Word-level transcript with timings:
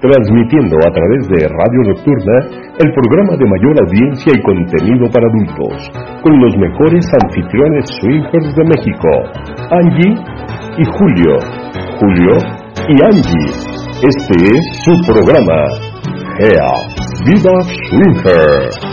Transmitiendo 0.00 0.76
a 0.84 0.92
través 0.92 1.28
de 1.28 1.48
Radio 1.48 1.80
Nocturna 1.88 2.36
el 2.78 2.92
programa 2.92 3.36
de 3.38 3.46
mayor 3.46 3.74
audiencia 3.86 4.32
y 4.36 4.42
contenido 4.42 5.08
para 5.10 5.26
adultos, 5.26 5.90
con 6.22 6.38
los 6.40 6.56
mejores 6.58 7.06
anfitriones 7.22 7.88
swingers 8.00 8.54
de 8.54 8.64
México, 8.64 9.08
Angie 9.70 10.14
y 10.76 10.84
Julio. 10.98 11.64
Julio 11.98 12.36
y 12.88 13.04
Angie. 13.04 13.74
Este 14.02 14.34
es 14.44 14.84
su 14.84 14.92
programa, 15.06 15.64
Gea, 16.36 16.72
Vida 17.24 17.52
Swinger. 17.88 18.83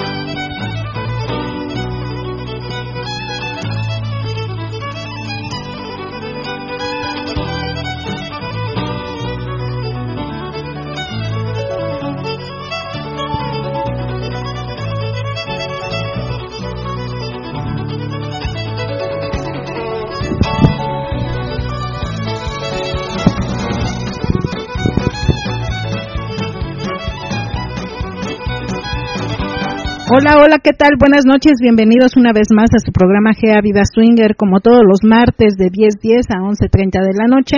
Hola, 30.22 30.38
hola, 30.38 30.58
¿qué 30.62 30.70
tal? 30.78 31.02
Buenas 31.02 31.26
noches, 31.26 31.58
bienvenidos 31.58 32.14
una 32.16 32.30
vez 32.30 32.54
más 32.54 32.70
a 32.78 32.86
su 32.86 32.94
programa 32.94 33.34
GEA 33.34 33.58
Vida 33.58 33.82
Swinger, 33.90 34.36
como 34.38 34.62
todos 34.62 34.86
los 34.86 35.02
martes 35.02 35.58
de 35.58 35.74
10.10 35.74 36.30
a 36.30 36.46
11.30 36.46 37.02
de 37.02 37.18
la 37.18 37.26
noche. 37.26 37.58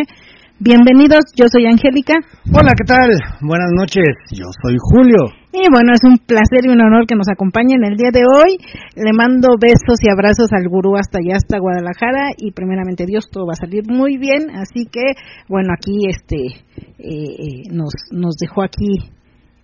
Bienvenidos, 0.64 1.28
yo 1.36 1.52
soy 1.52 1.68
Angélica. 1.68 2.16
Hola, 2.56 2.72
¿qué 2.80 2.88
tal? 2.88 3.12
Buenas 3.44 3.68
noches, 3.76 4.16
yo 4.32 4.48
soy 4.64 4.80
Julio. 4.80 5.28
Y 5.52 5.68
bueno, 5.76 5.92
es 5.92 6.08
un 6.08 6.24
placer 6.24 6.64
y 6.64 6.72
un 6.72 6.80
honor 6.80 7.04
que 7.06 7.20
nos 7.20 7.28
acompañen 7.28 7.84
el 7.84 8.00
día 8.00 8.16
de 8.16 8.24
hoy. 8.24 8.56
Le 8.96 9.12
mando 9.12 9.60
besos 9.60 10.00
y 10.00 10.08
abrazos 10.08 10.48
al 10.56 10.64
gurú 10.70 10.96
hasta 10.96 11.20
allá, 11.20 11.36
hasta 11.36 11.60
Guadalajara. 11.60 12.32
Y 12.38 12.54
primeramente 12.56 13.04
Dios, 13.06 13.28
todo 13.30 13.44
va 13.46 13.60
a 13.60 13.66
salir 13.68 13.84
muy 13.92 14.16
bien. 14.16 14.48
Así 14.56 14.88
que, 14.88 15.20
bueno, 15.50 15.76
aquí 15.76 16.08
este 16.08 16.64
eh, 16.96 17.12
eh, 17.12 17.68
nos, 17.76 17.92
nos 18.16 18.40
dejó 18.40 18.64
aquí 18.64 19.12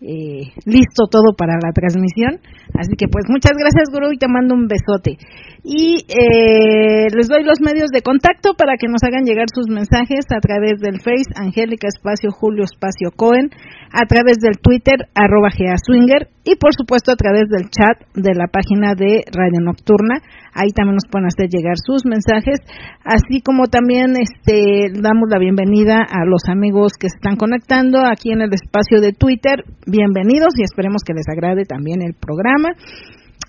eh, 0.01 0.55
listo 0.65 1.11
todo 1.11 1.35
para 1.35 1.59
la 1.59 1.71
transmisión. 1.73 2.39
Así 2.73 2.95
que 2.95 3.07
pues 3.11 3.25
muchas 3.27 3.53
gracias 3.57 3.91
Guru 3.91 4.13
y 4.13 4.17
te 4.17 4.27
mando 4.27 4.55
un 4.55 4.67
besote. 4.67 5.17
Y 5.63 6.05
eh, 6.07 7.07
les 7.11 7.27
doy 7.27 7.43
los 7.43 7.59
medios 7.59 7.89
de 7.91 8.01
contacto 8.01 8.53
para 8.55 8.77
que 8.77 8.87
nos 8.87 9.03
hagan 9.03 9.25
llegar 9.25 9.47
sus 9.53 9.67
mensajes 9.67 10.25
a 10.31 10.39
través 10.39 10.79
del 10.79 11.01
Face, 11.01 11.35
Angélica 11.35 11.87
Espacio 11.87 12.31
Julio 12.31 12.63
Espacio 12.63 13.11
Cohen, 13.15 13.51
a 13.91 14.05
través 14.07 14.37
del 14.39 14.59
Twitter, 14.61 15.09
arroba 15.15 15.49
Swinger, 15.51 16.29
y 16.49 16.57
por 16.57 16.73
supuesto 16.73 17.11
a 17.11 17.15
través 17.15 17.47
del 17.47 17.69
chat 17.69 18.01
de 18.15 18.33
la 18.33 18.47
página 18.49 18.95
de 18.97 19.21
Radio 19.29 19.61
Nocturna. 19.61 20.17
Ahí 20.49 20.73
también 20.73 20.95
nos 20.95 21.05
pueden 21.05 21.29
hacer 21.29 21.45
llegar 21.45 21.77
sus 21.77 22.09
mensajes, 22.09 22.57
así 23.05 23.45
como 23.45 23.67
también 23.67 24.17
este, 24.17 24.89
damos 24.89 25.29
la 25.29 25.37
bienvenida 25.37 26.01
a 26.01 26.25
los 26.25 26.49
amigos 26.49 26.93
que 26.97 27.09
se 27.09 27.17
están 27.21 27.37
conectando 27.37 28.01
aquí 28.01 28.31
en 28.31 28.41
el 28.41 28.51
espacio 28.51 28.99
de 28.99 29.13
Twitter. 29.13 29.63
Bienvenidos 29.85 30.57
y 30.57 30.63
esperemos 30.63 31.03
que 31.05 31.13
les 31.13 31.29
agrade 31.29 31.65
también 31.65 32.01
el 32.01 32.15
programa. 32.17 32.69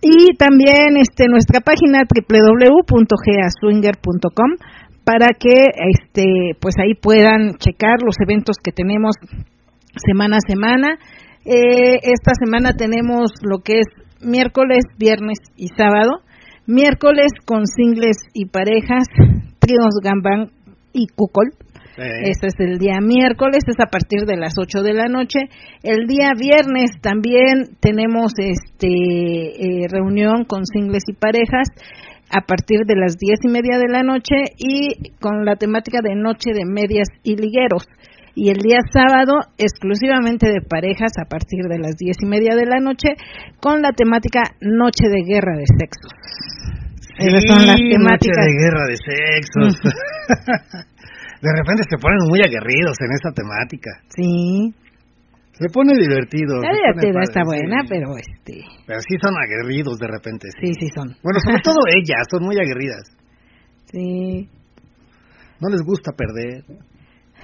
Y 0.03 0.37
también 0.37 0.98
este, 1.01 1.25
nuestra 1.28 1.61
página 1.61 2.01
www.geaswinger.com 2.05 4.51
para 5.05 5.28
que 5.39 5.73
este, 5.97 6.55
pues 6.61 6.75
ahí 6.77 6.93
puedan 6.95 7.55
checar 7.56 8.03
los 8.05 8.17
eventos 8.21 8.59
que 8.62 8.73
tenemos 8.73 9.17
semana 9.97 10.37
a 10.37 10.41
semana. 10.47 10.98
Eh, 11.45 11.99
esta 12.03 12.33
semana 12.39 12.75
tenemos 12.75 13.31
lo 13.43 13.59
que 13.59 13.81
es 13.81 13.87
miércoles, 14.21 14.84
viernes 14.99 15.39
y 15.56 15.69
sábado. 15.69 16.21
Miércoles 16.67 17.33
con 17.47 17.67
singles 17.67 18.17
y 18.34 18.47
parejas, 18.47 19.05
tríos 19.59 19.95
gambán 20.03 20.50
y 20.93 21.06
cucol. 21.09 21.50
Este 21.97 22.47
es 22.47 22.55
el 22.59 22.79
día 22.79 22.99
miércoles, 23.03 23.62
es 23.67 23.79
a 23.79 23.91
partir 23.91 24.25
de 24.25 24.37
las 24.37 24.55
8 24.56 24.83
de 24.83 24.95
la 24.95 25.06
noche. 25.06 25.41
El 25.83 26.06
día 26.06 26.33
viernes 26.39 26.93
también 27.03 27.77
tenemos 27.81 28.33
este 28.39 28.89
eh, 28.89 29.87
reunión 29.91 30.45
con 30.45 30.65
singles 30.65 31.03
y 31.09 31.15
parejas 31.15 31.69
a 32.31 32.47
partir 32.47 32.87
de 32.87 32.97
las 32.97 33.17
diez 33.19 33.41
y 33.43 33.49
media 33.49 33.77
de 33.79 33.93
la 33.93 34.03
noche 34.03 34.37
y 34.56 35.12
con 35.21 35.45
la 35.45 35.56
temática 35.56 35.99
de 36.03 36.15
noche 36.15 36.53
de 36.55 36.65
medias 36.65 37.09
y 37.23 37.37
ligueros. 37.37 37.87
Y 38.41 38.49
el 38.49 38.56
día 38.56 38.81
sábado 38.89 39.37
exclusivamente 39.61 40.49
de 40.49 40.65
parejas 40.65 41.12
a 41.21 41.28
partir 41.28 41.69
de 41.69 41.77
las 41.77 42.01
diez 42.01 42.17
y 42.25 42.27
media 42.27 42.56
de 42.56 42.65
la 42.65 42.81
noche 42.81 43.12
con 43.61 43.83
la 43.83 43.93
temática 43.93 44.41
noche 44.65 45.12
de 45.12 45.28
guerra 45.28 45.61
de 45.61 45.69
sexos. 45.69 46.09
Esas 47.21 47.45
son 47.45 47.69
las 47.69 47.77
temáticas. 47.77 48.41
Noche 48.41 48.49
de 48.49 48.56
guerra 48.56 48.84
de 48.89 48.97
sexos. 48.97 49.77
de 51.45 51.50
repente 51.53 51.84
se 51.84 52.00
ponen 52.00 52.17
muy 52.33 52.41
aguerridos 52.41 52.97
en 53.05 53.12
esa 53.12 53.29
temática. 53.37 53.91
Sí. 54.09 54.73
Se 55.53 55.69
pone 55.69 55.93
divertido. 56.00 56.65
La 56.65 56.73
divertida 56.73 57.21
está 57.21 57.45
buena, 57.45 57.84
pero 57.87 58.17
este. 58.17 58.65
Pero 58.89 59.00
sí 59.05 59.21
son 59.21 59.37
aguerridos 59.37 59.99
de 59.99 60.09
repente. 60.09 60.49
Sí, 60.65 60.73
sí, 60.81 60.89
son. 60.97 61.12
Bueno, 61.21 61.45
sobre 61.45 61.61
todo 61.62 61.77
ellas, 61.93 62.25
son 62.31 62.49
muy 62.49 62.56
aguerridas. 62.56 63.05
Sí. 63.93 64.49
No 65.61 65.69
les 65.69 65.84
gusta 65.84 66.12
perder. 66.17 66.65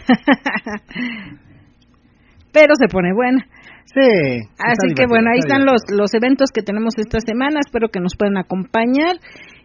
pero 2.53 2.75
se 2.78 2.89
pone 2.89 3.15
buena. 3.15 3.47
Sí. 3.87 4.43
Así 4.59 4.94
que 4.94 5.06
bueno, 5.06 5.31
ahí 5.31 5.39
están 5.39 5.65
los, 5.65 5.83
los 5.91 6.12
eventos 6.15 6.50
que 6.53 6.62
tenemos 6.62 6.99
esta 6.99 7.21
semana. 7.21 7.61
Espero 7.65 7.89
que 7.89 8.00
nos 8.00 8.15
puedan 8.17 8.37
acompañar. 8.37 9.17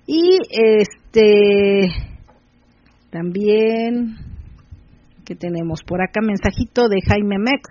Y 0.06 0.40
este 0.50 1.90
también, 3.12 4.16
que 5.26 5.36
tenemos 5.36 5.84
por 5.84 6.02
acá? 6.02 6.22
Mensajito 6.22 6.88
de 6.88 7.02
Jaime 7.08 7.38
Mex. 7.40 7.70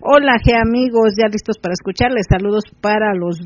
Hola, 0.00 0.38
G 0.38 0.54
amigos, 0.54 1.14
ya 1.18 1.26
listos 1.26 1.58
para 1.58 1.72
escucharles. 1.72 2.26
Saludos 2.30 2.62
para 2.80 3.12
los, 3.14 3.40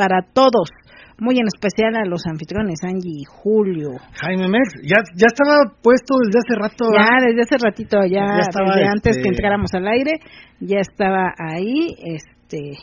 para 0.00 0.22
todos. 0.32 0.70
Muy 1.18 1.36
en 1.36 1.46
especial 1.52 1.94
a 1.94 2.08
los 2.08 2.22
anfitriones, 2.24 2.80
Angie 2.82 3.20
y 3.20 3.24
Julio. 3.28 3.90
Jaime 4.22 4.48
Mex, 4.48 4.72
ya, 4.82 5.04
ya 5.14 5.26
estaba 5.26 5.76
puesto 5.82 6.14
desde 6.24 6.38
hace 6.40 6.54
rato. 6.56 6.84
Ya, 6.96 7.20
desde 7.20 7.42
hace 7.42 7.56
ratito, 7.62 7.98
ya, 8.08 8.24
desde 8.40 8.88
antes 8.88 9.16
que 9.16 9.20
este, 9.20 9.28
entráramos 9.28 9.68
al 9.74 9.86
aire, 9.86 10.12
ya 10.60 10.78
estaba 10.80 11.34
ahí, 11.36 11.94
este, 12.02 12.78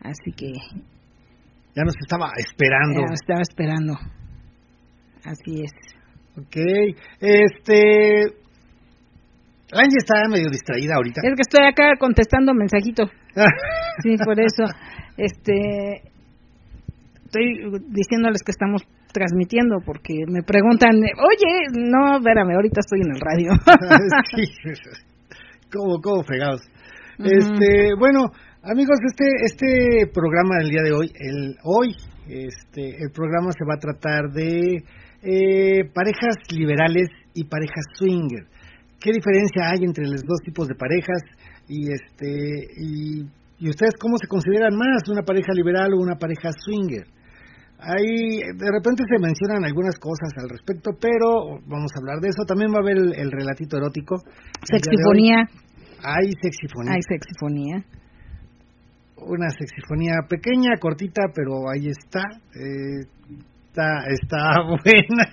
así 0.00 0.32
que. 0.34 0.52
Ya 1.76 1.84
nos 1.84 1.94
estaba 2.00 2.30
esperando. 2.38 3.00
Ya 3.00 3.10
nos 3.10 3.20
estaba 3.20 3.42
esperando. 3.42 3.92
Así 5.26 5.64
es. 5.64 5.72
Ok, 6.38 6.56
este... 7.20 8.44
Angie 9.72 9.98
está 9.98 10.14
medio 10.30 10.48
distraída 10.50 10.94
ahorita. 10.94 11.20
Es 11.24 11.34
que 11.34 11.42
estoy 11.42 11.66
acá 11.66 11.96
contestando 11.98 12.54
mensajito. 12.54 13.10
sí, 14.02 14.16
por 14.24 14.40
eso. 14.40 14.64
Este, 15.16 16.13
estoy 17.34 17.82
diciéndoles 17.90 18.42
que 18.44 18.52
estamos 18.52 18.82
transmitiendo 19.12 19.78
porque 19.84 20.14
me 20.28 20.42
preguntan, 20.42 20.94
oye, 20.94 21.66
no, 21.74 22.18
espérame, 22.18 22.54
ahorita 22.54 22.80
estoy 22.80 23.00
en 23.02 23.14
el 23.14 23.20
radio. 23.20 23.50
sí, 24.36 24.44
¿cómo, 25.72 26.00
cómo 26.00 26.22
fregados? 26.22 26.62
Este, 27.18 27.94
bueno, 27.98 28.30
amigos, 28.62 28.98
este, 29.06 29.26
este 29.44 30.10
programa 30.12 30.58
del 30.58 30.70
día 30.70 30.82
de 30.82 30.92
hoy, 30.92 31.10
el 31.14 31.56
hoy, 31.64 31.94
este, 32.28 33.02
el 33.02 33.10
programa 33.12 33.50
se 33.52 33.64
va 33.64 33.74
a 33.74 33.78
tratar 33.78 34.30
de 34.32 34.82
eh, 35.22 35.84
parejas 35.94 36.36
liberales 36.50 37.08
y 37.34 37.44
parejas 37.44 37.84
swinger. 37.94 38.46
¿Qué 39.00 39.12
diferencia 39.12 39.70
hay 39.70 39.84
entre 39.84 40.06
los 40.06 40.22
dos 40.22 40.40
tipos 40.44 40.66
de 40.66 40.74
parejas? 40.74 41.22
Y 41.68 41.92
este 41.92 42.68
y, 42.78 43.24
ustedes 43.68 43.94
cómo 43.98 44.16
se 44.18 44.26
consideran 44.26 44.76
más, 44.76 45.08
una 45.08 45.22
pareja 45.22 45.52
liberal 45.54 45.94
o 45.94 46.02
una 46.02 46.16
pareja 46.16 46.50
swinger? 46.52 47.13
Ahí 47.84 48.40
de 48.40 48.68
repente 48.72 49.04
se 49.04 49.20
mencionan 49.20 49.64
algunas 49.64 49.98
cosas 49.98 50.32
al 50.40 50.48
respecto, 50.48 50.92
pero 50.98 51.60
vamos 51.68 51.92
a 51.92 52.00
hablar 52.00 52.20
de 52.20 52.28
eso. 52.28 52.44
También 52.48 52.72
va 52.72 52.78
a 52.78 52.82
haber 52.82 52.96
el, 52.96 53.30
relatito 53.30 53.76
erótico. 53.76 54.16
Sexifonía. 54.64 55.44
Hay 56.00 56.32
sexifonía. 56.40 56.92
Hay 56.94 57.02
sexifonía. 57.02 57.84
Una 59.16 59.48
sexifonía 59.50 60.14
pequeña, 60.28 60.76
cortita, 60.80 61.28
pero 61.34 61.68
ahí 61.68 61.88
está. 61.88 62.24
Eh, 62.56 63.04
está, 63.68 64.04
está 64.08 64.62
buena. 64.64 65.28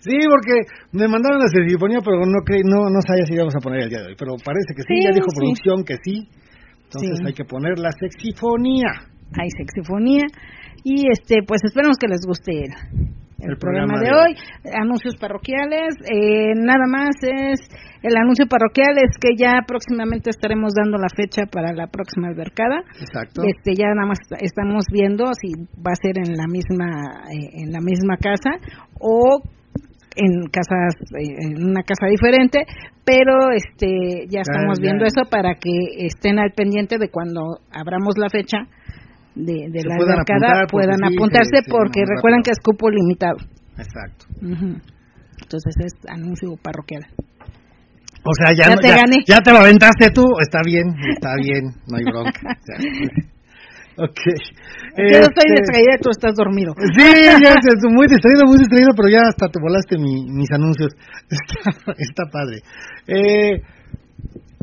Sí, 0.00 0.16
porque 0.28 0.68
me 0.92 1.08
mandaron 1.08 1.40
la 1.40 1.48
sexifonía, 1.48 1.98
pero 2.04 2.20
no 2.24 2.40
no, 2.64 2.90
no 2.90 3.00
sabía 3.02 3.24
si 3.26 3.34
íbamos 3.34 3.54
a 3.56 3.60
poner 3.60 3.82
el 3.82 3.90
día 3.90 4.00
de 4.00 4.08
hoy. 4.08 4.16
Pero 4.18 4.36
parece 4.44 4.74
que 4.76 4.82
sí, 4.82 5.02
ya 5.02 5.12
dijo 5.12 5.26
producción 5.34 5.84
que 5.84 5.96
sí. 6.02 6.28
Entonces 6.84 7.20
hay 7.26 7.32
que 7.32 7.44
poner 7.44 7.78
la 7.78 7.90
sexifonía. 7.92 8.88
Hay 9.36 9.50
sexifonía. 9.50 10.24
Y 10.84 11.10
este, 11.10 11.42
pues 11.46 11.60
esperemos 11.64 11.96
que 11.98 12.08
les 12.08 12.20
guste 12.26 12.68
el, 13.40 13.56
programa, 13.58 14.00
de 14.00 14.12
hoy. 14.12 14.34
Anuncios 14.74 15.16
parroquiales, 15.16 15.94
eh, 16.10 16.54
nada 16.56 16.86
más 16.88 17.14
es 17.22 17.60
el 18.02 18.16
anuncio 18.16 18.46
parroquial 18.46 18.96
es 18.96 19.18
que 19.18 19.34
ya 19.36 19.62
próximamente 19.66 20.30
estaremos 20.30 20.72
dando 20.74 20.98
la 20.98 21.08
fecha 21.08 21.46
para 21.50 21.72
la 21.72 21.88
próxima 21.88 22.28
albercada. 22.28 22.82
Exacto. 23.00 23.42
Este 23.44 23.74
ya 23.74 23.86
nada 23.94 24.06
más 24.06 24.18
estamos 24.40 24.84
viendo 24.92 25.24
si 25.34 25.54
va 25.78 25.92
a 25.92 26.02
ser 26.02 26.18
en 26.18 26.36
la 26.36 26.46
misma 26.46 27.26
eh, 27.30 27.62
en 27.64 27.72
la 27.72 27.80
misma 27.80 28.16
casa 28.16 28.58
o 29.00 29.42
en 30.14 30.46
casas 30.50 30.94
en 31.18 31.62
una 31.62 31.82
casa 31.82 32.06
diferente 32.10 32.66
pero 33.04 33.50
este 33.54 34.26
ya 34.28 34.40
estamos 34.40 34.80
viendo 34.80 35.04
eso 35.04 35.30
para 35.30 35.54
que 35.54 35.70
estén 36.06 36.38
al 36.38 36.52
pendiente 36.52 36.98
de 36.98 37.08
cuando 37.08 37.60
abramos 37.70 38.18
la 38.18 38.28
fecha 38.28 38.66
de, 39.38 39.82
la 39.84 39.94
albercada 39.94 40.66
puedan 40.70 41.04
apuntarse 41.04 41.62
porque 41.68 42.04
recuerden 42.06 42.42
que 42.42 42.50
es 42.50 42.58
cupo 42.58 42.90
limitado 42.90 43.38
exacto 43.78 44.26
entonces 44.40 45.74
es 45.78 45.92
anuncio 46.10 46.56
parroquial 46.62 47.06
o 48.24 48.32
sea, 48.34 48.52
ya, 48.52 48.74
te 48.76 48.88
gané. 48.88 49.24
Ya 49.26 49.38
te 49.38 49.52
lo 49.52 49.58
aventaste 49.58 50.10
tú, 50.10 50.24
está 50.40 50.60
bien, 50.64 50.94
está 51.14 51.30
bien, 51.40 51.72
no 51.86 51.96
hay 51.96 52.04
bronca. 52.04 52.40
ok. 53.96 54.20
Yo 54.98 55.24
estoy 55.24 55.48
este, 55.48 55.62
distraída, 55.62 55.96
tú 56.02 56.10
estás 56.10 56.34
dormido. 56.34 56.74
Sí, 56.92 57.08
ya 57.42 57.54
estoy 57.56 57.92
muy 57.92 58.06
distraído, 58.06 58.44
muy 58.44 58.58
distraído, 58.58 58.90
pero 58.96 59.08
ya 59.08 59.20
hasta 59.24 59.48
te 59.48 59.60
volaste 59.62 59.96
mis 59.98 60.50
anuncios. 60.52 60.92
Está, 61.30 61.92
está 61.96 62.24
padre. 62.30 62.60
Eh, 63.06 63.62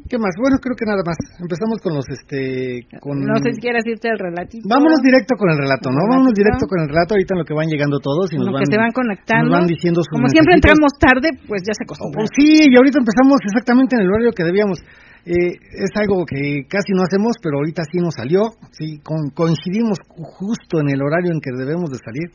¿Qué 0.05 0.21
más? 0.21 0.37
Bueno, 0.37 0.61
creo 0.61 0.77
que 0.77 0.85
nada 0.85 1.01
más. 1.01 1.17
Empezamos 1.41 1.81
con 1.81 1.97
los, 1.97 2.05
este, 2.13 2.85
con... 3.01 3.25
No 3.25 3.41
sé 3.41 3.57
si 3.57 3.59
quieres 3.59 3.81
irte 3.89 4.05
al 4.05 4.21
relatito. 4.21 4.61
Vámonos 4.69 5.01
directo 5.01 5.33
con 5.33 5.49
el 5.49 5.57
relato, 5.57 5.89
¿no? 5.89 6.05
Vámonos 6.05 6.37
directo 6.37 6.69
con 6.69 6.77
el 6.85 6.89
relato, 6.93 7.17
ahorita 7.17 7.33
en 7.33 7.39
lo 7.41 7.45
que 7.45 7.57
van 7.57 7.65
llegando 7.65 7.97
todos 7.97 8.29
y 8.29 8.37
nos 8.37 8.53
van... 8.53 8.61
que 8.61 8.69
se 8.69 8.77
van 8.77 8.93
conectando. 8.93 9.49
Nos 9.49 9.53
van 9.57 9.65
diciendo 9.65 10.05
Como 10.05 10.29
siempre 10.29 10.61
entramos 10.61 10.93
tarde, 11.01 11.33
pues 11.49 11.65
ya 11.65 11.73
se 11.73 11.89
acostumbra. 11.89 12.21
Oh, 12.21 12.29
sí, 12.29 12.69
y 12.69 12.73
ahorita 12.77 13.01
empezamos 13.01 13.41
exactamente 13.49 13.97
en 13.97 14.05
el 14.05 14.09
horario 14.13 14.29
que 14.29 14.45
debíamos. 14.45 14.77
Eh, 15.25 15.57
es 15.57 15.89
algo 15.98 16.24
que 16.24 16.69
casi 16.69 16.94
no 16.94 17.01
hacemos, 17.01 17.33
pero 17.42 17.57
ahorita 17.57 17.81
sí 17.89 17.98
nos 17.98 18.13
salió, 18.13 18.54
sí, 18.69 19.01
coincidimos 19.33 19.98
justo 20.06 20.80
en 20.80 20.94
el 20.94 21.01
horario 21.01 21.33
en 21.33 21.42
que 21.42 21.50
debemos 21.50 21.89
de 21.89 21.98
salir. 21.98 22.30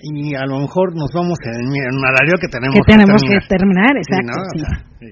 Y 0.00 0.34
a 0.34 0.46
lo 0.46 0.60
mejor 0.60 0.96
nos 0.96 1.12
vamos 1.12 1.36
en, 1.44 1.68
un 1.68 2.00
horario 2.00 2.40
que 2.40 2.48
tenemos 2.48 2.80
que, 2.80 2.80
tenemos 2.80 3.20
que 3.20 3.36
terminar, 3.44 3.92
exacto. 3.92 4.40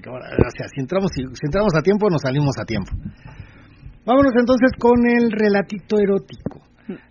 O, 0.09 0.49
sea, 0.57 0.65
si, 0.73 0.81
entramos, 0.81 1.11
si, 1.13 1.21
entramos 1.21 1.75
a 1.77 1.81
tiempo, 1.83 2.09
nos 2.09 2.21
salimos 2.21 2.57
a 2.57 2.65
tiempo. 2.65 2.89
Vámonos 4.03 4.33
entonces 4.33 4.71
con 4.79 5.05
el 5.05 5.29
relatito 5.31 5.99
erótico. 5.99 6.65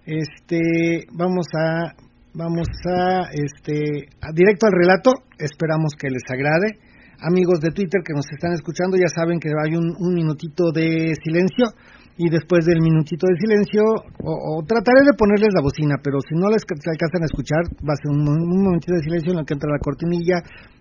Este, 0.05 1.07
vamos 1.15 1.47
a, 1.55 1.95
vamos 2.35 2.67
a, 2.91 3.31
este, 3.31 4.11
directo 4.35 4.67
al 4.67 4.73
relato. 4.75 5.13
Esperamos 5.39 5.95
que 5.97 6.11
les 6.11 6.23
agrade 6.29 6.84
amigos 7.25 7.61
de 7.61 7.73
Twitter 7.73 8.03
que 8.05 8.13
nos 8.13 8.27
están 8.31 8.53
escuchando 8.53 8.97
ya 8.97 9.09
saben 9.09 9.41
que 9.41 9.49
hay 9.49 9.75
un, 9.77 9.97
minutito 10.15 10.71
de 10.73 11.15
silencio 11.25 11.73
y 12.17 12.31
después 12.31 12.65
del 12.65 12.81
minutito 12.81 13.27
de 13.27 13.35
silencio, 13.41 13.83
o, 14.23 14.63
trataré 14.63 15.03
de 15.03 15.19
ponerles 15.19 15.51
la 15.53 15.63
bocina, 15.63 15.97
pero 15.99 16.21
si 16.21 16.37
no 16.39 16.47
les 16.47 16.63
alcanzan 16.63 17.23
a 17.23 17.27
escuchar, 17.27 17.67
va 17.83 17.91
a 17.91 17.99
ser 17.99 18.15
un, 18.15 18.23
un 18.23 18.63
momentito 18.63 18.95
de 18.95 19.03
silencio 19.03 19.33
en 19.33 19.39
el 19.41 19.45
que 19.45 19.55
entra 19.55 19.73
la 19.73 19.83
cortinilla 19.83 20.39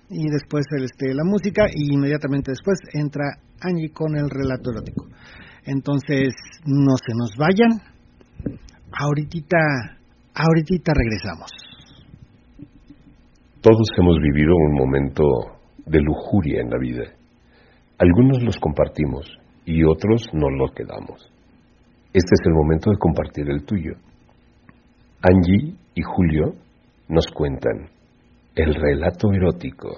y 0.09 0.29
después 0.29 0.65
el, 0.77 0.85
este, 0.85 1.13
la 1.15 1.23
música 1.23 1.65
y 1.73 1.95
inmediatamente 1.95 2.51
después 2.51 2.77
entra 2.93 3.25
Angie 3.61 3.89
con 3.89 4.15
el 4.15 4.29
relato 4.29 4.69
erótico. 4.69 5.07
Entonces, 5.65 6.35
no 6.65 6.93
se 7.01 7.15
nos 7.17 7.33
vayan, 7.39 7.81
ahorita, 8.91 9.57
ahorita 10.35 10.91
regresamos. 10.93 11.49
Todos 13.61 13.87
hemos 13.97 14.17
vivido 14.21 14.53
un 14.53 14.73
momento 14.75 15.52
de 15.85 15.99
lujuria 15.99 16.61
en 16.61 16.69
la 16.69 16.77
vida. 16.77 17.03
Algunos 17.97 18.43
los 18.43 18.57
compartimos 18.57 19.25
y 19.65 19.83
otros 19.83 20.29
no 20.33 20.49
los 20.49 20.71
quedamos. 20.73 21.31
Este 22.13 22.33
es 22.33 22.45
el 22.45 22.53
momento 22.53 22.91
de 22.91 22.97
compartir 22.97 23.49
el 23.49 23.65
tuyo. 23.65 23.93
Angie 25.21 25.75
y 25.95 26.01
Julio 26.01 26.55
nos 27.07 27.27
cuentan 27.27 27.89
el 28.55 28.75
relato 28.75 29.31
erótico. 29.31 29.89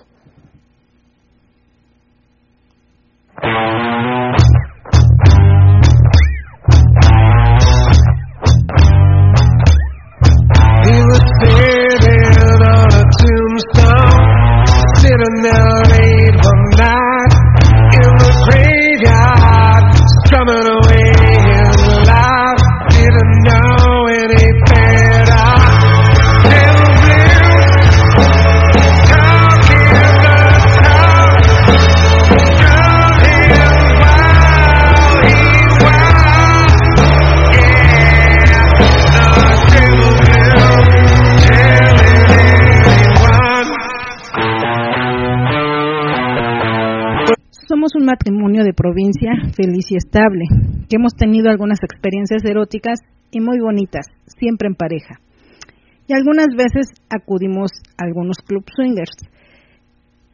Out 15.45 15.94
matrimonio 48.05 48.63
de 48.63 48.73
provincia 48.73 49.31
feliz 49.55 49.91
y 49.91 49.97
estable, 49.97 50.45
que 50.89 50.95
hemos 50.97 51.13
tenido 51.13 51.49
algunas 51.49 51.79
experiencias 51.83 52.43
eróticas 52.45 52.99
y 53.31 53.39
muy 53.41 53.59
bonitas, 53.59 54.05
siempre 54.25 54.67
en 54.67 54.75
pareja. 54.75 55.19
Y 56.07 56.13
algunas 56.13 56.47
veces 56.55 56.87
acudimos 57.09 57.71
a 57.97 58.05
algunos 58.05 58.37
club 58.37 58.63
swingers, 58.75 59.17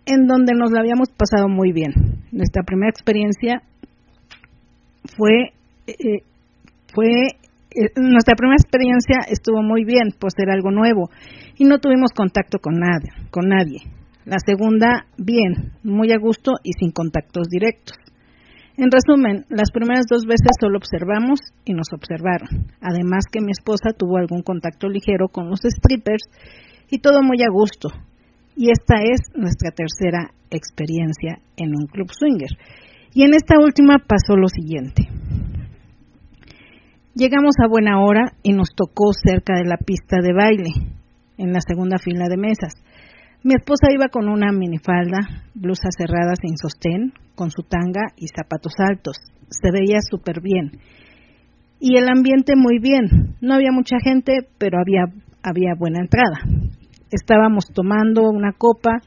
en 0.05 0.27
donde 0.27 0.53
nos 0.53 0.71
la 0.71 0.81
habíamos 0.81 1.09
pasado 1.09 1.47
muy 1.47 1.71
bien. 1.71 1.93
Nuestra 2.31 2.63
primera 2.63 2.89
experiencia 2.89 3.61
fue, 5.15 5.53
eh, 5.87 6.23
fue 6.93 7.07
eh, 7.73 7.87
nuestra 7.95 8.35
primera 8.35 8.57
experiencia 8.59 9.19
estuvo 9.29 9.63
muy 9.63 9.85
bien, 9.85 10.11
por 10.19 10.31
ser 10.31 10.49
algo 10.49 10.71
nuevo, 10.71 11.09
y 11.57 11.63
no 11.63 11.79
tuvimos 11.79 12.11
contacto 12.13 12.59
con 12.59 12.75
nadie, 12.75 13.11
con 13.29 13.47
nadie. 13.47 13.79
La 14.25 14.37
segunda, 14.45 15.07
bien, 15.17 15.73
muy 15.83 16.11
a 16.11 16.19
gusto 16.19 16.53
y 16.63 16.73
sin 16.73 16.91
contactos 16.91 17.47
directos. 17.49 17.97
En 18.77 18.89
resumen, 18.91 19.45
las 19.49 19.71
primeras 19.71 20.05
dos 20.09 20.25
veces 20.25 20.51
solo 20.59 20.77
observamos 20.77 21.39
y 21.65 21.73
nos 21.73 21.87
observaron. 21.93 22.71
Además 22.81 23.25
que 23.31 23.41
mi 23.41 23.51
esposa 23.51 23.93
tuvo 23.97 24.17
algún 24.17 24.43
contacto 24.43 24.87
ligero 24.87 25.27
con 25.27 25.49
los 25.49 25.61
strippers 25.61 26.23
y 26.89 26.99
todo 26.99 27.21
muy 27.21 27.41
a 27.41 27.51
gusto. 27.51 27.89
Y 28.55 28.69
esta 28.69 29.01
es 29.01 29.21
nuestra 29.35 29.71
tercera 29.71 30.31
experiencia 30.49 31.39
en 31.57 31.69
un 31.69 31.87
club 31.87 32.09
swinger. 32.11 32.49
Y 33.13 33.23
en 33.23 33.33
esta 33.33 33.59
última 33.59 33.97
pasó 33.99 34.35
lo 34.35 34.47
siguiente. 34.47 35.07
Llegamos 37.13 37.55
a 37.61 37.67
buena 37.67 37.99
hora 37.99 38.33
y 38.41 38.53
nos 38.53 38.69
tocó 38.75 39.11
cerca 39.13 39.55
de 39.55 39.65
la 39.65 39.77
pista 39.77 40.17
de 40.21 40.33
baile, 40.33 40.71
en 41.37 41.51
la 41.51 41.59
segunda 41.59 41.97
fila 41.97 42.29
de 42.29 42.37
mesas. 42.37 42.73
Mi 43.43 43.55
esposa 43.55 43.87
iba 43.91 44.07
con 44.09 44.29
una 44.29 44.51
minifalda, 44.51 45.17
blusa 45.55 45.89
cerrada 45.97 46.33
sin 46.39 46.57
sostén, 46.57 47.11
con 47.33 47.49
su 47.49 47.63
tanga 47.63 48.13
y 48.15 48.27
zapatos 48.27 48.73
altos. 48.77 49.17
Se 49.49 49.71
veía 49.71 49.97
súper 50.07 50.41
bien. 50.41 50.79
Y 51.79 51.97
el 51.97 52.07
ambiente 52.07 52.53
muy 52.55 52.77
bien. 52.79 53.35
No 53.41 53.55
había 53.55 53.71
mucha 53.71 53.97
gente, 54.03 54.47
pero 54.59 54.77
había, 54.79 55.05
había 55.41 55.73
buena 55.75 56.01
entrada. 56.01 56.37
Estábamos 57.09 57.65
tomando 57.73 58.29
una 58.29 58.53
copa 58.53 59.01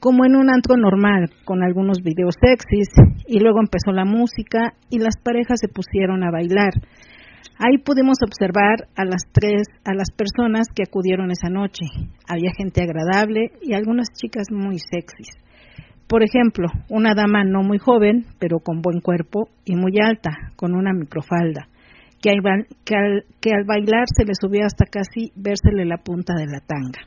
como 0.00 0.24
en 0.24 0.36
un 0.36 0.48
antro 0.48 0.76
normal, 0.78 1.28
con 1.44 1.62
algunos 1.62 1.98
videos 2.02 2.36
sexys, 2.40 2.88
y 3.26 3.38
luego 3.40 3.58
empezó 3.60 3.92
la 3.92 4.06
música 4.06 4.72
y 4.88 4.98
las 4.98 5.16
parejas 5.22 5.58
se 5.60 5.68
pusieron 5.68 6.24
a 6.24 6.30
bailar. 6.30 6.72
Ahí 7.60 7.78
pudimos 7.78 8.18
observar 8.22 8.86
a 8.94 9.04
las 9.04 9.22
tres, 9.32 9.66
a 9.84 9.92
las 9.92 10.10
personas 10.12 10.68
que 10.72 10.84
acudieron 10.84 11.32
esa 11.32 11.50
noche. 11.50 11.86
Había 12.28 12.52
gente 12.56 12.82
agradable 12.82 13.50
y 13.60 13.74
algunas 13.74 14.06
chicas 14.14 14.46
muy 14.52 14.78
sexys. 14.78 15.34
Por 16.06 16.22
ejemplo, 16.22 16.68
una 16.88 17.14
dama 17.16 17.42
no 17.44 17.62
muy 17.62 17.78
joven, 17.78 18.26
pero 18.38 18.60
con 18.60 18.80
buen 18.80 19.00
cuerpo 19.00 19.48
y 19.64 19.74
muy 19.74 19.92
alta, 20.00 20.30
con 20.54 20.74
una 20.74 20.92
microfalda, 20.92 21.68
que 22.22 22.30
al, 22.30 22.66
que 23.40 23.50
al, 23.50 23.64
bailar 23.66 24.06
se 24.16 24.24
le 24.24 24.34
subió 24.40 24.64
hasta 24.64 24.86
casi 24.86 25.32
vérsele 25.34 25.84
la 25.84 25.98
punta 25.98 26.34
de 26.34 26.46
la 26.46 26.60
tanga. 26.60 27.00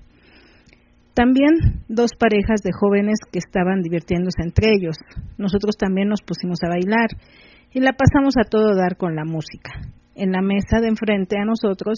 También 1.14 1.82
dos 1.88 2.12
parejas 2.20 2.62
de 2.62 2.72
jóvenes 2.74 3.20
que 3.32 3.40
estaban 3.40 3.82
divirtiéndose 3.82 4.44
entre 4.44 4.68
ellos. 4.76 4.98
Nosotros 5.38 5.78
también 5.78 6.10
nos 6.10 6.22
pusimos 6.22 6.60
a 6.64 6.70
bailar 6.70 7.10
y 7.72 7.80
la 7.80 7.94
pasamos 7.94 8.36
a 8.38 8.48
todo 8.48 8.76
dar 8.76 8.98
con 8.98 9.16
la 9.16 9.24
música 9.24 9.72
en 10.22 10.32
la 10.32 10.42
mesa 10.44 10.80
de 10.80 10.88
enfrente 10.88 11.36
a 11.40 11.46
nosotros 11.46 11.98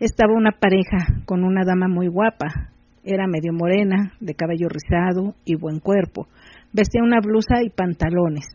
estaba 0.00 0.34
una 0.34 0.50
pareja 0.50 1.22
con 1.26 1.44
una 1.44 1.64
dama 1.64 1.86
muy 1.86 2.08
guapa. 2.08 2.72
Era 3.04 3.28
medio 3.28 3.52
morena, 3.52 4.14
de 4.18 4.34
cabello 4.34 4.66
rizado 4.68 5.36
y 5.44 5.54
buen 5.54 5.78
cuerpo. 5.78 6.26
Vestía 6.72 7.04
una 7.04 7.20
blusa 7.20 7.62
y 7.62 7.70
pantalones. 7.70 8.46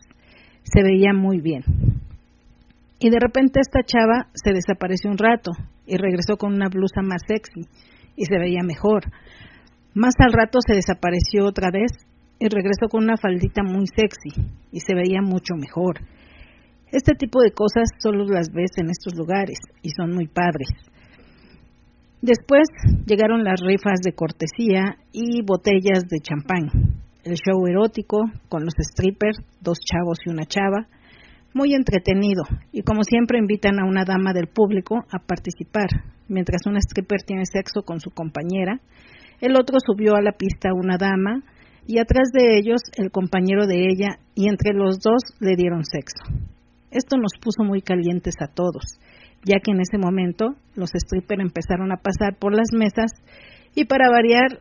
Se 0.62 0.82
veía 0.82 1.14
muy 1.14 1.40
bien. 1.40 1.62
Y 2.98 3.08
de 3.08 3.18
repente 3.18 3.60
esta 3.60 3.82
chava 3.82 4.28
se 4.34 4.52
desapareció 4.52 5.10
un 5.10 5.16
rato 5.16 5.52
y 5.86 5.96
regresó 5.96 6.36
con 6.36 6.52
una 6.52 6.68
blusa 6.68 7.00
más 7.00 7.22
sexy 7.26 7.62
y 8.14 8.26
se 8.26 8.38
veía 8.38 8.62
mejor. 8.62 9.04
Más 9.94 10.14
al 10.18 10.34
rato 10.34 10.58
se 10.60 10.74
desapareció 10.74 11.46
otra 11.46 11.70
vez 11.70 11.92
y 12.38 12.48
regresó 12.48 12.88
con 12.90 13.04
una 13.04 13.16
faldita 13.16 13.62
muy 13.62 13.86
sexy 13.86 14.50
y 14.70 14.80
se 14.80 14.94
veía 14.94 15.22
mucho 15.22 15.54
mejor. 15.56 16.00
Este 16.90 17.14
tipo 17.14 17.40
de 17.42 17.52
cosas 17.52 17.88
solo 17.98 18.24
las 18.24 18.50
ves 18.50 18.70
en 18.76 18.88
estos 18.88 19.14
lugares 19.14 19.58
y 19.82 19.90
son 19.90 20.14
muy 20.14 20.26
padres. 20.26 20.68
Después 22.22 22.66
llegaron 23.06 23.44
las 23.44 23.60
rifas 23.60 24.00
de 24.02 24.12
cortesía 24.12 24.96
y 25.12 25.42
botellas 25.44 26.08
de 26.08 26.18
champán, 26.20 27.02
el 27.24 27.34
show 27.34 27.66
erótico 27.66 28.24
con 28.48 28.64
los 28.64 28.74
strippers, 28.78 29.38
dos 29.60 29.78
chavos 29.78 30.18
y 30.24 30.30
una 30.30 30.46
chava, 30.46 30.88
muy 31.52 31.74
entretenido 31.74 32.42
y 32.72 32.82
como 32.82 33.02
siempre 33.02 33.38
invitan 33.38 33.78
a 33.78 33.86
una 33.86 34.04
dama 34.04 34.32
del 34.32 34.48
público 34.48 35.04
a 35.12 35.18
participar, 35.18 35.88
mientras 36.26 36.62
un 36.66 36.76
stripper 36.76 37.22
tiene 37.22 37.44
sexo 37.44 37.82
con 37.82 38.00
su 38.00 38.10
compañera, 38.10 38.80
el 39.40 39.56
otro 39.56 39.76
subió 39.78 40.16
a 40.16 40.22
la 40.22 40.32
pista 40.32 40.72
una 40.74 40.96
dama 40.96 41.42
y 41.86 41.98
atrás 41.98 42.30
de 42.32 42.58
ellos 42.58 42.80
el 42.96 43.10
compañero 43.10 43.66
de 43.66 43.88
ella 43.90 44.18
y 44.34 44.48
entre 44.48 44.72
los 44.72 45.00
dos 45.00 45.22
le 45.40 45.54
dieron 45.54 45.84
sexo. 45.84 46.24
Esto 46.90 47.16
nos 47.16 47.32
puso 47.40 47.64
muy 47.64 47.82
calientes 47.82 48.34
a 48.40 48.48
todos, 48.48 48.98
ya 49.44 49.60
que 49.62 49.72
en 49.72 49.80
ese 49.80 49.98
momento 49.98 50.56
los 50.74 50.90
strippers 50.90 51.42
empezaron 51.42 51.92
a 51.92 51.96
pasar 51.96 52.36
por 52.38 52.54
las 52.54 52.68
mesas 52.72 53.10
y 53.74 53.84
para 53.84 54.10
variar 54.10 54.60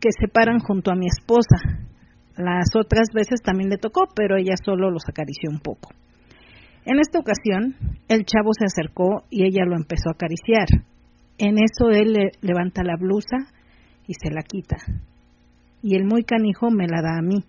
que 0.00 0.10
se 0.18 0.28
paran 0.28 0.58
junto 0.60 0.90
a 0.90 0.96
mi 0.96 1.06
esposa. 1.06 1.56
Las 2.36 2.68
otras 2.74 3.08
veces 3.14 3.40
también 3.42 3.70
le 3.70 3.76
tocó, 3.76 4.08
pero 4.14 4.36
ella 4.36 4.54
solo 4.64 4.90
los 4.90 5.02
acarició 5.08 5.50
un 5.50 5.60
poco. 5.60 5.90
En 6.86 6.98
esta 6.98 7.18
ocasión, 7.18 7.76
el 8.08 8.24
chavo 8.24 8.50
se 8.58 8.64
acercó 8.64 9.24
y 9.28 9.44
ella 9.44 9.64
lo 9.66 9.76
empezó 9.76 10.08
a 10.08 10.12
acariciar. 10.12 10.66
En 11.38 11.56
eso 11.58 11.90
él 11.90 12.14
le 12.14 12.30
levanta 12.40 12.82
la 12.82 12.96
blusa 12.96 13.36
y 14.06 14.14
se 14.14 14.32
la 14.32 14.42
quita 14.42 14.76
y 15.82 15.96
el 15.96 16.04
muy 16.04 16.24
canijo 16.24 16.70
me 16.70 16.86
la 16.86 17.02
da 17.02 17.18
a 17.18 17.22
mí. 17.22 17.44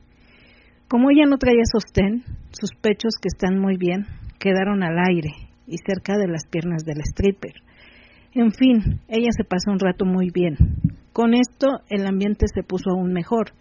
Como 0.92 1.10
ella 1.10 1.24
no 1.26 1.38
traía 1.38 1.64
sostén, 1.72 2.26
sus 2.52 2.72
pechos, 2.82 3.14
que 3.22 3.30
están 3.30 3.58
muy 3.58 3.78
bien, 3.78 4.08
quedaron 4.40 4.84
al 4.84 4.98
aire 5.00 5.32
y 5.66 5.78
cerca 5.78 6.18
de 6.18 6.28
las 6.28 6.46
piernas 6.46 6.84
del 6.84 7.00
stripper. 7.00 7.54
En 8.34 8.52
fin, 8.52 9.00
ella 9.08 9.30
se 9.32 9.46
pasó 9.46 9.72
un 9.72 9.80
rato 9.80 10.04
muy 10.04 10.32
bien. 10.34 10.58
Con 11.14 11.34
esto 11.34 11.80
el 11.88 12.06
ambiente 12.06 12.48
se 12.54 12.64
puso 12.64 12.90
aún 12.90 13.14
mejor, 13.14 13.54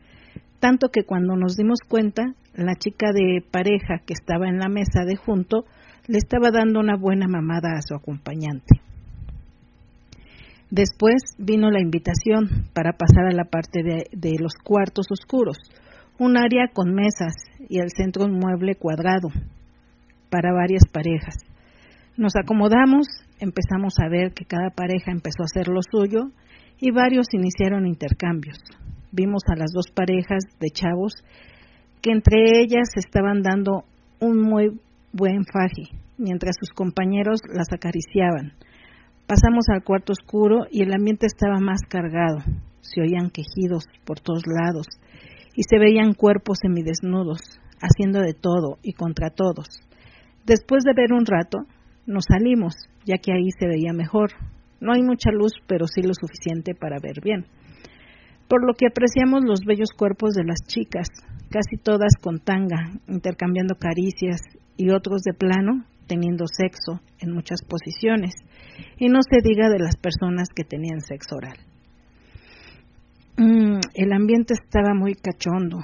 tanto 0.58 0.88
que 0.88 1.04
cuando 1.04 1.36
nos 1.36 1.54
dimos 1.54 1.78
cuenta, 1.88 2.34
la 2.52 2.74
chica 2.74 3.12
de 3.12 3.44
pareja 3.48 4.00
que 4.04 4.14
estaba 4.14 4.48
en 4.48 4.58
la 4.58 4.68
mesa 4.68 5.04
de 5.06 5.14
junto 5.14 5.66
le 6.08 6.18
estaba 6.18 6.50
dando 6.50 6.80
una 6.80 6.96
buena 6.96 7.28
mamada 7.28 7.78
a 7.78 7.82
su 7.82 7.94
acompañante. 7.94 8.80
Después 10.68 11.22
vino 11.38 11.70
la 11.70 11.80
invitación 11.80 12.66
para 12.74 12.94
pasar 12.94 13.26
a 13.28 13.34
la 13.34 13.44
parte 13.44 13.84
de, 13.84 14.36
los 14.40 14.54
cuartos 14.64 15.06
oscuros, 15.12 15.58
un 16.20 16.36
área 16.36 16.68
con 16.70 16.92
mesas 16.92 17.32
y 17.66 17.80
al 17.80 17.88
centro 17.96 18.26
un 18.26 18.38
mueble 18.38 18.74
cuadrado 18.74 19.30
para 20.28 20.52
varias 20.52 20.82
parejas. 20.92 21.34
Nos 22.18 22.36
acomodamos, 22.36 23.06
empezamos 23.38 23.94
a 23.98 24.08
ver 24.10 24.34
que 24.34 24.44
cada 24.44 24.68
pareja 24.68 25.12
empezó 25.12 25.42
a 25.42 25.48
hacer 25.50 25.68
lo 25.68 25.80
suyo 25.80 26.30
y 26.78 26.90
varios 26.90 27.28
iniciaron 27.32 27.86
intercambios. 27.86 28.58
Vimos 29.12 29.44
a 29.48 29.56
las 29.56 29.70
dos 29.72 29.86
parejas 29.94 30.44
de 30.60 30.68
chavos 30.68 31.14
que 32.02 32.12
entre 32.12 32.60
ellas 32.60 32.90
estaban 32.96 33.40
dando 33.40 33.84
un 34.20 34.42
muy 34.42 34.78
buen 35.14 35.46
faje, 35.46 35.88
mientras 36.18 36.56
sus 36.60 36.68
compañeros 36.68 37.40
las 37.48 37.72
acariciaban. 37.72 38.52
Pasamos 39.26 39.64
al 39.72 39.82
cuarto 39.84 40.12
oscuro 40.12 40.66
y 40.70 40.82
el 40.82 40.92
ambiente 40.92 41.24
estaba 41.24 41.60
más 41.60 41.80
cargado. 41.88 42.40
Se 42.82 43.00
oían 43.00 43.30
quejidos 43.30 43.86
por 44.04 44.20
todos 44.20 44.42
lados 44.46 44.86
y 45.54 45.62
se 45.62 45.78
veían 45.78 46.14
cuerpos 46.14 46.58
semidesnudos, 46.62 47.40
haciendo 47.80 48.20
de 48.20 48.34
todo 48.34 48.78
y 48.82 48.92
contra 48.92 49.30
todos. 49.30 49.66
Después 50.46 50.84
de 50.84 50.94
ver 50.94 51.12
un 51.12 51.26
rato, 51.26 51.58
nos 52.06 52.24
salimos, 52.28 52.74
ya 53.04 53.18
que 53.18 53.32
ahí 53.32 53.50
se 53.58 53.66
veía 53.66 53.92
mejor. 53.92 54.30
No 54.80 54.92
hay 54.92 55.02
mucha 55.02 55.30
luz, 55.30 55.52
pero 55.66 55.86
sí 55.86 56.02
lo 56.02 56.14
suficiente 56.14 56.74
para 56.74 56.96
ver 57.00 57.20
bien. 57.22 57.46
Por 58.48 58.66
lo 58.66 58.74
que 58.74 58.86
apreciamos 58.86 59.44
los 59.44 59.60
bellos 59.64 59.90
cuerpos 59.96 60.34
de 60.34 60.44
las 60.44 60.60
chicas, 60.66 61.08
casi 61.50 61.76
todas 61.82 62.12
con 62.20 62.40
tanga, 62.40 62.90
intercambiando 63.06 63.76
caricias, 63.76 64.40
y 64.76 64.90
otros 64.90 65.22
de 65.22 65.34
plano, 65.34 65.84
teniendo 66.06 66.46
sexo 66.46 67.00
en 67.20 67.32
muchas 67.32 67.60
posiciones, 67.62 68.32
y 68.98 69.08
no 69.08 69.20
se 69.22 69.46
diga 69.46 69.68
de 69.68 69.78
las 69.78 69.96
personas 69.96 70.48
que 70.54 70.64
tenían 70.64 71.00
sexo 71.00 71.36
oral. 71.36 71.58
Mm, 73.42 73.80
el 73.94 74.12
ambiente 74.12 74.52
estaba 74.52 74.92
muy 74.92 75.14
cachondo 75.14 75.78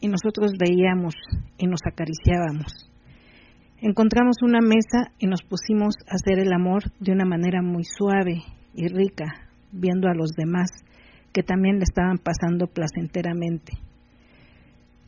y 0.00 0.08
nosotros 0.08 0.52
veíamos 0.58 1.14
y 1.56 1.66
nos 1.66 1.80
acariciábamos. 1.90 2.90
Encontramos 3.80 4.36
una 4.42 4.60
mesa 4.60 5.10
y 5.18 5.26
nos 5.26 5.40
pusimos 5.40 5.94
a 6.06 6.16
hacer 6.16 6.40
el 6.40 6.52
amor 6.52 6.82
de 7.00 7.12
una 7.12 7.24
manera 7.24 7.62
muy 7.62 7.84
suave 7.84 8.42
y 8.74 8.88
rica, 8.88 9.48
viendo 9.72 10.08
a 10.08 10.14
los 10.14 10.32
demás 10.32 10.68
que 11.32 11.42
también 11.42 11.76
le 11.76 11.84
estaban 11.84 12.18
pasando 12.18 12.66
placenteramente. 12.66 13.78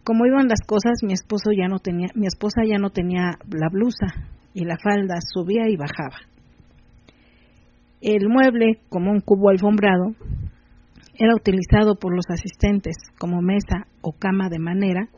Como 0.03 0.25
iban 0.25 0.49
las 0.49 0.63
cosas, 0.67 1.03
mi 1.03 1.13
esposo 1.13 1.51
ya 1.55 1.69
no 1.69 1.79
tenía, 1.79 2.09
mi 2.15 2.27
esposa 2.27 2.63
ya 2.67 2.79
no 2.79 2.89
tenía 2.89 3.33
la 3.51 3.69
blusa, 3.71 4.07
y 4.55 4.65
la 4.65 4.79
falda 4.79 5.17
subía 5.21 5.69
y 5.69 5.77
bajaba. 5.77 6.17
El 8.01 8.31
mueble, 8.31 8.81
como 8.89 9.11
un 9.11 9.21
cubo 9.21 9.51
alfombrado, 9.51 10.15
era 11.15 11.35
utilizado 11.35 11.97
por 11.97 12.15
los 12.15 12.27
asistentes 12.29 12.97
como 13.19 13.43
mesa 13.43 13.87
o 14.01 14.13
cama 14.13 14.49
de 14.49 14.59
manera 14.59 15.09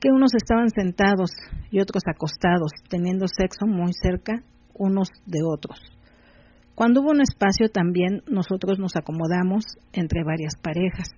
que 0.00 0.10
unos 0.10 0.34
estaban 0.34 0.70
sentados 0.70 1.30
y 1.70 1.80
otros 1.80 2.02
acostados, 2.06 2.70
teniendo 2.88 3.26
sexo 3.26 3.66
muy 3.66 3.92
cerca 3.92 4.42
unos 4.74 5.08
de 5.26 5.40
otros. 5.44 5.80
Cuando 6.74 7.00
hubo 7.00 7.10
un 7.10 7.20
espacio 7.20 7.68
también 7.68 8.22
nosotros 8.28 8.78
nos 8.78 8.94
acomodamos 8.96 9.64
entre 9.92 10.22
varias 10.22 10.54
parejas 10.62 11.08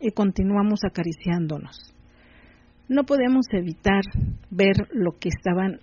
y 0.00 0.12
continuamos 0.12 0.80
acariciándonos. 0.84 1.92
No 2.88 3.04
podemos 3.04 3.46
evitar 3.52 4.02
ver 4.50 4.76
lo 4.92 5.18
que 5.18 5.28
estaban 5.28 5.80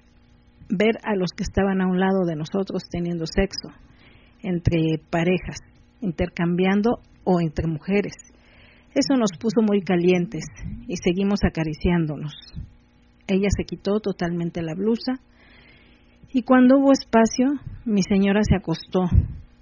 ver 0.69 0.97
a 1.03 1.15
los 1.15 1.31
que 1.31 1.43
estaban 1.43 1.81
a 1.81 1.87
un 1.87 1.99
lado 1.99 2.25
de 2.25 2.35
nosotros 2.35 2.83
teniendo 2.91 3.25
sexo, 3.25 3.69
entre 4.41 5.01
parejas, 5.09 5.57
intercambiando 6.01 6.99
o 7.23 7.41
entre 7.41 7.67
mujeres. 7.67 8.13
Eso 8.93 9.15
nos 9.17 9.31
puso 9.39 9.61
muy 9.61 9.81
calientes 9.81 10.45
y 10.87 10.97
seguimos 10.97 11.39
acariciándonos. 11.43 12.33
Ella 13.27 13.49
se 13.55 13.63
quitó 13.63 13.99
totalmente 13.99 14.61
la 14.61 14.73
blusa 14.73 15.13
y 16.33 16.43
cuando 16.43 16.77
hubo 16.77 16.91
espacio, 16.91 17.47
mi 17.85 18.01
señora 18.03 18.41
se 18.43 18.55
acostó. 18.55 19.03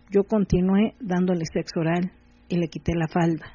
Yo 0.10 0.24
continué 0.24 0.96
dándole 1.00 1.44
sexo 1.46 1.82
oral 1.82 2.12
y 2.50 2.58
le 2.58 2.68
quité 2.68 2.94
la 2.96 3.08
falda, 3.08 3.52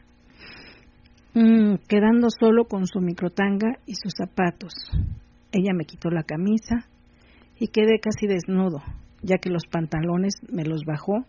mm, 1.34 1.76
quedando 1.88 2.28
solo 2.28 2.64
con 2.66 2.86
su 2.86 3.00
microtanga 3.00 3.78
y 3.86 3.94
sus 3.94 4.12
zapatos. 4.16 4.72
Ella 5.50 5.72
me 5.74 5.84
quitó 5.84 6.10
la 6.10 6.22
camisa 6.22 6.86
y 7.58 7.68
quedé 7.68 8.00
casi 8.00 8.26
desnudo, 8.26 8.82
ya 9.22 9.38
que 9.38 9.50
los 9.50 9.66
pantalones 9.66 10.34
me 10.50 10.64
los 10.64 10.84
bajó, 10.84 11.24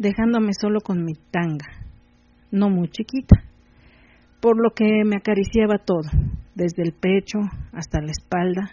dejándome 0.00 0.52
solo 0.58 0.80
con 0.80 1.04
mi 1.04 1.12
tanga, 1.30 1.66
no 2.50 2.70
muy 2.70 2.88
chiquita, 2.88 3.44
por 4.40 4.56
lo 4.56 4.70
que 4.70 5.04
me 5.04 5.16
acariciaba 5.16 5.76
todo, 5.76 6.08
desde 6.54 6.82
el 6.82 6.94
pecho 6.94 7.38
hasta 7.72 8.00
la 8.00 8.10
espalda, 8.10 8.70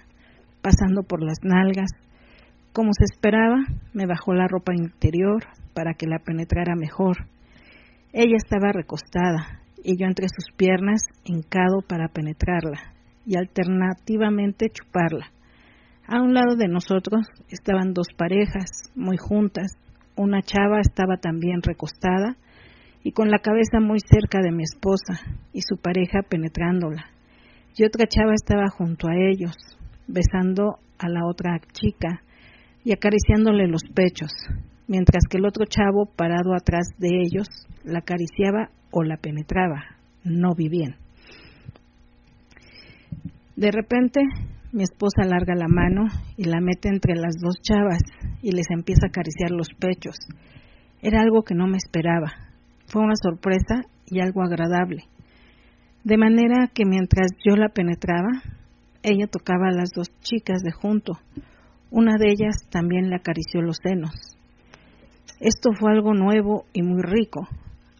pasando 0.61 1.03
por 1.03 1.21
las 1.21 1.39
nalgas. 1.43 1.89
Como 2.71 2.91
se 2.93 3.03
esperaba, 3.03 3.57
me 3.91 4.05
bajó 4.05 4.33
la 4.33 4.47
ropa 4.47 4.73
interior 4.73 5.43
para 5.73 5.95
que 5.95 6.07
la 6.07 6.19
penetrara 6.19 6.75
mejor. 6.77 7.27
Ella 8.13 8.37
estaba 8.37 8.71
recostada 8.71 9.59
y 9.83 9.99
yo 9.99 10.07
entre 10.07 10.27
sus 10.29 10.55
piernas 10.55 11.01
hincado 11.25 11.81
para 11.85 12.07
penetrarla 12.07 12.93
y 13.25 13.35
alternativamente 13.35 14.69
chuparla. 14.69 15.27
A 16.07 16.21
un 16.21 16.33
lado 16.33 16.55
de 16.55 16.69
nosotros 16.69 17.27
estaban 17.49 17.93
dos 17.93 18.07
parejas 18.15 18.93
muy 18.95 19.17
juntas. 19.17 19.73
Una 20.17 20.41
chava 20.41 20.79
estaba 20.81 21.17
también 21.17 21.61
recostada 21.61 22.35
y 23.03 23.11
con 23.11 23.29
la 23.29 23.37
cabeza 23.37 23.79
muy 23.79 23.99
cerca 23.99 24.41
de 24.41 24.51
mi 24.51 24.63
esposa 24.63 25.21
y 25.53 25.61
su 25.61 25.77
pareja 25.77 26.23
penetrándola. 26.27 27.05
Y 27.75 27.85
otra 27.85 28.07
chava 28.07 28.33
estaba 28.33 28.67
junto 28.69 29.07
a 29.07 29.15
ellos, 29.15 29.55
besando 30.07 30.79
a 30.97 31.07
la 31.07 31.25
otra 31.27 31.59
chica 31.71 32.23
y 32.83 32.93
acariciándole 32.93 33.67
los 33.67 33.83
pechos. 33.93 34.31
mientras 34.87 35.23
que 35.29 35.37
el 35.37 35.45
otro 35.45 35.65
chavo 35.65 36.05
parado 36.05 36.55
atrás 36.55 36.87
de 36.97 37.09
ellos 37.21 37.47
la 37.83 37.99
acariciaba 37.99 38.69
o 38.89 39.03
la 39.03 39.17
penetraba, 39.17 39.83
no 40.23 40.55
vivían. 40.55 40.95
De 43.57 43.69
repente, 43.69 44.21
mi 44.71 44.83
esposa 44.83 45.23
larga 45.23 45.55
la 45.55 45.67
mano 45.67 46.05
y 46.35 46.43
la 46.45 46.59
mete 46.59 46.89
entre 46.89 47.15
las 47.15 47.35
dos 47.41 47.55
chavas 47.61 48.01
y 48.41 48.51
les 48.51 48.65
empieza 48.69 49.05
a 49.05 49.09
acariciar 49.09 49.51
los 49.51 49.69
pechos. 49.79 50.17
Era 51.01 51.21
algo 51.21 51.43
que 51.43 51.55
no 51.55 51.67
me 51.67 51.77
esperaba. 51.77 52.33
Fue 52.87 53.03
una 53.03 53.15
sorpresa 53.15 53.81
y 54.05 54.19
algo 54.19 54.41
agradable. 54.41 55.03
De 56.03 56.17
manera 56.17 56.67
que 56.73 56.85
mientras 56.85 57.31
yo 57.45 57.55
la 57.55 57.69
penetraba, 57.69 58.29
ella 59.03 59.27
tocaba 59.27 59.67
a 59.67 59.75
las 59.75 59.89
dos 59.95 60.07
chicas 60.21 60.61
de 60.63 60.71
junto. 60.71 61.13
Una 61.91 62.15
de 62.17 62.31
ellas 62.31 62.55
también 62.69 63.09
le 63.09 63.15
acarició 63.15 63.61
los 63.61 63.77
senos. 63.81 64.37
Esto 65.39 65.69
fue 65.79 65.91
algo 65.91 66.13
nuevo 66.13 66.65
y 66.73 66.81
muy 66.81 67.01
rico. 67.01 67.47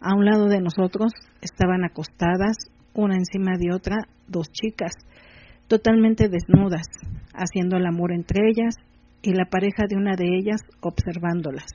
A 0.00 0.14
un 0.14 0.24
lado 0.24 0.48
de 0.48 0.60
nosotros 0.60 1.12
estaban 1.40 1.84
acostadas, 1.84 2.56
una 2.94 3.14
encima 3.14 3.52
de 3.58 3.72
otra, 3.72 3.96
dos 4.26 4.50
chicas, 4.50 4.92
totalmente 5.68 6.28
desnudas, 6.28 6.86
haciendo 7.34 7.76
el 7.76 7.86
amor 7.86 8.12
entre 8.12 8.48
ellas 8.48 8.74
y 9.22 9.32
la 9.34 9.44
pareja 9.44 9.84
de 9.88 9.96
una 9.96 10.16
de 10.16 10.36
ellas 10.36 10.62
observándolas. 10.80 11.66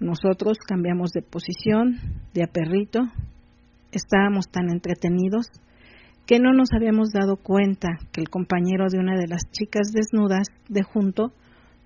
Nosotros 0.00 0.58
cambiamos 0.58 1.10
de 1.10 1.22
posición, 1.22 1.98
de 2.32 2.44
aperrito, 2.44 3.00
estábamos 3.92 4.46
tan 4.50 4.70
entretenidos 4.70 5.48
que 6.26 6.38
no 6.38 6.52
nos 6.52 6.68
habíamos 6.72 7.10
dado 7.10 7.36
cuenta 7.36 7.88
que 8.12 8.20
el 8.20 8.28
compañero 8.28 8.86
de 8.90 8.98
una 8.98 9.18
de 9.18 9.26
las 9.26 9.50
chicas 9.50 9.92
desnudas 9.92 10.48
de 10.68 10.82
junto 10.82 11.32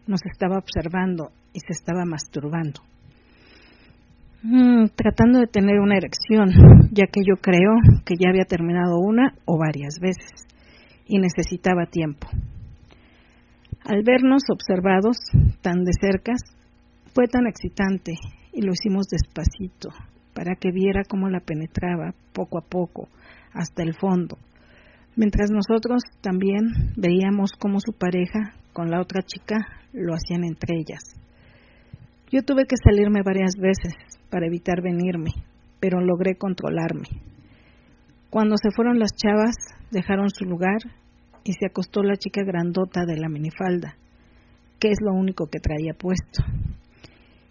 nos 0.07 0.21
estaba 0.31 0.59
observando 0.59 1.31
y 1.53 1.61
se 1.61 1.73
estaba 1.73 2.05
masturbando. 2.05 2.81
Mm, 4.43 4.87
tratando 4.97 5.39
de 5.39 5.47
tener 5.47 5.79
una 5.79 5.97
erección, 5.97 6.51
ya 6.91 7.07
que 7.07 7.21
yo 7.25 7.37
creo 7.41 7.75
que 8.05 8.15
ya 8.19 8.31
había 8.31 8.45
terminado 8.45 8.99
una 8.99 9.35
o 9.45 9.57
varias 9.57 10.01
veces 10.01 10.52
y 11.07 11.19
necesitaba 11.19 11.87
tiempo. 11.87 12.29
Al 13.85 14.03
vernos 14.05 14.43
observados 14.51 15.17
tan 15.61 15.85
de 15.85 15.93
cerca, 16.01 16.33
fue 17.15 17.27
tan 17.27 17.47
excitante 17.47 18.13
y 18.53 18.63
lo 18.63 18.73
hicimos 18.73 19.07
despacito 19.07 19.91
para 20.35 20.55
que 20.55 20.71
viera 20.71 21.03
cómo 21.09 21.29
la 21.29 21.41
penetraba 21.41 22.15
poco 22.33 22.59
a 22.59 22.63
poco 22.63 23.09
hasta 23.53 23.83
el 23.83 23.95
fondo, 23.95 24.39
mientras 25.17 25.51
nosotros 25.51 26.03
también 26.21 26.93
veíamos 26.97 27.53
cómo 27.59 27.81
su 27.81 27.93
pareja 27.93 28.55
con 28.73 28.91
la 28.91 29.01
otra 29.01 29.23
chica 29.23 29.59
lo 29.93 30.15
hacían 30.15 30.45
entre 30.45 30.77
ellas. 30.79 31.03
Yo 32.31 32.43
tuve 32.43 32.65
que 32.65 32.77
salirme 32.83 33.21
varias 33.23 33.57
veces 33.59 33.93
para 34.31 34.47
evitar 34.47 34.81
venirme, 34.81 35.33
pero 35.81 36.01
logré 36.01 36.37
controlarme. 36.37 37.09
Cuando 38.31 38.57
se 38.57 38.71
fueron 38.71 38.99
las 38.99 39.11
chavas, 39.15 39.55
dejaron 39.93 40.31
su 40.31 40.45
lugar 40.45 40.79
y 41.45 41.53
se 41.53 41.67
acostó 41.67 42.03
la 42.03 42.17
chica 42.17 42.43
grandota 42.43 43.05
de 43.05 43.17
la 43.19 43.29
minifalda, 43.29 43.97
que 44.81 44.89
es 44.89 44.99
lo 45.01 45.13
único 45.13 45.47
que 45.47 45.61
traía 45.61 45.95
puesto. 45.95 46.43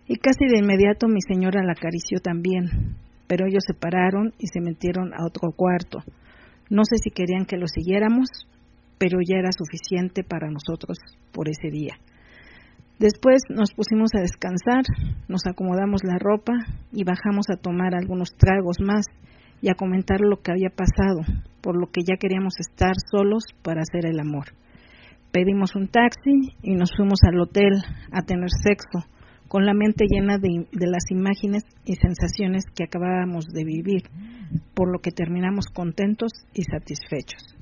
Y 0.07 0.17
casi 0.17 0.45
de 0.51 0.59
inmediato 0.59 1.07
mi 1.07 1.21
señora 1.21 1.63
la 1.63 1.73
acarició 1.73 2.19
también, 2.19 2.97
pero 3.27 3.45
ellos 3.45 3.63
se 3.65 3.73
pararon 3.73 4.33
y 4.37 4.47
se 4.47 4.59
metieron 4.59 5.13
a 5.13 5.25
otro 5.25 5.51
cuarto. 5.55 5.99
No 6.69 6.83
sé 6.83 6.97
si 6.97 7.11
querían 7.11 7.45
que 7.45 7.57
lo 7.57 7.67
siguiéramos, 7.67 8.27
pero 8.97 9.19
ya 9.21 9.37
era 9.37 9.51
suficiente 9.51 10.23
para 10.23 10.49
nosotros 10.49 10.97
por 11.31 11.47
ese 11.47 11.69
día. 11.71 11.95
Después 12.99 13.41
nos 13.49 13.73
pusimos 13.73 14.11
a 14.15 14.21
descansar, 14.21 14.83
nos 15.27 15.41
acomodamos 15.47 16.03
la 16.03 16.19
ropa 16.19 16.53
y 16.91 17.03
bajamos 17.03 17.47
a 17.49 17.57
tomar 17.57 17.95
algunos 17.95 18.35
tragos 18.37 18.77
más 18.79 19.05
y 19.61 19.69
a 19.69 19.75
comentar 19.75 20.19
lo 20.21 20.41
que 20.41 20.51
había 20.51 20.69
pasado, 20.69 21.21
por 21.61 21.79
lo 21.79 21.87
que 21.87 22.01
ya 22.01 22.17
queríamos 22.17 22.55
estar 22.59 22.93
solos 23.11 23.43
para 23.63 23.81
hacer 23.81 24.05
el 24.05 24.19
amor. 24.19 24.45
Pedimos 25.31 25.75
un 25.75 25.87
taxi 25.87 26.55
y 26.61 26.75
nos 26.75 26.91
fuimos 26.95 27.19
al 27.23 27.39
hotel 27.39 27.73
a 28.11 28.23
tener 28.23 28.49
sexo, 28.49 29.07
con 29.47 29.65
la 29.65 29.73
mente 29.73 30.05
llena 30.09 30.37
de, 30.37 30.67
de, 30.71 30.87
las 30.87 31.03
imágenes 31.09 31.63
y 31.85 31.95
sensaciones 31.95 32.63
que 32.73 32.85
acabábamos 32.85 33.45
de 33.47 33.65
vivir, 33.65 34.03
por 34.73 34.91
lo 34.91 34.99
que 34.99 35.11
terminamos 35.11 35.67
contentos 35.67 36.31
y 36.53 36.63
satisfechos. 36.63 37.55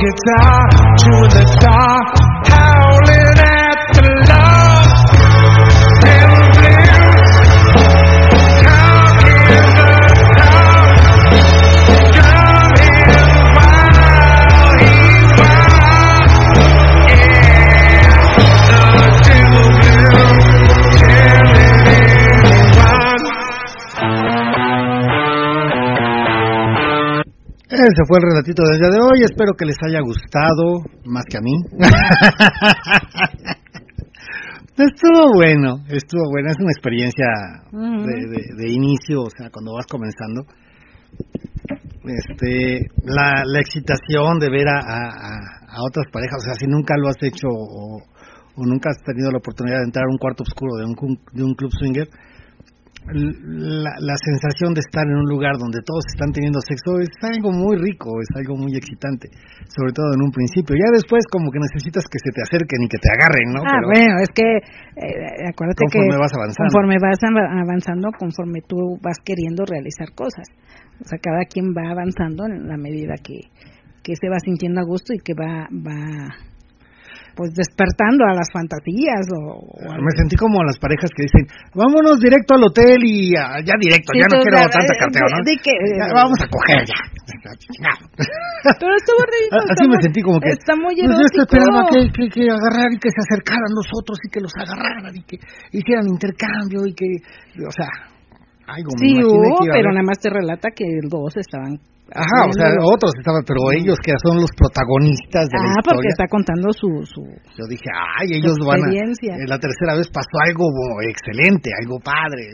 guitar 0.00 0.60
to 0.96 1.12
the 1.28 1.44
star. 1.60 2.29
Ese 27.80 28.04
fue 28.06 28.18
el 28.18 28.24
relatito 28.28 28.62
del 28.62 28.78
día 28.78 28.90
de 28.90 29.00
hoy. 29.00 29.22
Espero 29.24 29.54
que 29.56 29.64
les 29.64 29.78
haya 29.80 30.02
gustado, 30.02 30.84
más 31.06 31.24
que 31.24 31.38
a 31.38 31.40
mí. 31.40 31.56
estuvo 34.76 35.32
bueno, 35.32 35.80
estuvo 35.88 36.28
bueno. 36.28 36.50
Es 36.50 36.58
una 36.60 36.72
experiencia 36.76 37.24
de, 37.72 38.28
de, 38.28 38.52
de, 38.54 38.70
inicio, 38.70 39.22
o 39.22 39.30
sea, 39.30 39.48
cuando 39.48 39.72
vas 39.72 39.86
comenzando. 39.86 40.44
Este, 42.04 42.84
la, 43.04 43.44
la 43.46 43.60
excitación 43.60 44.38
de 44.38 44.50
ver 44.50 44.68
a, 44.68 44.76
a, 44.76 45.64
a, 45.64 45.82
otras 45.82 46.04
parejas, 46.12 46.36
o 46.36 46.44
sea, 46.44 46.52
si 46.60 46.66
nunca 46.66 46.98
lo 46.98 47.08
has 47.08 47.16
hecho 47.22 47.48
o, 47.48 47.96
o, 47.96 48.02
nunca 48.66 48.90
has 48.90 49.00
tenido 49.04 49.30
la 49.30 49.38
oportunidad 49.38 49.78
de 49.78 49.84
entrar 49.84 50.04
a 50.04 50.12
un 50.12 50.18
cuarto 50.18 50.42
oscuro 50.42 50.76
de 50.76 50.84
un, 50.84 50.94
de 51.32 51.44
un 51.44 51.54
club 51.54 51.72
swinger, 51.72 52.10
la, 53.08 53.96
la, 53.98 54.16
sensación 54.20 54.74
de 54.74 54.80
estar 54.84 55.06
en 55.06 55.16
un 55.16 55.26
lugar 55.26 55.56
donde 55.58 55.80
todos 55.82 56.04
están 56.12 56.32
teniendo 56.32 56.60
sexo 56.60 57.00
es 57.00 57.10
algo 57.22 57.50
muy 57.50 57.76
rico, 57.76 58.20
es 58.20 58.28
algo 58.36 58.56
muy 58.56 58.76
excitante, 58.76 59.28
sobre 59.66 59.92
todo 59.92 60.12
en 60.14 60.22
un 60.22 60.30
principio. 60.30 60.76
Ya 60.76 60.92
después 60.92 61.24
como 61.32 61.50
que 61.50 61.58
necesitas 61.58 62.04
que 62.04 62.20
se 62.20 62.30
te 62.30 62.42
acerquen 62.44 62.82
y 62.84 62.88
que 62.88 63.00
te 63.00 63.08
agarren, 63.08 63.48
¿no? 63.56 63.60
Ah, 63.64 63.80
Pero, 63.80 63.88
bueno, 63.88 64.14
es 64.20 64.30
que 64.30 64.48
eh, 65.00 65.48
acuérdate 65.48 65.80
conforme 65.80 66.12
que 66.12 66.20
vas 66.20 66.34
avanzando. 66.34 66.68
conforme 66.68 66.96
vas 67.00 67.20
avanzando, 67.24 68.06
conforme 68.12 68.60
tú 68.62 69.00
vas 69.02 69.18
queriendo 69.24 69.64
realizar 69.64 70.12
cosas. 70.14 70.46
O 71.00 71.08
sea, 71.08 71.18
cada 71.18 71.48
quien 71.48 71.72
va 71.72 71.90
avanzando 71.90 72.46
en 72.46 72.68
la 72.68 72.76
medida 72.76 73.16
que, 73.16 73.48
que 74.04 74.14
se 74.14 74.28
va 74.28 74.38
sintiendo 74.38 74.80
a 74.80 74.84
gusto 74.84 75.14
y 75.14 75.18
que 75.18 75.32
va 75.34 75.66
va 75.72 76.49
pues 77.40 77.56
despertando 77.56 78.28
a 78.28 78.36
las 78.36 78.52
fantasías 78.52 79.24
o, 79.32 79.64
o 79.64 79.84
me 79.96 80.12
sentí 80.12 80.36
como 80.36 80.60
las 80.60 80.76
parejas 80.76 81.08
que 81.16 81.24
dicen 81.24 81.48
vámonos 81.72 82.20
directo 82.20 82.52
al 82.52 82.68
hotel 82.68 83.00
y 83.00 83.32
uh, 83.32 83.64
ya 83.64 83.80
directo 83.80 84.12
sí, 84.12 84.20
ya 84.20 84.28
no 84.28 84.44
quiero 84.44 84.60
la, 84.60 84.68
tanta 84.68 84.92
carteo 84.92 85.24
¿no? 85.24 85.40
De 85.40 85.56
que, 85.56 85.72
ya, 85.72 86.12
vamos 86.12 86.36
a 86.36 86.46
coger 86.52 86.84
ya 86.84 87.00
pero 88.76 88.92
estuvo 88.92 89.24
rico 89.24 89.56
así 89.56 89.88
me 89.88 89.96
sentí 90.04 90.20
como 90.20 90.36
que 90.36 90.52
está 90.52 90.76
muy 90.76 90.92
pues 91.00 91.16
yo 91.16 91.48
esperaba 91.48 91.88
que, 91.88 92.12
que, 92.12 92.28
que 92.28 92.44
agarraran 92.44 92.92
y 92.92 93.00
que 93.00 93.08
se 93.08 93.20
acercaran 93.24 93.72
los 93.72 93.88
otros 93.88 94.20
y 94.20 94.28
que 94.28 94.44
los 94.44 94.52
agarraran 94.60 95.16
y 95.16 95.24
que 95.24 95.40
hicieran 95.72 96.12
intercambio 96.12 96.84
y 96.84 96.92
que 96.92 97.08
o 97.64 97.72
sea 97.72 97.88
algo 98.70 98.90
sí 98.98 99.14
me 99.16 99.24
hubo, 99.24 99.62
que 99.62 99.70
pero 99.72 99.90
nada 99.90 100.06
más 100.06 100.18
te 100.18 100.30
relata 100.30 100.70
que 100.74 100.84
dos 101.08 101.36
estaban 101.36 101.78
Ajá, 102.10 102.42
o 102.42 102.52
sea, 102.58 102.74
otros 102.82 103.14
estaban, 103.22 103.46
pero 103.46 103.70
ellos 103.70 103.94
que 104.02 104.10
son 104.18 104.42
los 104.42 104.50
protagonistas 104.58 105.46
de 105.46 105.54
ah, 105.54 105.62
la 105.62 105.68
historia. 105.70 105.94
porque 105.94 106.10
está 106.10 106.26
contando 106.26 106.66
su, 106.74 106.90
su 107.06 107.22
Yo 107.54 107.64
dije, 107.70 107.86
ay, 108.18 108.34
ellos 108.34 108.58
van 108.66 108.82
a... 108.82 108.90
La 109.46 109.62
tercera 109.62 109.94
vez 109.94 110.10
pasó 110.10 110.34
algo 110.42 110.66
excelente, 111.06 111.70
algo 111.70 112.02
padre. 112.02 112.50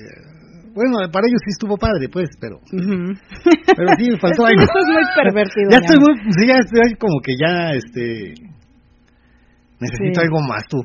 Bueno, 0.77 1.01
para 1.09 1.25
ellos 1.25 1.41
sí 1.41 1.57
estuvo 1.57 1.81
padre, 1.81 2.05
pues, 2.13 2.29
pero... 2.37 2.61
Uh 2.69 2.85
-huh. 2.85 3.17
Pero 3.65 3.89
sí, 3.97 4.13
faltó 4.21 4.45
algo. 4.45 4.61
Eso 4.61 4.77
es 4.77 4.89
muy 4.93 5.07
pervertido. 5.17 5.69
ya 5.73 5.79
estoy 5.81 5.99
muy... 6.05 6.13
Sí, 6.37 6.43
ya 6.45 6.57
estoy 6.61 6.93
como 7.01 7.17
que 7.25 7.33
ya, 7.41 7.73
este... 7.73 8.37
Necesito 9.81 10.21
sí. 10.21 10.27
algo 10.29 10.41
más, 10.45 10.69
tú. 10.69 10.85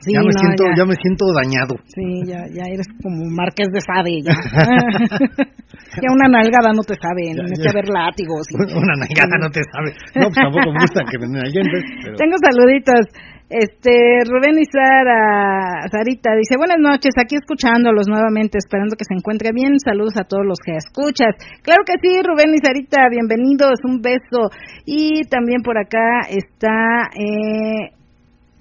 Sí, 0.00 0.12
ya 0.16 0.20
me 0.24 0.32
no, 0.32 0.40
siento, 0.40 0.64
ya. 0.64 0.74
ya 0.80 0.84
me 0.88 0.96
siento 0.96 1.24
dañado. 1.36 1.74
Sí, 1.92 2.24
ya, 2.24 2.40
ya 2.48 2.64
eres 2.72 2.88
como 3.04 3.20
Marqués 3.36 3.68
de 3.68 3.80
Sade, 3.84 4.16
ya. 4.24 4.32
ya 6.00 6.08
una 6.08 6.28
nalgada 6.32 6.72
no 6.72 6.80
te 6.80 6.96
sabe, 6.96 7.36
ya. 7.36 7.44
que 7.44 7.70
ver 7.76 7.88
látigos. 7.88 8.48
y- 8.48 8.56
Una 8.80 8.96
nalgada 8.96 9.36
no 9.36 9.50
te 9.52 9.60
sabe. 9.68 9.92
No, 10.16 10.32
pues 10.32 10.40
tampoco 10.40 10.72
me 10.72 10.80
gusta 10.80 11.04
que 11.04 11.18
me 11.20 11.28
pero 11.36 12.16
Tengo 12.16 12.36
saluditos. 12.40 13.04
Este, 13.50 14.22
Rubén 14.30 14.54
y 14.62 14.64
Sara, 14.70 15.82
Sarita 15.90 16.30
dice, 16.38 16.54
buenas 16.56 16.78
noches, 16.78 17.10
aquí 17.18 17.34
escuchándolos 17.34 18.06
nuevamente, 18.06 18.58
esperando 18.58 18.94
que 18.94 19.02
se 19.04 19.12
encuentre 19.18 19.50
bien. 19.52 19.74
Saludos 19.84 20.14
a 20.16 20.22
todos 20.24 20.46
los 20.46 20.58
que 20.64 20.76
escuchas. 20.78 21.34
Claro 21.62 21.82
que 21.84 21.98
sí, 22.00 22.22
Rubén 22.22 22.54
y 22.54 22.64
Sarita, 22.64 23.10
bienvenidos, 23.10 23.82
un 23.82 24.00
beso. 24.00 24.54
Y 24.86 25.26
también 25.28 25.62
por 25.62 25.76
acá 25.76 26.30
está 26.30 27.10
eh, 27.18 27.90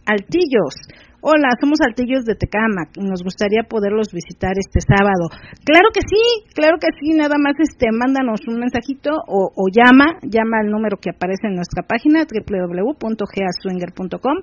Altillos. 0.09 0.73
Hola, 1.21 1.49
somos 1.59 1.79
Altillos 1.85 2.23
de 2.23 2.35
Tecamac 2.35 2.95
y 2.95 3.01
nos 3.03 3.21
gustaría 3.23 3.63
poderlos 3.67 4.13
visitar 4.13 4.53
este 4.55 4.79
sábado. 4.79 5.27
Claro 5.65 5.89
que 5.93 5.99
sí, 5.99 6.45
claro 6.55 6.77
que 6.79 6.87
sí, 6.97 7.11
nada 7.13 7.35
más 7.37 7.55
este 7.59 7.87
mándanos 7.91 8.39
un 8.47 8.57
mensajito 8.59 9.11
o, 9.27 9.51
o 9.53 9.65
llama, 9.67 10.15
llama 10.23 10.59
al 10.63 10.71
número 10.71 10.95
que 10.95 11.09
aparece 11.09 11.47
en 11.47 11.55
nuestra 11.55 11.83
página 11.83 12.23
www.gaswinger.com 12.23 14.37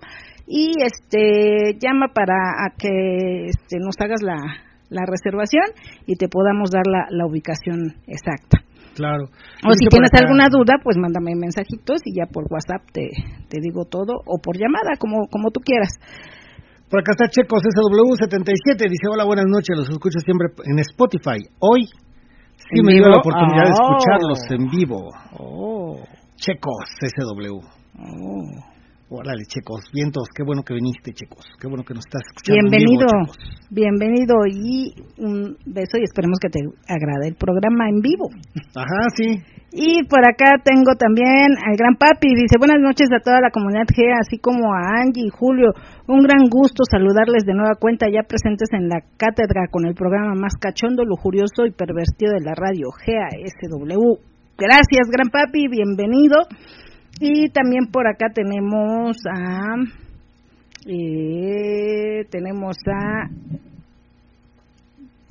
y 0.46 0.74
este 0.84 1.78
llama 1.80 2.08
para 2.12 2.34
a 2.60 2.68
que 2.76 3.46
este, 3.48 3.78
nos 3.80 3.96
hagas 3.98 4.20
la, 4.22 4.36
la 4.90 5.06
reservación 5.06 5.64
y 6.06 6.16
te 6.16 6.28
podamos 6.28 6.70
dar 6.70 6.86
la, 6.86 7.06
la 7.08 7.24
ubicación 7.26 7.94
exacta. 8.06 8.58
claro. 8.94 9.24
O 9.64 9.72
si 9.72 9.88
tienes 9.88 10.10
acá- 10.12 10.24
alguna 10.28 10.48
duda, 10.52 10.74
pues 10.84 10.98
mándame 10.98 11.34
mensajitos 11.36 12.02
y 12.04 12.12
ya 12.20 12.26
por 12.30 12.44
WhatsApp 12.52 12.82
te, 12.92 13.08
te 13.48 13.60
digo 13.62 13.86
todo 13.86 14.20
o 14.26 14.36
por 14.44 14.58
llamada, 14.58 14.96
como, 14.98 15.26
como 15.32 15.50
tú 15.50 15.60
quieras. 15.60 15.88
Por 16.90 17.00
acá 17.00 17.12
está 17.18 17.28
Checos 17.28 17.60
SW77, 17.62 18.78
dice, 18.78 19.08
hola, 19.10 19.24
buenas 19.24 19.46
noches, 19.48 19.76
los 19.76 19.88
escucho 19.90 20.18
siempre 20.20 20.48
en 20.64 20.78
Spotify. 20.78 21.42
Hoy 21.58 21.86
sí 22.56 22.78
¿En 22.78 22.86
me 22.86 22.92
dio 22.94 23.08
la 23.08 23.18
oportunidad 23.18 23.64
de 23.64 23.70
Oh. 23.70 23.96
escucharlos 23.96 24.38
en 24.50 24.70
vivo. 24.70 25.00
Oh, 25.38 25.98
Checos 26.36 26.84
SW. 27.00 27.58
oh. 27.58 28.75
Órale, 29.08 29.46
Checos, 29.46 29.86
vientos, 29.94 30.26
qué 30.34 30.42
bueno 30.42 30.66
que 30.66 30.74
viniste, 30.74 31.14
Checos. 31.14 31.46
Qué 31.62 31.70
bueno 31.70 31.86
que 31.86 31.94
nos 31.94 32.02
estás 32.10 32.26
escuchando. 32.26 32.58
en 32.58 32.74
Bienvenido, 32.74 33.06
vivo, 33.06 33.30
bienvenido 33.70 34.34
y 34.50 34.90
un 35.22 35.54
beso 35.62 35.94
y 35.94 36.02
esperemos 36.02 36.42
que 36.42 36.50
te 36.50 36.58
agrade 36.90 37.30
el 37.30 37.38
programa 37.38 37.86
en 37.86 38.02
vivo. 38.02 38.34
Ajá, 38.74 39.06
sí. 39.14 39.38
Y 39.70 40.02
por 40.10 40.26
acá 40.26 40.58
tengo 40.58 40.98
también 40.98 41.54
al 41.54 41.78
gran 41.78 41.94
papi, 41.94 42.34
dice 42.34 42.58
buenas 42.58 42.82
noches 42.82 43.06
a 43.14 43.22
toda 43.22 43.38
la 43.38 43.54
comunidad 43.54 43.86
G, 43.86 44.10
así 44.10 44.42
como 44.42 44.74
a 44.74 44.98
Angie 44.98 45.26
y 45.26 45.30
Julio. 45.30 45.70
Un 46.10 46.26
gran 46.26 46.50
gusto 46.50 46.82
saludarles 46.82 47.46
de 47.46 47.54
nueva 47.54 47.78
cuenta 47.78 48.10
ya 48.10 48.26
presentes 48.26 48.74
en 48.74 48.90
la 48.90 49.06
cátedra 49.14 49.70
con 49.70 49.86
el 49.86 49.94
programa 49.94 50.34
más 50.34 50.58
cachondo, 50.58 51.06
lujurioso 51.06 51.62
y 51.62 51.70
pervertido 51.70 52.34
de 52.34 52.42
la 52.42 52.58
radio, 52.58 52.90
GASW. 52.90 54.18
Gracias, 54.58 55.06
gran 55.14 55.30
papi, 55.30 55.70
bienvenido. 55.70 56.42
Y 57.20 57.48
también 57.50 57.86
por 57.90 58.06
acá 58.06 58.26
tenemos 58.34 59.16
a... 59.32 59.74
eh, 60.86 62.24
tenemos 62.30 62.76
a... 62.86 63.24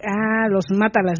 a 0.03 0.49
los 0.49 0.65
Mátalas 0.77 1.19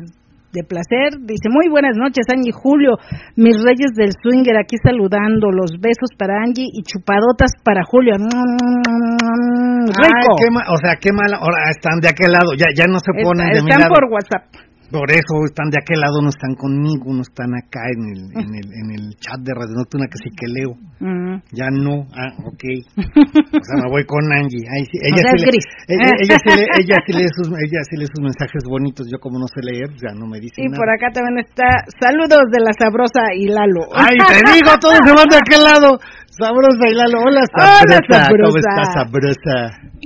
de 0.51 0.63
placer. 0.63 1.19
Dice, 1.19 1.49
muy 1.51 1.67
buenas 1.69 1.97
noches, 1.97 2.25
Angie 2.32 2.49
y 2.49 2.54
Julio, 2.56 2.95
mis 3.36 3.62
reyes 3.62 3.91
del 3.95 4.12
swinger, 4.23 4.56
aquí 4.58 4.78
saludando, 4.82 5.51
los 5.51 5.71
besos 5.82 6.10
para 6.17 6.41
Angie 6.41 6.67
y 6.71 6.82
chupadotas 6.84 7.51
para 7.63 7.84
Julio. 7.84 8.15
Mm, 8.17 9.89
Ay, 9.91 10.10
Rico. 10.15 10.36
qué 10.39 10.47
ma- 10.51 10.67
o 10.71 10.78
sea, 10.78 10.95
qué 10.99 11.12
mala. 11.12 11.38
Ahora 11.38 11.69
están 11.69 11.99
de 11.99 12.08
aquel 12.10 12.32
lado, 12.32 12.56
ya, 12.58 12.65
ya 12.75 12.86
no 12.88 12.99
se 12.99 13.12
ponen 13.21 13.47
Está- 13.51 13.58
de 13.58 13.63
mi 13.63 13.69
están 13.69 13.82
lado. 13.84 13.93
por 13.93 14.04
WhatsApp. 14.12 14.43
Por 14.91 15.10
eso 15.12 15.34
están 15.45 15.69
de 15.69 15.78
aquel 15.82 16.00
lado, 16.00 16.21
no 16.21 16.30
están 16.30 16.54
conmigo, 16.56 17.10
no 17.13 17.21
están 17.21 17.52
acá 17.58 17.82
en 17.89 18.02
el, 18.13 18.21
en 18.43 18.50
el, 18.56 18.67
en 18.69 18.88
el 18.95 19.04
chat 19.19 19.39
de 19.41 19.52
Radio 19.54 19.76
Nocturna 19.76 20.06
que 20.08 20.17
sí 20.21 20.30
que 20.36 20.48
leo. 20.48 20.71
Mm. 21.02 21.41
Ya 21.52 21.67
no, 21.71 22.06
ah, 22.13 22.32
ok. 22.45 22.63
O 23.56 23.63
sea, 23.65 23.76
me 23.84 23.89
voy 23.89 24.06
con 24.06 24.21
Angie. 24.32 24.62
Ahí 24.69 24.84
sí, 24.91 24.98
ella, 25.02 25.32
sí 25.36 25.45
le- 25.45 25.58
ella, 25.95 26.12
ella 26.24 26.38
sí 26.43 26.50
lee, 26.54 26.67
ella, 26.80 26.98
sí 27.06 27.12
lee 27.13 27.30
sus, 27.36 27.48
ella 27.50 27.82
sí 27.89 27.93
lee 27.98 28.08
sus 28.13 28.21
mensajes 28.21 28.63
bonitos. 28.67 29.08
Yo, 29.12 29.17
como 29.19 29.39
no 29.39 29.48
sé 29.48 29.62
leer, 29.65 29.89
ya 29.98 30.13
no 30.13 30.28
me 30.28 30.39
dice 30.39 30.62
Y 30.62 30.65
nada. 30.69 30.78
por 30.78 30.89
acá 30.89 31.08
también 31.13 31.39
está 31.45 31.65
saludos 32.00 32.45
de 32.52 32.60
la 32.62 32.71
sabrosa 32.78 33.21
y 33.34 33.48
Lalo. 33.48 33.89
Ay, 33.95 34.17
te 34.21 34.38
digo, 34.54 34.71
todo 34.80 34.93
se 34.93 35.12
van 35.13 35.28
de 35.30 35.38
aquel 35.41 35.63
lado. 35.65 35.98
Sabrosa 36.36 36.84
y 36.91 36.95
Lalo. 36.95 37.17
Hola, 37.26 37.41
Hola, 37.48 38.00
sabrosa. 38.04 38.28
¿Cómo 38.28 38.52
sabrosa. 38.52 38.60
estás, 38.60 38.89
sabrosa? 38.93 39.58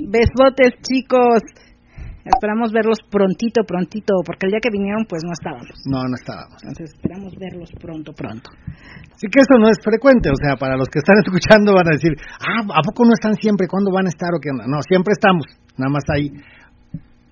Besotes, 0.08 0.72
chicos. 0.86 1.42
Esperamos 2.30 2.72
verlos 2.72 2.98
prontito, 3.10 3.64
prontito, 3.66 4.14
porque 4.24 4.46
el 4.46 4.52
día 4.52 4.62
que 4.62 4.70
vinieron 4.70 5.04
pues 5.08 5.22
no 5.26 5.32
estábamos. 5.32 5.74
No, 5.86 6.06
no 6.06 6.14
estábamos. 6.14 6.62
Entonces 6.62 6.94
esperamos 6.94 7.34
verlos 7.36 7.70
pronto, 7.80 8.12
pronto. 8.12 8.50
Sí 9.18 9.26
que 9.28 9.40
eso 9.42 9.58
no 9.58 9.68
es 9.68 9.78
frecuente, 9.82 10.30
o 10.30 10.38
sea, 10.38 10.56
para 10.56 10.76
los 10.76 10.88
que 10.88 11.00
están 11.00 11.18
escuchando 11.24 11.74
van 11.74 11.88
a 11.88 11.96
decir, 11.98 12.14
ah, 12.40 12.62
¿a 12.62 12.82
poco 12.86 13.04
no 13.04 13.12
están 13.12 13.34
siempre? 13.34 13.66
¿Cuándo 13.66 13.90
van 13.92 14.06
a 14.06 14.14
estar 14.14 14.30
o 14.32 14.40
qué 14.40 14.50
onda? 14.50 14.64
No, 14.66 14.80
siempre 14.86 15.12
estamos, 15.12 15.44
nada 15.76 15.90
más 15.90 16.04
hay 16.08 16.30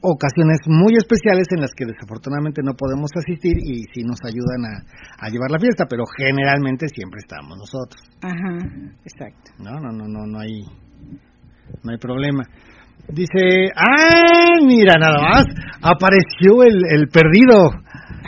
ocasiones 0.00 0.58
muy 0.66 0.94
especiales 0.94 1.48
en 1.50 1.60
las 1.60 1.74
que 1.74 1.84
desafortunadamente 1.84 2.62
no 2.62 2.74
podemos 2.74 3.10
asistir 3.16 3.58
y 3.58 3.82
sí 3.92 4.02
nos 4.04 4.18
ayudan 4.22 4.62
a, 4.66 5.26
a 5.26 5.28
llevar 5.28 5.50
la 5.50 5.58
fiesta, 5.58 5.86
pero 5.88 6.04
generalmente 6.16 6.86
siempre 6.88 7.18
estamos 7.18 7.58
nosotros. 7.58 8.02
Ajá, 8.22 8.58
exacto. 9.04 9.52
No, 9.58 9.80
no, 9.80 9.90
no, 9.90 10.06
no, 10.06 10.26
no 10.26 10.38
hay, 10.38 10.62
no 11.82 11.90
hay 11.90 11.98
problema. 11.98 12.44
Dice, 13.08 13.70
ah, 13.74 14.60
mira, 14.64 14.94
nada 15.00 15.16
más, 15.20 15.44
apareció 15.82 16.62
el, 16.62 16.76
el 16.90 17.08
perdido. 17.08 17.70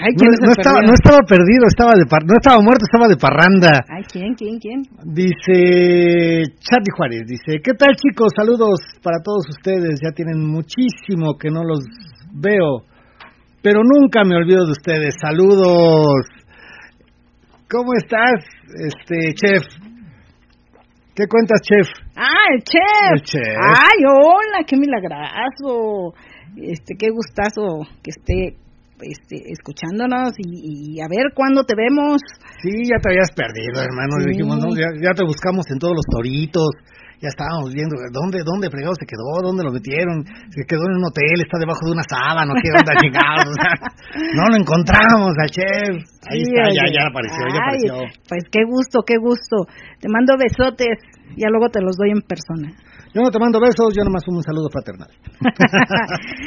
Ay, 0.02 0.12
No, 0.12 0.16
¿quién 0.16 0.32
es 0.32 0.40
el 0.40 0.46
no 0.46 0.52
estaba, 0.52 0.76
perdido? 0.80 0.88
no 0.88 0.94
estaba 0.94 1.18
perdido, 1.28 1.62
estaba 1.68 1.92
de 1.92 2.06
par- 2.08 2.24
no 2.24 2.34
estaba 2.40 2.62
muerto, 2.62 2.84
estaba 2.88 3.06
de 3.08 3.16
parranda. 3.20 3.84
Ay, 3.88 4.02
¿quién, 4.10 4.34
quién, 4.34 4.58
quién? 4.58 4.80
Dice 5.04 6.42
Charlie 6.64 6.94
Juárez, 6.96 7.22
dice, 7.26 7.60
¿qué 7.62 7.72
tal 7.76 7.94
chicos? 7.96 8.32
Saludos 8.34 8.80
para 9.02 9.18
todos 9.22 9.44
ustedes, 9.50 10.00
ya 10.02 10.12
tienen 10.12 10.40
muchísimo 10.40 11.36
que 11.38 11.50
no 11.50 11.62
los 11.62 11.80
veo, 12.32 12.84
pero 13.62 13.80
nunca 13.84 14.24
me 14.24 14.36
olvido 14.36 14.64
de 14.64 14.72
ustedes, 14.72 15.14
saludos. 15.20 16.24
¿Cómo 17.70 17.92
estás, 17.96 18.42
este 18.88 19.34
chef? 19.34 19.62
¿Qué 21.14 21.24
cuentas, 21.26 21.60
chef? 21.62 21.86
Ah, 22.16 22.46
el 22.54 22.62
chef. 22.62 23.12
El 23.14 23.22
chef. 23.22 23.56
Ay, 23.60 24.04
hola, 24.06 24.64
qué 24.66 24.76
milagrazo. 24.76 26.14
Este, 26.56 26.94
qué 26.98 27.10
gustazo 27.10 27.86
que 28.02 28.10
esté 28.10 28.56
este, 29.02 29.36
escuchándonos 29.52 30.32
y, 30.38 30.96
y 30.96 31.00
a 31.00 31.06
ver 31.08 31.32
cuándo 31.34 31.64
te 31.64 31.74
vemos. 31.76 32.20
Sí, 32.62 32.70
ya 32.84 32.98
te 33.02 33.10
habías 33.10 33.32
perdido, 33.32 33.82
hermano, 33.82 34.20
Sí. 34.22 34.30
dijimos, 34.30 34.58
no, 34.58 34.68
ya, 34.76 34.88
ya 35.02 35.12
te 35.14 35.24
buscamos 35.24 35.64
en 35.70 35.78
todos 35.78 35.94
los 35.96 36.04
toritos, 36.06 36.68
ya 37.20 37.28
estábamos 37.28 37.68
viendo, 37.76 37.96
¿dónde, 38.16 38.40
dónde 38.44 38.72
fregado 38.72 38.96
se 38.96 39.04
quedó? 39.04 39.44
¿Dónde 39.44 39.62
lo 39.62 39.72
metieron? 39.72 40.24
Se 40.56 40.64
quedó 40.64 40.88
en 40.88 40.96
un 40.96 41.04
hotel, 41.04 41.36
está 41.44 41.60
debajo 41.60 41.84
de 41.84 41.92
una 41.92 42.06
sábana, 42.08 42.48
¿qué 42.56 42.72
onda, 42.72 42.96
chingados? 43.00 43.44
O 43.44 43.56
sea, 43.60 43.76
no 44.32 44.42
lo 44.48 44.56
encontramos 44.56 45.36
al 45.36 45.50
chef. 45.52 46.00
Ahí 46.32 46.40
Sí, 46.40 46.48
está, 46.48 46.72
ya, 46.72 46.84
oye. 46.88 46.96
ya 46.96 47.02
apareció, 47.12 47.42
ya 47.52 47.60
apareció. 47.60 47.92
Pues 48.24 48.42
qué 48.48 48.62
gusto, 48.64 49.04
qué 49.04 49.16
gusto. 49.20 49.68
Te 50.00 50.08
mando 50.08 50.40
besotes, 50.40 50.96
ya 51.36 51.52
luego 51.52 51.68
te 51.68 51.84
los 51.84 51.96
doy 52.00 52.10
en 52.16 52.24
persona. 52.24 52.72
Yo 53.12 53.22
no 53.22 53.30
te 53.30 53.40
mando 53.42 53.58
besos, 53.60 53.90
yo 53.92 54.04
nomás 54.06 54.22
un 54.28 54.40
saludo 54.40 54.70
fraternal. 54.70 55.10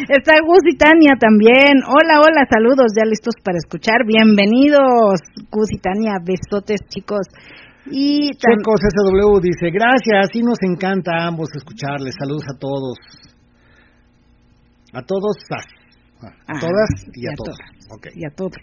Está 0.10 0.34
Gus 0.48 0.64
y 0.66 0.78
Tania 0.78 1.14
también. 1.20 1.84
Hola, 1.86 2.24
hola, 2.24 2.48
saludos, 2.50 2.94
ya 2.98 3.04
listos 3.06 3.36
para 3.44 3.58
escuchar. 3.58 4.08
Bienvenidos, 4.08 5.20
Gus 5.52 5.68
y 5.76 5.80
Tania, 5.80 6.18
besotes, 6.24 6.80
chicos. 6.88 7.28
Y 7.86 8.32
Checos 8.38 8.80
SW 8.80 9.40
dice, 9.42 9.70
gracias, 9.72 10.30
sí 10.32 10.42
nos 10.42 10.58
encanta 10.62 11.12
a 11.18 11.28
ambos 11.28 11.50
escucharles, 11.56 12.16
saludos 12.18 12.44
a 12.54 12.58
todos. 12.58 12.98
A 14.94 15.02
todos, 15.02 15.38
a, 15.50 16.56
a 16.56 16.60
todas 16.60 16.90
y 17.14 17.24
y 17.24 17.28
a, 17.28 17.32
a 17.32 17.36
todos. 17.36 17.58
todas. 17.58 18.16
Y 18.16 18.26
a 18.26 18.30
todos. 18.36 18.58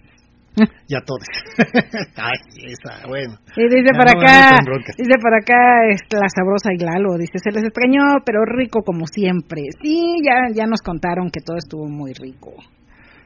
y 0.88 0.94
a 0.96 1.00
todos. 1.00 1.26
Ay, 2.16 2.38
esa, 2.66 3.06
bueno. 3.08 3.34
Y 3.56 3.62
dice 3.68 3.92
para 3.96 4.12
no 4.14 4.20
acá, 4.20 4.56
dice 4.96 5.18
para 5.22 5.38
acá 5.38 5.90
es 5.90 6.00
la 6.12 6.28
sabrosa 6.28 6.72
y 6.72 6.78
Lalo, 6.78 7.16
dice, 7.18 7.38
se 7.42 7.50
les 7.50 7.64
extrañó, 7.64 8.22
pero 8.24 8.44
rico 8.44 8.80
como 8.84 9.06
siempre. 9.06 9.62
Sí, 9.82 10.16
ya 10.24 10.52
ya 10.54 10.66
nos 10.66 10.80
contaron 10.80 11.30
que 11.30 11.40
todo 11.40 11.56
estuvo 11.56 11.86
muy 11.86 12.12
rico, 12.14 12.52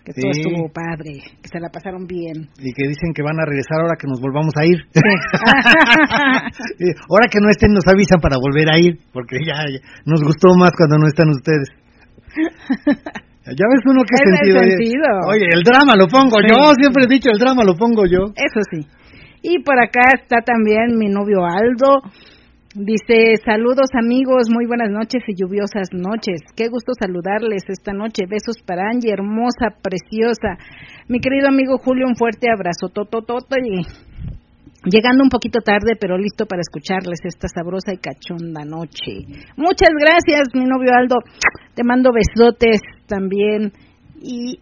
que 0.04 0.12
todo 0.12 0.32
Sí. 0.32 0.40
estuvo 0.44 0.68
padre, 0.68 1.16
que 1.40 1.48
se 1.48 1.58
la 1.60 1.70
pasaron 1.72 2.06
bien. 2.06 2.48
Y 2.60 2.72
que 2.76 2.84
dicen 2.88 3.12
que 3.14 3.22
van 3.22 3.40
a 3.40 3.46
regresar 3.48 3.80
ahora 3.80 3.96
que 3.98 4.06
nos 4.06 4.20
volvamos 4.20 4.52
a 4.60 4.64
ir. 4.66 4.76
Y 6.78 6.92
ahora 7.08 7.26
que 7.30 7.40
no 7.40 7.48
estén 7.48 7.72
nos 7.72 7.86
avisan 7.88 8.20
para 8.20 8.36
volver 8.36 8.68
a 8.70 8.78
ir, 8.78 8.98
porque 9.12 9.38
ya, 9.44 9.54
ya 9.64 9.80
nos 10.04 10.20
gustó 10.22 10.54
más 10.58 10.72
cuando 10.76 10.98
no 10.98 11.06
están 11.08 11.28
ustedes. 11.30 11.68
Ya 13.46 13.66
ves 13.68 13.84
uno 13.84 14.00
qué 14.08 14.16
el 14.24 14.36
sentido. 14.38 14.56
Oye, 14.58 14.70
sentido. 14.70 15.08
Oye, 15.28 15.46
el 15.52 15.62
drama 15.64 15.92
lo 16.00 16.08
pongo 16.08 16.40
Sí. 16.40 16.48
yo, 16.48 16.72
siempre 16.80 17.04
he 17.04 17.12
dicho 17.12 17.28
el 17.30 17.38
drama 17.38 17.62
lo 17.62 17.74
pongo 17.76 18.06
yo. 18.06 18.32
Eso 18.34 18.60
sí. 18.72 18.80
Y 19.42 19.62
por 19.62 19.78
acá 19.78 20.00
está 20.18 20.40
también 20.40 20.96
mi 20.96 21.08
novio 21.08 21.44
Aldo. 21.44 22.00
Dice, 22.74 23.38
saludos 23.46 23.86
amigos, 23.94 24.50
muy 24.50 24.66
buenas 24.66 24.90
noches 24.90 25.22
y 25.28 25.34
lluviosas 25.40 25.90
noches. 25.92 26.42
Qué 26.56 26.66
gusto 26.66 26.90
saludarles 26.98 27.62
esta 27.68 27.92
noche. 27.92 28.26
Besos 28.28 28.56
para 28.66 28.90
Angie, 28.90 29.12
hermosa, 29.12 29.78
preciosa. 29.80 30.58
Mi 31.06 31.20
querido 31.20 31.46
amigo 31.46 31.78
Julio, 31.78 32.08
un 32.08 32.16
fuerte 32.16 32.48
abrazo. 32.50 32.88
Totototo 32.92 33.54
y 33.62 33.86
llegando 34.90 35.22
un 35.22 35.28
poquito 35.30 35.60
tarde, 35.60 35.94
pero 36.00 36.18
listo 36.18 36.46
para 36.46 36.62
escucharles 36.62 37.20
esta 37.22 37.46
sabrosa 37.46 37.92
y 37.92 37.98
cachonda 37.98 38.64
noche. 38.64 39.22
Muchas 39.56 39.90
gracias, 39.94 40.48
mi 40.54 40.64
novio 40.64 40.90
Aldo. 40.98 41.18
Te 41.76 41.84
mando 41.84 42.10
besotes 42.10 42.80
también 43.06 43.70
y 44.20 44.58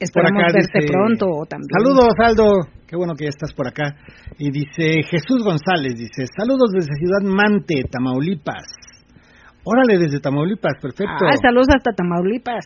esperamos 0.00 0.42
acá 0.42 0.52
verte 0.54 0.80
dice, 0.80 0.92
pronto 0.92 1.26
también. 1.48 1.70
Saludos, 1.70 2.14
Aldo. 2.18 2.77
Qué 2.88 2.96
bueno 2.96 3.12
que 3.14 3.24
ya 3.24 3.28
estás 3.30 3.52
por 3.52 3.68
acá. 3.68 3.94
Y 4.38 4.50
dice 4.50 5.02
Jesús 5.04 5.44
González, 5.44 5.94
dice, 5.94 6.24
saludos 6.34 6.70
desde 6.72 6.94
Ciudad 6.96 7.22
Mante, 7.22 7.82
Tamaulipas. 7.90 8.64
Órale, 9.62 9.98
desde 9.98 10.20
Tamaulipas, 10.20 10.72
perfecto. 10.80 11.26
Ah, 11.26 11.36
saludos 11.42 11.68
hasta 11.76 11.92
Tamaulipas. 11.92 12.64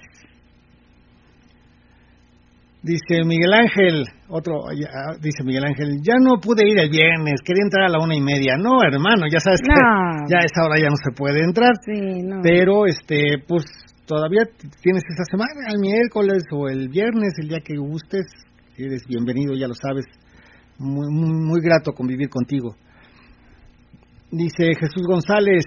Dice 2.84 3.22
Miguel 3.24 3.52
Ángel, 3.52 4.04
otro, 4.28 4.62
ya- 4.74 5.14
dice 5.20 5.44
Miguel 5.44 5.64
Ángel, 5.64 6.00
ya 6.02 6.14
no 6.20 6.40
pude 6.40 6.66
ir 6.68 6.78
el 6.80 6.90
viernes, 6.90 7.40
quería 7.44 7.62
entrar 7.62 7.86
a 7.86 7.88
la 7.88 7.98
una 8.02 8.16
y 8.16 8.20
media. 8.20 8.56
No, 8.58 8.82
hermano, 8.82 9.26
ya 9.30 9.38
sabes 9.38 9.60
que 9.62 9.70
No. 9.70 10.26
ya 10.30 10.38
a 10.38 10.44
esa 10.44 10.64
hora 10.66 10.80
ya 10.80 10.88
no 10.90 10.96
se 10.96 11.12
puede 11.16 11.44
entrar. 11.44 11.70
Sí, 11.84 12.22
no. 12.24 12.40
Pero, 12.42 12.86
este, 12.86 13.38
pues, 13.46 13.64
todavía 14.06 14.42
tienes 14.82 15.02
esa 15.14 15.24
semana, 15.30 15.70
el 15.72 15.78
miércoles 15.80 16.42
o 16.52 16.68
el 16.68 16.88
viernes, 16.88 17.32
el 17.40 17.48
día 17.48 17.58
que 17.64 17.76
gustes. 17.76 18.26
Eres 18.76 19.02
bienvenido, 19.06 19.54
ya 19.54 19.68
lo 19.68 19.74
sabes. 19.74 20.04
Muy, 20.78 21.06
muy, 21.12 21.30
muy 21.30 21.60
grato 21.60 21.92
convivir 21.92 22.28
contigo. 22.28 22.74
Dice 24.30 24.72
Jesús 24.80 25.06
González, 25.06 25.64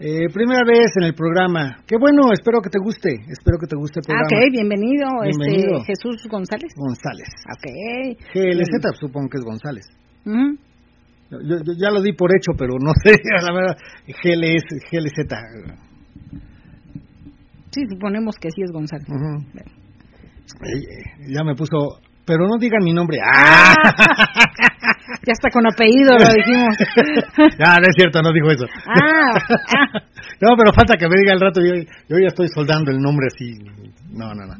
eh, 0.00 0.26
primera 0.32 0.64
vez 0.66 0.90
en 1.00 1.04
el 1.04 1.14
programa. 1.14 1.78
Qué 1.86 1.96
bueno, 1.98 2.32
espero 2.32 2.60
que 2.60 2.70
te 2.70 2.78
guste. 2.82 3.08
Espero 3.30 3.58
que 3.60 3.66
te 3.68 3.76
guste 3.76 4.00
el 4.00 4.04
Ah, 4.04 4.26
programa. 4.26 4.28
ok, 4.46 4.52
bienvenido, 4.52 5.06
Bienvenido. 5.22 5.78
este 5.78 5.92
Jesús 5.94 6.26
González. 6.28 6.72
González. 6.76 7.28
Ok. 7.54 7.66
GLZ, 8.34 8.98
supongo 8.98 9.28
que 9.30 9.38
es 9.38 9.44
González. 9.44 9.86
Ujú. 10.26 10.58
Yo, 11.30 11.38
yo- 11.44 11.62
yo 11.62 11.72
ya 11.78 11.90
lo 11.90 12.02
di 12.02 12.12
por 12.14 12.30
hecho, 12.34 12.52
pero 12.58 12.74
no 12.80 12.92
sé, 13.04 13.12
la 13.46 13.52
verdad. 13.54 13.76
GLS, 14.06 14.66
GLZ. 14.90 15.18
Sí, 17.70 17.82
suponemos 17.88 18.34
que 18.40 18.48
sí 18.50 18.62
es 18.62 18.72
González. 18.72 19.06
Eh, 20.64 21.32
ya 21.32 21.44
me 21.44 21.54
puso, 21.54 22.00
pero 22.28 22.46
no 22.46 22.58
digan 22.60 22.84
mi 22.84 22.92
nombre. 22.92 23.18
¡Ah! 23.24 23.74
Ya 25.24 25.32
está 25.32 25.50
con 25.50 25.66
apellido, 25.66 26.16
lo 26.16 26.28
dijimos. 26.32 26.72
ya, 27.58 27.76
no 27.76 27.84
es 27.84 27.96
cierto, 27.96 28.22
no 28.22 28.32
dijo 28.32 28.48
eso. 28.48 28.64
Ah, 28.86 29.36
ah. 29.36 30.00
no, 30.40 30.56
pero 30.56 30.72
falta 30.72 30.96
que 30.96 31.08
me 31.08 31.16
diga 31.20 31.34
el 31.34 31.40
rato, 31.40 31.60
yo, 31.60 31.74
yo 32.08 32.16
ya 32.16 32.28
estoy 32.28 32.48
soldando 32.48 32.90
el 32.90 32.98
nombre 32.98 33.26
así. 33.26 33.56
No, 34.10 34.32
no, 34.32 34.46
no. 34.46 34.54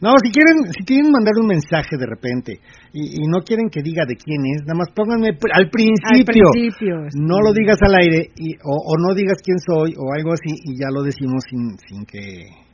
No, 0.00 0.12
si 0.22 0.32
quieren, 0.32 0.68
si 0.72 0.84
quieren 0.84 1.10
mandar 1.10 1.32
un 1.40 1.46
mensaje 1.46 1.96
de 1.96 2.04
repente 2.04 2.60
y, 2.92 3.24
y 3.24 3.26
no 3.28 3.40
quieren 3.40 3.68
que 3.70 3.80
diga 3.80 4.04
de 4.04 4.16
quién 4.16 4.44
es, 4.52 4.62
nada 4.66 4.76
más 4.76 4.90
pónganme 4.94 5.28
al 5.52 5.70
principio. 5.70 6.44
Al 6.44 6.52
principio. 6.52 6.96
No 7.14 7.40
lo 7.40 7.52
digas 7.52 7.78
al 7.80 7.94
aire 7.94 8.28
y, 8.36 8.56
o, 8.64 8.76
o 8.76 8.98
no 8.98 9.14
digas 9.14 9.40
quién 9.42 9.58
soy 9.58 9.94
o 9.96 10.12
algo 10.12 10.32
así 10.32 10.52
y 10.52 10.76
ya 10.76 10.88
lo 10.92 11.02
decimos 11.02 11.44
sin, 11.48 11.78
sin 11.88 12.04
que 12.04 12.66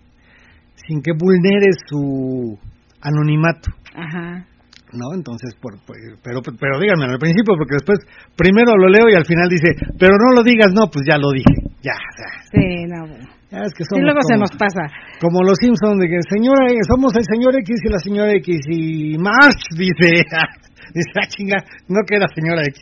sin 0.86 1.02
que 1.02 1.12
vulnere 1.12 1.70
su 1.88 2.58
anonimato. 3.00 3.70
Ajá. 3.94 4.46
¿no? 4.92 5.08
Entonces, 5.16 5.54
por, 5.56 5.72
por- 5.88 5.96
pero, 6.22 6.40
pero 6.44 6.76
díganme 6.78 7.08
al 7.08 7.18
principio, 7.18 7.56
porque 7.56 7.80
después 7.80 7.96
primero 8.36 8.76
lo 8.76 8.88
leo 8.92 9.08
y 9.08 9.16
al 9.16 9.24
final 9.24 9.48
dice, 9.48 9.72
pero 9.98 10.12
no 10.20 10.36
lo 10.36 10.42
digas, 10.44 10.68
no, 10.76 10.84
pues 10.92 11.04
ya 11.08 11.16
lo 11.16 11.32
dije, 11.32 11.54
ya, 11.80 11.96
o 11.96 12.12
sea, 12.12 12.30
Sí, 12.52 12.84
no. 12.92 13.00
bueno. 13.08 13.24
ya 13.48 13.64
es 13.64 13.72
que 13.72 13.84
somos 13.88 14.04
luego 14.04 14.20
se 14.20 14.36
como, 14.36 14.44
nos 14.44 14.52
pasa. 14.52 14.84
como 15.20 15.40
los 15.48 15.56
Simpsons, 15.64 15.96
de 15.96 16.08
que 16.12 16.20
señora, 16.28 16.68
eh, 16.68 16.76
somos 16.84 17.08
el 17.16 17.24
señor 17.24 17.56
X 17.56 17.72
y 17.72 17.88
la 17.88 17.98
señora 18.04 18.32
X, 18.36 18.52
y 18.68 19.16
March 19.16 19.64
dice, 19.72 20.08
dice, 20.92 21.12
ah, 21.16 21.26
chinga, 21.28 21.56
no 21.88 22.00
queda 22.04 22.28
señora 22.36 22.60
X, 22.60 22.76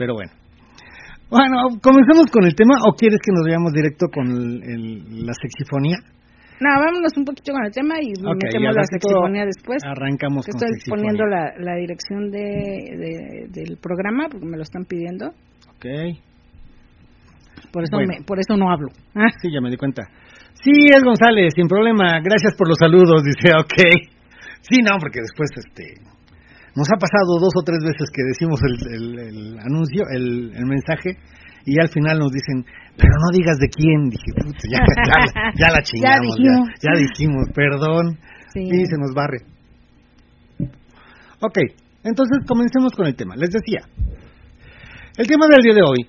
pero 0.00 0.14
bueno. 0.16 0.32
Bueno, 1.28 1.78
comencemos 1.82 2.26
con 2.32 2.44
el 2.48 2.54
tema, 2.56 2.74
o 2.88 2.94
quieres 2.96 3.20
que 3.22 3.30
nos 3.36 3.44
vayamos 3.44 3.72
directo 3.72 4.06
con 4.12 4.26
el- 4.26 4.62
el- 4.64 5.26
la 5.26 5.32
sexifonía? 5.36 5.98
No, 6.60 6.68
vámonos 6.78 7.16
un 7.16 7.24
poquito 7.24 7.52
con 7.52 7.64
el 7.64 7.72
tema 7.72 7.94
y 8.02 8.12
Ok, 8.12 8.36
y 8.36 8.44
metemos 8.46 8.68
al 8.68 8.74
la 8.76 8.84
sexifonía 8.84 9.44
después. 9.46 9.82
Arrancamos 9.84 10.44
con 10.46 10.54
estoy 10.56 10.68
sexifonía. 10.74 11.12
poniendo 11.16 11.24
la, 11.26 11.42
la 11.58 11.74
dirección 11.76 12.30
de, 12.30 12.44
de- 13.00 13.46
del 13.48 13.78
programa 13.78 14.28
porque 14.30 14.46
me 14.46 14.56
lo 14.58 14.62
están 14.62 14.84
pidiendo. 14.84 15.28
Ok. 15.74 15.86
Por 17.72 17.84
eso, 17.84 17.96
Bueno. 17.96 18.12
me, 18.18 18.24
por 18.24 18.38
eso 18.38 18.56
no 18.56 18.70
hablo. 18.70 18.88
Ah, 19.14 19.30
Sí, 19.40 19.50
ya 19.52 19.60
me 19.60 19.70
di 19.70 19.76
cuenta. 19.76 20.02
Sí, 20.62 20.72
es 20.92 21.02
González, 21.02 21.52
sin 21.54 21.66
problema. 21.68 22.20
Gracias 22.20 22.54
por 22.56 22.68
los 22.68 22.76
saludos. 22.78 23.22
Dice, 23.24 23.54
ok. 23.58 23.74
Sí, 24.62 24.82
no, 24.82 24.98
porque 25.00 25.20
después, 25.20 25.48
este, 25.56 25.94
nos 26.76 26.88
ha 26.92 26.98
pasado 27.00 27.38
dos 27.40 27.54
o 27.56 27.62
tres 27.64 27.78
veces 27.82 28.10
que 28.12 28.22
decimos 28.22 28.60
el, 28.62 28.76
el- 28.94 29.18
el 29.18 29.58
anuncio, 29.60 30.04
el, 30.12 30.52
el 30.54 30.66
mensaje, 30.66 31.16
y 31.64 31.80
al 31.80 31.88
final 31.88 32.18
nos 32.18 32.32
dicen, 32.32 32.64
pero 32.96 33.12
no 33.18 33.36
digas 33.36 33.58
de 33.58 33.68
quién. 33.68 34.08
Dije, 34.08 34.32
puta, 34.36 34.64
ya, 34.68 34.80
ya, 35.06 35.52
ya 35.54 35.68
la 35.74 35.82
chingamos, 35.82 36.36
ya, 36.36 36.44
dijimos. 36.44 36.68
ya 36.80 36.92
dijimos, 36.98 37.44
perdón. 37.54 38.18
Sí. 38.52 38.60
Y 38.60 38.86
se 38.86 38.98
nos 38.98 39.14
barre. 39.14 39.38
Ok, 41.40 41.56
entonces 42.04 42.38
comencemos 42.46 42.92
con 42.92 43.06
el 43.06 43.14
tema. 43.14 43.34
Les 43.36 43.50
decía, 43.50 43.80
el 45.16 45.26
tema 45.26 45.46
del 45.48 45.62
día 45.62 45.74
de 45.74 45.82
hoy, 45.82 46.06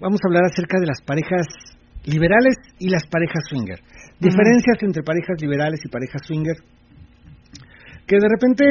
vamos 0.00 0.20
a 0.22 0.28
hablar 0.28 0.44
acerca 0.44 0.78
de 0.80 0.86
las 0.86 1.00
parejas 1.00 1.46
liberales 2.04 2.56
y 2.78 2.90
las 2.90 3.06
parejas 3.06 3.44
swinger. 3.48 3.80
Diferencias 4.18 4.78
entre 4.82 5.02
parejas 5.02 5.40
liberales 5.40 5.80
y 5.84 5.88
parejas 5.88 6.22
swinger, 6.26 6.56
que 8.06 8.16
de 8.20 8.28
repente 8.28 8.64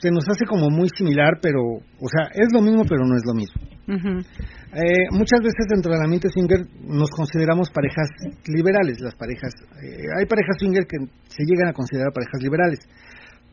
se 0.00 0.10
nos 0.10 0.24
hace 0.28 0.46
como 0.46 0.70
muy 0.70 0.88
similar, 0.96 1.38
pero, 1.42 1.60
o 1.60 2.08
sea, 2.08 2.32
es 2.32 2.48
lo 2.52 2.62
mismo, 2.62 2.84
pero 2.88 3.04
no 3.04 3.16
es 3.16 3.24
lo 3.26 3.34
mismo. 3.34 3.60
Eh, 3.88 5.08
muchas 5.12 5.40
veces 5.40 5.64
dentro 5.68 5.92
del 5.92 6.02
ambiente 6.02 6.28
swinger 6.28 6.60
nos 6.84 7.10
consideramos 7.10 7.70
parejas 7.70 8.08
liberales, 8.46 9.00
las 9.00 9.14
parejas, 9.14 9.52
eh, 9.80 10.08
hay 10.18 10.26
parejas 10.26 10.56
swinger 10.58 10.84
que 10.86 10.98
se 11.28 11.44
llegan 11.44 11.68
a 11.68 11.72
considerar 11.72 12.12
parejas 12.12 12.42
liberales, 12.42 12.80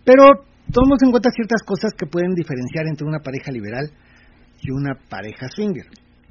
pero 0.03 0.23
tomamos 0.71 0.99
en 1.03 1.11
cuenta 1.11 1.31
ciertas 1.31 1.63
cosas 1.63 1.91
que 1.97 2.05
pueden 2.05 2.35
diferenciar 2.35 2.87
entre 2.87 3.07
una 3.07 3.19
pareja 3.19 3.51
liberal 3.51 3.91
y 4.61 4.71
una 4.71 4.95
pareja 5.09 5.47
swinger. 5.47 5.87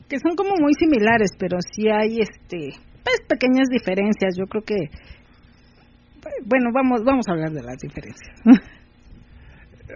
Que 0.08 0.18
son 0.20 0.36
como 0.36 0.52
muy 0.60 0.72
similares, 0.74 1.32
pero 1.38 1.56
sí 1.60 1.88
hay 1.88 2.20
este 2.20 2.76
pues 3.02 3.20
pequeñas 3.28 3.68
diferencias. 3.68 4.36
Yo 4.36 4.44
creo 4.44 4.62
que 4.64 4.76
bueno, 6.44 6.70
vamos 6.74 7.02
vamos 7.04 7.24
a 7.28 7.32
hablar 7.32 7.52
de 7.52 7.62
las 7.62 7.76
diferencias. 7.80 8.36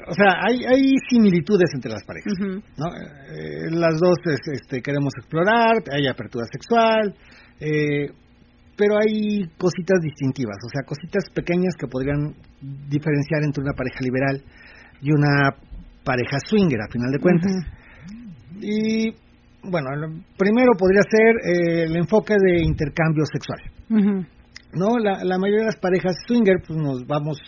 O 0.09 0.13
sea, 0.15 0.35
hay, 0.47 0.59
hay 0.65 0.95
similitudes 1.11 1.71
entre 1.75 1.91
las 1.93 2.05
parejas. 2.05 2.33
¿no? 2.77 2.87
Eh, 2.95 3.71
las 3.71 3.99
dos 3.99 4.19
es- 4.27 4.61
este, 4.61 4.83
queremos 4.83 5.13
explorar, 5.19 5.73
hay 5.91 6.07
apertura 6.07 6.45
sexual, 6.51 7.15
eh, 7.61 8.11
pero 8.77 8.95
hay 8.99 9.41
cositas 9.59 9.99
distintivas, 10.03 10.57
o 10.65 10.69
sea, 10.71 10.83
cositas 10.87 11.25
pequeñas 11.35 11.75
que 11.79 11.87
podrían 11.89 12.35
diferenciar 12.89 13.43
entre 13.45 13.63
una 13.63 13.73
pareja 13.73 13.99
liberal 14.03 14.43
y 15.01 15.11
una 15.11 15.51
pareja 16.05 16.39
swinger, 16.47 16.81
a 16.81 16.93
final 16.93 17.11
de 17.11 17.19
cuentas. 17.19 17.53
Y 18.61 19.11
bueno, 19.71 19.89
primero 20.37 20.73
podría 20.79 21.03
ser 21.11 21.35
eh, 21.45 21.85
el 21.85 21.97
enfoque 21.97 22.35
de 22.39 22.63
intercambio 22.63 23.25
sexual. 23.33 23.61
No, 24.75 24.99
la, 24.99 25.25
la 25.25 25.39
mayoría 25.39 25.61
de 25.61 25.67
las 25.73 25.81
parejas 25.81 26.15
swinger, 26.27 26.57
pues 26.67 26.79
nos 26.79 27.07
vamos 27.07 27.39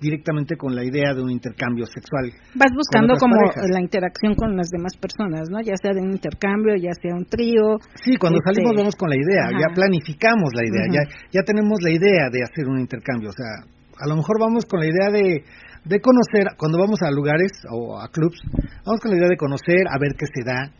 directamente 0.00 0.56
con 0.56 0.74
la 0.74 0.84
idea 0.84 1.14
de 1.14 1.22
un 1.22 1.30
intercambio 1.30 1.86
sexual. 1.86 2.30
Vas 2.54 2.72
buscando 2.74 3.14
como 3.16 3.36
parejas. 3.36 3.70
la 3.70 3.80
interacción 3.80 4.34
con 4.34 4.56
las 4.56 4.68
demás 4.70 4.96
personas, 4.96 5.48
¿no? 5.50 5.60
Ya 5.62 5.74
sea 5.80 5.92
de 5.92 6.00
un 6.00 6.12
intercambio, 6.12 6.76
ya 6.76 6.92
sea 7.00 7.14
un 7.14 7.24
trío. 7.24 7.78
Sí, 8.04 8.16
cuando 8.16 8.38
Este, 8.38 8.52
salimos 8.54 8.76
vamos 8.76 8.96
con 8.96 9.08
la 9.08 9.16
idea, 9.16 9.44
ajá. 9.48 9.58
ya 9.60 9.74
planificamos 9.74 10.50
la 10.54 10.64
idea, 10.66 10.84
ya, 10.92 11.02
ya 11.32 11.42
tenemos 11.42 11.78
la 11.82 11.90
idea 11.90 12.28
de 12.30 12.42
hacer 12.42 12.66
un 12.68 12.78
intercambio. 12.80 13.30
O 13.30 13.36
sea, 13.36 13.64
a 13.98 14.06
lo 14.08 14.16
mejor 14.16 14.36
vamos 14.40 14.66
con 14.66 14.80
la 14.80 14.86
idea 14.86 15.08
de, 15.10 15.44
de 15.84 16.00
conocer, 16.00 16.56
cuando 16.58 16.78
vamos 16.78 17.00
a 17.02 17.10
lugares 17.10 17.52
o 17.72 17.98
a 18.00 18.08
clubs, 18.08 18.36
vamos 18.84 19.00
con 19.00 19.10
la 19.12 19.16
idea 19.16 19.28
de 19.28 19.36
conocer, 19.36 19.84
a 19.88 19.98
ver 19.98 20.12
qué 20.18 20.26
se 20.26 20.44
da. 20.44 20.70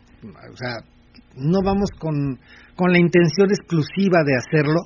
O 0.52 0.57
sea, 0.57 0.76
no 1.37 1.61
vamos 1.64 1.90
con, 1.98 2.38
con 2.76 2.92
la 2.92 2.98
intención 2.98 3.48
exclusiva 3.50 4.20
de 4.24 4.37
hacerlo, 4.37 4.81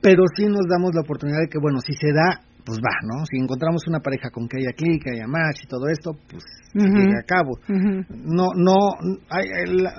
pero 0.00 0.22
sí 0.36 0.44
nos 0.46 0.66
damos 0.68 0.94
la 0.94 1.00
oportunidad 1.02 1.40
de 1.40 1.48
que, 1.48 1.58
bueno, 1.60 1.80
si 1.80 1.92
se 1.94 2.12
da, 2.12 2.40
pues 2.68 2.78
va, 2.84 2.92
¿no? 3.08 3.24
Si 3.24 3.40
encontramos 3.40 3.80
una 3.88 4.00
pareja 4.00 4.28
con 4.28 4.46
que 4.46 4.60
haya 4.60 4.76
clic, 4.76 5.08
haya 5.08 5.26
match 5.26 5.64
y 5.64 5.66
todo 5.66 5.88
esto, 5.88 6.12
pues 6.28 6.44
se 6.72 6.78
Ujú. 6.78 6.98
llegue 6.98 7.16
a 7.16 7.24
cabo 7.24 7.58
no 7.68 8.48
no 8.54 8.76
hay 9.30 9.46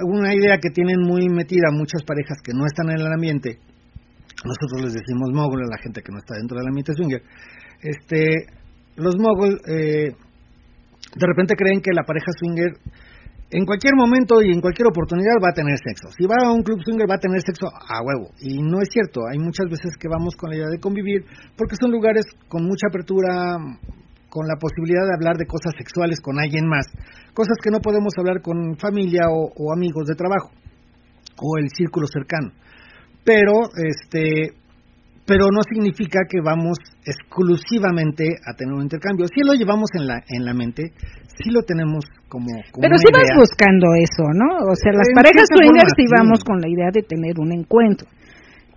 una 0.06 0.34
idea 0.34 0.58
que 0.62 0.70
tienen 0.70 1.02
muy 1.02 1.28
metida 1.30 1.72
muchas 1.72 2.04
parejas 2.04 2.38
que 2.44 2.54
no 2.54 2.66
están 2.66 2.92
en 2.92 3.00
el 3.00 3.12
ambiente 3.12 3.58
nosotros 4.46 4.84
les 4.84 4.94
decimos 4.94 5.30
mogul 5.34 5.64
a 5.64 5.68
la 5.68 5.82
gente 5.82 6.02
que 6.02 6.12
no 6.12 6.20
está 6.20 6.36
dentro 6.36 6.58
del 6.58 6.68
ambiente 6.68 6.94
swinger 6.94 7.22
este 7.82 8.46
los 8.98 9.18
mogul 9.18 9.60
eh, 9.68 10.14
de 10.14 11.26
repente 11.26 11.56
creen 11.56 11.82
que 11.82 11.92
la 11.92 12.04
pareja 12.04 12.32
swinger 12.38 12.78
en 13.52 13.66
cualquier 13.66 13.96
momento 13.96 14.42
y 14.42 14.52
en 14.52 14.62
cualquier 14.62 14.88
oportunidad 14.88 15.42
va 15.42 15.50
a 15.50 15.58
tener 15.58 15.78
sexo. 15.78 16.10
Si 16.14 16.26
va 16.26 16.38
a 16.46 16.54
un 16.54 16.62
club 16.62 16.82
swinger 16.84 17.10
va 17.10 17.16
a 17.16 17.20
tener 17.20 17.42
sexo 17.42 17.68
a 17.68 18.02
huevo. 18.04 18.30
Y 18.42 18.62
no 18.62 18.80
es 18.82 18.90
cierto, 18.92 19.22
hay 19.26 19.40
muchas 19.40 19.66
veces 19.70 19.98
que 19.98 20.08
vamos 20.08 20.36
con 20.36 20.52
la 20.52 20.58
idea 20.58 20.70
de 20.70 20.80
convivir 20.80 21.26
porque 21.58 21.76
son 21.80 21.92
lugares 21.92 22.26
con 22.48 22.64
mucha 22.64 22.88
apertura, 22.88 23.58
con 24.30 24.46
la 24.46 24.56
posibilidad 24.60 25.02
de 25.02 25.16
hablar 25.18 25.38
de 25.38 25.48
cosas 25.48 25.74
sexuales 25.78 26.22
con 26.22 26.40
alguien 26.40 26.68
más, 26.68 26.86
cosas 27.34 27.58
que 27.64 27.72
no 27.72 27.80
podemos 27.80 28.14
hablar 28.18 28.42
con 28.42 28.78
familia 28.78 29.26
o, 29.34 29.50
o 29.56 29.74
amigos 29.74 30.06
de 30.06 30.16
trabajo 30.16 30.52
o 31.42 31.58
el 31.58 31.70
círculo 31.70 32.06
cercano. 32.06 32.52
Pero 33.24 33.66
este 33.76 34.54
pero 35.30 35.46
no 35.54 35.62
significa 35.62 36.26
que 36.26 36.42
vamos 36.42 36.82
exclusivamente 37.06 38.26
a 38.42 38.58
tener 38.58 38.74
un 38.74 38.82
intercambio. 38.82 39.30
Si 39.30 39.46
lo 39.46 39.54
llevamos 39.54 39.94
en 39.94 40.08
la 40.10 40.26
en 40.26 40.44
la 40.44 40.54
mente, 40.58 40.90
sí 41.38 41.54
lo 41.54 41.62
tenemos 41.62 42.02
como, 42.28 42.50
como 42.74 42.82
Pero 42.82 42.98
una 42.98 43.04
sí 43.06 43.14
vas 43.14 43.30
buscando 43.38 43.94
eso, 43.94 44.26
¿no? 44.34 44.66
O 44.66 44.74
sea, 44.74 44.92
las 44.92 45.06
En 45.06 45.14
parejas 45.14 45.46
swingers 45.54 45.94
sí 45.94 46.10
sí. 46.10 46.14
vamos 46.18 46.42
con 46.44 46.58
la 46.58 46.68
idea 46.68 46.90
de 46.92 47.06
tener 47.06 47.38
un 47.38 47.54
encuentro. 47.54 48.10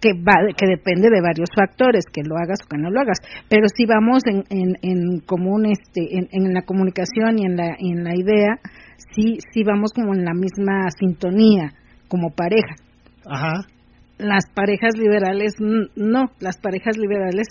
Que, 0.02 0.14
va, 0.18 0.34
que 0.56 0.66
depende 0.66 1.08
de 1.10 1.20
varios 1.22 1.48
factores, 1.54 2.04
que 2.12 2.22
lo 2.26 2.34
hagas 2.36 2.58
o 2.64 2.68
que 2.68 2.76
no 2.76 2.90
lo 2.90 2.98
hagas, 3.00 3.18
pero 3.48 3.68
si 3.72 3.86
vamos 3.86 4.24
en, 4.26 4.42
en, 4.50 4.74
en 4.82 5.20
común, 5.20 5.64
este, 5.66 6.18
en, 6.18 6.26
en 6.32 6.52
la 6.52 6.62
comunicación 6.62 7.38
y 7.38 7.46
en 7.46 7.56
la, 7.56 7.76
en 7.78 8.02
la 8.02 8.10
idea, 8.12 8.58
sí, 9.14 9.38
sí 9.52 9.62
vamos 9.62 9.92
como 9.94 10.12
en 10.12 10.24
la 10.24 10.34
misma 10.34 10.90
sintonía 10.98 11.70
como 12.08 12.30
pareja. 12.34 12.74
Ajá. 13.24 13.62
Las 14.22 14.44
parejas 14.54 14.96
liberales, 14.96 15.54
no, 15.60 16.30
las 16.40 16.56
parejas 16.58 16.96
liberales 16.96 17.48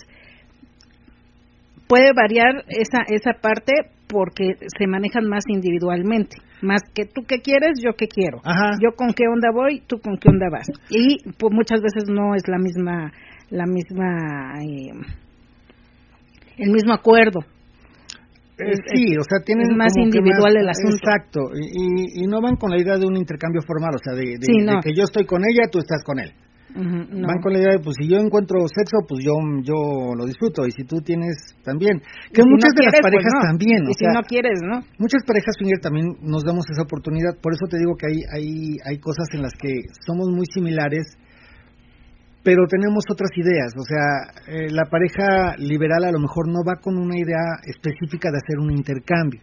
puede 1.88 2.12
variar 2.14 2.64
esa 2.68 3.02
esa 3.08 3.32
parte 3.40 3.72
porque 4.08 4.54
se 4.78 4.86
manejan 4.86 5.26
más 5.28 5.44
individualmente, 5.48 6.36
más 6.62 6.82
que 6.94 7.04
tú 7.06 7.22
qué 7.26 7.38
quieres, 7.40 7.80
yo 7.82 7.92
qué 7.96 8.06
quiero. 8.08 8.38
Ajá. 8.44 8.72
Yo 8.82 8.94
con 8.96 9.12
qué 9.14 9.24
onda 9.26 9.48
voy, 9.54 9.80
tú 9.86 9.98
con 10.00 10.16
qué 10.18 10.28
onda 10.28 10.46
vas. 10.50 10.66
Y 10.90 11.18
pues 11.38 11.52
muchas 11.52 11.80
veces 11.80 12.04
no 12.10 12.34
es 12.34 12.42
la 12.48 12.58
misma 12.58 13.12
la 13.50 13.66
misma 13.66 14.60
eh, 14.62 14.92
el 16.58 16.70
mismo 16.70 16.92
acuerdo. 16.92 17.40
Eh, 18.58 18.76
sí, 18.94 19.16
o 19.16 19.22
sea, 19.24 19.40
tienen 19.44 19.70
es 19.72 19.76
más 19.76 19.92
individual 19.96 20.56
el 20.56 20.68
asunto. 20.68 20.96
Exacto, 21.02 21.40
y, 21.54 22.22
y- 22.22 22.26
no 22.26 22.40
van 22.42 22.56
con 22.56 22.70
la 22.70 22.78
idea 22.80 22.96
de 22.98 23.06
un 23.06 23.16
intercambio 23.16 23.62
formal, 23.66 23.94
o 23.94 23.98
sea, 23.98 24.14
de, 24.14 24.36
de- 24.38 24.44
Sí, 24.46 24.58
de 24.60 24.64
no. 24.72 24.80
que 24.80 24.92
yo 24.94 25.04
estoy 25.04 25.24
con 25.24 25.40
ella, 25.42 25.68
tú 25.72 25.78
estás 25.78 26.04
con 26.04 26.18
él. 26.20 26.30
No. 26.74 27.26
Van 27.28 27.40
con 27.42 27.52
la 27.52 27.58
idea 27.60 27.72
de, 27.76 27.80
pues 27.80 27.96
si 28.00 28.08
yo 28.08 28.16
encuentro 28.16 28.64
sexo, 28.66 29.04
pues 29.06 29.24
yo 29.24 29.34
yo 29.62 30.14
lo 30.16 30.24
disfruto, 30.24 30.66
y 30.66 30.70
si 30.72 30.84
tú 30.84 31.00
tienes 31.04 31.54
también. 31.62 32.00
Que 32.32 32.40
si 32.42 32.48
muchas 32.48 32.72
no 32.72 32.80
de 32.80 32.84
las 32.86 32.94
pues 32.96 33.02
parejas 33.12 33.32
no. 33.34 33.40
también, 33.44 33.80
Y 33.84 33.90
o 33.90 33.92
si 33.92 34.04
sea, 34.04 34.12
no 34.14 34.22
quieres, 34.22 34.58
¿no? 34.64 34.80
muchas 34.98 35.22
parejas 35.26 35.54
swinger 35.58 35.80
también 35.80 36.16
nos 36.22 36.44
damos 36.44 36.64
esa 36.70 36.82
oportunidad, 36.82 37.36
por 37.42 37.52
eso 37.52 37.66
te 37.68 37.76
digo 37.76 37.92
que 37.96 38.06
hay, 38.08 38.18
hay, 38.32 38.48
hay 38.88 38.98
cosas 38.98 39.28
en 39.34 39.42
las 39.42 39.52
que 39.52 39.68
somos 40.06 40.28
muy 40.30 40.46
similares, 40.48 41.12
pero 42.42 42.66
tenemos 42.66 43.04
otras 43.10 43.30
ideas, 43.36 43.70
o 43.76 43.84
sea, 43.84 44.06
eh, 44.48 44.68
la 44.70 44.88
pareja 44.88 45.54
liberal 45.58 46.04
a 46.04 46.10
lo 46.10 46.20
mejor 46.20 46.48
no 46.48 46.64
va 46.66 46.80
con 46.80 46.96
una 46.96 47.16
idea 47.16 47.60
específica 47.68 48.30
de 48.32 48.38
hacer 48.40 48.58
un 48.58 48.72
intercambio, 48.72 49.40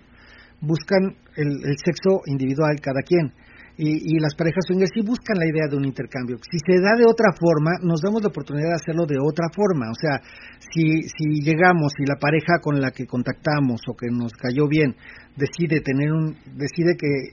buscan 0.62 1.16
el, 1.38 1.48
el 1.64 1.78
sexo 1.78 2.22
individual 2.26 2.76
cada 2.82 3.02
quien. 3.06 3.32
Y, 3.80 4.16
y 4.16 4.20
las 4.20 4.36
parejas 4.36 4.68
swingers 4.68 4.92
sí 4.94 5.00
buscan 5.00 5.40
la 5.40 5.48
idea 5.48 5.72
de 5.72 5.78
un 5.78 5.86
intercambio. 5.86 6.36
Si 6.52 6.60
se 6.60 6.82
da 6.84 7.00
de 7.00 7.08
otra 7.08 7.32
forma, 7.32 7.80
nos 7.82 8.02
damos 8.02 8.22
la 8.22 8.28
oportunidad 8.28 8.76
de 8.76 8.76
hacerlo 8.76 9.06
de 9.08 9.16
otra 9.24 9.48
forma. 9.56 9.88
O 9.88 9.96
sea, 9.96 10.20
si, 10.60 11.08
si 11.08 11.40
llegamos 11.40 11.94
y 11.98 12.06
la 12.06 12.20
pareja 12.20 12.60
con 12.62 12.82
la 12.82 12.92
que 12.92 13.08
contactamos 13.08 13.80
o 13.88 13.96
que 13.96 14.12
nos 14.12 14.34
cayó 14.34 14.68
bien 14.68 14.96
decide 15.40 15.80
tener 15.80 16.12
un, 16.12 16.36
decide 16.60 17.00
que 17.00 17.32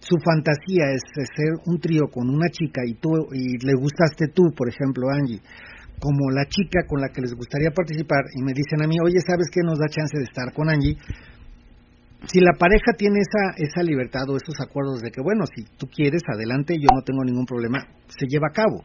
su 0.00 0.18
fantasía 0.18 0.90
es 0.90 1.02
ser 1.14 1.54
un 1.66 1.78
trío 1.78 2.10
con 2.10 2.28
una 2.28 2.48
chica 2.50 2.82
y 2.84 2.94
tú 2.94 3.10
y 3.32 3.58
le 3.64 3.74
gustaste 3.74 4.28
tú, 4.34 4.50
por 4.56 4.68
ejemplo, 4.68 5.06
Angie, 5.10 5.40
como 5.98 6.30
la 6.30 6.44
chica 6.46 6.86
con 6.86 7.00
la 7.00 7.08
que 7.08 7.22
les 7.22 7.34
gustaría 7.34 7.70
participar 7.70 8.24
y 8.34 8.42
me 8.42 8.52
dicen 8.52 8.82
a 8.82 8.86
mí, 8.86 8.96
oye, 9.02 9.18
¿sabes 9.26 9.48
qué 9.50 9.62
nos 9.62 9.78
da 9.78 9.86
chance 9.88 10.18
de 10.18 10.24
estar 10.24 10.52
con 10.52 10.68
Angie? 10.68 10.96
Si 12.32 12.40
la 12.40 12.52
pareja 12.58 12.92
tiene 12.96 13.18
esa 13.20 13.54
esa 13.56 13.82
libertad 13.82 14.28
o 14.28 14.36
esos 14.36 14.54
acuerdos 14.60 15.00
de 15.02 15.10
que 15.10 15.20
bueno, 15.22 15.44
si 15.46 15.64
tú 15.78 15.86
quieres 15.86 16.22
adelante, 16.32 16.74
yo 16.78 16.88
no 16.94 17.02
tengo 17.02 17.24
ningún 17.24 17.46
problema, 17.46 17.78
se 18.08 18.26
lleva 18.26 18.48
a 18.50 18.54
cabo, 18.54 18.84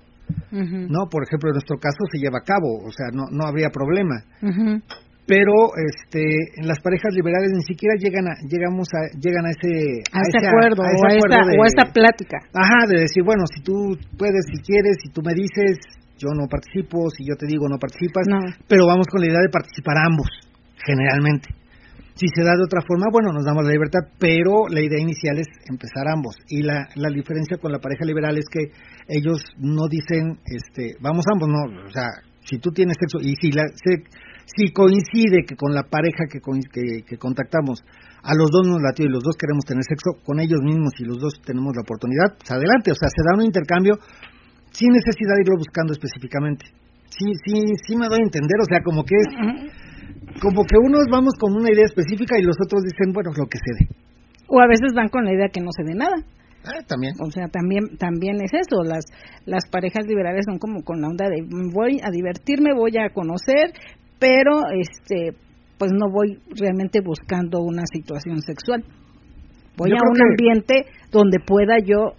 ¿no? 0.52 1.10
Por 1.10 1.24
ejemplo, 1.24 1.50
en 1.50 1.56
nuestro 1.60 1.78
caso 1.78 1.98
se 2.12 2.20
lleva 2.20 2.40
a 2.40 2.46
cabo, 2.46 2.80
o 2.86 2.92
sea, 2.92 3.08
no 3.14 3.26
no 3.32 3.46
habría 3.46 3.70
problema 3.70 4.24
pero 5.28 5.54
este 5.78 6.20
en 6.60 6.68
las 6.68 6.82
parejas 6.82 7.14
liberales 7.14 7.52
ni 7.54 7.62
siquiera 7.64 7.96
llegan 7.96 8.28
a 8.28 8.34
llegamos 8.50 8.90
a 8.92 9.06
llegan 9.16 9.46
a 9.46 9.52
ese 9.54 10.02
A 10.12 10.20
ese- 10.28 10.48
acuerdo, 10.50 10.82
ese 10.84 10.98
o, 10.98 11.06
a 11.06 11.14
acuerdo 11.14 11.36
esta, 11.38 11.48
de- 11.48 11.58
o 11.58 11.64
a 11.64 11.68
esta 11.68 11.86
plática. 11.94 12.38
ajá 12.54 12.80
de 12.90 13.02
decir 13.06 13.24
bueno 13.24 13.44
si 13.48 13.62
tú 13.64 13.96
puedes 14.18 14.44
si 14.52 14.60
quieres 14.64 14.98
si 15.02 15.10
tú 15.14 15.22
me 15.24 15.34
dices 15.34 15.78
yo 16.18 16.30
no 16.36 16.48
participo 16.50 17.08
si 17.16 17.24
yo 17.24 17.36
te 17.38 17.46
digo 17.48 17.70
no 17.70 17.78
participas 17.78 18.26
No. 18.28 18.40
pero 18.68 18.88
vamos 18.88 19.08
con 19.08 19.22
la 19.22 19.28
idea 19.28 19.40
de 19.40 19.50
participar 19.54 19.96
ambos 20.04 20.28
generalmente 20.84 21.50
si 22.22 22.28
se 22.30 22.44
da 22.46 22.54
de 22.54 22.62
otra 22.70 22.82
forma 22.86 23.08
bueno 23.12 23.34
nos 23.34 23.44
damos 23.44 23.66
la 23.66 23.72
libertad 23.74 24.06
pero 24.22 24.70
la 24.70 24.82
idea 24.82 25.02
inicial 25.02 25.40
es 25.42 25.48
empezar 25.68 26.06
ambos 26.08 26.36
y 26.48 26.62
la 26.62 26.86
la 26.96 27.10
diferencia 27.10 27.58
con 27.58 27.72
la 27.72 27.80
pareja 27.80 28.06
liberal 28.06 28.38
es 28.38 28.46
que 28.46 28.70
ellos 29.10 29.42
no 29.58 29.88
dicen 29.90 30.38
este 30.46 31.02
vamos 31.02 31.26
ambos 31.34 31.50
no 31.50 31.62
o 31.88 31.90
sea 31.90 32.06
si 32.46 32.60
tú 32.60 32.70
tienes 32.70 32.98
sexo 33.02 33.18
y 33.26 33.34
si 33.42 33.50
la 33.52 33.66
se- 33.74 34.06
si 34.54 34.70
coincide 34.74 35.46
que 35.48 35.56
con 35.56 35.74
la 35.74 35.84
pareja 35.84 36.26
que, 36.30 36.40
que, 36.42 37.04
que 37.08 37.18
contactamos 37.18 37.82
a 38.22 38.34
los 38.36 38.50
dos 38.52 38.68
nos 38.68 38.82
latió 38.82 39.06
y 39.06 39.10
los 39.10 39.24
dos 39.24 39.36
queremos 39.38 39.64
tener 39.66 39.82
sexo 39.84 40.22
con 40.26 40.40
ellos 40.40 40.60
mismos 40.62 40.94
y 41.00 41.06
los 41.06 41.18
dos 41.18 41.34
tenemos 41.46 41.72
la 41.74 41.82
oportunidad, 41.82 42.38
pues 42.38 42.52
adelante, 42.52 42.92
o 42.92 42.96
sea, 42.98 43.08
se 43.10 43.22
da 43.26 43.38
un 43.38 43.46
intercambio 43.46 43.96
sin 44.72 44.90
necesidad 44.92 45.36
de 45.38 45.42
irlo 45.46 45.58
buscando 45.58 45.94
específicamente. 45.94 46.66
Sí, 47.10 47.26
sí, 47.46 47.54
sí 47.88 47.96
me 47.96 48.08
doy 48.08 48.20
a 48.20 48.28
entender, 48.30 48.58
o 48.62 48.68
sea, 48.70 48.80
como 48.84 49.04
que 49.06 49.16
es, 49.16 49.30
como 50.42 50.64
que 50.66 50.76
unos 50.84 51.06
vamos 51.12 51.34
con 51.40 51.54
una 51.56 51.72
idea 51.72 51.86
específica 51.86 52.36
y 52.40 52.44
los 52.44 52.58
otros 52.64 52.82
dicen, 52.84 53.14
bueno, 53.14 53.30
lo 53.38 53.46
que 53.46 53.60
se 53.60 53.86
dé. 53.86 53.90
O 54.48 54.60
a 54.60 54.68
veces 54.68 54.92
van 54.96 55.08
con 55.10 55.24
la 55.24 55.34
idea 55.34 55.48
que 55.54 55.62
no 55.62 55.70
se 55.72 55.84
dé 55.84 55.94
nada. 55.96 56.18
Ah, 56.66 56.84
también. 56.88 57.14
O 57.24 57.32
sea, 57.32 57.48
también 57.48 57.98
también 57.98 58.36
es 58.44 58.52
eso. 58.54 58.84
Las 58.84 59.06
las 59.46 59.64
parejas 59.72 60.06
liberales 60.06 60.46
son 60.48 60.60
como 60.60 60.84
con 60.84 61.02
la 61.02 61.08
onda 61.08 61.26
de 61.30 61.42
voy 61.74 62.00
a 62.04 62.12
divertirme, 62.12 62.74
voy 62.76 62.98
a 62.98 63.10
conocer, 63.14 63.72
pero 64.20 64.62
este 64.80 65.38
pues 65.80 65.92
no 65.94 66.12
voy 66.12 66.38
realmente 66.60 67.00
buscando 67.02 67.60
una 67.62 67.84
situación 67.92 68.42
sexual. 68.42 68.84
Voy 69.78 69.90
Yo 69.90 69.96
a 69.96 70.10
un 70.10 70.16
que- 70.16 70.24
ambiente 70.30 70.86
donde 71.12 71.40
pueda 71.40 71.80
yo 71.84 72.14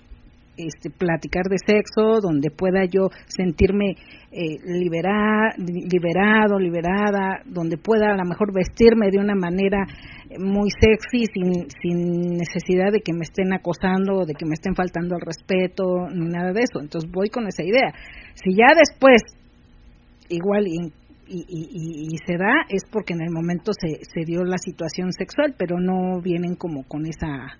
este, 0.56 0.90
platicar 0.90 1.44
de 1.48 1.56
sexo, 1.64 2.20
donde 2.22 2.50
pueda 2.50 2.84
yo 2.84 3.08
sentirme 3.26 3.92
eh, 4.30 4.56
libera- 4.64 5.54
liberado, 5.58 6.58
liberada, 6.58 7.40
donde 7.46 7.76
pueda 7.78 8.12
a 8.12 8.16
lo 8.16 8.24
mejor 8.24 8.52
vestirme 8.54 9.10
de 9.10 9.18
una 9.18 9.34
manera 9.34 9.86
muy 10.38 10.70
sexy 10.80 11.24
sin, 11.32 11.68
sin 11.82 12.36
necesidad 12.36 12.90
de 12.92 13.00
que 13.00 13.12
me 13.12 13.22
estén 13.22 13.52
acosando 13.52 14.24
de 14.26 14.34
que 14.34 14.46
me 14.46 14.54
estén 14.54 14.74
faltando 14.74 15.14
al 15.14 15.20
respeto, 15.20 16.08
ni 16.14 16.26
nada 16.28 16.52
de 16.52 16.60
eso. 16.62 16.80
Entonces 16.80 17.10
voy 17.10 17.28
con 17.28 17.46
esa 17.46 17.62
idea. 17.62 17.92
Si 18.34 18.54
ya 18.54 18.66
después, 18.76 19.22
igual 20.28 20.66
y, 20.66 20.92
y, 21.28 21.44
y- 21.48 22.08
y 22.12 22.16
se 22.26 22.36
da, 22.36 22.52
es 22.68 22.82
porque 22.90 23.14
en 23.14 23.22
el 23.22 23.30
momento 23.30 23.72
se, 23.72 24.04
se 24.04 24.24
dio 24.26 24.44
la 24.44 24.58
situación 24.58 25.12
sexual, 25.12 25.54
pero 25.58 25.78
no 25.80 26.20
vienen 26.22 26.56
como 26.56 26.84
con 26.84 27.06
esa 27.06 27.58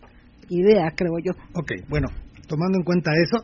idea, 0.48 0.90
creo 0.96 1.18
yo. 1.22 1.32
Ok, 1.54 1.72
bueno, 1.88 2.08
tomando 2.46 2.78
en 2.78 2.84
cuenta 2.84 3.10
eso, 3.22 3.42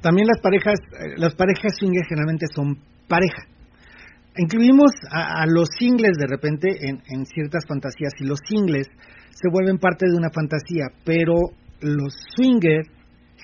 también 0.00 0.26
las 0.28 0.40
parejas, 0.40 0.78
eh, 0.92 1.14
las 1.16 1.34
parejas 1.34 1.72
swinger 1.78 2.04
generalmente 2.08 2.46
son 2.54 2.78
pareja. 3.08 3.42
Incluimos 4.36 4.92
a, 5.10 5.42
a 5.42 5.46
los 5.46 5.68
singles 5.78 6.16
de 6.16 6.26
repente 6.28 6.68
en, 6.88 7.02
en 7.08 7.26
ciertas 7.26 7.64
fantasías 7.66 8.12
y 8.20 8.24
los 8.24 8.38
singles 8.46 8.86
se 9.30 9.50
vuelven 9.50 9.78
parte 9.78 10.06
de 10.06 10.16
una 10.16 10.30
fantasía, 10.30 10.86
pero 11.04 11.34
los 11.80 12.14
swinger 12.36 12.82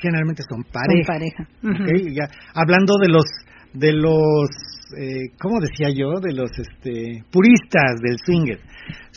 generalmente 0.01 0.43
son 0.49 0.63
pareja. 0.65 1.15
Son 1.63 1.73
pareja. 1.77 2.13
Ya, 2.13 2.29
hablando 2.55 2.95
de 3.01 3.09
los 3.09 3.25
de 3.73 3.93
los 3.93 4.49
eh, 4.97 5.35
¿cómo 5.41 5.59
decía 5.61 5.89
yo? 5.91 6.21
de 6.21 6.33
los 6.33 6.51
este 6.59 7.25
puristas 7.33 8.01
del 8.01 8.17
swinger. 8.25 8.61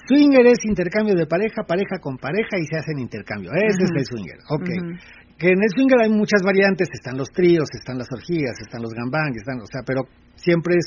Swinger 0.08 0.46
es 0.48 0.64
intercambio 0.66 1.16
de 1.16 1.26
pareja, 1.28 1.64
pareja 1.68 2.00
con 2.00 2.18
pareja 2.18 2.58
y 2.58 2.66
se 2.66 2.78
hacen 2.80 3.00
intercambio. 3.00 3.52
Ese 3.54 3.84
es 3.84 3.92
el 3.96 4.06
swinger. 4.06 4.40
Ok. 4.50 4.70
Que 5.38 5.50
en 5.50 5.62
el 5.62 5.70
swinger 5.70 6.02
hay 6.02 6.10
muchas 6.10 6.42
variantes, 6.44 6.88
están 6.92 7.18
los 7.18 7.30
tríos, 7.30 7.68
están 7.78 7.98
las 7.98 8.08
orgías, 8.12 8.58
están 8.60 8.82
los 8.82 8.94
gambangs, 8.94 9.38
están, 9.38 9.60
o 9.60 9.68
sea, 9.68 9.82
pero 9.86 10.02
siempre 10.36 10.76
es 10.78 10.86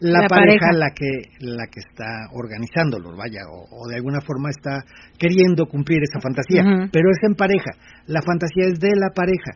la, 0.00 0.22
La 0.22 0.26
pareja, 0.26 0.66
pareja. 0.66 0.72
la 0.72 0.90
que 0.90 1.10
la 1.38 1.66
que 1.70 1.78
está 1.78 2.26
organizándolo, 2.32 3.14
vaya, 3.16 3.46
o, 3.46 3.68
o 3.70 3.88
de 3.88 3.96
alguna 3.96 4.20
forma 4.20 4.50
está 4.50 4.82
queriendo 5.16 5.66
cumplir 5.66 6.00
esa 6.02 6.18
fantasía, 6.20 6.64
pero 6.90 7.10
es 7.12 7.22
en 7.22 7.34
pareja. 7.36 7.70
La 8.06 8.20
fantasía 8.22 8.66
es 8.66 8.80
de 8.80 8.90
la 8.98 9.10
pareja. 9.14 9.52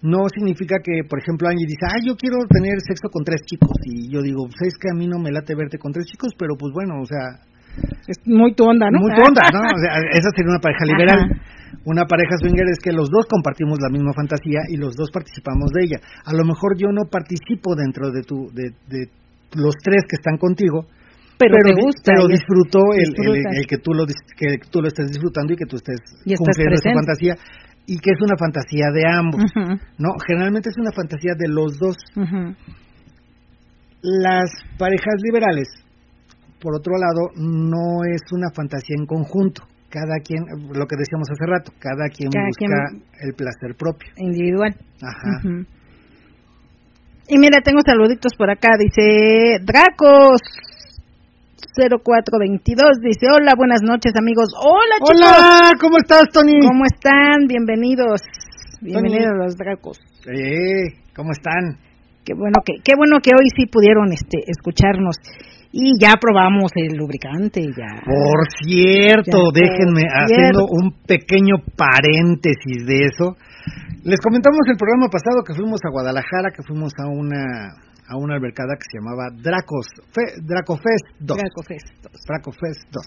No 0.00 0.24
significa 0.32 0.76
que, 0.82 1.04
por 1.06 1.18
ejemplo, 1.20 1.48
Angie 1.48 1.66
dice, 1.66 1.84
ah, 1.84 2.00
yo 2.02 2.16
quiero 2.16 2.38
tener 2.48 2.80
sexo 2.80 3.10
con 3.12 3.22
tres 3.22 3.42
chicos. 3.44 3.76
Y 3.84 4.08
yo 4.10 4.22
digo, 4.22 4.46
pues 4.48 4.72
es 4.72 4.78
que 4.78 4.88
a 4.88 4.96
mí 4.96 5.06
no 5.06 5.18
me 5.18 5.30
late 5.30 5.54
verte 5.54 5.76
con 5.76 5.92
tres 5.92 6.06
chicos, 6.06 6.32
pero 6.38 6.56
pues 6.56 6.72
bueno, 6.72 7.02
o 7.02 7.04
sea, 7.04 7.44
Es 8.06 8.16
muy 8.26 8.54
tu 8.54 8.64
onda, 8.64 8.90
¿no? 8.90 9.00
Muy 9.00 9.14
tu 9.14 9.22
onda, 9.22 9.42
¿no? 9.52 9.60
O 9.60 9.78
sea, 9.78 10.00
esa 10.12 10.30
sería 10.34 10.50
una 10.50 10.60
pareja 10.60 10.84
liberal. 10.84 11.18
Una 11.84 12.04
pareja 12.04 12.36
swinger 12.40 12.66
es 12.68 12.78
que 12.82 12.92
los 12.92 13.08
dos 13.08 13.26
compartimos 13.30 13.78
la 13.80 13.88
misma 13.88 14.12
fantasía 14.12 14.60
y 14.68 14.76
los 14.76 14.96
dos 14.96 15.10
participamos 15.10 15.70
de 15.70 15.84
ella. 15.84 15.98
A 16.24 16.34
lo 16.34 16.44
mejor 16.44 16.76
yo 16.76 16.88
no 16.92 17.04
participo 17.10 17.74
dentro 17.74 18.10
de 18.10 18.22
tu 18.22 18.50
de, 18.52 18.74
de 18.88 19.08
los 19.54 19.74
tres 19.82 20.04
que 20.08 20.16
están 20.16 20.36
contigo, 20.36 20.86
pero, 21.40 21.56
te 21.64 21.72
gusta. 21.72 22.12
Pero 22.14 22.28
disfrutó 22.28 22.80
el, 22.92 23.00
el, 23.00 23.14
disfrutas. 23.14 23.56
el 23.56 23.66
que 23.66 23.78
tú 23.78 23.94
lo 23.94 24.04
que 24.06 24.58
tú 24.70 24.82
lo 24.82 24.88
estés 24.88 25.08
disfrutando 25.08 25.54
y 25.54 25.56
que 25.56 25.64
tú 25.64 25.76
estés 25.76 26.00
Y 26.24 26.34
cumpliendo 26.36 26.74
esa 26.74 26.92
fantasía 26.92 27.34
y 27.86 27.98
que 27.98 28.10
es 28.10 28.20
una 28.20 28.36
fantasía 28.36 28.86
de 28.92 29.02
ambos. 29.08 29.42
No, 29.98 30.10
generalmente 30.26 30.68
es 30.68 30.76
una 30.78 30.92
fantasía 30.92 31.32
de 31.36 31.48
los 31.48 31.78
dos. 31.78 31.96
Las 34.02 34.50
parejas 34.78 35.16
liberales, 35.22 35.68
por 36.60 36.74
otro 36.76 36.94
lado, 36.96 37.32
no 37.36 38.04
es 38.04 38.22
una 38.32 38.50
fantasía 38.54 38.96
en 38.98 39.06
conjunto. 39.06 39.62
Cada 39.88 40.20
quien, 40.22 40.44
lo 40.72 40.86
que 40.86 40.94
decíamos 40.96 41.28
hace 41.30 41.46
rato, 41.46 41.72
cada 41.80 42.06
quien 42.08 42.30
Cada 42.30 42.46
busca 42.46 43.26
el 43.26 43.34
placer 43.34 43.74
propio. 43.76 44.08
Individual. 44.18 44.76
Ajá. 45.02 45.42
Y 47.26 47.38
mira, 47.38 47.58
tengo 47.62 47.80
saluditos 47.84 48.34
por 48.38 48.50
acá. 48.50 48.70
Dice 48.78 49.58
Dracos 49.64 50.40
0422. 51.74 53.02
Dice: 53.02 53.26
Hola, 53.34 53.54
buenas 53.56 53.82
noches, 53.82 54.12
amigos. 54.16 54.54
Hola, 54.58 54.96
chicos. 55.02 55.26
Hola, 55.26 55.72
¿cómo 55.80 55.98
estás, 55.98 56.22
Tony? 56.32 56.60
¿Cómo 56.60 56.84
están? 56.86 57.46
Bienvenidos. 57.48 58.22
Bienvenidos 58.80 59.26
a 59.26 59.44
los 59.44 59.56
Dracos. 59.56 59.98
Eh, 60.26 61.02
¿Cómo 61.14 61.32
están? 61.32 61.78
Qué 62.24 62.34
bueno 62.34 62.62
que 62.64 62.74
qué 62.84 62.94
bueno 62.96 63.18
que 63.22 63.30
hoy 63.30 63.48
sí 63.56 63.66
pudieron 63.66 64.12
este 64.12 64.38
escucharnos 64.46 65.16
y 65.72 65.92
ya 66.00 66.14
probamos 66.20 66.72
el 66.74 66.96
lubricante 66.96 67.60
ya. 67.62 68.02
Por 68.04 68.40
cierto, 68.64 69.30
Ya, 69.30 69.44
por 69.44 69.54
déjenme 69.54 70.00
cierto. 70.00 70.18
haciendo 70.24 70.66
un 70.70 70.92
pequeño 71.06 71.56
paréntesis 71.76 72.86
de 72.86 73.06
eso. 73.06 73.36
Les 74.04 74.18
comentamos 74.20 74.60
el 74.70 74.76
programa 74.76 75.08
pasado 75.08 75.42
que 75.46 75.54
fuimos 75.54 75.80
a 75.84 75.90
Guadalajara, 75.90 76.50
que 76.56 76.62
fuimos 76.62 76.92
a 76.98 77.06
una 77.08 77.44
a 78.12 78.16
una 78.16 78.34
albercada 78.34 78.74
que 78.74 78.82
se 78.90 78.98
llamaba 78.98 79.30
Dracos 79.40 79.86
Fe- 80.10 80.42
Dracofest 80.42 81.06
2. 81.20 81.38
Draco 81.38 81.62
Fest. 81.62 81.86
Dracofest 82.26 82.90
2. 82.90 83.06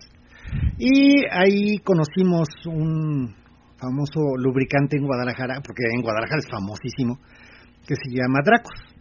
Y 0.80 1.26
ahí 1.30 1.78
conocimos 1.80 2.47
un 2.68 3.36
famoso 3.78 4.22
lubricante 4.38 4.95
en 4.95 5.05
Guadalajara, 5.05 5.55
porque 5.55 5.84
en 5.93 6.01
Guadalajara 6.01 6.39
es 6.39 6.47
famosísimo, 6.49 7.18
que 7.86 7.95
se 7.95 8.09
llama 8.16 8.39
Dracos. 8.45 8.92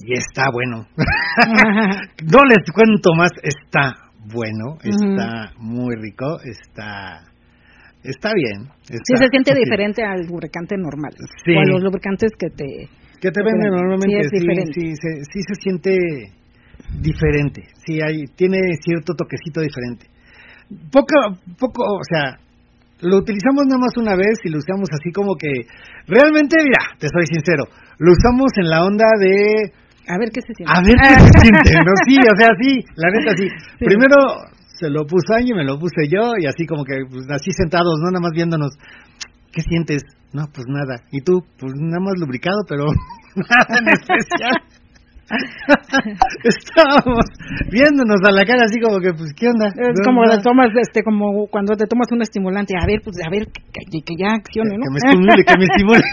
Y 0.00 0.12
está 0.18 0.50
bueno. 0.52 0.86
no 2.24 2.38
les 2.48 2.70
cuento 2.72 3.14
más, 3.16 3.30
está 3.42 3.94
bueno, 4.32 4.76
está 4.82 5.52
muy 5.58 5.94
rico, 5.96 6.38
está 6.44 7.22
está 8.02 8.30
bien. 8.34 8.68
Sí 8.82 8.94
está- 8.94 9.24
se 9.24 9.28
siente 9.30 9.52
sí. 9.52 9.58
diferente 9.64 10.04
al 10.04 10.26
lubricante 10.26 10.76
normal. 10.76 11.12
Sí. 11.44 11.52
O 11.56 11.60
a 11.60 11.64
los 11.64 11.82
lubricantes 11.82 12.30
que 12.38 12.50
te 12.50 12.88
Que 13.20 13.30
te 13.30 13.42
venden 13.42 13.70
te- 13.70 13.76
normalmente, 13.76 14.28
sí, 14.30 14.38
sí, 14.40 14.72
sí, 14.74 14.94
se, 14.96 15.24
sí 15.32 15.40
se 15.48 15.54
siente 15.62 15.96
diferente, 17.00 17.62
sí 17.84 17.98
hay, 18.02 18.26
tiene 18.36 18.58
cierto 18.80 19.14
toquecito 19.14 19.60
diferente. 19.60 20.06
Poco, 20.92 21.38
poco, 21.58 21.82
o 21.84 22.04
sea, 22.08 22.38
lo 23.00 23.18
utilizamos 23.18 23.64
nada 23.66 23.80
más 23.80 23.96
una 23.96 24.16
vez 24.16 24.38
y 24.44 24.50
lo 24.50 24.58
usamos 24.58 24.88
así 24.92 25.10
como 25.12 25.34
que, 25.36 25.48
realmente, 26.06 26.56
mira, 26.62 26.96
te 26.98 27.08
soy 27.08 27.26
sincero, 27.26 27.64
lo 27.98 28.12
usamos 28.12 28.50
en 28.56 28.70
la 28.70 28.84
onda 28.84 29.04
de, 29.20 29.72
a 30.08 30.18
ver 30.18 30.30
qué 30.32 30.40
se 30.42 30.52
siente. 30.54 30.72
a 30.72 30.80
ver 30.82 30.96
qué 30.96 31.14
se 31.20 31.38
siente, 31.42 31.72
¿no? 31.84 31.92
Sí, 32.06 32.16
o 32.18 32.36
sea, 32.38 32.48
sí, 32.60 32.84
la 32.96 33.08
neta 33.10 33.32
sí. 33.36 33.48
Primero 33.84 34.16
se 34.78 34.90
lo 34.90 35.06
puso 35.06 35.34
Angie, 35.34 35.54
me 35.54 35.64
lo 35.64 35.78
puse 35.78 36.06
yo 36.10 36.32
y 36.38 36.46
así 36.46 36.66
como 36.66 36.84
que, 36.84 36.94
pues, 37.08 37.24
así 37.30 37.50
sentados, 37.52 37.96
no 38.02 38.10
nada 38.10 38.20
más 38.20 38.32
viéndonos, 38.32 38.72
¿qué 39.52 39.62
sientes? 39.62 40.02
No, 40.32 40.44
pues 40.52 40.66
nada. 40.68 41.00
¿Y 41.12 41.22
tú? 41.22 41.40
Pues 41.58 41.72
nada 41.76 42.00
más 42.04 42.14
lubricado, 42.20 42.58
pero 42.68 42.84
nada 43.36 43.78
en 43.80 43.88
especial. 43.88 44.56
Estábamos 46.44 47.24
viéndonos 47.72 48.20
a 48.22 48.30
la 48.30 48.44
cara 48.44 48.62
así 48.66 48.78
como 48.80 49.00
que, 49.00 49.12
pues, 49.12 49.32
¿qué 49.34 49.48
onda? 49.48 49.68
Es 49.68 49.98
como 50.04 50.22
las 50.24 50.42
tomas, 50.42 50.68
este, 50.80 51.02
como 51.02 51.46
cuando 51.50 51.74
te 51.74 51.86
tomas 51.86 52.06
un 52.12 52.22
estimulante. 52.22 52.74
A 52.80 52.86
ver, 52.86 53.00
pues, 53.02 53.16
a 53.24 53.30
ver, 53.30 53.46
que, 53.46 53.62
que- 53.90 54.02
que 54.04 54.14
ya 54.18 54.34
accione, 54.36 54.76
¿no? 54.78 54.84
Que 54.84 54.90
me 54.92 54.98
estimule, 55.02 55.42
que 55.44 55.54
me 55.58 55.64
estimule. 55.64 56.04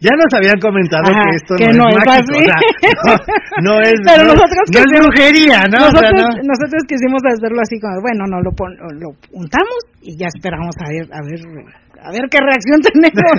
Ya 0.00 0.10
nos 0.16 0.30
habían 0.34 0.58
comentado 0.60 1.04
Ajá, 1.06 1.22
que 1.30 1.36
esto 1.36 1.52
que 1.56 1.68
no, 1.72 1.84
no 1.84 1.88
es 1.90 1.96
mágico, 2.06 2.34
así. 2.34 2.42
o 2.42 2.44
sea, 2.44 2.58
no, 3.62 3.72
no 3.72 3.72
es, 3.80 3.94
Pero 4.06 4.22
no, 4.24 4.34
nosotros 4.34 4.64
no 4.68 4.78
es 4.78 4.84
quisimos- 4.84 5.00
brujería, 5.06 5.58
¿no? 5.70 5.78
O 5.78 5.90
sea, 5.90 6.10
Nosotros, 6.10 6.28
no. 6.34 6.42
nosotros 6.50 6.80
quisimos 6.88 7.20
hacerlo 7.24 7.60
así 7.62 7.76
como, 7.80 7.94
bueno, 8.02 8.22
no 8.28 8.38
lo 8.42 8.50
pon, 8.52 8.70
lo 9.00 9.08
untamos 9.32 9.78
y 10.02 10.16
ya 10.18 10.26
esperamos 10.34 10.74
a 10.82 10.86
ver, 10.90 11.06
a 11.12 11.20
ver, 11.24 11.40
a 12.04 12.10
ver 12.12 12.24
qué 12.30 12.38
reacción 12.42 12.78
tenemos. 12.88 13.36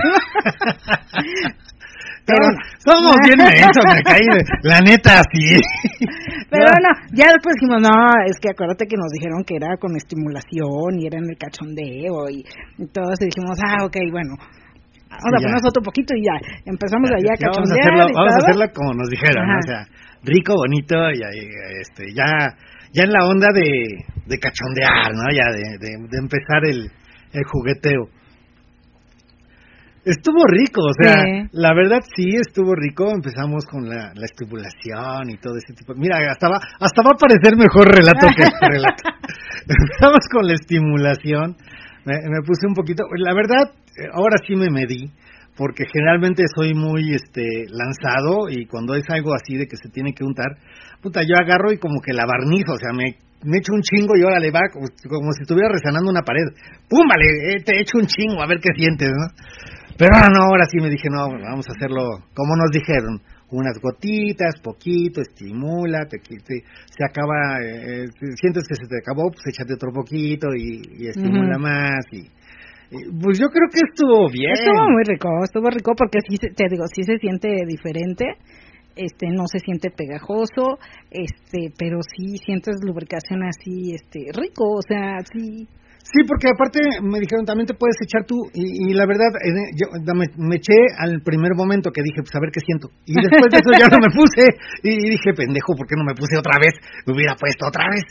Pero 2.26 2.42
No, 2.42 2.52
no. 2.52 2.58
somos 2.82 3.16
bien 3.24 3.38
mensos, 3.46 3.86
me 3.86 4.02
caí, 4.02 4.26
la 4.64 4.82
neta, 4.82 5.22
sí. 5.32 5.46
Pero 6.50 6.66
No. 6.66 6.90
no, 6.90 6.90
ya 7.14 7.30
después 7.32 7.54
dijimos, 7.62 7.82
no, 7.82 7.94
es 8.26 8.40
que 8.42 8.50
acuérdate 8.50 8.88
que 8.88 8.98
nos 8.98 9.12
dijeron 9.14 9.44
que 9.46 9.58
era 9.58 9.78
con 9.78 9.96
estimulación 9.96 10.98
y 10.98 11.06
era 11.06 11.20
en 11.20 11.30
el 11.30 11.38
cachondeo 11.38 12.30
y, 12.32 12.42
y 12.80 12.88
todos 12.88 13.14
y 13.22 13.26
dijimos, 13.26 13.60
ah, 13.62 13.86
ok, 13.86 13.98
bueno, 14.12 14.34
vamos 15.22 15.36
a 15.36 15.40
Ya. 15.40 15.46
ponernos 15.48 15.66
otro 15.70 15.82
poquito 15.84 16.12
y 16.16 16.22
ya, 16.26 16.36
empezamos 16.66 17.10
allá 17.12 17.32
a 17.34 17.40
Ya, 17.40 17.48
vamos 17.48 17.72
a 17.72 17.76
cachondear 17.76 17.94
hacerlo, 17.94 18.06
y 18.10 18.14
vamos 18.16 18.34
a 18.34 18.38
hacerlo 18.44 18.66
como 18.74 18.92
nos 18.94 19.10
dijeron, 19.10 19.44
¿no? 19.48 19.58
O 19.60 19.68
sea, 19.68 19.82
rico, 20.24 20.54
bonito 20.56 20.96
y 21.12 21.20
ahí, 21.24 21.42
este, 21.82 22.04
ya, 22.16 22.30
ya 22.94 23.04
en 23.04 23.12
la 23.12 23.22
onda 23.28 23.48
de, 23.54 23.70
de 24.26 24.36
cachondear, 24.40 25.12
¿no? 25.14 25.26
Ya 25.32 25.48
de, 25.52 25.78
de, 25.80 25.90
de 26.10 26.18
empezar 26.18 26.62
el, 26.66 26.90
el 27.34 27.44
jugueteo. 27.46 28.10
Estuvo 30.06 30.46
rico, 30.46 30.82
o 30.86 30.94
sea, 31.02 31.18
Sí. 31.18 31.50
la 31.54 31.74
verdad 31.74 31.98
sí 32.16 32.30
estuvo 32.40 32.76
rico. 32.76 33.10
Empezamos 33.10 33.66
con 33.66 33.90
la, 33.90 34.14
la 34.14 34.26
estimulación 34.26 35.32
y 35.32 35.38
todo 35.38 35.58
ese 35.58 35.74
tipo. 35.74 35.96
Mira, 35.96 36.18
hasta 36.30 36.48
va, 36.48 36.58
hasta 36.80 37.02
va 37.02 37.10
a 37.16 37.18
parecer 37.18 37.58
mejor 37.58 37.88
relato 37.90 38.28
que 38.38 38.44
este 38.44 38.70
relato. 38.70 39.02
Empezamos 39.66 40.28
con 40.32 40.46
la 40.46 40.54
estimulación. 40.54 41.58
Me, 42.06 42.14
me 42.22 42.42
puse 42.46 42.68
un 42.68 42.76
poquito. 42.76 43.02
La 43.18 43.34
verdad, 43.34 43.74
ahora 44.14 44.38
sí 44.46 44.56
me 44.56 44.70
medí, 44.70 45.10
porque 45.58 45.86
generalmente 45.92 46.44
soy 46.56 46.74
muy 46.74 47.14
este 47.14 47.66
lanzado 47.72 48.50
y 48.50 48.66
cuando 48.66 48.94
es 48.96 49.04
algo 49.10 49.34
así 49.34 49.56
de 49.58 49.68
que 49.68 49.78
se 49.78 49.90
tiene 49.90 50.14
que 50.14 50.24
untar, 50.24 50.58
puta, 51.02 51.22
yo 51.22 51.36
agarro 51.40 51.72
y 51.72 51.78
como 51.78 52.02
que 52.02 52.14
la 52.14 52.26
barnizo, 52.26 52.74
o 52.74 52.78
sea, 52.78 52.92
me, 52.92 53.16
me 53.44 53.58
echo 53.60 53.74
un 53.74 53.82
chingo 53.82 54.18
y 54.18 54.24
órale, 54.24 54.52
va, 54.52 54.62
como, 54.74 55.32
si 55.32 55.42
estuviera 55.44 55.70
resanando 55.72 56.10
una 56.12 56.22
pared. 56.22 56.44
¡Pum! 56.90 57.08
Vale, 57.08 57.56
eh, 57.56 57.64
te 57.64 57.80
echo 57.80 57.98
un 58.00 58.08
chingo, 58.08 58.42
a 58.42 58.48
ver 58.48 58.60
qué 58.60 58.70
sientes, 58.76 59.10
¿no? 59.10 59.28
Pero 59.98 60.12
ahora 60.14 60.28
no, 60.30 60.44
ahora 60.44 60.66
sí 60.70 60.78
me 60.82 60.90
dije, 60.90 61.08
no, 61.10 61.30
vamos 61.30 61.66
a 61.70 61.74
hacerlo 61.74 62.04
como 62.34 62.56
nos 62.58 62.72
dijeron. 62.72 63.22
Unas 63.52 63.78
gotitas, 63.80 64.60
poquito, 64.62 65.22
estimula, 65.22 66.00
te, 66.10 66.18
te- 66.18 66.64
se 66.90 67.06
acaba, 67.06 67.62
eh, 67.64 68.04
eh, 68.04 68.08
sientes 68.42 68.64
que 68.68 68.76
se 68.76 68.88
te 68.88 68.98
acabó, 69.00 69.30
pues 69.32 69.46
échate 69.48 69.76
otro 69.76 69.92
poquito 69.94 70.48
y, 70.54 70.82
y 70.98 71.08
estimula 71.08 71.58
más. 71.60 72.04
Y, 72.12 72.28
pues 72.92 73.40
yo 73.40 73.48
creo 73.50 73.68
que 73.72 73.82
estuvo 73.84 74.30
bien. 74.32 74.54
Estuvo 74.54 74.90
muy 74.90 75.04
rico, 75.06 75.30
estuvo 75.44 75.70
rico 75.70 75.94
porque 75.98 76.20
sí, 76.28 76.38
se- 76.38 76.54
te 76.54 76.70
digo, 76.70 76.86
sí 76.94 77.04
se 77.04 77.18
siente 77.18 77.50
diferente, 77.68 78.26
este, 78.96 79.28
no 79.30 79.44
se 79.48 79.60
siente 79.60 79.90
pegajoso, 79.92 80.78
este, 81.12 81.74
pero 81.78 82.00
sí 82.02 82.38
sientes 82.38 82.76
lubricación 82.82 83.44
así, 83.44 83.94
este, 83.94 84.32
rico, 84.34 84.64
o 84.78 84.82
sea, 84.88 85.20
sí. 85.34 85.68
Sí, 86.06 86.22
porque 86.30 86.46
aparte 86.54 86.80
me 87.02 87.18
dijeron 87.20 87.46
también 87.50 87.66
te 87.66 87.74
puedes 87.74 87.98
echar 88.00 88.24
tú 88.30 88.38
y, 88.54 88.62
y 88.62 88.94
la 88.94 89.08
verdad 89.10 89.34
eh, 89.42 89.74
yo 89.74 89.90
me, 90.14 90.30
me 90.38 90.58
eché 90.62 90.78
al 91.02 91.20
primer 91.26 91.56
momento 91.58 91.90
que 91.90 92.04
dije 92.06 92.22
pues 92.22 92.30
a 92.36 92.40
ver 92.40 92.54
qué 92.54 92.62
siento 92.62 92.94
y 93.10 93.18
después 93.18 93.50
de 93.50 93.58
eso 93.58 93.74
ya 93.74 93.90
no 93.90 93.98
me 93.98 94.14
puse 94.14 94.54
y, 94.86 95.02
y 95.02 95.10
dije 95.18 95.34
pendejo 95.34 95.74
¿por 95.74 95.88
qué 95.90 95.98
no 95.98 96.06
me 96.06 96.14
puse 96.14 96.38
otra 96.38 96.62
vez? 96.62 96.78
Me 97.10 97.14
hubiera 97.18 97.34
puesto 97.34 97.66
otra 97.66 97.90
vez 97.90 98.06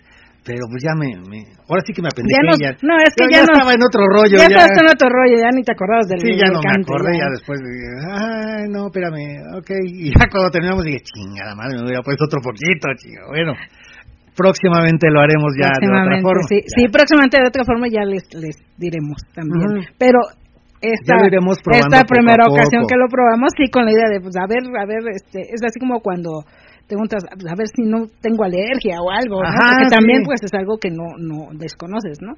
pero 0.44 0.68
pues 0.68 0.84
ya 0.84 0.92
me, 0.94 1.08
me 1.24 1.40
ahora 1.66 1.80
sí 1.88 1.92
que 1.96 2.02
me 2.04 2.08
apendejé 2.12 2.36
Ya 2.36 2.44
no- 2.44 2.56
ya, 2.60 2.70
no, 2.84 2.94
es 3.00 3.12
que 3.16 3.24
ya 3.32 3.40
no- 3.42 3.52
estaba 3.56 3.72
en 3.72 3.82
otro 3.82 4.04
rollo 4.06 4.36
ya 4.36 4.44
ya, 4.44 4.60
estás 4.60 4.76
en 4.76 4.88
otro 4.92 5.08
rollo, 5.08 5.36
ya 5.40 5.50
ni 5.56 5.62
te 5.64 5.72
acordabas 5.72 6.06
del 6.06 6.20
sí 6.20 6.36
ya 6.36 6.48
no 6.52 6.60
me 6.60 6.68
acordé 6.84 7.12
ya. 7.16 7.24
ya 7.24 7.28
después 7.32 7.58
dije, 7.64 7.88
ay 8.12 8.64
no 8.68 8.86
espérame 8.92 9.56
ok 9.56 9.70
y 9.88 10.12
ya 10.12 10.28
cuando 10.30 10.50
terminamos 10.52 10.84
dije 10.84 11.00
chingada 11.00 11.56
madre 11.56 11.80
me 11.80 11.84
hubiera 11.88 12.02
puesto 12.04 12.24
otro 12.28 12.40
poquito 12.44 12.92
chinga 13.00 13.24
bueno 13.32 13.52
próximamente 14.36 15.08
lo 15.10 15.20
haremos 15.20 15.52
ya 15.60 15.70
de 15.80 15.86
otra 15.88 16.20
forma 16.20 16.42
sí, 16.48 16.58
Ya. 16.60 16.68
sí, 16.76 16.88
próximamente 16.90 17.40
de 17.40 17.46
otra 17.48 17.64
forma 17.64 17.86
ya 17.88 18.02
les, 18.04 18.24
les 18.34 18.56
diremos 18.76 19.18
también. 19.34 19.78
Ujú. 19.78 19.86
Pero 19.98 20.18
esta, 20.80 21.14
Ya 21.16 21.20
lo 21.22 21.26
iremos 21.26 21.56
probando 21.62 21.96
esta 21.96 22.04
primera 22.04 22.44
ocasión 22.44 22.84
que 22.86 22.96
lo 22.96 23.06
probamos, 23.08 23.48
sí, 23.56 23.70
con 23.70 23.86
la 23.86 23.92
idea 23.92 24.08
de, 24.10 24.20
pues, 24.20 24.36
a 24.36 24.44
ver, 24.46 24.60
a 24.76 24.84
ver, 24.84 25.00
este, 25.14 25.40
es 25.54 25.62
así 25.64 25.78
como 25.80 26.00
cuando 26.00 26.44
preguntas, 26.86 27.24
pues, 27.30 27.46
a 27.46 27.56
ver 27.56 27.68
si 27.68 27.82
no 27.82 28.06
tengo 28.20 28.44
alergia 28.44 29.00
o 29.00 29.10
algo, 29.10 29.42
¿no? 29.42 29.48
Ajá, 29.48 29.76
Porque 29.76 29.94
también, 29.94 30.20
sí. 30.20 30.26
pues, 30.26 30.42
es 30.42 30.54
algo 30.54 30.78
que 30.78 30.90
no, 30.90 31.16
no 31.18 31.48
desconoces, 31.58 32.18
¿no? 32.20 32.34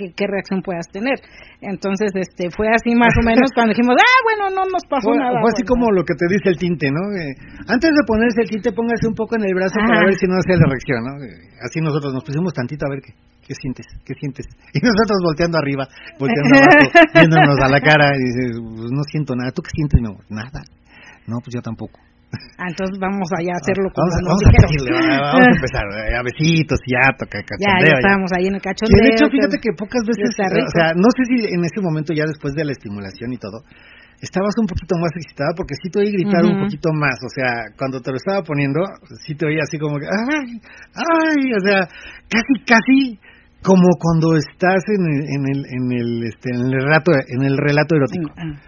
qué, 0.00 0.12
qué 0.16 0.24
reacción 0.26 0.62
puedas 0.62 0.88
tener. 0.88 1.20
Entonces, 1.60 2.10
este, 2.16 2.48
fue 2.50 2.68
así 2.72 2.96
más 2.96 3.12
o 3.20 3.22
menos 3.24 3.50
cuando 3.54 3.76
dijimos, 3.76 3.96
ah, 4.00 4.18
bueno, 4.24 4.42
no 4.56 4.64
nos 4.64 4.84
pasó 4.88 5.12
Fue, 5.12 5.18
nada. 5.20 5.36
fue 5.44 5.52
así 5.52 5.62
bueno. 5.62 5.72
como 5.76 5.84
lo 5.92 6.02
que 6.08 6.16
te 6.16 6.26
dice 6.32 6.48
el 6.48 6.56
tinte, 6.56 6.88
¿no? 6.88 7.12
Eh, 7.12 7.36
antes 7.68 7.90
de 7.92 8.02
ponerse 8.08 8.40
el 8.40 8.48
tinte, 8.48 8.72
póngase 8.72 9.04
un 9.04 9.14
poco 9.14 9.36
en 9.36 9.44
el 9.44 9.54
brazo 9.54 9.76
para 9.76 10.08
ver 10.08 10.16
si 10.16 10.26
no 10.26 10.40
hace 10.40 10.56
la 10.56 10.66
reacción, 10.66 11.00
¿no? 11.04 11.12
Eh, 11.20 11.36
así 11.60 11.80
nosotros 11.84 12.14
nos 12.16 12.24
pusimos 12.24 12.52
tantito 12.56 12.86
a 12.88 12.90
ver 12.90 13.00
qué, 13.04 13.12
qué 13.44 13.54
sientes, 13.54 13.86
qué 14.04 14.14
sientes. 14.16 14.48
Y 14.74 14.80
nosotros 14.80 15.20
volteando 15.22 15.58
arriba, 15.58 15.84
volteando 16.18 16.56
abajo, 16.56 16.88
viéndonos 17.14 17.58
a 17.60 17.68
la 17.68 17.80
cara 17.80 18.16
y 18.16 18.22
dices, 18.24 18.48
pues 18.56 18.90
no 18.90 19.02
siento 19.04 19.36
nada. 19.36 19.52
¿Tú 19.52 19.60
qué 19.62 19.70
sientes, 19.74 20.00
mi 20.00 20.08
amor? 20.08 20.24
Nada. 20.30 20.64
No, 21.26 21.38
pues 21.44 21.52
yo 21.54 21.60
tampoco. 21.60 22.00
Ah, 22.60 22.68
entonces 22.70 22.94
vamos 23.00 23.26
allá 23.34 23.52
a 23.56 23.60
hacerlo 23.62 23.88
como 23.90 24.06
Vamos, 24.06 24.38
vamos 24.38 24.44
a 24.46 24.62
decirle, 24.62 24.90
vamos 24.94 25.46
a 25.48 25.54
empezar 25.58 25.84
eh, 26.06 26.14
a 26.14 26.22
besitos 26.22 26.78
y 26.86 26.92
ya, 26.94 27.02
toca 27.18 27.38
Ya, 27.40 27.46
cachondeo. 27.48 27.90
ya 27.90 27.98
estábamos 27.98 28.30
ahí 28.36 28.44
en 28.46 28.54
el 28.54 28.62
cachondeo. 28.62 28.94
Que 28.94 29.02
de 29.02 29.10
hecho, 29.16 29.26
fíjate 29.32 29.56
que 29.58 29.70
pocas 29.74 30.02
veces, 30.06 30.30
rico. 30.38 30.68
o 30.68 30.72
sea, 30.74 30.86
no 30.94 31.08
sé 31.10 31.22
si 31.26 31.36
en 31.50 31.60
ese 31.66 31.80
momento 31.82 32.12
ya 32.14 32.24
después 32.28 32.54
de 32.54 32.64
la 32.68 32.72
estimulación 32.72 33.32
y 33.34 33.38
todo, 33.40 33.64
estabas 34.22 34.54
un 34.60 34.66
poquito 34.68 34.94
más 35.00 35.10
excitada 35.16 35.50
porque 35.56 35.74
sí 35.80 35.88
te 35.90 35.98
oí 36.04 36.12
gritar 36.12 36.44
un 36.44 36.68
poquito 36.68 36.92
más, 36.92 37.16
o 37.24 37.30
sea, 37.32 37.72
cuando 37.76 37.98
te 38.04 38.10
lo 38.12 38.16
estaba 38.20 38.44
poniendo, 38.44 38.84
sí 39.24 39.34
te 39.34 39.46
oía 39.48 39.64
así 39.64 39.78
como 39.80 39.96
que, 39.98 40.06
ay, 40.06 40.60
ay, 40.94 41.40
o 41.56 41.60
sea, 41.64 41.88
casi, 42.28 42.54
casi 42.68 43.18
como 43.64 43.88
cuando 43.98 44.36
estás 44.36 44.84
en 44.92 45.02
el, 45.08 45.20
en 45.24 45.42
el, 45.50 45.60
en 45.66 45.84
el, 45.98 46.10
este, 46.28 46.48
en 46.54 46.60
el 46.68 46.72
relato, 46.84 47.12
en 47.16 47.42
el 47.44 47.56
relato 47.58 47.96
erótico, 47.96 48.28
Ah. 48.36 48.60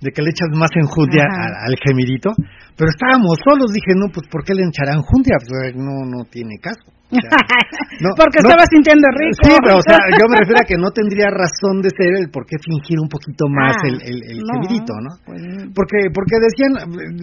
De 0.00 0.10
que 0.12 0.22
le 0.22 0.30
echas 0.32 0.48
más 0.56 0.70
enjundia 0.74 1.24
Ajá. 1.28 1.68
al, 1.68 1.76
gemidito, 1.76 2.32
pero 2.76 2.88
estábamos 2.88 3.36
solos, 3.44 3.68
dije, 3.72 3.92
no, 3.92 4.08
pues, 4.08 4.24
¿por 4.32 4.40
qué 4.44 4.54
le 4.56 4.64
echarán 4.64 5.04
enjundia? 5.04 5.36
Pues, 5.44 5.76
no, 5.76 6.08
no 6.08 6.24
tiene 6.24 6.56
caso. 6.56 6.88
O 7.10 7.18
sea, 7.20 7.26
no, 8.00 8.14
Porque 8.16 8.38
no- 8.40 8.48
estaba 8.48 8.64
sintiendo 8.70 9.04
rico. 9.12 9.42
Sí, 9.44 9.52
pero 9.60 9.76
o 9.76 9.84
sea, 9.84 9.98
yo 10.16 10.24
me 10.30 10.40
refiero 10.40 10.60
a 10.62 10.64
que 10.64 10.78
no 10.80 10.88
tendría 10.94 11.28
razón 11.28 11.82
de 11.84 11.90
ser 11.92 12.16
el 12.16 12.30
por 12.32 12.46
qué 12.46 12.56
fingir 12.62 12.96
un 13.02 13.10
poquito 13.12 13.44
más 13.50 13.76
Ah, 13.76 13.88
el, 13.92 13.96
el, 14.00 14.18
el 14.30 14.38
no, 14.40 14.56
gemidito, 14.56 14.92
¿no? 15.04 15.10
pues, 15.26 15.42
Porque, 15.76 15.98
porque 16.14 16.36
decían, 16.40 16.72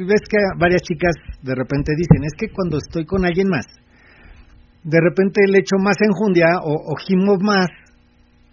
ves 0.06 0.22
que 0.30 0.38
varias 0.60 0.84
chicas 0.86 1.16
de 1.42 1.56
repente 1.56 1.96
dicen, 1.98 2.22
es 2.28 2.34
que 2.38 2.54
cuando 2.54 2.78
estoy 2.78 3.06
con 3.10 3.26
alguien 3.26 3.48
más, 3.50 3.66
de 4.84 5.00
repente 5.02 5.42
le 5.48 5.60
echo 5.66 5.78
más 5.82 5.98
enjundia 6.04 6.62
o, 6.62 6.72
o 6.72 6.94
gimo 7.02 7.36
más 7.42 7.68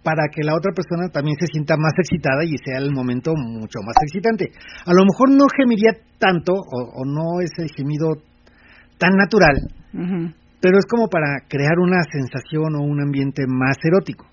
para 0.05 0.29
que 0.31 0.43
la 0.45 0.53
otra 0.55 0.71
persona 0.71 1.09
también 1.09 1.35
se 1.39 1.47
sienta 1.47 1.75
más 1.77 1.93
excitada 1.97 2.45
y 2.45 2.53
sea 2.63 2.77
el 2.77 2.93
momento 2.93 3.33
mucho 3.35 3.79
más 3.83 3.95
excitante. 4.05 4.51
A 4.85 4.93
lo 4.93 5.01
mejor 5.03 5.31
no 5.31 5.45
gemiría 5.57 5.97
tanto 6.19 6.53
o, 6.53 7.01
o 7.01 7.05
no 7.05 7.41
es 7.41 7.49
el 7.57 7.69
gemido 7.75 8.13
tan 8.99 9.17
natural, 9.17 9.57
pero 10.61 10.77
es 10.77 10.85
como 10.85 11.09
para 11.09 11.41
crear 11.49 11.79
una 11.81 11.97
sensación 12.13 12.75
o 12.75 12.81
un 12.83 13.01
ambiente 13.01 13.43
más 13.47 13.75
erótico. 13.83 14.27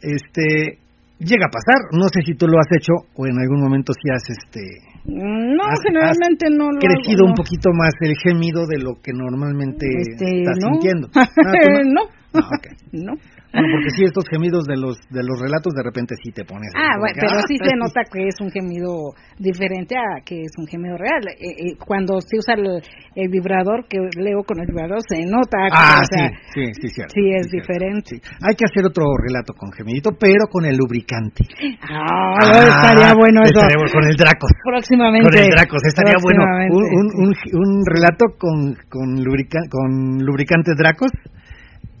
Este 0.00 0.78
llega 1.18 1.44
a 1.46 1.52
pasar, 1.52 1.76
no 1.92 2.08
sé 2.08 2.22
si 2.24 2.34
tú 2.34 2.46
lo 2.48 2.58
has 2.58 2.68
hecho 2.74 2.92
o 3.14 3.26
en 3.26 3.38
algún 3.38 3.60
momento 3.60 3.92
si 3.92 4.08
has 4.10 4.24
este 4.30 4.60
No, 5.04 5.62
has- 5.64 5.78
generalmente 5.86 6.46
no 6.50 6.72
lo 6.72 6.78
crecido 6.80 7.24
hago, 7.24 7.26
un 7.26 7.30
no. 7.32 7.34
poquito 7.36 7.68
más 7.76 7.92
el 8.00 8.14
gemido 8.24 8.66
de 8.66 8.78
lo 8.78 8.94
que 9.02 9.12
normalmente 9.12 9.86
Este, 10.00 10.40
estás 10.40 10.56
no. 10.58 10.72
sintiendo. 10.72 11.08
Ah, 11.14 11.52
¿tú 11.52 11.88
no. 11.92 12.02
Ah, 12.32 12.48
ok. 12.56 12.66
No. 13.52 13.60
Bueno, 13.60 13.74
porque 13.76 13.90
sí 13.90 14.04
estos 14.04 14.24
gemidos 14.30 14.62
de 14.64 14.76
los 14.76 14.94
de 15.10 15.22
los 15.26 15.40
relatos 15.40 15.74
de 15.74 15.82
repente 15.82 16.14
sí 16.22 16.30
te 16.30 16.44
pones. 16.44 16.70
Ah, 16.76 16.94
bueno, 16.98 17.14
pero 17.18 17.34
ah, 17.34 17.42
sí 17.48 17.56
se 17.58 17.74
nota 17.82 18.00
que 18.06 18.28
es 18.28 18.36
un 18.40 18.50
gemido 18.50 19.10
diferente 19.38 19.96
a 19.98 20.22
que 20.24 20.42
es 20.42 20.52
un 20.56 20.66
gemido 20.66 20.96
real. 20.96 21.26
Eh, 21.34 21.74
eh, 21.74 21.76
cuando 21.84 22.20
se 22.20 22.38
usa 22.38 22.54
el, 22.54 22.78
el 23.16 23.28
vibrador, 23.28 23.86
que 23.88 23.98
leo 24.16 24.44
con 24.46 24.60
el 24.60 24.66
vibrador, 24.66 25.00
se 25.08 25.26
nota 25.26 25.58
que 25.66 25.74
Ah, 25.74 25.98
o 25.98 26.06
sea, 26.06 26.30
sí, 26.54 26.62
sí, 26.66 26.72
sí, 26.80 26.88
cierto. 26.94 27.12
sí 27.14 27.22
es 27.34 27.46
diferente. 27.50 28.16
Sí. 28.16 28.22
Hay 28.46 28.54
que 28.54 28.64
hacer 28.70 28.86
otro 28.86 29.04
relato 29.18 29.52
con 29.54 29.72
gemidito, 29.72 30.10
pero 30.14 30.46
con 30.46 30.64
el 30.64 30.76
lubricante. 30.76 31.42
Ah, 31.90 32.38
estaría 32.62 33.14
bueno 33.14 33.42
eso. 33.42 33.60
con 33.92 34.04
el 34.06 34.16
Dracos. 34.16 34.50
Próximamente. 34.64 35.28
Con 35.28 35.38
el 35.38 35.50
Dracos, 35.50 35.82
estaría 35.86 36.14
bueno. 36.22 36.44
Un, 36.70 36.84
un, 36.86 37.06
un, 37.18 37.30
un 37.34 37.82
relato 37.86 38.26
con, 38.38 38.74
con, 38.88 39.24
lubrica- 39.24 39.66
con 39.70 40.18
lubricante 40.24 40.72
Dracos 40.76 41.10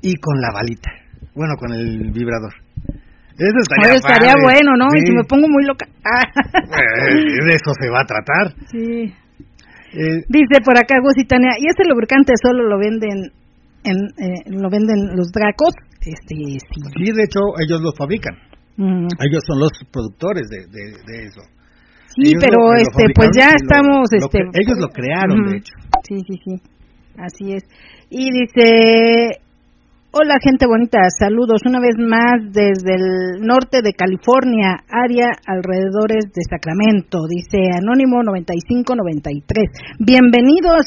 y 0.02 0.14
con 0.16 0.40
la 0.40 0.52
balita. 0.52 0.90
Bueno, 1.34 1.54
con 1.58 1.72
el 1.72 2.10
vibrador. 2.12 2.52
Eso 3.40 3.58
estaría, 3.62 3.96
estaría 3.96 4.32
padre. 4.34 4.42
bueno, 4.44 4.76
¿no? 4.76 4.86
Y 4.94 5.00
Sí. 5.00 5.06
si 5.06 5.12
me 5.12 5.24
pongo 5.24 5.48
muy 5.48 5.64
loca. 5.64 5.86
Ah. 6.04 6.24
Eh, 6.80 7.44
de 7.44 7.50
eso 7.56 7.72
se 7.80 7.88
va 7.88 8.00
a 8.00 8.04
tratar. 8.04 8.54
sí. 8.70 9.12
Eh, 9.92 10.22
Dice 10.28 10.60
por 10.64 10.78
acá 10.78 10.94
Gusitania, 11.02 11.50
¿y 11.58 11.66
ese 11.66 11.82
lubricante 11.88 12.32
solo 12.40 12.62
lo 12.68 12.78
venden 12.78 13.32
en 13.82 13.96
eh, 14.22 14.42
lo 14.46 14.70
venden 14.70 15.16
los 15.16 15.32
dracos? 15.32 15.74
Este, 16.00 16.36
sí. 16.36 16.58
sí, 16.96 17.12
de 17.12 17.24
hecho, 17.24 17.40
ellos 17.58 17.80
los 17.82 17.94
fabrican. 17.98 18.34
Mm. 18.76 19.08
Ellos 19.18 19.42
son 19.46 19.58
los 19.58 19.70
productores 19.92 20.46
de, 20.48 20.58
de, 20.70 20.84
de 21.06 21.24
eso. 21.26 21.40
Sí, 22.14 22.28
Ellos 22.30 22.40
pero 22.44 22.56
lo- 22.60 22.72
lo 22.72 22.74
este 22.76 23.04
pues 23.14 23.30
ya 23.36 23.48
y 23.48 23.50
lo- 23.50 23.56
estamos 23.56 24.08
lo 24.12 24.16
este 24.18 24.38
ellos 24.62 24.78
lo 24.78 24.88
crearon, 24.88 25.50
de 25.50 25.56
hecho. 25.58 25.74
Sí, 26.06 26.16
sí, 26.28 26.38
sí. 26.44 26.62
Así 27.18 27.52
es. 27.54 27.64
Y 28.10 28.30
dice, 28.30 29.40
hola 30.12 30.38
gente 30.42 30.66
bonita, 30.66 30.98
saludos 31.18 31.62
una 31.66 31.78
vez 31.78 31.94
más 31.98 32.42
desde 32.50 32.98
el 32.98 33.46
norte 33.46 33.78
de 33.82 33.94
California, 33.94 34.82
área 34.90 35.30
alrededores 35.46 36.34
de 36.34 36.42
Sacramento, 36.50 37.26
dice 37.30 37.70
Anónimo 37.70 38.22
9593. 38.22 40.02
Bienvenidos, 40.02 40.82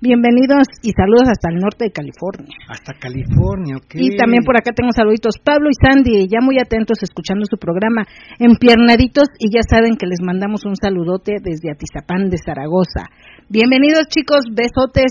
bienvenidos 0.00 0.70
y 0.86 0.94
saludos 0.94 1.34
hasta 1.34 1.50
el 1.50 1.58
norte 1.58 1.90
de 1.90 1.92
California. 1.92 2.54
Hasta 2.70 2.94
California, 2.94 3.74
ok. 3.74 3.90
Y 3.98 4.16
también 4.16 4.46
por 4.46 4.54
acá 4.54 4.70
tengo 4.70 4.94
saluditos. 4.94 5.42
Pablo 5.42 5.66
y 5.66 5.74
Sandy, 5.74 6.30
ya 6.30 6.38
muy 6.38 6.62
atentos 6.62 7.02
escuchando 7.02 7.50
su 7.50 7.58
programa, 7.58 8.06
empiernaditos, 8.38 9.34
y 9.42 9.50
ya 9.50 9.66
saben 9.66 9.98
que 9.98 10.06
les 10.06 10.22
mandamos 10.22 10.64
un 10.64 10.76
saludote 10.76 11.42
desde 11.42 11.74
Atizapán 11.74 12.30
de 12.30 12.38
Zaragoza. 12.38 13.10
Bienvenidos 13.48 14.06
chicos, 14.06 14.46
besotes, 14.54 15.10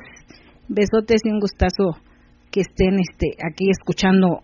besotes 0.69 1.19
y 1.25 1.29
un 1.29 1.39
gustazo 1.43 1.99
que 2.51 2.61
estén 2.61 2.99
este, 2.99 3.35
aquí 3.45 3.69
escuchando 3.69 4.39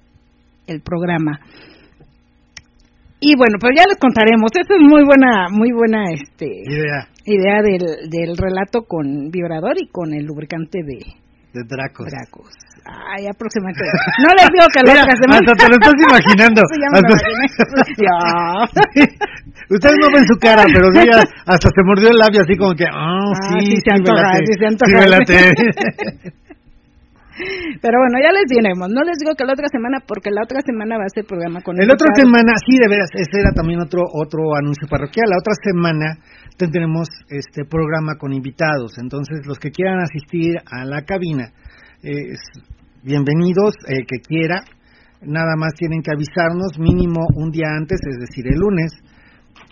el 0.67 0.81
programa. 0.81 1.39
Y 3.19 3.35
bueno, 3.37 3.57
pues 3.59 3.73
ya 3.75 3.83
les 3.87 3.97
contaremos. 3.97 4.51
Esa 4.53 4.75
es 4.75 4.81
muy 4.81 5.03
buena, 5.05 5.47
muy 5.49 5.71
buena 5.71 6.11
este, 6.11 6.45
Idea 6.45 7.07
idea 7.27 7.57
del, 7.63 7.81
del 8.11 8.37
relato 8.37 8.83
con 8.87 9.31
vibrador 9.31 9.73
y 9.81 9.87
con 9.89 10.13
el 10.13 10.25
lubricante 10.25 10.77
de, 10.85 10.99
de 11.53 11.61
Dracos. 11.65 12.05
Dracos. 12.05 12.53
Ay, 12.85 13.25
aproximadamente. 13.25 13.81
No 14.21 14.29
les 14.37 14.45
digo 14.53 14.65
que 14.69 14.81
Mira, 14.85 15.01
hasta 15.01 15.53
te 15.57 15.65
lo 15.65 15.73
estás 15.73 15.97
imaginando. 16.05 16.61
Sí, 16.69 16.77
ya 16.77 16.89
me 16.93 17.01
lo 17.01 17.15
Hasta- 17.15 17.25
imaginé. 17.25 17.45
Ya. 18.05 18.17
Ustedes 19.73 19.95
no 19.99 20.07
ven 20.13 20.25
su 20.27 20.37
cara, 20.37 20.63
pero 20.71 20.91
sí, 20.93 21.09
hasta 21.47 21.69
se 21.69 21.81
mordió 21.83 22.09
el 22.09 22.17
labio 22.17 22.41
así 22.41 22.55
como 22.55 22.73
que, 22.75 22.85
ah, 22.85 22.93
Ah, 22.93 23.57
sí, 23.57 23.65
sí 23.65 23.77
se 23.83 23.91
antoja, 23.91 24.33
sí 24.45 24.53
se 24.59 24.65
antoja. 24.67 25.01
sí 25.01 25.09
late. 25.09 25.53
Pero 27.81 27.99
bueno, 27.99 28.15
ya 28.23 28.31
les 28.31 28.47
diremos. 28.47 28.87
No 28.89 29.03
les 29.03 29.17
digo 29.19 29.35
que 29.35 29.43
la 29.43 29.53
otra 29.53 29.67
semana, 29.67 29.99
porque 30.05 30.31
la 30.31 30.43
otra 30.43 30.61
semana 30.63 30.97
va 30.97 31.03
a 31.03 31.13
ser 31.13 31.25
programa 31.25 31.61
con 31.61 31.75
El 31.79 31.91
otra 31.91 32.07
semana, 32.15 32.55
sí, 32.63 32.77
de 32.79 32.87
veras, 32.87 33.09
ese 33.13 33.41
era 33.41 33.51
también 33.51 33.79
otro 33.81 34.03
otro 34.07 34.55
anuncio 34.55 34.87
parroquial. 34.87 35.27
La 35.29 35.39
otra 35.39 35.53
semana 35.59 36.17
tendremos 36.57 37.07
este 37.27 37.65
programa 37.65 38.15
con 38.15 38.31
invitados. 38.31 38.97
Entonces, 38.97 39.45
los 39.45 39.59
que 39.59 39.71
quieran 39.71 39.99
asistir 39.99 40.55
a 40.65 40.85
la 40.85 41.03
cabina, 41.03 41.51
eh, 42.03 42.35
bienvenidos, 43.03 43.75
el 43.87 44.05
que 44.07 44.23
quiera. 44.23 44.63
Nada 45.21 45.55
más 45.57 45.73
tienen 45.73 46.01
que 46.01 46.11
avisarnos 46.11 46.77
mínimo 46.77 47.25
un 47.35 47.51
día 47.51 47.67
antes, 47.75 47.99
es 47.99 48.19
decir, 48.19 48.45
el 48.47 48.59
lunes, 48.59 48.91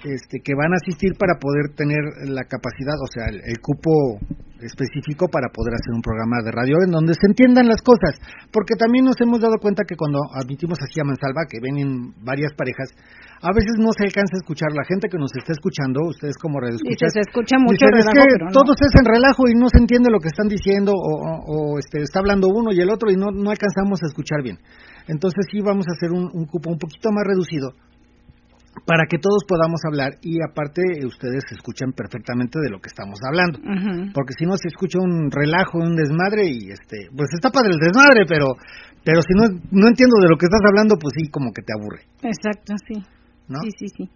este, 0.04 0.40
que 0.44 0.54
van 0.56 0.74
a 0.74 0.80
asistir 0.84 1.14
para 1.18 1.40
poder 1.40 1.76
tener 1.76 2.04
la 2.28 2.44
capacidad, 2.44 2.96
o 3.02 3.08
sea, 3.08 3.28
el, 3.32 3.42
el 3.46 3.60
cupo 3.60 4.20
específico 4.64 5.28
para 5.28 5.52
poder 5.52 5.76
hacer 5.76 5.92
un 5.92 6.02
programa 6.02 6.40
de 6.44 6.52
radio 6.52 6.80
en 6.88 6.92
donde 6.92 7.14
se 7.14 7.28
entiendan 7.28 7.68
las 7.68 7.82
cosas, 7.84 8.16
porque 8.52 8.76
también 8.80 9.04
nos 9.06 9.20
hemos 9.20 9.42
dado 9.44 9.60
cuenta 9.60 9.84
que 9.84 9.96
cuando 10.00 10.20
admitimos 10.32 10.80
aquí 10.80 11.00
a 11.00 11.04
Mansalva, 11.04 11.44
que 11.50 11.60
ven 11.60 11.78
en 11.84 11.90
varias 12.24 12.54
parejas, 12.56 12.96
a 13.44 13.52
veces 13.52 13.76
no 13.76 13.92
se 13.92 14.08
alcanza 14.08 14.40
a 14.40 14.42
escuchar 14.44 14.72
la 14.72 14.88
gente 14.88 15.12
que 15.12 15.20
nos 15.20 15.36
está 15.36 15.52
escuchando, 15.52 16.08
ustedes 16.08 16.40
como 16.40 16.60
radio 16.64 16.80
Dice, 16.80 17.12
se 17.12 17.20
escucha 17.28 17.60
mucho 17.60 17.76
Dicen, 17.84 17.92
es 18.00 18.06
relajo, 18.08 18.24
que 18.24 18.34
pero 18.40 18.46
no. 18.48 18.52
todos 18.56 18.76
es 18.80 18.94
en 18.96 19.06
relajo 19.08 19.44
y 19.52 19.54
no 19.60 19.68
se 19.68 19.80
entiende 19.84 20.08
lo 20.08 20.20
que 20.24 20.32
están 20.32 20.48
diciendo 20.48 20.96
o, 20.96 21.12
o- 21.12 21.42
o, 21.44 21.80
este, 21.80 22.00
está 22.00 22.20
hablando 22.24 22.48
uno 22.48 22.72
y 22.72 22.80
el 22.80 22.88
otro 22.90 23.12
y 23.12 23.16
no, 23.20 23.32
no 23.36 23.52
alcanzamos 23.52 24.00
a 24.00 24.08
escuchar 24.08 24.40
bien. 24.44 24.60
Entonces 25.12 25.44
sí 25.52 25.60
vamos 25.60 25.84
a 25.92 25.96
hacer 26.00 26.12
un, 26.16 26.32
un 26.32 26.46
cupo 26.48 26.72
un 26.72 26.80
poquito 26.80 27.12
más 27.12 27.28
reducido 27.28 27.76
para 28.86 29.06
que 29.10 29.18
todos 29.18 29.44
podamos 29.48 29.80
hablar 29.86 30.18
y 30.22 30.42
aparte 30.42 30.82
ustedes 31.06 31.44
escuchan 31.52 31.94
perfectamente 31.94 32.60
de 32.60 32.70
lo 32.70 32.80
que 32.80 32.88
estamos 32.90 33.20
hablando. 33.28 33.60
Porque 34.14 34.34
si 34.38 34.46
no 34.46 34.58
se 34.58 34.68
escucha 34.68 35.00
un 35.00 35.30
relajo, 35.32 35.78
un 35.80 35.96
desmadre 35.96 36.48
y 36.50 36.72
este, 36.72 37.08
pues 37.16 37.30
está 37.34 37.50
padre 37.50 37.72
el 37.74 37.80
desmadre, 37.80 38.26
pero 38.28 38.48
pero 39.06 39.22
si 39.22 39.34
no 39.36 39.48
no 39.72 39.88
entiendo 39.88 40.16
de 40.22 40.30
lo 40.30 40.38
que 40.38 40.46
estás 40.48 40.62
hablando, 40.66 40.96
pues 41.00 41.14
sí 41.16 41.30
como 41.30 41.52
que 41.54 41.62
te 41.62 41.74
aburre, 41.74 42.02
Exacto, 42.24 42.74
sí. 42.88 43.02
¿no? 43.48 43.60
Sí, 43.62 43.70
sí, 43.78 43.88
sí. 43.98 44.10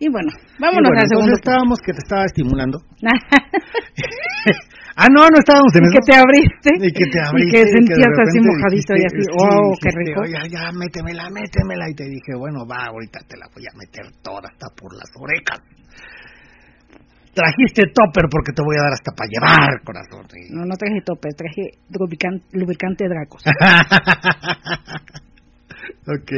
Y 0.00 0.10
bueno, 0.10 0.28
Y 0.58 0.60
vámonos 0.60 0.90
bueno, 0.90 1.00
al 1.02 1.08
segundo. 1.08 1.32
estábamos 1.34 1.78
que 1.84 1.92
te 1.92 1.98
estaba 2.02 2.24
estimulando. 2.26 2.78
Ah, 4.96 5.08
no, 5.10 5.26
no 5.26 5.38
estábamos 5.42 5.74
en 5.74 5.82
y 5.82 5.86
eso. 5.90 5.94
que 5.98 6.06
te 6.06 6.14
abriste. 6.14 6.70
Y 6.78 6.90
que 6.92 7.06
te 7.10 7.18
abriste. 7.20 7.48
Y 7.48 7.50
que 7.50 7.66
sentías 7.66 8.14
así 8.14 8.38
mojadito 8.38 8.92
y 8.94 9.02
dijiste, 9.02 9.10
así, 9.10 9.22
sí, 9.26 9.34
wow, 9.34 9.74
qué 9.82 9.90
dijiste, 9.90 10.00
rico. 10.06 10.20
Oye, 10.22 10.38
ya, 10.54 10.64
métemela, 10.72 11.24
métemela. 11.30 11.90
Y 11.90 11.94
te 11.94 12.04
dije, 12.04 12.32
bueno, 12.38 12.62
va, 12.66 12.86
ahorita 12.94 13.18
te 13.26 13.36
la 13.36 13.46
voy 13.52 13.64
a 13.66 13.74
meter 13.76 14.06
toda 14.22 14.46
hasta 14.46 14.66
por 14.78 14.94
las 14.94 15.10
orejas. 15.18 15.58
Trajiste 17.34 17.90
topper 17.90 18.30
porque 18.30 18.52
te 18.54 18.62
voy 18.62 18.76
a 18.78 18.82
dar 18.86 18.92
hasta 18.94 19.10
para 19.10 19.26
llevar, 19.26 19.82
corazón. 19.82 20.22
Y- 20.38 20.54
No, 20.54 20.62
no 20.64 20.76
traje 20.78 21.02
tope, 21.04 21.28
traje 21.34 21.82
lubricante, 21.90 22.46
lubricante 22.54 23.08
Dracos. 23.10 23.42
ok. 26.06 26.30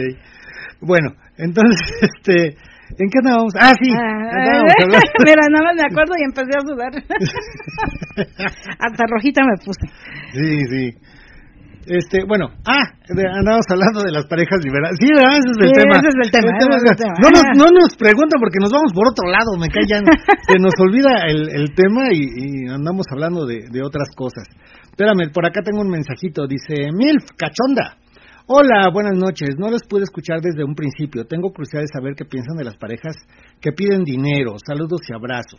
Bueno, 0.80 1.12
entonces, 1.36 1.92
este, 2.00 2.56
¿en 2.98 3.08
qué 3.10 3.18
andábamos? 3.18 3.52
Ah, 3.58 3.72
sí, 3.80 3.88
Ah, 3.90 3.98
hablando. 4.30 4.98
Mira, 5.26 5.42
nada 5.50 5.64
más 5.64 5.74
me 5.76 5.86
acuerdo 5.90 6.12
y 6.18 6.24
empecé 6.24 6.52
a 6.56 6.62
sudar. 6.62 6.92
Hasta 8.78 9.04
rojita 9.10 9.42
me 9.44 9.56
puse. 9.64 9.86
Sí, 10.32 10.58
sí. 10.70 10.84
Este, 11.86 12.24
bueno, 12.26 12.50
ah, 12.66 12.82
andábamos 13.38 13.64
hablando 13.70 14.02
de 14.02 14.10
las 14.10 14.26
parejas 14.26 14.58
liberadas. 14.64 14.96
Sí, 14.98 15.06
¿verdad? 15.06 15.38
ese 15.38 15.50
es 15.54 15.58
el 15.62 15.68
Sí, 15.70 15.74
tema. 15.78 15.94
ese 16.02 16.08
es 16.10 16.18
el 16.18 16.30
tema, 16.34 16.50
ese 16.58 16.68
es 16.74 16.82
el 16.90 16.96
tema. 16.98 17.14
No, 17.22 17.28
nos, 17.30 17.44
no 17.54 17.66
nos 17.78 17.96
preguntan 17.96 18.40
porque 18.42 18.58
nos 18.58 18.72
vamos 18.72 18.90
por 18.92 19.06
otro 19.06 19.30
lado, 19.30 19.54
me 19.54 19.68
callan. 19.70 20.02
Se 20.50 20.58
nos 20.58 20.74
olvida 20.82 21.30
el, 21.30 21.46
el 21.54 21.74
tema 21.76 22.10
y, 22.10 22.26
y 22.26 22.68
andamos 22.68 23.06
hablando 23.12 23.46
de, 23.46 23.70
de 23.70 23.82
otras 23.84 24.08
cosas. 24.16 24.42
Espérame, 24.90 25.30
por 25.32 25.46
acá 25.46 25.62
tengo 25.62 25.80
un 25.82 25.90
mensajito. 25.90 26.48
Dice, 26.48 26.90
Milf, 26.90 27.22
cachonda. 27.38 27.98
Hola, 28.48 28.90
buenas 28.92 29.18
noches. 29.18 29.56
No 29.58 29.68
los 29.70 29.82
pude 29.82 30.04
escuchar 30.04 30.40
desde 30.40 30.62
un 30.62 30.76
principio. 30.76 31.26
Tengo 31.26 31.50
curiosidad 31.50 31.82
de 31.82 31.88
saber 31.92 32.14
qué 32.14 32.24
piensan 32.24 32.56
de 32.56 32.62
las 32.62 32.76
parejas 32.76 33.16
que 33.60 33.72
piden 33.72 34.04
dinero. 34.04 34.54
Saludos 34.64 35.00
y 35.08 35.12
abrazos. 35.12 35.58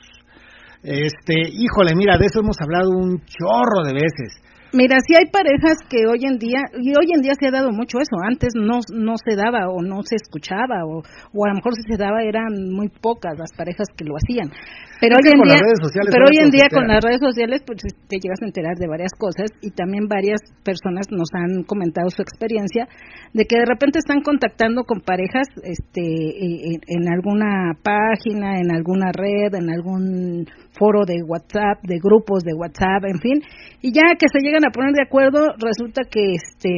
Este, 0.81 1.35
híjole, 1.51 1.91
mira, 1.97 2.17
de 2.17 2.27
eso 2.27 2.39
hemos 2.39 2.55
hablado 2.61 2.91
un 2.91 3.19
chorro 3.25 3.83
de 3.83 3.91
veces. 3.91 4.39
Mira, 4.73 4.97
sí 5.05 5.13
hay 5.17 5.31
parejas 5.31 5.77
que 5.89 6.05
hoy 6.07 6.25
en 6.27 6.37
día, 6.37 6.59
y 6.75 6.91
hoy 6.91 7.13
en 7.13 7.21
día 7.21 7.33
se 7.39 7.47
ha 7.47 7.51
dado 7.51 7.71
mucho 7.71 7.99
eso, 7.99 8.17
antes 8.21 8.53
no, 8.55 8.79
no 8.91 9.15
se 9.17 9.35
daba 9.35 9.69
o 9.69 9.81
no 9.81 10.03
se 10.03 10.15
escuchaba, 10.15 10.83
o, 10.85 10.99
o 10.99 11.45
a 11.45 11.49
lo 11.49 11.55
mejor 11.55 11.73
si 11.75 11.83
se 11.87 11.97
daba 11.97 12.23
eran 12.23 12.51
muy 12.71 12.89
pocas 12.89 13.37
las 13.37 13.51
parejas 13.55 13.87
que 13.95 14.05
lo 14.05 14.15
hacían. 14.15 14.51
Pero 14.99 15.15
Es 15.19 15.25
hoy 15.25 15.31
en 15.31 15.41
día, 15.45 15.61
pero 16.09 16.25
hoy 16.25 16.37
en 16.41 16.49
día 16.49 16.67
con 16.73 16.87
las 16.87 17.03
redes 17.03 17.21
sociales 17.21 17.61
pues 17.65 17.77
te 18.09 18.17
llegas 18.17 18.41
a 18.41 18.45
enterar 18.45 18.75
de 18.77 18.87
varias 18.87 19.13
cosas 19.13 19.51
y 19.61 19.69
también 19.71 20.07
varias 20.07 20.41
personas 20.63 21.05
nos 21.11 21.29
han 21.33 21.63
comentado 21.63 22.09
su 22.09 22.21
experiencia 22.21 22.87
de 23.33 23.45
que 23.45 23.59
de 23.59 23.65
repente 23.65 23.99
están 23.99 24.21
contactando 24.21 24.85
con 24.85 25.01
parejas 25.01 25.47
este 25.61 26.01
en, 26.01 26.81
en 26.87 27.13
alguna 27.13 27.77
página, 27.83 28.57
en 28.57 28.73
alguna 28.73 29.11
red, 29.13 29.53
en 29.53 29.69
algún 29.69 30.47
foro 30.77 31.05
de 31.05 31.21
WhatsApp, 31.25 31.81
de 31.83 31.97
grupos 32.01 32.43
de 32.43 32.53
WhatsApp, 32.53 33.05
en 33.05 33.19
fin, 33.19 33.41
y 33.81 33.93
ya 33.93 34.15
que 34.17 34.27
se 34.31 34.39
a 34.65 34.71
poner 34.71 34.93
de 34.93 35.03
acuerdo, 35.03 35.39
resulta 35.59 36.03
que 36.09 36.33
este 36.33 36.69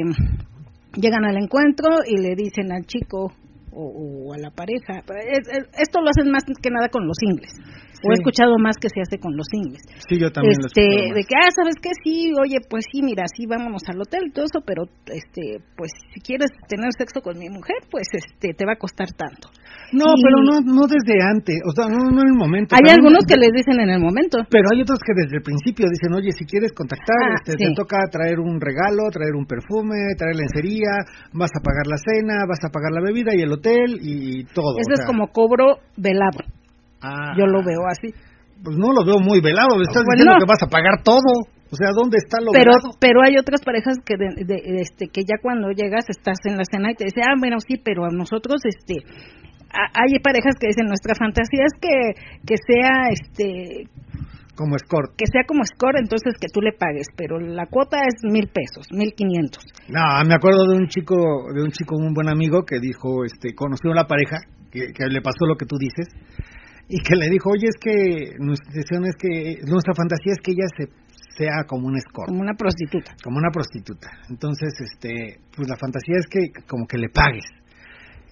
llegan 0.95 1.25
al 1.25 1.37
encuentro 1.37 1.89
y 2.07 2.17
le 2.21 2.35
dicen 2.35 2.71
al 2.71 2.85
chico 2.85 3.31
o, 3.71 4.25
o 4.29 4.33
a 4.33 4.37
la 4.37 4.49
pareja, 4.51 4.99
es- 4.99 5.47
es- 5.47 5.69
esto 5.79 6.01
lo 6.01 6.09
hacen 6.09 6.31
más 6.31 6.43
que 6.61 6.69
nada 6.71 6.89
con 6.89 7.05
los 7.07 7.17
O 8.03 8.11
he 8.11 8.15
escuchado 8.15 8.55
más 8.59 8.77
que 8.79 8.87
se 8.89 9.01
hace 9.01 9.19
con 9.19 9.35
los 9.35 9.47
singles. 9.51 9.83
Sí, 10.07 10.17
yo 10.17 10.31
también 10.31 10.55
lo 10.59 10.67
he 10.67 10.71
este, 10.71 10.85
más. 11.09 11.15
de 11.15 11.23
que, 11.27 11.35
ah, 11.35 11.51
¿sabes 11.51 11.75
qué? 11.81 11.91
Sí, 12.03 12.31
oye, 12.39 12.57
pues 12.69 12.85
sí, 12.91 13.01
mira, 13.03 13.23
sí, 13.27 13.45
vámonos 13.45 13.83
al 13.87 13.99
hotel 14.01 14.27
y 14.27 14.31
todo 14.31 14.45
eso, 14.45 14.59
pero, 14.65 14.83
este, 15.11 15.59
pues 15.75 15.91
si 16.13 16.19
quieres 16.21 16.49
tener 16.67 16.89
sexo 16.97 17.21
con 17.21 17.37
mi 17.37 17.49
mujer, 17.49 17.77
pues, 17.91 18.07
este, 18.13 18.53
te 18.53 18.65
va 18.65 18.73
a 18.73 18.79
costar 18.79 19.11
tanto. 19.13 19.49
No, 19.91 20.05
Y 20.15 20.21
pero 20.21 20.37
no, 20.45 20.53
no 20.61 20.85
desde 20.87 21.17
antes, 21.19 21.57
o 21.65 21.71
sea, 21.73 21.89
no, 21.89 22.09
no 22.13 22.21
en 22.21 22.29
el 22.29 22.37
momento. 22.37 22.75
Hay 22.77 22.87
algunos 22.93 23.25
que 23.25 23.35
les 23.35 23.51
dicen 23.51 23.79
en 23.81 23.89
el 23.89 23.99
momento. 23.99 24.37
Pero 24.49 24.69
hay 24.71 24.81
otros 24.81 24.99
que 25.01 25.13
desde 25.17 25.37
el 25.37 25.43
principio 25.43 25.89
dicen, 25.89 26.13
oye, 26.13 26.31
si 26.31 26.45
quieres 26.45 26.71
contactar, 26.73 27.17
Ah, 27.25 27.35
este, 27.41 27.57
sí. 27.57 27.65
te 27.67 27.73
toca 27.73 27.97
traer 28.11 28.39
un 28.39 28.61
regalo, 28.61 29.09
traer 29.11 29.33
un 29.35 29.45
perfume, 29.45 30.13
traer 30.17 30.35
lencería, 30.37 31.03
vas 31.33 31.51
a 31.51 31.61
pagar 31.63 31.87
la 31.89 31.97
cena, 31.97 32.45
vas 32.47 32.61
a 32.63 32.69
pagar 32.69 32.91
la 32.93 33.01
bebida 33.01 33.33
y 33.35 33.41
el 33.41 33.51
hotel 33.51 33.97
y 34.01 34.45
todo. 34.53 34.77
Eso 34.77 34.93
o 34.93 34.93
es 34.93 35.05
como 35.05 35.27
cobro 35.33 35.79
velado. 35.97 36.39
Ah, 37.01 37.33
Yo 37.37 37.45
lo 37.45 37.63
veo 37.63 37.81
así. 37.89 38.09
Pues 38.63 38.75
no 38.75 38.91
lo 38.91 39.05
veo 39.05 39.19
muy 39.19 39.39
velado, 39.39 39.77
me 39.77 39.83
estás 39.83 40.03
Bueno, 40.03 40.19
diciendo 40.19 40.35
no. 40.35 40.39
que 40.43 40.51
vas 40.51 40.63
a 40.63 40.67
pagar 40.67 41.01
todo. 41.03 41.31
O 41.71 41.75
sea, 41.77 41.93
¿dónde 41.93 42.17
está 42.17 42.41
lo 42.41 42.49
pero 42.51 42.73
velado? 42.73 42.97
pero 42.99 43.21
hay 43.23 43.37
otras 43.37 43.61
parejas 43.61 43.97
que 44.03 44.17
de, 44.17 44.41
de- 44.43 44.81
este 44.81 45.05
que 45.07 45.21
ya 45.21 45.37
cuando 45.41 45.69
llegas 45.69 46.09
estás 46.09 46.37
en 46.49 46.57
la 46.57 46.65
cena 46.65 46.89
y 46.91 46.95
te 46.95 47.05
dicen 47.05 47.21
ah 47.29 47.37
bueno 47.37 47.57
sí 47.61 47.77
pero 47.77 48.05
a 48.05 48.09
nosotros 48.09 48.57
este 48.65 49.05
a- 49.69 49.93
hay 50.01 50.17
parejas 50.17 50.57
que 50.59 50.65
dicen 50.65 50.87
nuestra 50.89 51.13
fantasía 51.13 51.69
es 51.69 51.77
que 51.77 51.95
que 52.41 52.55
sea 52.57 53.13
este 53.13 53.85
Como 54.57 54.75
escort. 54.77 55.13
que 55.15 55.29
sea 55.31 55.43
como 55.45 55.61
score 55.63 55.99
entonces 56.01 56.33
que 56.41 56.47
tú 56.51 56.59
le 56.59 56.73
pagues 56.73 57.05
pero 57.15 57.37
la 57.39 57.67
cuota 57.67 57.97
es 58.01 58.17
mil 58.25 58.49
pesos 58.49 58.87
mil 58.91 59.13
quinientos 59.13 59.61
No, 59.89 60.01
me 60.25 60.33
acuerdo 60.33 60.65
de 60.65 60.75
un 60.75 60.87
chico, 60.87 61.15
de 61.53 61.61
un 61.61 61.69
chico, 61.69 61.95
un 62.01 62.15
buen 62.15 62.29
amigo 62.29 62.65
que 62.65 62.79
dijo, 62.81 63.23
este, 63.25 63.53
conoció 63.53 63.91
a 63.91 63.95
la 63.95 64.07
pareja, 64.07 64.37
que, 64.71 64.89
que 64.91 65.05
le 65.05 65.21
pasó 65.21 65.45
lo 65.45 65.55
que 65.55 65.65
tú 65.67 65.77
dices, 65.77 66.07
y 66.89 66.97
que 67.05 67.15
le 67.15 67.29
dijo, 67.29 67.51
oye, 67.53 67.69
es 67.69 67.77
que 67.77 68.33
nuestra 68.41 68.67
intención 68.73 69.05
es 69.05 69.15
que, 69.15 69.61
nuestra 69.69 69.93
fantasía 69.93 70.33
es 70.33 70.41
que 70.41 70.51
ella 70.57 70.65
se, 70.73 70.89
sea 71.37 71.63
como 71.69 71.85
un 71.85 71.95
escort, 71.95 72.27
como 72.27 72.41
una 72.41 72.57
prostituta. 72.57 73.13
Como 73.23 73.37
una 73.37 73.53
prostituta. 73.53 74.09
Entonces, 74.27 74.73
este, 74.81 75.37
pues 75.55 75.69
la 75.69 75.77
fantasía 75.77 76.17
es 76.17 76.25
que 76.25 76.49
como 76.67 76.87
que 76.89 76.97
le 76.97 77.09
pagues. 77.09 77.45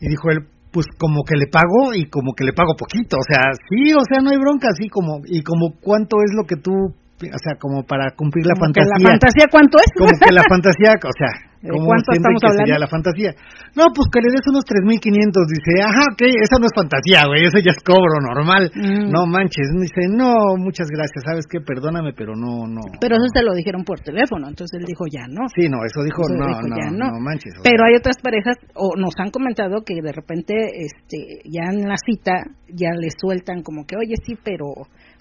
Y 0.02 0.10
dijo 0.10 0.32
él, 0.32 0.42
pues 0.74 0.86
como 0.98 1.22
que 1.24 1.38
le 1.38 1.48
pago 1.48 1.94
y 1.94 2.10
como 2.10 2.34
que 2.34 2.44
le 2.44 2.54
pago 2.54 2.76
poquito, 2.76 3.18
o 3.18 3.26
sea, 3.26 3.54
sí, 3.70 3.94
o 3.94 4.04
sea, 4.10 4.22
no 4.22 4.30
hay 4.30 4.38
bronca, 4.38 4.68
así 4.70 4.90
como, 4.90 5.22
y 5.26 5.42
como 5.42 5.78
cuánto 5.80 6.18
es 6.26 6.34
lo 6.36 6.44
que 6.44 6.58
tú, 6.58 6.74
o 6.74 7.40
sea, 7.42 7.56
como 7.58 7.82
para 7.86 8.12
cumplir 8.18 8.46
la 8.46 8.54
Como 8.54 8.74
que 8.74 8.82
fantasía. 8.82 9.06
la 9.06 9.10
fantasía 9.10 9.46
cuánto 9.50 9.78
es 9.80 9.90
como 9.98 10.14
que 10.18 10.34
la 10.34 10.44
fantasía, 10.50 10.92
o 10.98 11.16
sea, 11.18 11.32
¿De 11.68 11.76
¿cómo 11.76 11.92
cuánto 11.92 12.10
estamos 12.16 12.40
que 12.40 12.48
sería 12.48 12.80
hablando? 12.80 12.86
la 12.88 12.90
fantasía? 12.90 13.32
No, 13.76 13.84
pues 13.92 14.08
que 14.08 14.24
le 14.24 14.30
des 14.32 14.46
unos 14.48 14.64
3.500, 14.64 15.04
dice, 15.52 15.72
ajá, 15.84 16.04
ok, 16.16 16.22
eso 16.24 16.56
no 16.58 16.66
es 16.66 16.76
fantasía, 16.76 17.28
güey, 17.28 17.44
eso 17.44 17.60
ya 17.60 17.76
es 17.76 17.82
cobro 17.84 18.24
normal. 18.24 18.72
Mm. 18.72 19.12
No 19.12 19.28
manches, 19.28 19.68
dice, 19.76 20.08
no, 20.08 20.56
muchas 20.56 20.88
gracias, 20.88 21.28
¿sabes 21.28 21.46
qué? 21.46 21.60
Perdóname, 21.60 22.16
pero 22.16 22.34
no, 22.36 22.66
no. 22.66 22.82
pero 23.00 23.20
eso 23.20 23.28
no. 23.28 23.36
se 23.36 23.44
lo 23.44 23.52
dijeron 23.54 23.84
por 23.84 24.00
teléfono 24.00 24.48
entonces 24.48 24.80
él 24.80 24.86
dijo 24.86 25.06
ya 25.12 25.28
no 25.28 25.48
Sí, 25.56 25.70
no, 25.70 25.84
eso 25.86 26.04
dijo, 26.04 26.24
Eso 26.24 26.36
no, 26.36 26.48
dijo, 26.48 26.62
no, 26.68 26.76
ya 26.76 26.90
no, 26.92 27.12
no. 27.12 27.20
manches. 27.20 27.54
Pero 27.64 27.84
hay 27.86 27.96
otras 27.96 28.18
parejas, 28.22 28.58
o 28.76 28.96
nos 28.98 29.14
han 29.20 29.32
comentado 29.32 29.84
que 29.86 30.02
de 30.02 30.12
repente, 30.12 30.54
este, 30.82 31.42
ya 31.46 31.70
en 31.72 31.88
la 31.88 31.96
cita, 31.98 32.44
ya 32.68 32.90
le 32.96 33.10
sueltan 33.12 33.64
como 33.64 33.86
que, 33.86 33.96
oye, 33.98 34.16
sí, 34.26 34.38
pero 34.44 34.66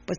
pues 0.07 0.18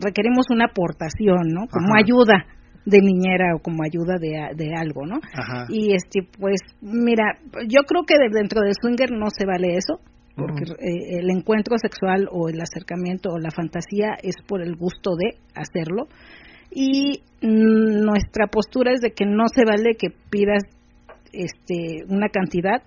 requerimos 0.00 0.46
una 0.50 0.66
aportación, 0.66 1.48
¿no? 1.52 1.66
Como 1.68 1.94
Ajá. 1.94 2.02
ayuda 2.04 2.46
de 2.84 2.98
niñera 3.00 3.54
o 3.54 3.60
como 3.60 3.82
ayuda 3.84 4.18
de, 4.18 4.32
de 4.56 4.74
algo, 4.76 5.06
¿no? 5.06 5.16
Ajá. 5.34 5.66
Y 5.68 5.94
este, 5.94 6.20
pues, 6.38 6.60
mira, 6.80 7.38
yo 7.68 7.82
creo 7.86 8.02
que 8.04 8.14
de- 8.18 8.36
dentro 8.36 8.60
del 8.60 8.74
swinger 8.80 9.10
no 9.12 9.26
se 9.30 9.46
vale 9.46 9.76
eso, 9.76 10.00
porque 10.34 10.64
eh, 10.80 11.18
el 11.20 11.30
encuentro 11.30 11.76
sexual 11.78 12.26
o 12.30 12.48
el 12.48 12.60
acercamiento 12.60 13.30
o 13.30 13.38
la 13.38 13.50
fantasía 13.50 14.16
es 14.22 14.34
por 14.46 14.62
el 14.62 14.76
gusto 14.76 15.10
de 15.16 15.36
hacerlo. 15.54 16.08
Y 16.74 17.20
nuestra 17.42 18.46
postura 18.46 18.92
es 18.92 19.00
de 19.00 19.10
que 19.10 19.26
no 19.26 19.44
se 19.54 19.64
vale 19.66 19.94
que 19.98 20.08
pidas 20.30 20.62
este, 21.32 22.04
una 22.08 22.28
cantidad, 22.28 22.82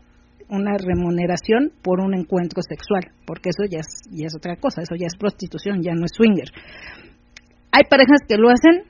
una 0.50 0.78
remuneración 0.78 1.72
por 1.84 2.00
un 2.02 2.16
encuentro 2.16 2.62
sexual, 2.68 3.12
porque 3.28 3.50
eso 3.50 3.64
ya 3.70 3.80
es, 3.80 4.10
ya 4.12 4.28
es 4.28 4.36
otra 4.36 4.56
cosa, 4.58 4.82
eso 4.82 4.96
ya 4.96 5.06
es 5.08 5.16
prostitución, 5.18 5.82
ya 5.84 5.93
no 5.93 6.06
es 6.06 6.12
swinger. 6.16 6.50
Hay 7.72 7.84
parejas 7.89 8.20
que 8.28 8.38
lo 8.38 8.50
hacen 8.50 8.84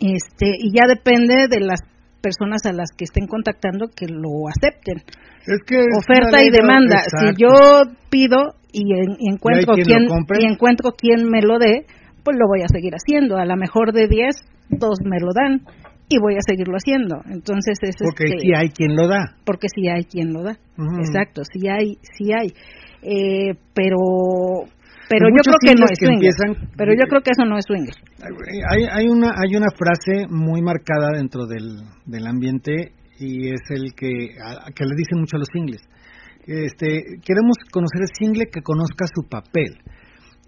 este, 0.00 0.46
y 0.58 0.72
ya 0.72 0.86
depende 0.88 1.48
de 1.48 1.60
las 1.60 1.80
personas 2.20 2.64
a 2.66 2.72
las 2.72 2.90
que 2.96 3.04
estén 3.04 3.26
contactando 3.26 3.86
que 3.94 4.06
lo 4.06 4.48
acepten. 4.48 4.98
es 5.46 5.60
que 5.66 5.78
es 5.78 5.86
Oferta 5.98 6.42
y 6.42 6.50
demanda. 6.50 6.96
Si 7.20 7.26
yo 7.40 7.82
pido 8.10 8.54
y, 8.72 8.82
en- 8.92 9.16
y 9.20 9.30
encuentro 9.32 9.74
quien 9.74 10.06
y 10.40 10.44
encuentro 10.44 10.90
quien 10.92 11.28
me 11.30 11.40
lo 11.40 11.58
dé, 11.58 11.86
pues 12.24 12.36
lo 12.36 12.48
voy 12.48 12.62
a 12.62 12.68
seguir 12.68 12.92
haciendo. 12.94 13.36
A 13.36 13.44
lo 13.44 13.56
mejor 13.56 13.92
de 13.92 14.08
10, 14.08 14.34
dos 14.70 14.98
me 15.04 15.20
lo 15.20 15.28
dan 15.32 15.60
y 16.08 16.18
voy 16.18 16.34
a 16.34 16.40
seguirlo 16.44 16.74
haciendo. 16.76 17.16
Entonces 17.30 17.78
es 17.82 17.94
Porque 18.02 18.24
este, 18.24 18.38
sí 18.40 18.52
hay 18.56 18.70
quien 18.70 18.96
lo 18.96 19.06
da. 19.06 19.36
porque 19.44 19.68
sí 19.72 19.86
hay 19.88 20.04
quien 20.04 20.32
lo 20.32 20.42
da. 20.42 20.56
Exacto, 20.98 21.42
sí 21.44 21.68
hay, 21.68 21.96
sí 22.16 22.32
hay. 22.32 22.52
Eh, 23.02 23.54
pero 23.72 23.96
pero 25.08 25.28
yo 25.28 25.40
creo 25.44 25.58
que 25.60 25.74
no 25.78 25.84
es 25.86 25.98
que 25.98 26.06
swinger. 26.06 26.30
empiezan- 26.30 26.70
Pero 26.76 26.92
yo 26.94 27.04
creo 27.08 27.20
que 27.22 27.30
eso 27.32 27.44
no 27.44 27.56
es 27.58 27.64
swinger. 27.66 27.94
Hay, 28.70 28.84
hay 28.90 29.08
una 29.08 29.30
hay 29.36 29.56
una 29.56 29.70
frase 29.76 30.26
muy 30.28 30.62
marcada 30.62 31.10
dentro 31.16 31.46
del, 31.46 31.82
del 32.06 32.26
ambiente 32.26 32.92
y 33.18 33.48
es 33.48 33.62
el 33.70 33.94
que 33.94 34.36
a- 34.44 34.70
que 34.74 34.84
le 34.84 34.94
dicen 34.96 35.20
mucho 35.20 35.36
a 35.36 35.40
los 35.40 35.48
singles. 35.52 35.82
Este, 36.46 37.02
queremos 37.24 37.56
conocer 37.72 38.02
el 38.02 38.08
single 38.18 38.46
que 38.52 38.62
conozca 38.62 39.06
su 39.12 39.28
papel. 39.28 39.78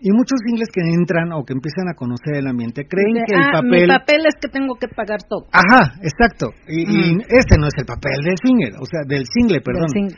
Y 0.01 0.13
muchos 0.13 0.39
singles 0.47 0.69
que 0.73 0.81
entran 0.95 1.33
o 1.33 1.43
que 1.43 1.55
empiezan 1.55 1.89
a 1.91 1.95
conocer 1.95 2.37
el 2.37 2.47
ambiente 2.47 2.87
creen 2.87 3.19
que 3.27 3.35
el 3.35 3.43
ah, 3.43 3.51
papel 3.59 3.83
mi 3.83 3.89
papel 3.89 4.21
es 4.29 4.35
que 4.41 4.47
tengo 4.47 4.77
que 4.77 4.87
pagar 4.87 5.19
todo. 5.29 5.47
Ajá, 5.51 5.99
exacto. 6.03 6.55
Y, 6.69 6.83
y 6.87 7.15
Mm. 7.17 7.21
este 7.27 7.59
no 7.59 7.67
es 7.67 7.75
el 7.79 7.85
papel 7.85 8.15
del 8.23 8.37
single, 8.39 8.79
o 8.79 8.87
sea, 8.87 9.01
del 9.09 9.25
single, 9.27 9.61
perdón. 9.61 9.87
Del 9.91 10.15
single. 10.15 10.17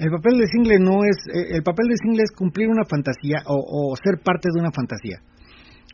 El 0.00 0.08
papel 0.10 0.38
del 0.38 0.48
single 0.48 0.78
no 0.80 1.04
es, 1.04 1.28
eh, 1.28 1.56
el 1.56 1.62
papel 1.62 1.88
del 1.88 1.98
single 2.00 2.22
es 2.22 2.32
cumplir 2.32 2.68
una 2.68 2.88
fantasía 2.88 3.44
o, 3.44 3.92
o 3.92 3.94
ser 4.02 4.24
parte 4.24 4.48
de 4.48 4.58
una 4.58 4.72
fantasía. 4.72 5.20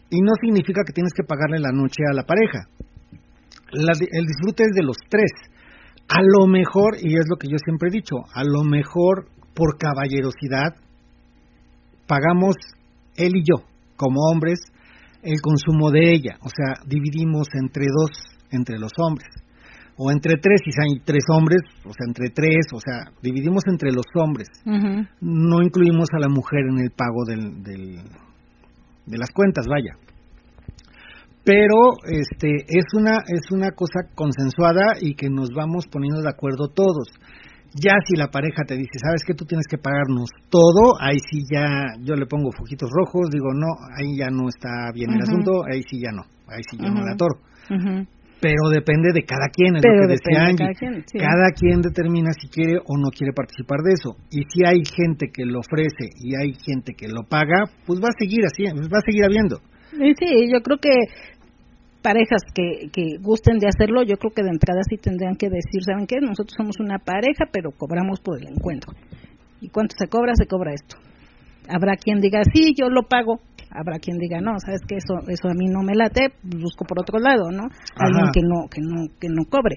y 0.09 0.21
no 0.23 0.31
significa 0.41 0.83
que 0.87 0.93
tienes 0.93 1.13
que 1.13 1.25
pagarle 1.27 1.59
la 1.59 1.73
noche 1.73 2.05
a 2.09 2.15
la 2.15 2.23
pareja. 2.23 2.71
el 3.73 4.27
disfrute 4.27 4.63
es 4.63 4.77
de 4.77 4.85
los 4.85 4.97
tres. 5.09 5.33
A 6.07 6.23
lo 6.23 6.47
mejor, 6.47 6.95
y 7.03 7.19
es 7.19 7.27
lo 7.29 7.37
que 7.37 7.49
yo 7.49 7.59
siempre 7.59 7.89
he 7.89 7.99
dicho, 7.99 8.15
a 8.33 8.45
lo 8.45 8.63
mejor 8.63 9.27
por 9.57 9.77
caballerosidad 9.77 10.77
pagamos 12.07 12.55
él 13.17 13.33
y 13.35 13.43
yo, 13.43 13.67
como 13.97 14.21
hombres, 14.31 14.61
el 15.23 15.41
consumo 15.41 15.91
de 15.91 16.13
ella. 16.13 16.39
O 16.43 16.49
sea, 16.49 16.81
dividimos 16.87 17.49
entre 17.55 17.87
dos, 17.87 18.13
entre 18.53 18.79
los 18.79 18.93
hombres. 18.99 19.35
O 19.99 20.11
entre 20.11 20.37
tres, 20.37 20.61
si 20.63 20.71
hay 20.79 21.01
tres 21.05 21.25
hombres, 21.33 21.63
o 21.85 21.93
sea, 21.93 22.07
entre 22.07 22.29
tres, 22.29 22.67
o 22.75 22.81
sea, 22.81 23.11
dividimos 23.23 23.63
entre 23.67 23.93
los 23.93 24.05
hombres. 24.15 24.49
No 25.21 25.63
incluimos 25.63 26.09
a 26.13 26.19
la 26.19 26.29
mujer 26.29 26.61
en 26.71 26.79
el 26.81 26.91
pago 26.91 27.25
del, 27.25 27.63
de 29.07 29.19
las 29.19 29.31
cuentas, 29.31 29.67
vaya. 29.67 29.97
Pero 31.45 31.95
este 32.11 32.49
es 32.67 32.87
una 32.93 33.19
es 33.29 33.53
una 33.53 33.71
cosa 33.71 34.01
consensuada 34.17 34.99
y 35.01 35.15
que 35.15 35.31
nos 35.31 35.51
vamos 35.55 35.87
poniendo 35.87 36.21
de 36.21 36.29
acuerdo 36.29 36.69
todos. 36.75 37.09
Ya 37.73 37.93
si 38.05 38.17
la 38.17 38.29
pareja 38.29 38.65
te 38.67 38.75
dice, 38.75 38.99
"¿Sabes 38.99 39.23
que 39.25 39.35
tú 39.35 39.45
tienes 39.45 39.67
que 39.71 39.79
pagarnos 39.79 40.29
todo?", 40.51 41.01
ahí 41.01 41.19
sí 41.31 41.45
ya 41.53 41.85
yo 42.03 42.17
le 42.17 42.27
pongo 42.27 42.51
foquitos 42.51 42.91
rojos, 42.91 43.31
digo, 43.31 43.53
"No, 43.55 43.69
ahí 43.97 44.17
ya 44.19 44.29
no 44.29 44.49
está 44.49 44.91
bien 44.93 45.13
el 45.13 45.23
asunto, 45.23 45.63
ahí 45.71 45.83
sí 45.89 46.01
ya 46.01 46.11
no, 46.11 46.23
ahí 46.49 46.63
sí 46.69 46.77
yo 46.79 46.91
no 46.91 47.05
la 47.05 47.13
atoro." 47.13 47.39
Pero 48.47 48.71
depende 48.71 49.11
de 49.13 49.25
cada 49.27 49.51
quien, 49.51 49.75
es 49.75 49.83
lo 49.83 50.07
que 50.07 50.15
decía 50.15 50.47
Angie. 50.47 51.03
Cada 51.19 51.51
quien, 51.51 51.83
determina 51.83 52.31
si 52.31 52.47
quiere 52.47 52.79
o 52.79 52.97
no 52.97 53.11
quiere 53.11 53.33
participar 53.33 53.83
de 53.83 53.95
eso. 53.95 54.15
Y 54.31 54.47
si 54.47 54.63
hay 54.65 54.87
gente 54.87 55.35
que 55.35 55.45
lo 55.45 55.59
ofrece 55.59 56.15
y 56.23 56.37
hay 56.39 56.55
gente 56.55 56.95
que 56.95 57.09
lo 57.09 57.25
paga, 57.25 57.67
pues 57.87 57.99
va 57.99 58.07
a 58.07 58.19
seguir 58.19 58.47
así, 58.47 58.63
va 58.63 58.99
a 58.99 59.05
seguir 59.05 59.25
habiendo. 59.25 59.59
Sí, 59.91 60.47
yo 60.53 60.63
creo 60.63 60.79
que 60.79 60.95
parejas 62.03 62.43
que, 62.55 62.87
que 62.93 63.19
gusten 63.21 63.59
de 63.59 63.67
hacerlo, 63.67 64.05
yo 64.05 64.15
creo 64.17 64.31
que 64.31 64.45
de 64.45 64.51
entrada 64.51 64.79
sí 64.89 64.97
tendrían 64.97 65.35
que 65.35 65.51
decir, 65.51 65.83
¿saben 65.83 66.07
qué? 66.07 66.21
Nosotros 66.21 66.55
somos 66.57 66.79
una 66.79 66.99
pareja, 66.99 67.51
pero 67.51 67.73
cobramos 67.73 68.21
por 68.21 68.39
el 68.39 68.47
encuentro. 68.47 68.93
¿Y 69.61 69.71
cuánto 69.71 69.97
se 69.99 70.07
cobra? 70.07 70.35
Se 70.37 70.47
cobra 70.47 70.73
esto. 70.73 70.99
Habrá 71.69 71.97
quien 71.97 72.21
diga, 72.21 72.43
sí, 72.55 72.75
yo 72.79 72.91
lo 72.91 73.09
pago, 73.09 73.41
habrá 73.77 73.99
quien 73.99 74.19
diga 74.19 74.41
no 74.41 74.59
sabes 74.59 74.81
que 74.89 74.97
eso 74.97 75.15
eso 75.29 75.49
a 75.49 75.55
mí 75.55 75.67
no 75.69 75.83
me 75.83 75.95
late 75.95 76.33
busco 76.43 76.85
por 76.85 77.01
otro 77.01 77.19
lado 77.19 77.51
no 77.51 77.69
alguien 77.97 78.31
que 78.33 78.41
no 78.43 78.69
que 78.71 78.81
no 78.81 79.07
que 79.21 79.29
no 79.29 79.45
cobre. 79.51 79.77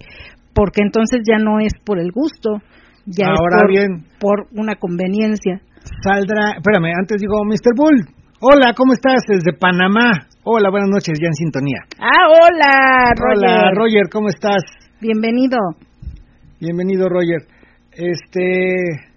Porque 0.53 0.81
entonces 0.81 1.21
ya 1.23 1.37
no 1.37 1.59
es 1.59 1.73
por 1.85 1.99
el 1.99 2.11
gusto 2.11 2.57
ya 3.05 3.27
Ahora 3.27 3.57
es 3.57 3.61
por, 3.61 3.69
bien. 3.69 4.05
por 4.19 4.47
una 4.53 4.75
conveniencia. 4.75 5.61
Saldrá 6.03 6.57
espérame 6.57 6.93
antes 6.97 7.21
digo 7.21 7.43
Mr. 7.45 7.75
Bull. 7.75 8.07
Hola 8.41 8.73
cómo 8.75 8.93
estás 8.93 9.21
desde 9.27 9.53
Panamá. 9.57 10.27
Hola 10.43 10.69
buenas 10.69 10.89
noches 10.89 11.19
ya 11.21 11.27
en 11.27 11.33
sintonía. 11.33 11.79
Ah 11.99 12.27
hola 12.27 13.13
Roger. 13.15 13.49
Hola 13.49 13.71
Roger 13.75 14.09
cómo 14.11 14.29
estás 14.29 14.63
bienvenido. 15.01 15.57
Bienvenido 16.59 17.07
Roger. 17.09 17.47
Este 17.91 19.08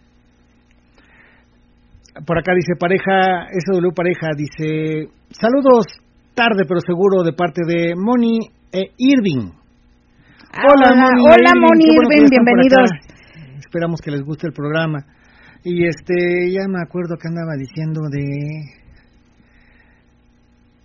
por 2.26 2.38
acá 2.38 2.52
dice 2.54 2.76
pareja, 2.78 3.48
SW 3.48 3.92
pareja, 3.94 4.28
dice 4.36 5.08
saludos 5.30 5.86
tarde 6.34 6.64
pero 6.68 6.80
seguro 6.80 7.22
de 7.22 7.32
parte 7.32 7.62
de 7.66 7.94
Moni 7.96 8.38
e 8.70 8.92
Irving. 8.98 9.50
Ah, 10.52 10.66
hola, 10.68 10.90
Moni, 10.94 11.24
hola, 11.24 11.52
Moni 11.56 11.84
Irving, 11.84 12.28
bienvenidos. 12.28 12.90
Esperamos 13.58 14.00
que 14.02 14.10
les 14.10 14.22
guste 14.22 14.46
el 14.46 14.52
programa. 14.52 14.98
Y 15.64 15.86
este, 15.86 16.50
ya 16.50 16.68
me 16.68 16.82
acuerdo 16.82 17.16
que 17.16 17.28
andaba 17.28 17.56
diciendo 17.56 18.02
de... 18.10 18.24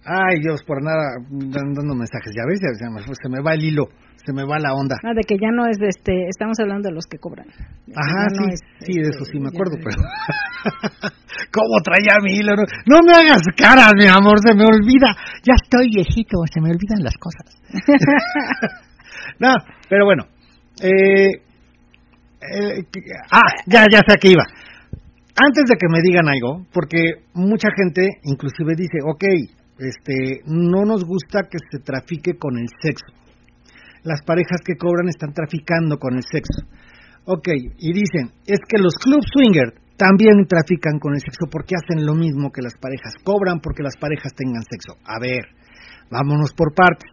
Ay, 0.06 0.40
Dios, 0.40 0.64
por 0.66 0.82
nada, 0.82 1.18
dando 1.30 1.96
mensajes, 1.96 2.32
ya 2.34 2.44
ves, 2.48 2.60
se 2.62 3.30
me 3.30 3.42
va 3.42 3.56
el 3.56 3.64
hilo 3.64 3.88
se 4.28 4.34
me 4.34 4.44
va 4.44 4.60
la 4.60 4.76
onda. 4.76 5.00
Ah, 5.04 5.16
de 5.16 5.24
que 5.24 5.40
ya 5.40 5.52
no 5.56 5.68
es 5.72 5.80
de 5.80 5.88
este, 5.88 6.28
estamos 6.28 6.60
hablando 6.60 6.90
de 6.90 6.96
los 6.96 7.06
que 7.08 7.18
cobran. 7.18 7.48
Ajá, 7.48 8.28
sí, 8.36 8.92
sí, 8.92 8.94
de 9.00 9.08
eso 9.08 9.24
sí 9.24 9.40
me 9.40 9.48
este, 9.48 9.56
acuerdo, 9.56 9.80
pero 9.80 9.96
¿cómo 11.56 11.80
traía 11.80 12.20
mi 12.22 12.36
hilo? 12.36 12.52
No, 12.92 13.00
me 13.08 13.16
hagas 13.16 13.40
caras, 13.56 13.94
mi 13.96 14.06
amor, 14.06 14.40
se 14.44 14.54
me 14.54 14.66
olvida. 14.66 15.16
Ya 15.48 15.56
estoy 15.56 15.88
viejito, 15.96 16.44
se 16.52 16.60
me 16.60 16.72
olvidan 16.76 17.08
las 17.08 17.16
cosas. 17.16 17.56
no, 19.40 19.54
pero 19.88 20.04
bueno. 20.04 20.28
Eh, 20.84 21.32
eh, 22.44 22.84
ah, 23.32 23.50
ya, 23.66 23.86
ya 23.90 24.02
sé 24.06 24.20
que 24.20 24.32
iba. 24.32 24.44
Antes 25.40 25.64
de 25.70 25.76
que 25.80 25.88
me 25.88 26.02
digan 26.04 26.28
algo, 26.28 26.66
porque 26.74 27.24
mucha 27.34 27.70
gente 27.78 28.20
inclusive 28.24 28.76
dice, 28.76 29.00
ok, 29.08 29.24
este, 29.80 30.42
no 30.46 30.84
nos 30.84 31.06
gusta 31.06 31.44
que 31.50 31.60
se 31.72 31.80
trafique 31.80 32.38
con 32.38 32.58
el 32.58 32.68
sexo 32.82 33.06
las 34.08 34.24
parejas 34.24 34.62
que 34.64 34.78
cobran 34.78 35.10
están 35.10 35.34
traficando 35.34 36.00
con 36.00 36.16
el 36.16 36.24
sexo. 36.24 36.64
Ok, 37.26 37.48
y 37.78 37.92
dicen, 37.92 38.32
es 38.48 38.60
que 38.64 38.80
los 38.80 38.96
club 38.96 39.20
swinger 39.22 39.76
también 39.98 40.48
trafican 40.48 40.98
con 41.00 41.14
el 41.14 41.20
sexo 41.20 41.46
porque 41.52 41.76
hacen 41.76 42.06
lo 42.06 42.16
mismo 42.16 42.52
que 42.52 42.62
las 42.62 42.78
parejas, 42.80 43.14
cobran 43.24 43.60
porque 43.60 43.84
las 43.84 43.98
parejas 43.98 44.34
tengan 44.34 44.64
sexo. 44.64 44.96
A 45.04 45.20
ver, 45.20 45.44
vámonos 46.10 46.54
por 46.54 46.74
partes. 46.74 47.12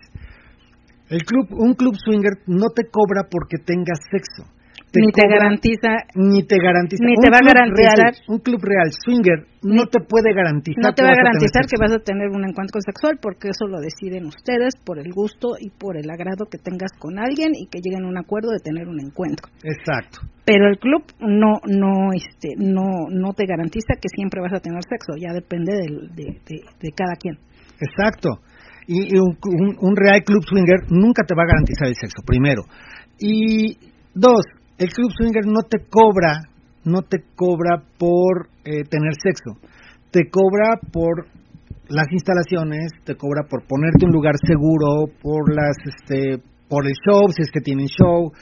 El 1.10 1.22
club, 1.24 1.48
un 1.50 1.74
club 1.74 1.96
swinger 1.96 2.46
no 2.46 2.70
te 2.70 2.84
cobra 2.86 3.26
porque 3.28 3.58
tengas 3.58 3.98
sexo 4.10 4.54
ni 5.00 5.10
te 5.12 5.26
garantiza 5.26 5.90
ni 6.14 6.42
te 6.46 6.56
garantiza 6.58 7.04
ni 7.04 7.14
te 7.14 7.30
va 7.30 7.38
a 7.38 7.46
garantizar. 7.46 8.14
un 8.28 8.38
club 8.38 8.60
real 8.62 8.90
swinger 8.92 9.46
no 9.62 9.86
te 9.86 10.00
puede 10.00 10.34
garantizar 10.34 10.82
no 10.82 10.92
te 10.92 11.02
va 11.02 11.10
a 11.10 11.16
garantizar 11.16 11.66
que 11.66 11.76
vas 11.80 11.92
a 11.92 11.98
tener 11.98 12.28
un 12.28 12.44
encuentro 12.44 12.80
sexual 12.80 13.18
porque 13.20 13.48
eso 13.48 13.66
lo 13.66 13.80
deciden 13.80 14.26
ustedes 14.26 14.74
por 14.84 14.98
el 14.98 15.12
gusto 15.12 15.56
y 15.58 15.70
por 15.70 15.96
el 15.96 16.10
agrado 16.10 16.46
que 16.50 16.58
tengas 16.58 16.92
con 16.98 17.18
alguien 17.18 17.52
y 17.54 17.66
que 17.66 17.80
lleguen 17.82 18.04
a 18.04 18.08
un 18.08 18.18
acuerdo 18.18 18.50
de 18.52 18.58
tener 18.62 18.88
un 18.88 19.00
encuentro. 19.00 19.48
Exacto. 19.62 20.20
Pero 20.44 20.68
el 20.68 20.78
club 20.78 21.02
no 21.20 21.60
no 21.64 22.12
este 22.12 22.54
no 22.58 23.08
no 23.10 23.32
te 23.32 23.46
garantiza 23.46 23.96
que 24.00 24.08
siempre 24.08 24.40
vas 24.40 24.52
a 24.52 24.60
tener 24.60 24.82
sexo 24.84 25.16
ya 25.16 25.32
depende 25.32 25.72
de, 25.72 26.24
de, 26.44 26.92
cada 26.92 27.16
quien. 27.16 27.38
Exacto. 27.80 28.40
Y, 28.86 29.16
un, 29.16 29.36
un 29.80 29.96
real 29.96 30.22
club 30.22 30.44
swinger 30.44 30.84
nunca 30.90 31.24
te 31.24 31.34
va 31.34 31.44
a 31.44 31.46
garantizar 31.46 31.88
el 31.88 31.94
sexo 31.94 32.22
primero. 32.26 32.62
Y 33.18 33.78
dos 34.14 34.44
el 34.78 34.88
club 34.90 35.10
swinger 35.16 35.46
no 35.46 35.62
te 35.62 35.86
cobra, 35.88 36.42
no 36.84 37.02
te 37.02 37.22
cobra 37.34 37.82
por 37.98 38.48
eh, 38.64 38.84
tener 38.88 39.14
sexo, 39.22 39.60
te 40.10 40.28
cobra 40.30 40.78
por 40.92 41.26
las 41.88 42.06
instalaciones, 42.10 42.92
te 43.04 43.14
cobra 43.14 43.42
por 43.48 43.66
ponerte 43.66 44.06
un 44.06 44.12
lugar 44.12 44.34
seguro, 44.44 45.06
por 45.22 45.54
las, 45.54 45.76
este, 45.84 46.42
por 46.68 46.86
el 46.86 46.94
show, 47.06 47.30
si 47.30 47.42
es 47.42 47.50
que 47.50 47.60
tienen 47.60 47.86
show, 47.86 48.32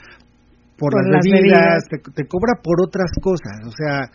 por, 0.78 0.94
las, 1.08 1.22
bebidas, 1.24 1.84
Te, 1.88 2.26
cobra 2.26 2.54
por 2.62 2.80
otras 2.82 3.10
cosas, 3.20 3.60
o 3.66 3.70
sea, 3.70 4.10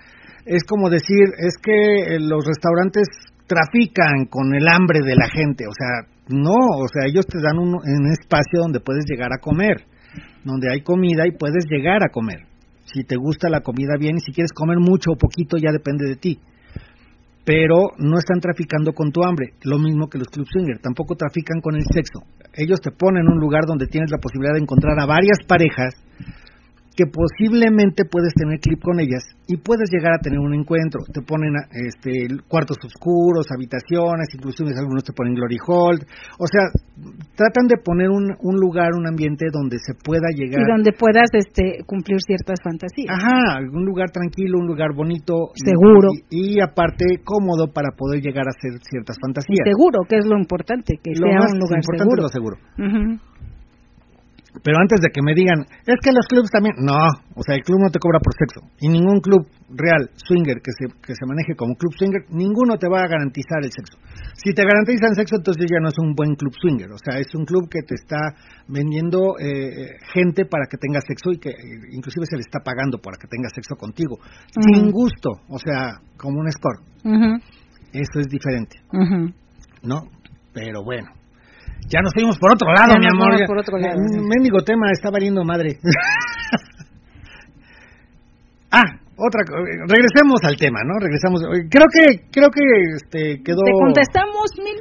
es 0.46 0.64
como 0.64 0.90
decir, 0.90 1.24
es 1.38 1.56
que 1.62 2.16
eh, 2.16 2.20
los 2.20 2.46
restaurantes 2.46 3.08
trafican 3.48 4.26
con 4.30 4.54
el 4.54 4.68
hambre 4.68 5.00
de 5.06 5.16
la 5.16 5.30
gente, 5.30 5.66
o 5.68 5.72
sea, 5.72 6.10
no, 6.30 6.52
o 6.52 6.88
sea, 6.92 7.08
ellos 7.08 7.26
te 7.26 7.40
dan 7.42 7.58
un, 7.58 7.76
un 7.76 8.12
espacio 8.12 8.60
donde 8.60 8.82
puedes 8.82 9.06
llegar 9.08 9.32
a 9.32 9.40
comer 9.40 9.86
donde 10.48 10.72
hay 10.72 10.82
comida 10.82 11.28
y 11.28 11.38
puedes 11.38 11.66
llegar 11.70 12.04
a 12.04 12.10
comer. 12.10 12.48
Si 12.86 13.04
te 13.04 13.18
gusta 13.18 13.50
la 13.50 13.62
comida 13.62 13.98
bien 14.00 14.16
y 14.18 14.22
si 14.22 14.32
quieres 14.32 14.54
comer 14.54 14.80
mucho 14.80 15.12
o 15.12 15.18
poquito 15.18 15.58
ya 15.58 15.72
depende 15.72 16.08
de 16.08 16.16
ti. 16.16 16.40
Pero 17.44 17.92
no 17.98 18.18
están 18.18 18.40
traficando 18.40 18.94
con 18.94 19.12
tu 19.12 19.24
hambre, 19.24 19.54
lo 19.64 19.78
mismo 19.78 20.10
que 20.10 20.18
los 20.18 20.28
club 20.28 20.48
swinger, 20.50 20.80
tampoco 20.80 21.16
trafican 21.16 21.62
con 21.62 21.76
el 21.76 21.84
sexo. 21.84 22.20
Ellos 22.54 22.82
te 22.82 22.92
ponen 22.92 23.24
en 23.26 23.32
un 23.32 23.40
lugar 23.40 23.66
donde 23.66 23.88
tienes 23.88 24.10
la 24.12 24.18
posibilidad 24.18 24.54
de 24.54 24.64
encontrar 24.64 25.00
a 25.00 25.06
varias 25.06 25.40
parejas 25.48 25.94
que 26.98 27.06
posiblemente 27.06 28.10
puedes 28.10 28.34
tener 28.34 28.58
clip 28.58 28.82
con 28.82 29.00
ellas 29.00 29.22
y 29.46 29.56
puedes 29.58 29.94
llegar 29.94 30.18
a 30.18 30.20
tener 30.20 30.40
un 30.40 30.56
encuentro. 30.56 31.06
Te 31.14 31.22
ponen 31.22 31.54
este, 31.70 32.26
cuartos 32.50 32.78
oscuros, 32.84 33.46
habitaciones, 33.54 34.34
inclusive 34.34 34.74
algunos 34.74 35.06
te 35.06 35.14
ponen 35.14 35.36
glory 35.36 35.62
hold. 35.62 36.02
O 36.42 36.48
sea, 36.50 36.74
tratan 37.38 37.70
de 37.70 37.78
poner 37.78 38.10
un, 38.10 38.34
un 38.42 38.56
lugar, 38.58 38.98
un 38.98 39.06
ambiente 39.06 39.46
donde 39.54 39.78
se 39.78 39.94
pueda 39.94 40.34
llegar. 40.34 40.60
Y 40.60 40.66
donde 40.66 40.92
puedas 40.92 41.30
este, 41.38 41.86
cumplir 41.86 42.18
ciertas 42.26 42.58
fantasías. 42.66 43.14
Ajá, 43.14 43.62
un 43.62 43.86
lugar 43.86 44.10
tranquilo, 44.10 44.58
un 44.58 44.66
lugar 44.66 44.98
bonito. 44.98 45.54
Seguro. 45.54 46.10
Y, 46.32 46.60
aparte 46.60 47.22
cómodo 47.24 47.72
para 47.72 47.94
poder 47.96 48.22
llegar 48.22 48.50
a 48.50 48.58
hacer 48.58 48.82
ciertas 48.82 49.18
fantasías. 49.22 49.54
Y 49.54 49.70
seguro, 49.70 50.00
que 50.10 50.18
es 50.18 50.26
lo 50.26 50.36
importante, 50.36 50.98
que 50.98 51.14
sea 51.14 51.46
un 51.46 51.60
lugar 51.62 51.78
importante 51.78 52.10
seguro. 52.10 52.22
Lo 52.24 52.30
seguro. 52.30 52.58
Pero 54.64 54.78
antes 54.80 55.02
de 55.02 55.10
que 55.10 55.22
me 55.22 55.34
digan, 55.34 55.66
es 55.86 55.98
que 56.02 56.12
los 56.12 56.26
clubs 56.28 56.50
también. 56.52 56.76
No, 56.80 56.98
o 57.36 57.44
sea, 57.44 57.56
el 57.56 57.64
club 57.64 57.80
no 57.80 57.90
te 57.90 58.00
cobra 58.00 58.20
por 58.20 58.34
sexo. 58.34 58.62
Y 58.80 58.90
ningún 58.90 59.20
club 59.20 59.48
real, 59.70 60.10
swinger, 60.16 60.62
que 60.62 60.72
se, 60.72 60.86
que 61.02 61.14
se 61.14 61.26
maneje 61.26 61.56
como 61.56 61.76
club 61.76 61.94
swinger, 61.98 62.26
ninguno 62.30 62.78
te 62.78 62.88
va 62.88 63.02
a 63.02 63.08
garantizar 63.08 63.64
el 63.64 63.72
sexo. 63.72 63.98
Si 64.36 64.54
te 64.54 64.64
garantizan 64.64 65.16
sexo, 65.16 65.38
entonces 65.38 65.66
ya 65.70 65.80
no 65.80 65.90
es 65.90 65.98
un 65.98 66.14
buen 66.14 66.36
club 66.36 66.54
swinger. 66.60 66.92
O 66.92 66.98
sea, 66.98 67.20
es 67.20 67.34
un 67.36 67.46
club 67.46 67.70
que 67.70 67.82
te 67.82 67.96
está 67.96 68.36
vendiendo 68.68 69.36
eh, 69.40 69.98
gente 70.14 70.46
para 70.46 70.66
que 70.70 70.78
tenga 70.78 71.02
sexo 71.02 71.32
y 71.32 71.40
que 71.40 71.50
eh, 71.50 71.92
inclusive 71.92 72.26
se 72.26 72.36
le 72.36 72.42
está 72.42 72.60
pagando 72.60 73.00
para 73.00 73.18
que 73.18 73.28
tenga 73.28 73.50
sexo 73.50 73.76
contigo. 73.76 74.20
Sin 74.52 74.92
gusto, 74.92 75.30
o 75.50 75.58
sea, 75.60 76.00
como 76.18 76.40
un 76.40 76.52
score. 76.52 76.80
Eso 77.94 78.20
es 78.20 78.28
diferente. 78.28 78.78
¿No? 79.84 80.02
pero 80.58 80.84
bueno. 80.84 81.08
Ya 81.90 82.02
nos 82.02 82.14
fuimos 82.14 82.38
por 82.38 82.52
otro 82.52 82.68
lado, 82.74 82.94
Ya 82.94 83.00
mi 83.00 83.06
nos 83.06 83.14
amor. 83.16 83.46
por 83.48 83.58
otro 83.60 83.78
lado, 83.78 83.98
Un 83.98 84.10
sí. 84.10 84.20
Mendigo 84.20 84.60
tema 84.62 84.92
está 84.92 85.10
valiendo 85.10 85.44
madre. 85.44 85.80
ah, 88.72 89.00
otra 89.18 89.42
regresemos 89.90 90.44
al 90.46 90.58
tema, 90.58 90.84
¿no? 90.86 90.94
Regresamos. 91.02 91.42
Creo 91.72 91.88
que 91.90 92.30
creo 92.30 92.52
que 92.54 92.62
este 93.02 93.42
quedó 93.42 93.66
Te 93.66 93.72
contestamos, 93.74 94.46
Mil. 94.62 94.78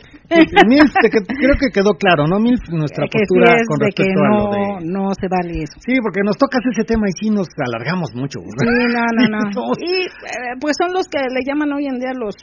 Milf, 0.69 0.93
te 1.01 1.09
creo 1.09 1.57
que 1.57 1.73
quedó 1.73 1.97
claro, 1.97 2.27
¿no? 2.29 2.37
Milf, 2.39 2.61
nuestra 2.69 3.09
que 3.09 3.25
sí 3.25 3.33
postura 3.33 3.57
con 3.65 3.79
de 3.81 3.89
que 3.97 4.05
respecto 4.05 4.21
a 4.21 4.29
lo 4.29 4.37
no, 4.37 4.53
de 4.53 4.61
no 4.85 5.09
se 5.17 5.27
vale 5.33 5.63
eso. 5.65 5.81
Sí, 5.81 5.97
porque 6.03 6.21
nos 6.21 6.37
tocas 6.37 6.61
ese 6.69 6.85
tema 6.85 7.09
y 7.09 7.13
sí 7.17 7.31
nos 7.31 7.49
alargamos 7.57 8.13
mucho. 8.15 8.41
Sí, 8.41 8.67
no, 8.67 9.05
no, 9.17 9.25
no. 9.57 9.73
Y 9.81 10.05
eh, 10.05 10.53
pues 10.61 10.77
son 10.77 10.93
los 10.93 11.09
que 11.09 11.17
le 11.33 11.41
llaman 11.47 11.73
hoy 11.73 11.87
en 11.87 11.99
día 11.99 12.13
los 12.13 12.37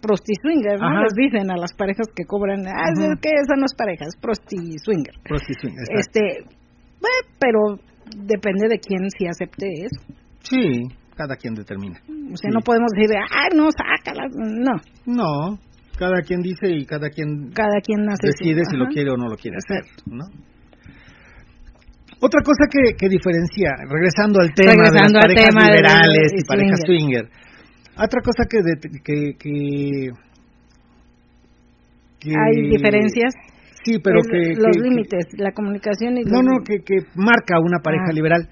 prosti-swingers, 0.00 0.80
¿no? 0.80 0.86
Ajá. 0.88 1.02
Les 1.02 1.14
dicen 1.14 1.50
a 1.50 1.56
las 1.56 1.72
parejas 1.74 2.06
que 2.14 2.24
cobran, 2.24 2.60
ah, 2.66 2.90
es 2.92 3.20
que 3.20 3.30
esa 3.34 3.56
no 3.56 3.66
es 3.66 3.74
pareja, 3.74 4.04
es 4.06 4.16
prosti-swinger. 4.20 5.14
Prostitución, 5.24 5.72
exacto. 5.72 5.98
Este, 5.98 6.20
bueno, 7.00 7.20
pero 7.38 7.60
depende 8.16 8.68
de 8.68 8.78
quién 8.78 9.10
sí 9.10 9.26
acepte 9.26 9.66
eso. 9.84 10.00
Sí, 10.42 10.88
cada 11.16 11.36
quien 11.36 11.54
determina. 11.54 11.98
O 12.32 12.36
sea, 12.36 12.50
Sí. 12.50 12.54
no 12.54 12.60
podemos 12.60 12.90
decir, 12.94 13.16
ah, 13.18 13.48
no, 13.54 13.68
sácala. 13.72 14.28
No, 14.34 14.74
No, 15.06 15.58
cada 15.98 16.22
quien 16.22 16.42
dice 16.42 16.70
y 16.70 16.86
cada 16.86 17.10
quien 17.10 17.50
cada 17.52 17.80
quien 17.82 18.06
decide 18.22 18.62
si 18.70 18.76
lo 18.76 18.86
quiere 18.86 19.10
o 19.10 19.16
no 19.16 19.28
lo 19.28 19.36
quiere 19.36 19.56
hacer, 19.58 19.82
¿no? 20.06 20.24
Otra 22.20 22.40
cosa 22.42 22.64
que, 22.70 22.96
que 22.96 23.08
diferencia, 23.08 23.74
regresando 23.88 24.40
al 24.40 24.52
tema 24.52 24.72
Regresando 24.72 25.18
de 25.20 25.22
las 25.22 25.22
parejas 25.26 25.48
tema 25.54 25.62
de- 25.62 25.70
liberales 25.76 26.30
de 26.32 26.38
y 26.38 26.44
parejas 26.48 26.80
swinger. 26.84 27.24
swinger, 27.26 27.47
otra 28.04 28.20
cosa 28.22 28.44
que, 28.48 28.58
de- 28.58 29.00
que, 29.02 29.36
que, 29.38 30.10
que- 32.20 32.34
Hay 32.36 32.70
diferencias. 32.70 33.34
Sí, 33.84 33.98
pero 34.02 34.18
Es 34.20 34.26
que 34.28 34.54
los 34.60 34.76
límites, 34.76 35.26
la 35.38 35.52
comunicación 35.52 36.18
y 36.18 36.24
No, 36.24 36.42
los- 36.42 36.44
no, 36.44 36.64
que, 36.64 36.80
que 36.84 36.96
marca 37.14 37.58
una 37.60 37.78
pareja 37.82 38.06
Ah. 38.10 38.12
liberal. 38.12 38.48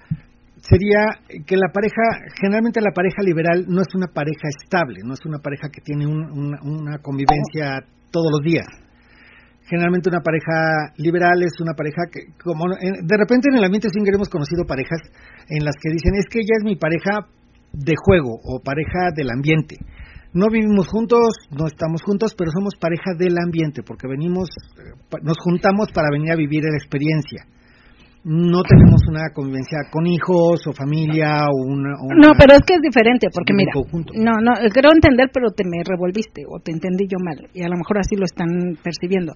Sería 0.57 1.05
que 1.45 1.55
la 1.55 1.69
pareja, 1.71 2.01
generalmente 2.41 2.81
la 2.81 2.91
pareja 2.91 3.21
liberal 3.23 3.65
no 3.67 3.81
es 3.81 3.87
una 3.93 4.07
pareja 4.07 4.47
estable, 4.63 4.99
no 5.05 5.13
es 5.13 5.23
una 5.25 5.37
pareja 5.39 5.69
que 5.71 5.81
tiene 5.81 6.07
un- 6.07 6.31
una, 6.31 6.57
una 6.63 6.97
convivencia 6.99 7.83
todos 8.11 8.31
los 8.31 8.41
días. 8.41 8.65
Generalmente 9.69 10.09
una 10.09 10.21
pareja 10.21 10.91
liberal 10.97 11.43
es 11.43 11.53
una 11.61 11.73
pareja 11.73 12.01
que, 12.11 12.21
como 12.41 12.65
en- 12.81 13.05
de 13.05 13.17
repente 13.17 13.49
en 13.51 13.57
el 13.57 13.63
ambiente 13.65 13.89
swinger 13.91 14.15
hemos 14.15 14.29
conocido 14.29 14.63
parejas 14.65 14.99
en 15.49 15.63
las 15.63 15.75
que 15.75 15.91
dicen, 15.91 16.15
es 16.15 16.25
que 16.31 16.39
ella 16.39 16.55
es 16.57 16.63
mi 16.63 16.75
pareja 16.77 17.27
de 17.73 17.93
juego 17.97 18.39
o 18.43 18.59
pareja 18.63 19.11
del 19.15 19.29
ambiente. 19.29 19.77
No 20.33 20.47
vivimos 20.51 20.87
juntos, 20.87 21.35
no 21.51 21.67
estamos 21.67 22.01
juntos, 22.03 22.35
pero 22.37 22.51
somos 22.51 22.75
pareja 22.79 23.13
del 23.17 23.35
ambiente, 23.43 23.81
porque 23.81 24.07
venimos, 24.07 24.49
eh, 24.77 24.93
nos 25.23 25.37
juntamos 25.39 25.91
para 25.91 26.09
venir 26.11 26.31
a 26.31 26.35
vivir 26.35 26.63
la 26.63 26.77
experiencia. 26.77 27.45
No 28.23 28.61
tenemos 28.63 29.01
una 29.07 29.29
convivencia 29.33 29.77
con 29.89 30.05
hijos 30.05 30.67
o 30.67 30.73
familia 30.73 31.47
o 31.47 31.63
una... 31.65 31.95
o 31.95 32.11
No, 32.11 32.27
una- 32.29 32.37
pero 32.37 32.53
es 32.53 32.61
que 32.67 32.75
es 32.75 32.81
diferente, 32.81 33.27
porque 33.33 33.53
mira, 33.53 33.71
conjunto. 33.73 34.11
no, 34.17 34.33
no, 34.43 34.51
creo 34.73 34.91
entender, 34.91 35.29
pero 35.33 35.49
te 35.51 35.63
me 35.63 35.81
revolviste 35.85 36.43
o 36.45 36.59
te 36.59 36.71
entendí 36.73 37.07
yo 37.07 37.17
mal 37.23 37.47
y 37.53 37.63
a 37.63 37.69
lo 37.69 37.77
mejor 37.77 37.99
así 37.99 38.15
lo 38.17 38.25
están 38.25 38.49
percibiendo. 38.83 39.33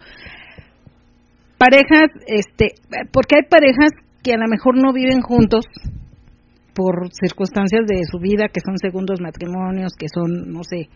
Parejas, 1.57 2.09
este, 2.27 2.73
porque 3.13 3.35
hay 3.37 3.43
parejas 3.49 3.91
que 4.23 4.33
a 4.33 4.37
lo 4.37 4.47
mejor 4.49 4.75
no 4.77 4.91
viven 4.93 5.21
juntos 5.21 5.65
por 6.73 7.09
circunstancias 7.13 7.85
de 7.87 8.03
su 8.09 8.19
vida, 8.19 8.47
que 8.53 8.61
son 8.65 8.77
segundos 8.77 9.19
matrimonios, 9.21 9.93
que 9.97 10.07
son, 10.13 10.51
no 10.51 10.63
sé, 10.63 10.89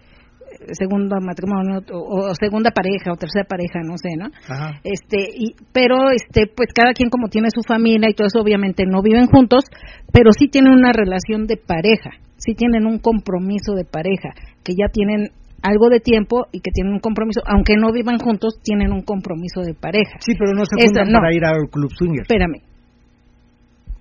segundo 0.71 1.17
matrimonio 1.21 1.81
o, 1.91 2.29
o 2.29 2.35
segunda 2.35 2.71
pareja 2.71 3.11
o 3.11 3.17
tercera 3.17 3.45
pareja, 3.45 3.79
no 3.83 3.97
sé, 3.97 4.15
¿no? 4.17 4.27
Ajá. 4.47 4.79
este 4.83 5.27
y 5.35 5.55
pero 5.73 6.09
este 6.11 6.47
pues 6.47 6.69
cada 6.73 6.93
quien 6.93 7.09
como 7.09 7.27
tiene 7.27 7.49
su 7.53 7.61
familia 7.67 8.09
y 8.09 8.13
todo 8.13 8.27
eso 8.27 8.39
obviamente 8.39 8.85
no 8.85 9.01
viven 9.01 9.27
juntos 9.27 9.65
pero 10.13 10.31
sí 10.31 10.47
tienen 10.47 10.71
una 10.73 10.93
relación 10.93 11.45
de 11.47 11.57
pareja 11.57 12.11
sí 12.37 12.53
tienen 12.55 12.85
un 12.85 12.99
compromiso 12.99 13.73
de 13.73 13.83
pareja 13.85 14.29
que 14.63 14.73
ya 14.79 14.87
tienen 14.91 15.31
algo 15.61 15.89
de 15.89 15.99
tiempo 15.99 16.45
y 16.51 16.61
que 16.61 16.71
tienen 16.71 16.93
un 16.93 16.99
compromiso 16.99 17.41
aunque 17.47 17.73
no 17.75 17.91
vivan 17.91 18.19
juntos 18.19 18.59
tienen 18.63 18.93
un 18.93 19.01
compromiso 19.01 19.61
de 19.61 19.73
pareja 19.73 20.17
Sí, 20.19 20.33
pero 20.37 20.53
no 20.53 20.63
se 20.65 20.77
juntan 20.79 21.11
no. 21.11 21.19
para 21.19 21.33
ir 21.33 21.43
al 21.43 21.67
club 21.69 21.91
swinger. 21.91 22.21
espérame 22.21 22.61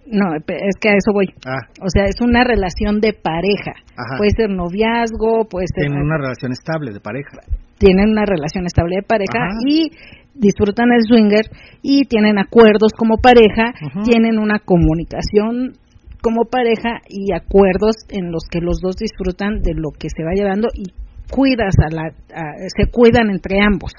no 0.06 0.34
es 0.36 0.74
que 0.80 0.88
a 0.90 0.92
eso 0.92 1.12
voy 1.12 1.26
Ah, 1.46 1.60
o 1.80 1.88
sea 1.88 2.04
es 2.04 2.20
una 2.20 2.44
relación 2.44 3.00
de 3.00 3.12
pareja 3.12 3.72
Ajá. 3.96 4.16
puede 4.18 4.30
ser 4.36 4.50
noviazgo 4.50 5.46
puede 5.48 5.66
ser 5.74 5.86
tienen 5.86 6.02
una 6.04 6.18
relación 6.18 6.52
estable 6.52 6.92
de 6.92 7.00
pareja. 7.00 7.38
tienen 7.78 8.10
una 8.10 8.24
relación 8.26 8.66
estable 8.66 8.96
de 8.96 9.02
pareja 9.02 9.38
Ajá. 9.38 9.56
y 9.66 9.90
disfrutan 10.34 10.90
el 10.92 11.02
swinger 11.08 11.46
y 11.82 12.04
tienen 12.06 12.38
acuerdos 12.38 12.92
como 12.98 13.18
pareja, 13.18 13.72
tienen 14.04 14.38
una 14.40 14.58
comunicación 14.58 15.74
como 16.20 16.44
pareja 16.50 17.00
y 17.08 17.32
acuerdos 17.32 17.94
en 18.10 18.32
los 18.32 18.42
que 18.50 18.58
los 18.60 18.80
dos 18.80 18.96
disfrutan 18.96 19.60
de 19.62 19.74
lo 19.74 19.90
que 19.96 20.08
se 20.10 20.24
va 20.24 20.32
llevando 20.34 20.68
y 20.74 20.90
cuidas 21.30 21.74
a 21.78 21.94
la 21.94 22.02
a- 22.34 22.56
se 22.76 22.90
cuidan 22.90 23.30
entre 23.30 23.58
ambos. 23.62 23.92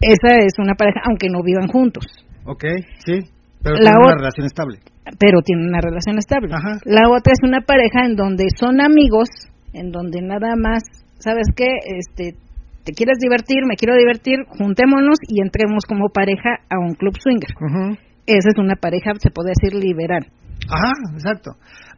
Esa 0.00 0.36
es 0.38 0.54
una 0.58 0.74
pareja 0.74 1.00
aunque 1.08 1.28
no 1.28 1.42
vivan 1.42 1.68
juntos, 1.68 2.04
Ok, 2.46 2.64
sí. 3.06 3.20
Pero 3.64 3.76
La 3.76 3.92
tienen 3.92 4.04
una 4.04 4.14
relación 4.14 4.46
estable. 4.46 4.78
pero 5.18 5.40
tienen 5.42 5.66
una 5.68 5.80
relación 5.80 6.18
estable. 6.18 6.52
Ajá. 6.52 6.78
La 6.84 7.08
otra 7.08 7.32
es 7.32 7.40
una 7.42 7.60
pareja 7.62 8.04
en 8.04 8.14
donde 8.14 8.46
son 8.60 8.80
amigos, 8.80 9.28
en 9.72 9.90
donde 9.90 10.20
nada 10.20 10.54
más, 10.56 10.84
¿sabes 11.18 11.46
qué? 11.56 11.66
Este 11.98 12.36
te 12.84 12.92
quieres 12.92 13.16
divertir, 13.18 13.64
me 13.66 13.76
quiero 13.76 13.96
divertir, 13.96 14.44
juntémonos 14.46 15.16
y 15.26 15.40
entremos 15.40 15.84
como 15.88 16.10
pareja 16.10 16.60
a 16.68 16.78
un 16.78 16.94
club 16.94 17.14
swinger. 17.18 17.48
Ujú. 17.56 17.96
Esa 18.26 18.48
es 18.52 18.58
una 18.58 18.76
pareja, 18.76 19.12
se 19.18 19.30
puede 19.30 19.52
decir 19.56 19.74
liberal. 19.74 20.26
Ajá, 20.68 20.92
exacto. 21.14 21.52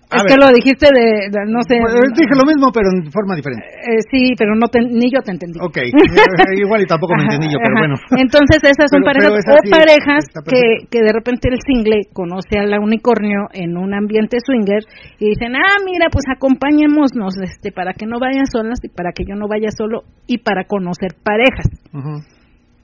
A 0.08 0.18
es 0.18 0.22
ver, 0.22 0.32
que 0.32 0.38
lo 0.38 0.46
dijiste 0.54 0.86
de, 0.86 1.26
de- 1.34 1.50
no 1.50 1.58
sé. 1.66 1.82
pues, 1.82 1.94
dije 2.14 2.34
lo 2.38 2.46
mismo, 2.46 2.70
pero 2.70 2.86
en 2.94 3.10
forma 3.10 3.34
diferente. 3.34 3.66
Eh, 3.66 3.98
sí, 4.06 4.34
pero 4.38 4.54
no 4.54 4.68
te- 4.68 4.86
ni 4.86 5.10
yo 5.10 5.18
te 5.20 5.32
entendí. 5.32 5.58
Ok, 5.58 5.76
eh, 5.82 6.54
igual 6.62 6.82
y 6.82 6.86
tampoco 6.86 7.14
me 7.16 7.24
entendí 7.24 7.50
yo, 7.50 7.58
pero 7.58 7.74
bueno. 7.74 7.94
Entonces 8.14 8.62
esas 8.62 8.86
son 8.86 9.02
Pero- 9.02 9.10
parejas 9.18 9.30
pero 9.34 9.42
esa 9.42 9.52
o 9.52 9.58
sí 9.64 9.70
parejas 9.70 10.22
está 10.30 10.40
que, 10.46 10.86
que 10.90 11.00
de 11.02 11.12
repente 11.12 11.48
el 11.50 11.58
single 11.66 12.06
conoce 12.12 12.54
a 12.58 12.66
la 12.66 12.78
unicornio 12.78 13.50
en 13.52 13.76
un 13.76 13.94
ambiente 13.94 14.38
swinger 14.38 14.86
y 15.18 15.30
dicen, 15.34 15.56
ah, 15.56 15.82
mira, 15.84 16.06
pues 16.12 16.24
acompañémonos 16.30 17.34
este, 17.42 17.72
para 17.72 17.92
que 17.92 18.06
no 18.06 18.18
vayan 18.20 18.46
solas 18.46 18.78
y 18.84 18.88
para 18.88 19.10
que 19.12 19.24
yo 19.26 19.34
no 19.34 19.48
vaya 19.48 19.70
solo 19.70 20.02
y 20.26 20.38
para 20.38 20.64
conocer 20.64 21.14
parejas. 21.22 21.66
Ujú. 21.92 22.22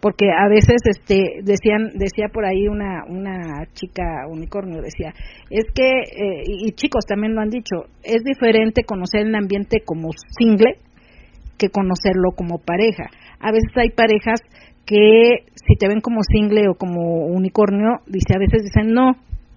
Porque 0.03 0.27
a 0.37 0.49
veces 0.49 0.83
este 0.85 1.41
decían 1.45 1.93
decía 1.95 2.27
por 2.29 2.45
ahí 2.45 2.67
una 2.67 3.05
una 3.09 3.65
chica 3.73 4.27
unicornio 4.29 4.83
decía 4.83 5.15
es 5.49 5.65
que 5.73 5.89
eh, 5.89 6.43
y 6.45 6.73
chicos 6.73 7.07
también 7.07 7.35
lo 7.35 7.41
han 7.41 7.51
dicho 7.51 7.87
es 8.03 8.25
diferente 8.25 8.83
conocer 8.83 9.21
el 9.21 9.35
ambiente 9.35 9.79
como 9.87 10.11
single 10.37 10.77
que 11.63 11.69
conocerlo 11.69 12.33
como 12.35 12.59
pareja. 12.59 13.05
A 13.39 13.53
veces 13.53 13.71
hay 13.77 13.91
parejas 13.91 14.41
que 14.85 15.47
si 15.55 15.77
te 15.79 15.87
ven 15.87 16.01
como 16.01 16.23
single 16.25 16.69
o 16.69 16.75
como 16.75 17.27
unicornio 17.27 18.01
dice 18.07 18.35
a 18.35 18.39
veces 18.39 18.63
dicen 18.65 18.93
no 18.93 19.13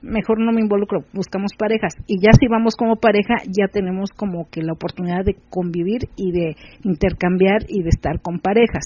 mejor 0.06 0.40
no 0.40 0.52
me 0.52 0.62
involucro, 0.62 1.04
buscamos 1.14 1.52
parejas 1.58 1.96
y 2.08 2.22
ya 2.22 2.32
si 2.40 2.48
vamos 2.48 2.76
como 2.76 2.98
pareja 2.98 3.36
ya 3.48 3.68
tenemos 3.68 4.12
como 4.12 4.48
que 4.50 4.62
la 4.62 4.74
oportunidad 4.74 5.26
de 5.26 5.36
convivir 5.50 6.10
y 6.16 6.32
de 6.32 6.56
intercambiar 6.84 7.64
y 7.68 7.82
de 7.82 7.90
estar 7.90 8.22
con 8.22 8.40
parejas. 8.40 8.86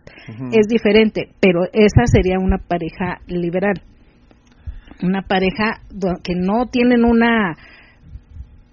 Es 0.51 0.67
diferente, 0.67 1.29
pero 1.39 1.65
esa 1.73 2.05
sería 2.05 2.37
una 2.39 2.57
pareja 2.57 3.19
liberal. 3.27 3.81
Una 5.03 5.21
pareja 5.21 5.81
que 6.23 6.33
no 6.35 6.65
tienen 6.67 7.05
una 7.05 7.55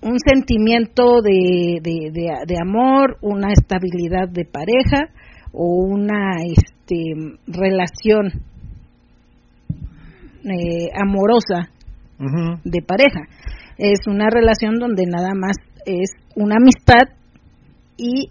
un 0.02 0.18
sentimiento 0.20 1.20
de, 1.20 1.80
de, 1.82 2.10
de, 2.12 2.28
de 2.46 2.56
amor, 2.60 3.16
una 3.22 3.48
estabilidad 3.52 4.28
de 4.28 4.44
pareja 4.44 5.10
o 5.52 5.84
una 5.84 6.36
este, 6.44 7.14
relación 7.46 8.26
eh, 10.44 10.90
amorosa 10.94 11.72
De 12.64 12.80
pareja. 12.82 13.20
Es 13.78 14.00
una 14.06 14.28
relación 14.30 14.78
donde 14.78 15.04
nada 15.06 15.34
más 15.34 15.56
es 15.84 16.10
una 16.34 16.56
amistad 16.56 17.14
y 17.96 18.30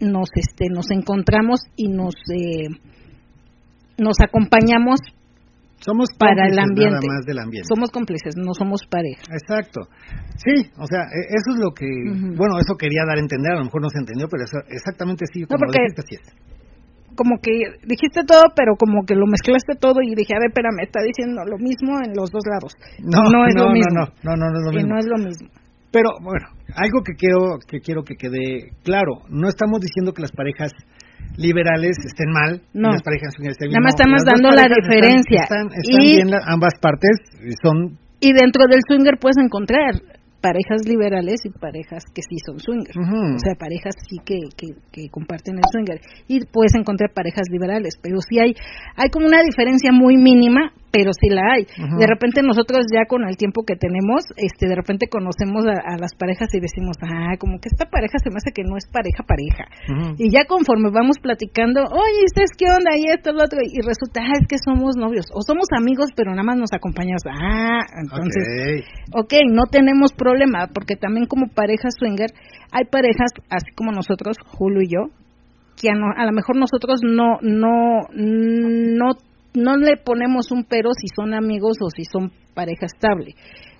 nos 0.00 0.28
este 0.36 0.66
nos 0.70 0.90
encontramos 0.90 1.60
y 1.76 1.88
nos 1.88 2.14
eh, 2.32 2.68
nos 3.98 4.20
acompañamos 4.20 5.00
Somos 5.80 6.08
para 6.18 6.46
el 6.46 6.58
ambiente. 6.58 7.06
Nada 7.06 7.18
más 7.18 7.26
del 7.26 7.38
ambiente. 7.38 7.66
somos 7.68 7.90
cómplices 7.90 8.34
no 8.36 8.54
somos 8.54 8.86
pareja 8.88 9.22
Exacto. 9.32 9.88
Sí, 10.36 10.70
o 10.78 10.86
sea, 10.86 11.02
e- 11.02 11.34
eso 11.34 11.50
es 11.54 11.58
lo 11.58 11.72
que, 11.74 11.86
bueno, 12.36 12.58
eso 12.60 12.76
quería 12.78 13.02
dar 13.06 13.16
a 13.18 13.20
entender, 13.20 13.52
a 13.52 13.58
lo 13.58 13.64
mejor 13.64 13.82
no 13.82 13.88
se 13.90 13.98
entendió, 13.98 14.28
pero 14.30 14.44
eso, 14.44 14.58
exactamente 14.70 15.24
sí, 15.32 15.42
como 15.44 15.58
porque- 15.66 15.78
lo 15.78 15.84
dijiste, 15.84 16.14
es. 16.14 16.57
Como 17.18 17.42
que 17.42 17.50
dijiste 17.82 18.22
todo 18.22 18.44
pero 18.54 18.78
como 18.78 19.02
que 19.02 19.18
lo 19.18 19.26
mezclaste 19.26 19.74
todo 19.74 19.98
y 20.00 20.14
dije 20.14 20.32
a 20.34 20.38
ver 20.38 20.54
espérame 20.54 20.86
está 20.86 21.02
diciendo 21.02 21.42
lo 21.44 21.58
mismo 21.58 21.98
en 21.98 22.14
los 22.14 22.30
dos 22.30 22.44
lados 22.46 22.72
No, 23.02 23.26
es 23.50 23.54
no, 23.58 23.66
lo 23.66 23.68
no, 23.68 23.72
mismo 23.74 23.90
no, 23.98 24.06
no, 24.22 24.32
no, 24.38 24.44
no 24.46 24.56
es 24.58 24.64
lo 24.64 24.72
Y 24.72 24.76
mismo. 24.78 24.90
no 24.94 24.98
es 25.02 25.06
lo 25.10 25.18
mismo 25.18 25.48
Pero 25.90 26.10
bueno, 26.22 26.46
algo 26.78 27.02
que 27.02 27.14
quiero 27.18 27.58
que 27.66 27.80
quiero 27.80 28.04
que 28.06 28.14
quede 28.14 28.70
claro, 28.84 29.26
no 29.28 29.48
estamos 29.48 29.80
diciendo 29.82 30.12
que 30.14 30.22
las 30.22 30.32
parejas 30.32 30.70
liberales 31.36 31.96
estén 32.04 32.30
mal, 32.30 32.62
no. 32.72 32.90
las 32.90 33.02
parejas 33.02 33.34
estén 33.36 33.68
bien. 33.68 33.80
Nada 33.80 33.84
más 33.84 33.94
no, 33.94 33.98
estamos 33.98 34.20
dando 34.24 34.48
la 34.54 34.66
diferencia. 34.68 35.42
Están, 35.42 35.66
están, 35.66 35.80
están 35.82 36.02
y, 36.02 36.14
bien 36.14 36.28
ambas 36.46 36.74
partes, 36.80 37.14
y 37.42 37.52
son 37.62 37.98
y 38.20 38.32
dentro 38.32 38.66
del 38.66 38.80
swinger 38.86 39.18
puedes 39.20 39.38
encontrar 39.38 39.94
parejas 40.40 40.86
liberales 40.86 41.44
y 41.44 41.50
parejas 41.50 42.04
que 42.14 42.22
sí 42.22 42.36
son 42.44 42.58
swinger. 42.58 42.96
Ujú. 42.96 43.36
O 43.36 43.38
sea, 43.38 43.54
parejas 43.58 43.94
sí 44.08 44.16
que, 44.24 44.38
que, 44.56 44.74
que 44.92 45.08
comparten 45.10 45.56
el 45.56 45.64
swinger. 45.70 46.00
Y 46.28 46.44
puedes 46.46 46.74
encontrar 46.74 47.10
parejas 47.12 47.46
liberales, 47.50 47.94
pero 48.02 48.18
sí 48.20 48.38
hay, 48.38 48.54
hay 48.96 49.10
como 49.10 49.26
una 49.26 49.42
diferencia 49.42 49.90
muy 49.92 50.16
mínima, 50.16 50.72
pero 50.90 51.10
sí 51.12 51.28
la 51.28 51.42
hay. 51.52 51.66
De 51.98 52.06
repente 52.06 52.40
nosotros 52.42 52.86
ya 52.92 53.04
con 53.06 53.28
el 53.28 53.36
tiempo 53.36 53.62
que 53.66 53.76
tenemos, 53.76 54.24
este, 54.36 54.68
de 54.68 54.74
repente 54.74 55.06
conocemos 55.08 55.66
a, 55.66 55.76
a 55.84 55.98
las 55.98 56.14
parejas 56.16 56.48
y 56.54 56.60
decimos, 56.60 56.96
ah, 57.02 57.36
como 57.38 57.60
que 57.60 57.68
esta 57.68 57.86
pareja 57.90 58.18
se 58.18 58.30
me 58.30 58.36
hace 58.40 58.52
que 58.52 58.62
no 58.64 58.76
es 58.76 58.88
pareja 58.88 59.22
pareja. 59.26 59.68
Y 60.16 60.30
ya 60.32 60.44
conforme 60.48 60.90
vamos 60.90 61.18
platicando, 61.20 61.82
oye, 61.82 62.24
¿ustedes 62.24 62.50
qué 62.56 62.66
onda? 62.72 62.96
Y 62.96 63.08
esto, 63.12 63.32
lo 63.32 63.44
otro, 63.44 63.60
y 63.62 63.80
resulta, 63.84 64.22
ah, 64.24 64.38
es 64.40 64.46
que 64.48 64.56
somos 64.58 64.96
novios, 64.96 65.26
o 65.34 65.42
somos 65.42 65.68
amigos, 65.76 66.08
pero 66.16 66.30
nada 66.32 66.44
más 66.44 66.56
nos 66.56 66.72
acompañamos. 66.72 67.22
Ah, 67.28 67.84
entonces, 68.00 68.44
Ok. 69.12 69.24
ok, 69.24 69.32
no 69.52 69.64
tenemos 69.70 70.12
problema, 70.28 70.66
porque 70.74 70.96
también 70.96 71.26
como 71.26 71.46
pareja 71.48 71.88
swinger, 71.98 72.30
hay 72.72 72.84
parejas, 72.90 73.30
así 73.50 73.70
como 73.74 73.92
nosotros, 73.92 74.36
Julio 74.56 74.82
y 74.82 74.88
yo, 74.92 75.02
que 75.80 75.88
a, 75.90 75.94
no- 75.94 76.12
a 76.16 76.24
lo 76.26 76.32
mejor 76.32 76.56
nosotros 76.56 77.00
no, 77.02 77.38
no, 77.40 78.00
no, 78.12 79.08
no 79.54 79.76
le 79.76 79.96
ponemos 79.96 80.50
un 80.50 80.64
pero 80.64 80.90
si 80.92 81.06
son 81.16 81.34
amigos 81.34 81.76
o 81.80 81.88
si 81.90 82.04
son 82.04 82.30
pareja 82.54 82.86
estable. 82.86 83.34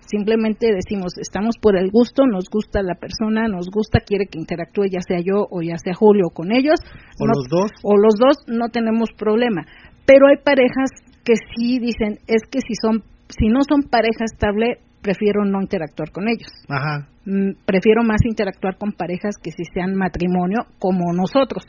Simplemente 0.07 0.69
decimos, 0.73 1.13
estamos 1.21 1.57
por 1.61 1.77
el 1.77 1.91
gusto, 1.91 2.25
nos 2.25 2.49
gusta 2.51 2.81
la 2.83 2.95
persona, 2.95 3.47
nos 3.47 3.69
gusta, 3.71 4.01
quiere 4.01 4.25
que 4.25 4.39
interactúe 4.39 4.87
ya 4.91 5.01
sea 5.07 5.19
yo 5.21 5.47
o 5.51 5.61
ya 5.61 5.77
sea 5.77 5.93
Julio 5.93 6.31
con 6.33 6.51
ellos. 6.51 6.81
O 7.21 7.27
no- 7.27 7.35
los 7.37 7.49
dos. 7.51 7.71
o 7.83 7.97
los 7.99 8.15
dos 8.15 8.37
no 8.47 8.69
tenemos 8.71 9.11
problema. 9.19 9.67
Pero 10.07 10.29
hay 10.29 10.37
parejas 10.43 10.91
que 11.25 11.35
sí 11.55 11.79
dicen, 11.79 12.19
es 12.27 12.43
que 12.51 12.61
si 12.61 12.73
son 12.81 13.03
si 13.29 13.49
no 13.49 13.61
son 13.69 13.83
pareja 13.83 14.25
estable, 14.25 14.79
prefiero 15.09 15.45
no 15.47 15.63
interactuar 15.63 16.11
con 16.13 16.29
ellos. 16.29 16.53
Ajá. 16.69 17.09
Mm, 17.25 17.65
prefiero 17.65 18.03
más 18.05 18.21
interactuar 18.25 18.77
con 18.77 18.93
parejas 18.93 19.37
que 19.43 19.51
si 19.51 19.65
sean 19.73 19.95
matrimonio 19.95 20.67
como 20.79 21.15
nosotros. 21.15 21.65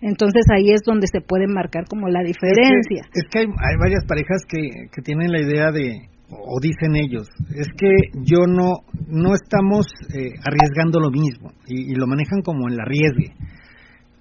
Entonces 0.00 0.44
ahí 0.54 0.70
es 0.70 0.82
donde 0.86 1.08
se 1.08 1.20
puede 1.20 1.48
marcar 1.48 1.86
como 1.90 2.06
la 2.06 2.22
diferencia. 2.22 3.02
Es 3.02 3.10
que, 3.10 3.20
es 3.20 3.26
que 3.28 3.38
hay, 3.40 3.46
hay 3.46 3.76
varias 3.80 4.04
parejas 4.06 4.42
que, 4.46 4.86
que 4.94 5.02
tienen 5.02 5.32
la 5.32 5.40
idea 5.40 5.72
de, 5.72 6.06
o 6.30 6.60
dicen 6.62 6.94
ellos, 6.94 7.26
es 7.56 7.66
que 7.76 7.90
yo 8.22 8.46
no, 8.46 8.86
no 9.08 9.34
estamos 9.34 9.86
eh, 10.14 10.38
arriesgando 10.46 11.00
lo 11.00 11.10
mismo 11.10 11.50
y, 11.66 11.90
y 11.90 11.94
lo 11.96 12.06
manejan 12.06 12.42
como 12.42 12.68
el 12.68 12.78
arriesgue. 12.78 13.34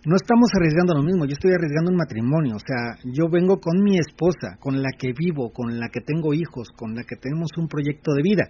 No 0.07 0.15
estamos 0.15 0.47
arriesgando 0.55 0.93
lo 0.95 1.03
mismo, 1.03 1.25
yo 1.25 1.33
estoy 1.33 1.51
arriesgando 1.51 1.91
un 1.91 1.97
matrimonio, 1.97 2.55
o 2.55 2.63
sea, 2.63 2.95
yo 3.11 3.27
vengo 3.29 3.59
con 3.59 3.83
mi 3.83 3.99
esposa, 3.99 4.55
con 4.57 4.81
la 4.81 4.87
que 4.97 5.11
vivo, 5.11 5.51
con 5.51 5.77
la 5.77 5.89
que 5.91 5.99
tengo 5.99 6.33
hijos, 6.33 6.69
con 6.77 6.95
la 6.95 7.03
que 7.03 7.17
tenemos 7.17 7.49
un 7.57 7.67
proyecto 7.67 8.13
de 8.13 8.21
vida. 8.23 8.45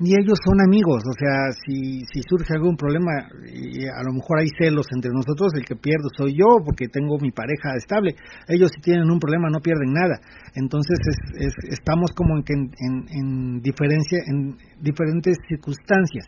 Y 0.00 0.10
ellos 0.14 0.38
son 0.44 0.58
amigos, 0.60 1.02
o 1.06 1.14
sea, 1.18 1.50
si, 1.66 2.02
si 2.12 2.22
surge 2.22 2.54
algún 2.54 2.76
problema 2.76 3.12
y 3.46 3.86
a 3.86 4.02
lo 4.06 4.12
mejor 4.14 4.38
hay 4.40 4.48
celos 4.58 4.86
entre 4.94 5.10
nosotros, 5.10 5.50
el 5.54 5.64
que 5.64 5.74
pierdo 5.74 6.08
soy 6.16 6.34
yo 6.38 6.58
porque 6.64 6.86
tengo 6.86 7.18
mi 7.20 7.30
pareja 7.30 7.74
estable. 7.76 8.14
Ellos 8.48 8.70
si 8.74 8.80
tienen 8.80 9.10
un 9.10 9.18
problema 9.18 9.50
no 9.50 9.58
pierden 9.60 9.92
nada. 9.92 10.18
Entonces 10.54 10.98
es, 11.02 11.46
es- 11.46 11.78
estamos 11.78 12.10
como 12.14 12.36
en, 12.38 12.44
en, 12.46 12.70
en- 12.78 13.06
en 13.10 13.60
diferencia, 13.60 14.18
en 14.26 14.56
diferentes 14.80 15.36
circunstancias. 15.48 16.26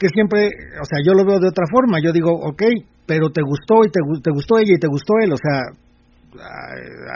Que 0.00 0.08
siempre, 0.08 0.48
o 0.80 0.84
sea, 0.88 0.98
yo 1.04 1.12
lo 1.12 1.26
veo 1.28 1.38
de 1.38 1.48
otra 1.48 1.66
forma. 1.70 1.98
Yo 2.02 2.10
digo, 2.12 2.32
ok, 2.32 2.62
pero 3.06 3.28
te 3.28 3.42
gustó 3.42 3.84
y 3.84 3.90
te, 3.92 4.00
te 4.24 4.30
gustó 4.32 4.56
ella 4.58 4.72
y 4.74 4.80
te 4.80 4.88
gustó 4.88 5.12
él, 5.22 5.30
o 5.32 5.36
sea, 5.36 5.60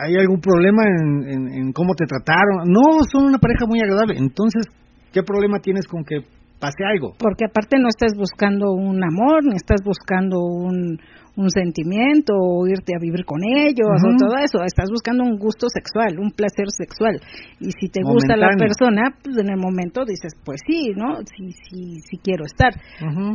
¿hay 0.04 0.16
algún 0.16 0.40
problema 0.40 0.82
en, 0.84 1.28
en- 1.28 1.48
en 1.54 1.72
cómo 1.72 1.94
te 1.94 2.04
trataron? 2.06 2.66
No, 2.68 3.00
son 3.10 3.24
una 3.26 3.38
pareja 3.38 3.64
muy 3.66 3.80
agradable. 3.80 4.14
Entonces, 4.18 4.66
¿qué 5.12 5.22
problema 5.22 5.58
tienes 5.60 5.86
con 5.86 6.04
que 6.04 6.20
pase 6.60 6.84
algo? 6.84 7.14
Porque 7.18 7.46
aparte 7.48 7.78
no 7.78 7.88
estás 7.88 8.12
buscando 8.16 8.72
un 8.72 9.02
amor, 9.02 9.44
ni 9.44 9.56
estás 9.56 9.80
buscando 9.84 10.38
un, 10.40 10.98
un 11.36 11.50
sentimiento 11.50 12.32
o 12.34 12.66
irte 12.66 12.94
a 12.94 13.00
vivir 13.00 13.24
con 13.24 13.40
ellos 13.42 13.90
o 13.90 14.16
todo 14.16 14.38
eso. 14.38 14.62
Estás 14.64 14.90
buscando 14.90 15.24
un 15.24 15.36
gusto 15.38 15.66
sexual, 15.68 16.18
un 16.18 16.30
placer 16.30 16.70
sexual. 16.70 17.20
Y 17.60 17.70
si 17.72 17.88
te 17.88 18.02
gusta 18.02 18.36
la 18.36 18.54
persona, 18.56 19.10
pues 19.22 19.36
en 19.38 19.50
el 19.50 19.58
momento 19.58 20.04
dices, 20.04 20.34
pues 20.44 20.60
sí, 20.66 20.92
¿no? 20.94 21.18
Sí, 21.26 21.50
sí, 21.50 21.98
sí 22.08 22.18
quiero 22.22 22.44
estar. 22.44 22.72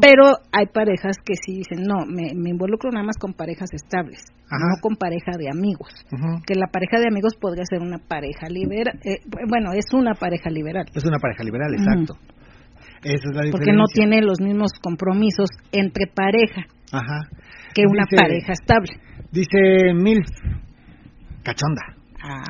Pero 0.01 0.39
hay 0.51 0.67
parejas 0.67 1.17
que 1.23 1.33
sí 1.35 1.57
dicen, 1.59 1.83
no, 1.83 2.05
me, 2.05 2.33
me 2.35 2.51
involucro 2.51 2.89
nada 2.91 3.05
más 3.05 3.17
con 3.17 3.33
parejas 3.33 3.69
estables, 3.73 4.23
Ajá. 4.47 4.63
no 4.63 4.81
con 4.81 4.95
pareja 4.95 5.35
de 5.37 5.49
amigos. 5.51 5.89
Que 6.47 6.55
la 6.55 6.67
pareja 6.71 6.99
de 6.99 7.07
amigos 7.07 7.35
podría 7.39 7.65
ser 7.65 7.81
una 7.81 7.97
pareja 7.97 8.47
liberal. 8.47 8.99
bueno, 9.47 9.73
es 9.73 9.85
una 9.93 10.13
pareja 10.13 10.49
liberal. 10.49 10.85
Es 10.93 11.05
una 11.05 11.19
pareja 11.19 11.43
liberal, 11.43 11.73
exacto. 11.73 12.15
Esa 13.03 13.15
es 13.15 13.35
la 13.35 13.43
diferencia. 13.43 13.51
Porque 13.51 13.73
no 13.73 13.85
tiene 13.93 14.21
los 14.21 14.41
mismos 14.41 14.71
compromisos 14.81 15.49
entre 15.71 16.07
pareja 16.07 16.65
Ajá. 16.91 17.21
Que 17.73 17.83
una 17.87 18.03
Dice- 18.09 18.21
pareja 18.21 18.53
estable. 18.53 18.89
Dice 19.31 19.93
Milf, 19.93 20.27
cachonda. 21.43 21.81
Ah, 22.21 22.43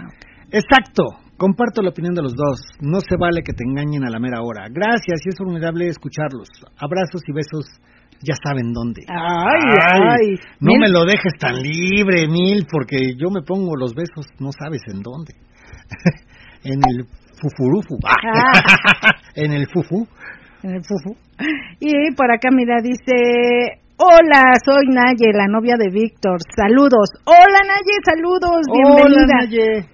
Exacto. 0.51 1.03
Comparto 1.37 1.81
la 1.81 1.89
opinión 1.91 2.13
de 2.15 2.21
los 2.23 2.35
dos. 2.35 2.59
No 2.81 2.99
se 2.99 3.15
vale 3.17 3.41
que 3.43 3.53
te 3.53 3.63
engañen 3.63 4.03
a 4.03 4.09
la 4.09 4.19
mera 4.19 4.41
hora. 4.41 4.67
Gracias 4.69 5.21
y 5.25 5.29
es 5.29 5.35
formidable 5.37 5.87
escucharlos. 5.87 6.49
Abrazos 6.77 7.21
y 7.27 7.31
besos. 7.31 7.65
Ya 8.21 8.35
saben 8.43 8.73
dónde. 8.73 9.03
Ay, 9.07 9.63
ay. 9.93 10.35
No 10.59 10.73
me 10.77 10.89
lo 10.89 11.05
dejes 11.05 11.31
tan 11.39 11.55
libre, 11.61 12.27
Mil, 12.27 12.65
porque 12.69 13.13
yo 13.17 13.29
me 13.29 13.41
pongo 13.43 13.77
los 13.77 13.93
besos, 13.95 14.25
no 14.39 14.49
sabes 14.51 14.81
en 14.87 15.01
dónde. 15.01 15.33
en 16.65 16.81
el 16.89 17.05
fufurufu. 17.39 17.97
Ah. 18.05 19.11
en 19.35 19.53
el 19.53 19.65
fufu. 19.67 20.05
en 20.63 20.71
el 20.71 20.81
fufu. 20.83 21.15
Y 21.79 22.13
por 22.15 22.29
acá, 22.33 22.49
mira, 22.51 22.81
dice. 22.83 23.78
Hola, 24.01 24.55
soy 24.63 24.87
Naye, 24.87 25.33
la 25.33 25.47
novia 25.47 25.75
de 25.77 25.89
Víctor. 25.91 26.37
Saludos. 26.55 27.09
Hola, 27.25 27.59
Naye, 27.67 27.95
saludos. 28.05 28.63
Bienvenida. 28.71 29.25
Hola, 29.27 29.45
Naye. 29.45 29.85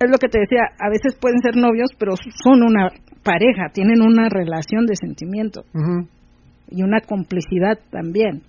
es 0.00 0.10
lo 0.10 0.16
que 0.18 0.28
te 0.28 0.40
decía, 0.40 0.62
a 0.80 0.88
veces 0.88 1.14
pueden 1.20 1.38
ser 1.42 1.54
novios, 1.56 1.90
pero 1.98 2.12
son 2.42 2.62
una 2.64 2.88
pareja, 3.22 3.68
tienen 3.72 4.00
una 4.02 4.28
relación 4.28 4.86
de 4.86 4.96
sentimiento 4.96 5.62
y 6.70 6.82
una 6.82 7.00
complicidad 7.02 7.78
también. 7.90 8.42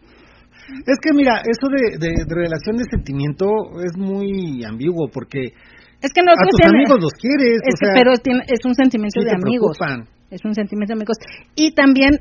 Es 0.88 0.98
que 1.04 1.14
mira, 1.14 1.41
eso 1.44 1.68
de, 1.70 2.00
de- 2.00 2.24
de 2.26 2.34
relación 2.36 2.78
de 2.78 2.86
sentimiento 2.89 3.46
es 3.86 3.96
muy 3.98 4.64
ambiguo 4.66 5.10
porque 5.14 5.52
Es 6.02 6.10
que 6.16 6.22
a 6.22 6.26
nosotros 6.26 6.50
tus 6.52 6.62
tiene- 6.62 6.80
amigos 6.80 6.98
los 7.04 7.14
quieres, 7.20 7.60
es 7.62 7.76
o 7.76 7.78
que- 7.78 7.86
sea, 7.86 7.94
pero 8.02 8.12
tiene- 8.24 8.44
es 8.48 8.66
un 8.66 8.74
sentimiento 8.74 9.20
sí 9.20 9.26
de 9.28 9.36
amigos, 9.36 9.78
preocupan. 9.78 10.08
es 10.32 10.41
un 10.46 10.56
sentimiento 10.56 10.94
de 10.96 10.98
amigos 10.98 11.18
y 11.56 11.76
también 11.76 12.18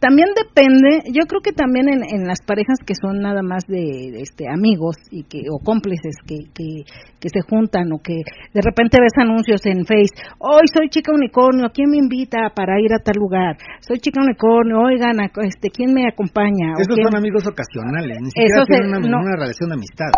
también 0.00 0.28
depende, 0.36 1.02
yo 1.12 1.26
creo 1.26 1.40
que 1.42 1.52
también 1.52 1.88
en, 1.88 2.02
en 2.04 2.26
las 2.26 2.40
parejas 2.46 2.78
que 2.84 2.94
son 2.94 3.20
nada 3.20 3.42
más 3.42 3.64
de, 3.68 4.10
de, 4.12 4.20
este 4.22 4.44
amigos 4.48 4.96
y 5.10 5.24
que 5.24 5.42
o 5.50 5.58
cómplices 5.62 6.16
que, 6.26 6.36
que 6.54 6.84
que 7.18 7.28
se 7.30 7.40
juntan 7.48 7.90
o 7.92 7.98
que 7.98 8.14
de 8.52 8.60
repente 8.62 8.98
ves 9.00 9.12
anuncios 9.16 9.64
en 9.66 9.84
Face, 9.86 10.12
hoy 10.38 10.64
soy 10.72 10.88
chica 10.90 11.12
unicornio, 11.12 11.70
¿quién 11.72 11.90
me 11.90 11.96
invita 11.96 12.50
para 12.54 12.78
ir 12.80 12.92
a 12.92 12.98
tal 13.02 13.16
lugar? 13.18 13.56
Soy 13.80 13.98
chica 13.98 14.20
unicornio, 14.22 14.78
oigan, 14.80 15.18
a- 15.20 15.30
este, 15.46 15.70
¿quién 15.70 15.92
me 15.94 16.06
acompaña? 16.06 16.76
¿O 16.76 16.80
Esos 16.80 16.94
quién- 16.94 17.08
son 17.08 17.16
amigos 17.16 17.44
ocasionales, 17.46 18.18
ni 18.20 18.30
siquiera 18.30 18.54
Eso 18.54 18.64
se- 18.66 18.72
tienen 18.72 18.88
una, 18.90 19.08
no. 19.08 19.18
una 19.24 19.36
relación 19.36 19.70
de 19.70 19.74
amistad. 19.74 20.12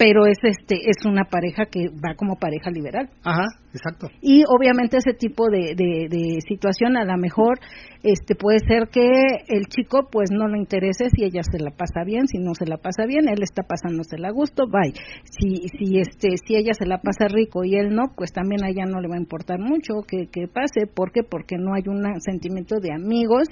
Pero 0.00 0.24
es 0.24 0.38
este 0.42 0.76
es 0.88 1.04
una 1.04 1.24
pareja 1.24 1.66
que 1.66 1.90
va 1.90 2.14
como 2.16 2.36
pareja 2.36 2.70
liberal. 2.70 3.10
Ajá, 3.22 3.44
exacto. 3.74 4.08
y 4.22 4.44
obviamente 4.48 4.96
ese 4.96 5.12
tipo 5.12 5.50
de, 5.50 5.74
de, 5.76 6.08
de 6.08 6.38
situación 6.48 6.96
a 6.96 7.04
lo 7.04 7.18
mejor 7.18 7.58
este 8.02 8.34
puede 8.34 8.60
ser 8.66 8.88
que 8.88 9.10
el 9.48 9.66
chico 9.66 10.08
pues 10.10 10.30
no 10.32 10.48
le 10.48 10.56
interese 10.58 11.10
si 11.14 11.24
ella 11.24 11.42
se 11.42 11.62
la 11.62 11.70
pasa 11.70 12.02
bien 12.04 12.26
si 12.26 12.38
no 12.38 12.54
se 12.54 12.64
la 12.64 12.78
pasa 12.78 13.04
bien 13.06 13.28
él 13.28 13.42
está 13.42 13.62
pasándosela 13.62 14.28
a 14.28 14.32
gusto 14.32 14.64
bye 14.66 14.94
si 15.24 15.68
si 15.76 15.98
este 15.98 16.36
si 16.38 16.56
ella 16.56 16.72
se 16.72 16.86
la 16.86 16.98
pasa 16.98 17.28
rico 17.28 17.62
y 17.62 17.76
él 17.76 17.94
no 17.94 18.04
pues 18.16 18.32
también 18.32 18.64
a 18.64 18.70
ella 18.70 18.86
no 18.86 19.00
le 19.00 19.08
va 19.08 19.16
a 19.16 19.20
importar 19.20 19.58
mucho 19.58 20.02
que, 20.06 20.28
que 20.32 20.48
pase 20.48 20.86
¿por 20.86 21.12
qué? 21.12 21.22
porque 21.22 21.56
no 21.58 21.74
hay 21.74 21.82
un 21.86 22.02
sentimiento 22.20 22.76
de 22.80 22.94
amigos 22.94 23.48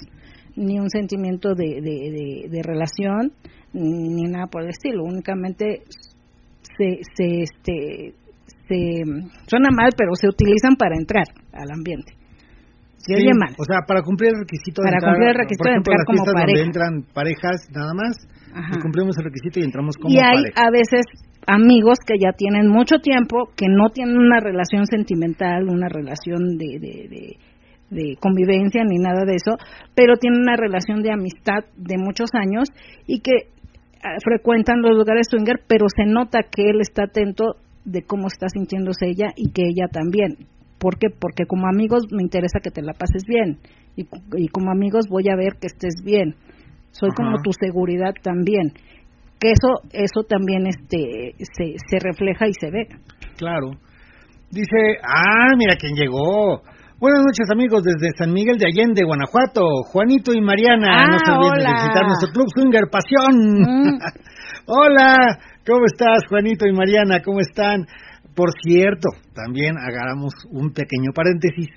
ni 0.56 0.80
un 0.80 0.90
sentimiento 0.90 1.54
de, 1.54 1.80
de, 1.80 2.62
relación 2.62 3.32
ni 3.72 4.24
nada 4.24 4.46
por 4.46 4.62
el 4.62 4.70
estilo 4.70 5.04
únicamente 5.04 5.82
se, 6.78 7.02
se 7.14 7.42
este 7.42 8.14
se 8.68 9.02
suena 9.46 9.68
mal 9.74 9.90
pero 9.96 10.14
se 10.14 10.28
utilizan 10.28 10.76
para 10.76 10.96
entrar 10.96 11.26
al 11.52 11.70
ambiente 11.74 12.14
se 12.96 13.14
Sí, 13.14 13.22
oye 13.22 13.32
mal 13.38 13.54
O 13.58 13.64
sea, 13.64 13.86
para 13.86 14.02
cumplir 14.02 14.30
el 14.34 14.40
requisito 14.40 14.82
de 14.82 14.86
Para 14.90 14.96
entrar, 14.98 15.12
cumplir 15.12 15.28
el 15.30 15.38
requisito 15.38 15.64
por 15.64 15.70
de 15.72 15.76
entrar 15.78 15.98
como 16.04 16.24
pareja. 16.24 16.46
donde 16.46 16.62
entran 16.62 16.92
parejas 17.14 17.56
nada 17.74 17.92
más, 17.94 18.14
y 18.74 18.80
cumplimos 18.80 19.16
el 19.18 19.24
requisito 19.24 19.60
y 19.60 19.64
entramos 19.64 19.96
como 19.96 20.12
y 20.14 20.18
hay 20.18 20.42
pareja. 20.42 20.66
a 20.66 20.70
veces 20.70 21.02
amigos 21.46 21.98
que 22.04 22.18
ya 22.18 22.32
tienen 22.32 22.68
mucho 22.68 22.98
tiempo 22.98 23.48
que 23.56 23.66
no 23.68 23.90
tienen 23.90 24.18
una 24.18 24.40
relación 24.40 24.84
sentimental 24.86 25.68
una 25.68 25.88
relación 25.88 26.58
de 26.58 26.78
de, 26.80 26.94
de, 27.08 27.38
de 27.90 28.16
convivencia 28.20 28.84
ni 28.84 28.98
nada 28.98 29.24
de 29.24 29.36
eso, 29.36 29.56
pero 29.94 30.16
tienen 30.16 30.40
una 30.40 30.56
relación 30.56 31.00
de 31.02 31.12
amistad 31.12 31.64
de 31.76 31.96
muchos 31.96 32.30
años 32.34 32.68
y 33.06 33.20
que 33.20 33.48
frecuentan 34.22 34.82
los 34.82 34.96
lugares 34.96 35.26
swinger, 35.30 35.60
pero 35.66 35.86
se 35.88 36.04
nota 36.04 36.40
que 36.42 36.70
él 36.70 36.80
está 36.80 37.04
atento 37.04 37.56
de 37.84 38.02
cómo 38.02 38.26
está 38.26 38.48
sintiéndose 38.48 39.06
ella 39.06 39.32
y 39.36 39.50
que 39.52 39.62
ella 39.62 39.88
también. 39.90 40.46
¿Por 40.78 40.98
qué? 40.98 41.08
Porque 41.10 41.46
como 41.46 41.66
amigos 41.66 42.04
me 42.10 42.22
interesa 42.22 42.60
que 42.62 42.70
te 42.70 42.82
la 42.82 42.92
pases 42.92 43.24
bien 43.26 43.58
y, 43.96 44.06
y 44.36 44.48
como 44.48 44.70
amigos 44.70 45.06
voy 45.08 45.28
a 45.28 45.36
ver 45.36 45.54
que 45.60 45.66
estés 45.66 46.02
bien. 46.04 46.34
Soy 46.90 47.10
como 47.10 47.36
tu 47.42 47.50
seguridad 47.52 48.12
también. 48.22 48.72
Que 49.40 49.52
eso 49.52 49.68
eso 49.92 50.22
también 50.28 50.66
este 50.66 51.34
se, 51.38 51.74
se 51.88 51.98
refleja 52.00 52.48
y 52.48 52.52
se 52.54 52.70
ve. 52.70 52.86
Claro. 53.36 53.70
Dice, 54.50 54.98
ah, 55.02 55.54
mira 55.56 55.76
quién 55.78 55.94
llegó. 55.94 56.62
Buenas 57.00 57.22
noches 57.22 57.46
amigos 57.52 57.84
desde 57.84 58.10
San 58.18 58.32
Miguel 58.32 58.58
de 58.58 58.66
Allende, 58.66 59.04
Guanajuato. 59.04 59.84
Juanito 59.86 60.34
y 60.34 60.40
Mariana, 60.40 60.88
Ah, 60.90 61.06
no 61.06 61.18
se 61.20 61.30
olviden 61.30 61.64
de 61.64 61.72
visitar 61.78 62.02
nuestro 62.04 62.32
club 62.32 62.46
Swinger 62.52 62.90
Pasión. 62.90 63.34
Mm. 63.62 63.98
hola, 64.66 65.38
¿cómo 65.64 65.86
estás 65.86 66.26
Juanito 66.28 66.66
y 66.66 66.72
Mariana? 66.72 67.22
¿Cómo 67.22 67.38
están? 67.38 67.86
Por 68.34 68.50
cierto, 68.60 69.10
también 69.32 69.76
hagamos 69.78 70.34
un 70.50 70.72
pequeño 70.72 71.12
paréntesis. 71.14 71.68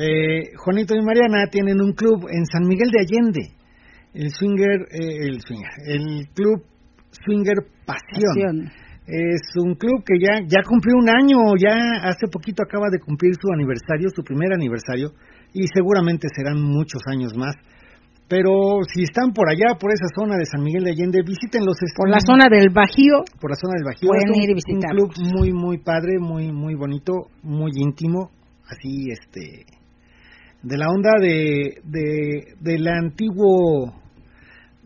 Eh, 0.00 0.56
Juanito 0.56 0.94
y 0.94 1.04
Mariana 1.04 1.44
tienen 1.50 1.82
un 1.82 1.92
club 1.92 2.26
en 2.32 2.46
San 2.46 2.66
Miguel 2.66 2.88
de 2.90 3.00
Allende. 3.00 3.42
El 4.14 4.30
Swinger, 4.30 4.88
eh, 4.90 5.28
el 5.28 5.40
Swinger, 5.42 5.70
el 5.86 6.28
club 6.32 6.64
Swinger 7.10 7.56
Pasión. 7.84 8.32
Pasión. 8.32 8.83
Es 9.06 9.42
un 9.56 9.74
club 9.74 10.02
que 10.04 10.18
ya 10.18 10.40
ya 10.46 10.62
cumplió 10.66 10.96
un 10.96 11.08
año, 11.10 11.36
ya 11.60 11.76
hace 12.08 12.26
poquito 12.32 12.62
acaba 12.62 12.88
de 12.90 12.98
cumplir 12.98 13.34
su 13.34 13.52
aniversario, 13.52 14.08
su 14.14 14.22
primer 14.24 14.52
aniversario, 14.54 15.12
y 15.52 15.66
seguramente 15.74 16.26
serán 16.34 16.62
muchos 16.62 17.02
años 17.06 17.36
más. 17.36 17.54
Pero 18.26 18.80
si 18.90 19.02
están 19.02 19.32
por 19.34 19.50
allá, 19.50 19.76
por 19.78 19.92
esa 19.92 20.06
zona 20.16 20.36
de 20.38 20.46
San 20.46 20.62
Miguel 20.62 20.84
de 20.84 20.92
Allende, 20.92 21.20
visítenlos. 21.22 21.76
Por 21.94 22.08
la 22.08 22.16
un- 22.16 22.26
zona 22.26 22.46
del 22.48 22.70
Bajío, 22.72 23.20
por 23.38 23.50
la 23.50 23.56
zona 23.56 23.74
del 23.76 23.84
Bajío. 23.84 24.08
Pueden 24.08 24.30
Es 24.32 24.36
un, 24.36 24.42
ir 24.42 24.48
y 24.48 24.52
un 24.52 24.56
visitarlos. 24.56 25.08
club 25.12 25.26
muy 25.36 25.52
muy 25.52 25.78
padre, 25.78 26.18
muy 26.18 26.50
muy 26.50 26.74
bonito, 26.74 27.12
muy 27.42 27.70
íntimo, 27.76 28.30
así 28.66 29.10
este 29.12 29.66
de 30.62 30.78
la 30.78 30.86
onda 30.88 31.10
de 31.20 31.74
de 31.84 32.54
del 32.58 32.88
antiguo 32.88 33.92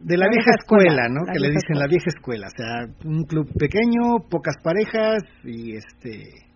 de 0.02 0.16
la, 0.16 0.26
La 0.26 0.30
vieja 0.30 0.50
vieja 0.50 0.58
escuela, 0.58 1.02
escuela, 1.02 1.08
¿no? 1.08 1.20
la 1.26 1.32
Que 1.32 1.38
le 1.40 1.50
dicen 1.50 1.78
la 1.78 1.86
vieja 1.86 2.06
escuela, 2.06 2.46
o 2.46 2.56
sea, 2.56 2.86
un 3.04 3.24
club 3.24 3.48
pequeño, 3.58 4.28
pocas 4.30 4.56
parejas 4.62 5.22
y 5.44 5.76
este 5.76 6.46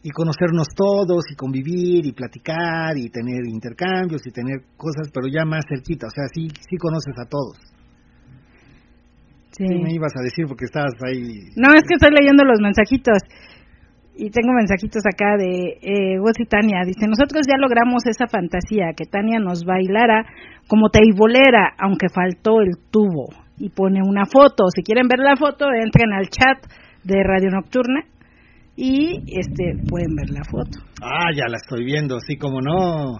y 0.00 0.10
conocernos 0.10 0.68
todos 0.76 1.24
y 1.30 1.34
convivir 1.34 2.06
y 2.06 2.12
platicar 2.12 2.96
y 2.96 3.10
tener 3.10 3.44
intercambios 3.46 4.22
y 4.26 4.30
tener 4.30 4.60
cosas, 4.76 5.10
pero 5.12 5.26
ya 5.26 5.44
más 5.44 5.64
cerquita, 5.68 6.06
o 6.06 6.10
sea, 6.10 6.24
sí 6.32 6.48
sí 6.48 6.76
conoces 6.78 7.14
a 7.18 7.28
todos. 7.28 7.58
sí. 9.52 9.64
¿Qué 9.66 9.74
me 9.74 9.92
ibas 9.92 10.12
a 10.16 10.22
decir 10.22 10.46
porque 10.46 10.64
estabas 10.64 10.94
ahí 11.04 11.50
No, 11.56 11.68
es 11.74 11.82
que 11.86 11.94
estoy 11.94 12.10
leyendo 12.18 12.44
los 12.44 12.60
mensajitos. 12.60 13.18
Y 14.20 14.30
tengo 14.30 14.52
mensajitos 14.52 15.04
acá 15.06 15.36
de 15.38 15.78
eh, 15.80 16.18
y 16.18 16.44
Tania. 16.46 16.82
Dice, 16.84 17.06
nosotros 17.06 17.46
ya 17.48 17.56
logramos 17.56 18.02
esa 18.06 18.26
fantasía, 18.26 18.92
que 18.96 19.06
Tania 19.06 19.38
nos 19.38 19.64
bailara 19.64 20.26
como 20.66 20.90
teibolera, 20.90 21.74
aunque 21.78 22.08
faltó 22.08 22.60
el 22.60 22.76
tubo. 22.90 23.28
Y 23.58 23.70
pone 23.70 24.00
una 24.04 24.24
foto. 24.26 24.64
Si 24.74 24.82
quieren 24.82 25.06
ver 25.06 25.20
la 25.20 25.36
foto, 25.36 25.66
entren 25.72 26.12
al 26.12 26.28
chat 26.30 26.58
de 27.04 27.22
Radio 27.22 27.50
Nocturna 27.50 28.02
y 28.78 29.18
este 29.26 29.74
pueden 29.90 30.14
ver 30.14 30.30
la 30.30 30.44
foto. 30.48 30.78
Ah, 31.02 31.34
ya 31.34 31.50
la 31.50 31.56
estoy 31.56 31.84
viendo, 31.84 32.20
sí, 32.20 32.36
como 32.36 32.60
no. 32.60 33.18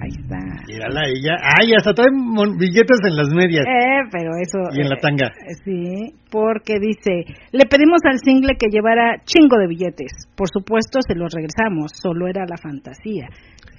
Ahí 0.00 0.08
está. 0.08 0.40
Mírala, 0.66 1.02
ella. 1.04 1.36
Ay, 1.36 1.72
hasta 1.76 1.92
trae 1.92 2.08
billetes 2.56 2.98
en 3.04 3.16
las 3.16 3.28
medias 3.28 3.64
Eh, 3.66 4.08
pero 4.10 4.30
eso... 4.40 4.58
y 4.72 4.80
en 4.80 4.88
la 4.88 4.96
eh, 4.96 5.00
tanga. 5.02 5.26
Eh, 5.26 5.54
Sí, 5.64 6.14
porque 6.30 6.80
dice, 6.80 7.28
le 7.52 7.66
pedimos 7.66 8.00
al 8.08 8.20
single 8.24 8.56
que 8.58 8.68
llevara 8.72 9.20
chingo 9.24 9.58
de 9.58 9.66
billetes. 9.66 10.12
Por 10.34 10.48
supuesto, 10.48 11.00
se 11.06 11.14
los 11.14 11.30
regresamos, 11.34 11.92
solo 11.92 12.26
era 12.26 12.46
la 12.48 12.56
fantasía, 12.56 13.28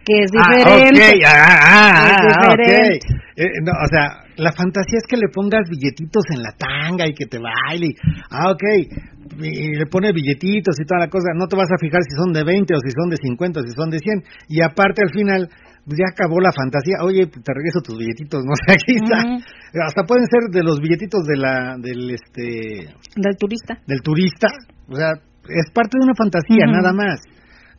que 0.05 0.21
es 0.21 0.31
diferente. 0.31 1.25
Ah, 1.25 1.25
ok, 1.25 1.25
ah, 1.25 1.47
ah, 1.49 1.91
ah, 1.97 2.17
ah, 2.21 2.55
diferente. 2.55 2.99
Eh, 3.37 3.49
no, 3.63 3.71
o 3.71 3.87
sea, 3.89 4.21
la 4.37 4.51
fantasía 4.51 4.97
es 4.97 5.07
que 5.09 5.17
le 5.17 5.29
pongas 5.33 5.67
billetitos 5.67 6.25
en 6.29 6.43
la 6.43 6.51
tanga 6.57 7.07
y 7.07 7.13
que 7.13 7.25
te 7.25 7.39
baile. 7.39 7.95
Ah, 8.29 8.51
ok. 8.51 8.63
Y, 9.43 9.75
le 9.77 9.85
pone 9.87 10.11
billetitos 10.11 10.75
y 10.79 10.85
toda 10.85 11.01
la 11.01 11.09
cosa. 11.09 11.33
No 11.35 11.47
te 11.47 11.55
vas 11.55 11.69
a 11.71 11.79
fijar 11.79 12.01
si 12.03 12.15
son 12.15 12.33
de 12.33 12.43
20 12.43 12.73
o 12.73 12.79
si 12.79 12.91
son 12.91 13.09
de 13.09 13.17
50 13.17 13.59
o 13.59 13.63
si 13.63 13.71
son 13.71 13.89
de 13.89 13.99
100. 13.99 14.23
Y 14.49 14.61
aparte, 14.61 15.01
al 15.03 15.11
final, 15.11 15.49
pues 15.85 15.97
ya 15.97 16.13
acabó 16.13 16.39
la 16.39 16.51
fantasía. 16.51 17.01
Oye, 17.01 17.25
te 17.27 17.51
regreso 17.53 17.81
tus 17.81 17.97
billetitos, 17.97 18.43
¿no? 18.45 18.53
Sea, 18.65 18.75
aquí 18.75 18.95
está. 18.95 19.19
Hasta 19.85 20.03
pueden 20.03 20.25
ser 20.27 20.51
de 20.51 20.63
los 20.63 20.79
billetitos 20.79 21.25
de 21.25 21.37
la, 21.37 21.77
del, 21.77 22.11
este, 22.11 22.93
Del 23.15 23.35
turista. 23.37 23.79
del 23.87 24.01
turista, 24.01 24.47
o 24.87 24.95
sea, 24.95 25.11
es 25.47 25.71
parte 25.73 25.97
de 25.97 26.05
una 26.05 26.15
fantasía, 26.15 26.65
nada 26.67 26.93
más. 26.93 27.21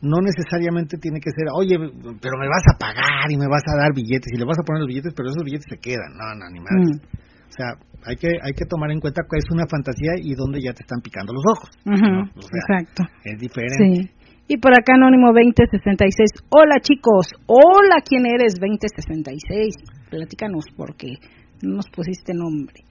No 0.01 0.19
necesariamente 0.19 0.97
tiene 0.97 1.21
que 1.21 1.31
ser, 1.31 1.47
oye, 1.55 1.77
pero 2.19 2.35
me 2.37 2.49
vas 2.49 2.63
a 2.67 2.77
pagar 2.77 3.31
y 3.31 3.37
me 3.37 3.47
vas 3.47 3.63
a 3.71 3.77
dar 3.77 3.93
billetes 3.95 4.33
y 4.33 4.37
le 4.37 4.43
vas 4.43 4.59
a 4.59 4.63
poner 4.63 4.81
los 4.81 4.87
billetes, 4.87 5.13
pero 5.15 5.29
esos 5.29 5.43
billetes 5.45 5.65
se 5.69 5.77
quedan. 5.77 6.11
No, 6.11 6.35
no, 6.35 6.49
ni 6.51 6.59
madre. 6.59 6.91
Mm. 6.91 7.23
O 7.53 7.55
sea, 7.55 7.77
hay 8.09 8.15
que 8.17 8.27
hay 8.41 8.53
que 8.57 8.65
tomar 8.65 8.89
en 8.89 8.99
cuenta 8.99 9.21
que 9.29 9.37
es 9.37 9.45
una 9.53 9.69
fantasía 9.69 10.17
y 10.17 10.33
donde 10.33 10.57
ya 10.59 10.73
te 10.73 10.81
están 10.81 11.01
picando 11.01 11.33
los 11.33 11.45
ojos. 11.45 11.69
Ujú, 11.85 12.01
¿no? 12.01 12.21
O 12.33 12.41
sea, 12.41 12.81
Exacto. 12.81 13.03
Es 13.23 13.37
diferente. 13.37 13.77
Sí. 13.77 14.09
Y 14.47 14.57
por 14.57 14.73
acá 14.73 14.95
Anónimo 14.95 15.27
2066. 15.27 16.49
Hola 16.49 16.81
chicos. 16.81 17.29
Hola, 17.45 18.01
¿quién 18.03 18.25
eres 18.25 18.55
2066? 18.57 19.75
Platícanos 20.09 20.65
porque 20.75 21.13
no 21.61 21.75
nos 21.77 21.89
pusiste 21.93 22.33
nombre. 22.33 22.81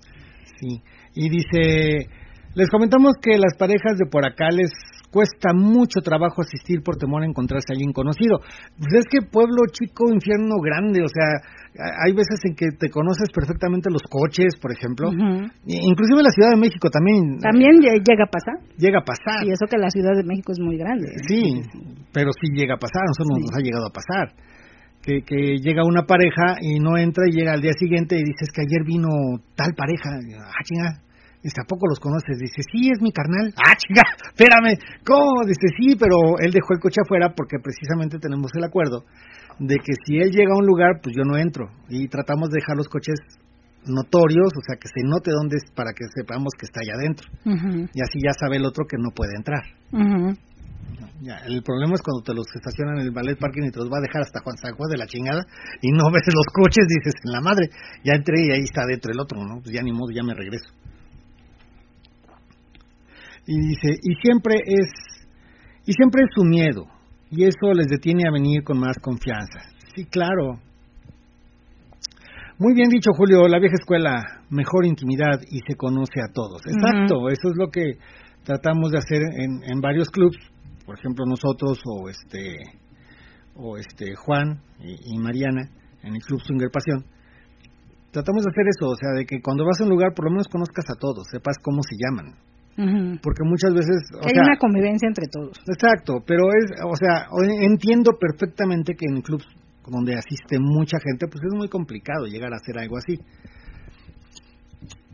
Sí. 0.61 0.81
Y 1.15 1.29
dice, 1.29 2.07
les 2.55 2.71
comentamos 2.71 3.15
que 3.21 3.37
las 3.39 3.59
parejas 3.59 3.99
de 3.99 4.07
por 4.07 4.25
acá 4.25 4.49
les 4.55 4.71
cuesta 5.13 5.53
mucho 5.53 6.01
trabajo 6.01 6.41
asistir 6.41 6.81
por 6.83 6.97
temor 6.97 7.23
a 7.23 7.27
encontrarse 7.27 7.69
a 7.71 7.75
alguien 7.77 7.93
conocido. 7.93 8.41
Pues 8.81 9.05
es 9.05 9.05
que 9.13 9.21
pueblo 9.29 9.69
chico, 9.71 10.09
infierno 10.11 10.57
grande, 10.65 11.05
o 11.05 11.09
sea, 11.13 11.29
hay 12.03 12.13
veces 12.17 12.41
en 12.49 12.57
que 12.57 12.73
te 12.73 12.89
conoces 12.89 13.29
perfectamente 13.29 13.91
los 13.93 14.03
coches, 14.09 14.57
por 14.57 14.73
ejemplo. 14.73 15.09
Ujú. 15.13 15.47
I- 15.69 15.85
Inclusive 15.93 16.23
la 16.25 16.33
Ciudad 16.33 16.51
de 16.57 16.61
México 16.65 16.89
también, 16.89 17.39
También 17.39 17.77
lle- 17.85 18.01
llega 18.01 18.25
a 18.25 18.33
pasar. 18.33 18.57
llega 18.81 18.99
a 19.01 19.05
pasar. 19.05 19.45
Y 19.45 19.53
eso 19.53 19.67
que 19.69 19.77
la 19.77 19.91
Ciudad 19.91 20.17
de 20.17 20.25
México 20.25 20.53
es 20.53 20.61
muy 20.61 20.77
grande. 20.81 21.07
Sí, 21.29 21.61
pero 22.13 22.33
sí 22.33 22.49
llega 22.57 22.75
a 22.75 22.79
pasar, 22.79 23.03
a 23.05 23.13
nosotros 23.13 23.37
Sí. 23.37 23.45
nos 23.45 23.55
ha 23.55 23.63
llegado 23.63 23.87
a 23.87 23.93
pasar. 23.93 24.33
Que, 25.05 25.21
que 25.27 25.59
llega 25.59 25.83
una 25.85 26.05
pareja 26.07 26.57
y 26.63 26.79
no 26.79 26.97
entra 26.97 27.25
y 27.29 27.33
llega 27.37 27.53
al 27.55 27.61
día 27.61 27.73
siguiente 27.77 28.15
y 28.17 28.23
dices 28.23 28.49
que 28.55 28.63
ayer 28.63 28.87
vino 28.87 29.09
tal 29.57 29.75
pareja. 29.75 30.09
Ah, 30.15 30.63
chinga. 30.65 31.03
Dice, 31.43 31.61
¿a 31.61 31.67
poco 31.67 31.89
los 31.89 31.99
conoces? 31.99 32.39
Dice, 32.39 32.63
sí, 32.71 32.91
es 32.93 33.03
mi 33.03 33.11
carnal. 33.11 33.53
Ah, 33.59 33.75
chinga, 33.75 34.03
espérame. 34.31 34.79
¿Cómo? 35.05 35.43
Dice, 35.45 35.67
sí, 35.77 35.97
pero 35.99 36.39
él 36.39 36.53
dejó 36.53 36.75
el 36.75 36.81
coche 36.81 37.01
afuera 37.05 37.35
porque 37.35 37.59
precisamente 37.59 38.19
tenemos 38.19 38.51
el 38.55 38.65
acuerdo 38.65 39.05
de 39.59 39.77
que 39.77 39.93
si 40.07 40.19
él 40.19 40.31
llega 40.31 40.55
a 40.55 40.59
un 40.59 40.67
lugar, 40.67 41.01
pues 41.03 41.15
yo 41.17 41.25
no 41.25 41.37
entro. 41.37 41.67
Y 41.89 42.09
tratamos 42.09 42.49
de 42.51 42.61
dejar 42.61 42.77
los 42.77 42.89
coches 42.89 43.19
notorios, 43.87 44.55
o 44.55 44.63
sea, 44.63 44.79
que 44.79 44.89
se 44.89 45.03
note 45.03 45.31
dónde 45.33 45.57
es 45.57 45.71
para 45.75 45.93
que 45.93 46.05
sepamos 46.15 46.55
que 46.59 46.67
está 46.67 46.81
allá 46.81 46.95
adentro. 46.95 47.27
Y 47.93 48.01
así 48.01 48.19
ya 48.23 48.33
sabe 48.39 48.57
el 48.57 48.65
otro 48.65 48.87
que 48.87 48.97
no 48.97 49.11
puede 49.11 49.35
entrar. 49.37 49.63
Ya, 51.23 51.39
el 51.47 51.63
problema 51.63 51.95
es 51.95 52.03
cuando 52.03 52.23
te 52.23 52.35
los 52.35 52.47
estacionan 52.55 52.99
en 52.99 53.07
el 53.07 53.11
ballet 53.13 53.39
parking 53.39 53.63
y 53.63 53.71
te 53.71 53.79
los 53.79 53.91
va 53.91 53.99
a 53.99 54.03
dejar 54.03 54.23
hasta 54.23 54.43
Juan 54.43 54.57
San 54.57 54.75
Juan 54.75 54.91
de 54.91 54.99
la 54.99 55.07
chingada 55.07 55.47
y 55.81 55.91
no 55.93 56.11
ves 56.13 56.27
los 56.35 56.47
coches, 56.53 56.87
dices, 56.89 57.15
en 57.25 57.33
la 57.33 57.41
madre, 57.41 57.71
ya 58.05 58.15
entré 58.15 58.43
y 58.43 58.51
ahí 58.51 58.65
está 58.65 58.87
dentro 58.87 59.13
el 59.13 59.21
otro, 59.21 59.39
¿no? 59.39 59.63
Pues 59.63 59.75
ya 59.75 59.83
ni 59.83 59.93
modo, 59.93 60.11
ya 60.11 60.23
me 60.23 60.35
regreso. 60.35 60.75
Y 63.47 63.59
dice, 63.59 63.89
y 64.03 64.15
siempre 64.23 64.55
es, 64.65 64.91
y 65.85 65.93
siempre 65.93 66.23
es 66.23 66.31
su 66.35 66.45
miedo, 66.45 66.87
y 67.31 67.45
eso 67.45 67.73
les 67.75 67.89
detiene 67.89 68.23
a 68.29 68.33
venir 68.33 68.63
con 68.63 68.79
más 68.79 68.97
confianza. 69.01 69.61
Sí, 69.95 70.05
claro. 70.05 70.61
Muy 72.59 72.75
bien 72.75 72.89
dicho, 72.89 73.11
Julio, 73.17 73.49
la 73.49 73.59
vieja 73.59 73.75
escuela, 73.75 74.43
mejor 74.49 74.87
intimidad 74.87 75.41
y 75.51 75.59
se 75.67 75.75
conoce 75.75 76.21
a 76.21 76.33
todos. 76.33 76.63
Exacto, 76.67 77.29
eso 77.29 77.49
es 77.49 77.57
lo 77.57 77.71
que 77.71 77.99
tratamos 78.45 78.93
de 78.93 78.99
hacer 78.99 79.23
en, 79.23 79.63
en 79.65 79.81
varios 79.81 80.09
clubs, 80.11 80.37
por 80.87 80.99
ejemplo 80.99 81.25
nosotros 81.27 81.81
o 81.85 82.09
este 82.09 82.57
o 83.55 83.77
este 83.77 84.15
Juan 84.15 84.61
y, 84.81 85.15
y 85.15 85.19
Mariana 85.19 85.69
en 86.03 86.15
el 86.15 86.23
club 86.23 86.41
Swinger 86.41 86.71
Pasión. 86.71 87.05
Tratamos 88.13 88.45
de 88.45 88.51
hacer 88.51 88.67
eso, 88.69 88.91
o 88.91 88.97
sea, 88.97 89.11
de 89.17 89.25
que 89.25 89.41
cuando 89.41 89.65
vas 89.65 89.81
a 89.81 89.85
un 89.85 89.91
lugar 89.91 90.13
por 90.15 90.27
lo 90.27 90.33
menos 90.33 90.49
conozcas 90.49 90.85
a 90.91 90.99
todos, 90.99 91.27
sepas 91.31 91.57
cómo 91.63 91.83
se 91.83 91.97
llaman, 91.97 92.37
Porque 92.75 93.45
muchas 93.45 93.75
veces, 93.75 94.01
o 94.15 94.25
hay 94.25 94.35
sea, 94.35 94.43
una 94.43 94.57
convivencia 94.57 95.07
entre 95.07 95.27
todos. 95.31 95.59
Exacto, 95.69 96.23
pero 96.27 96.49
es, 96.49 96.73
o 96.85 96.97
sea, 96.97 97.27
entiendo 97.61 98.13
perfectamente 98.19 98.95
que 98.95 99.07
en 99.09 99.21
clubs 99.21 99.47
donde 99.87 100.15
asiste 100.15 100.59
mucha 100.59 100.99
gente, 100.99 101.27
pues 101.27 101.43
es 101.45 101.55
muy 101.55 101.69
complicado 101.69 102.27
llegar 102.27 102.53
a 102.53 102.57
hacer 102.57 102.79
algo 102.79 102.97
así. 102.97 103.19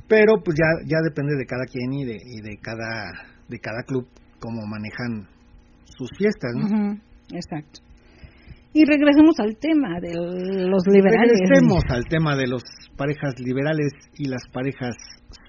Pero 0.06 0.40
pues 0.42 0.56
ya 0.56 0.86
ya 0.86 0.98
depende 1.02 1.36
de 1.36 1.44
cada 1.44 1.64
quien 1.66 1.92
y 1.92 2.04
de 2.04 2.16
y 2.16 2.40
de 2.40 2.56
cada 2.62 3.12
de 3.48 3.58
cada 3.58 3.82
club 3.82 4.06
cómo 4.40 4.62
manejan 4.66 5.28
sus 5.84 6.08
fiestas, 6.16 6.52
¿no? 6.54 6.96
Exacto. 7.32 7.80
Y 8.72 8.84
regresemos 8.84 9.38
al 9.40 9.56
tema 9.56 10.00
de 10.00 10.14
los 10.14 10.86
liberales. 10.86 11.40
Regresemos 11.40 11.82
al 11.88 12.04
tema 12.04 12.36
de 12.36 12.46
las 12.46 12.62
parejas 12.96 13.34
liberales 13.38 13.92
y 14.16 14.28
las 14.28 14.42
parejas 14.52 14.94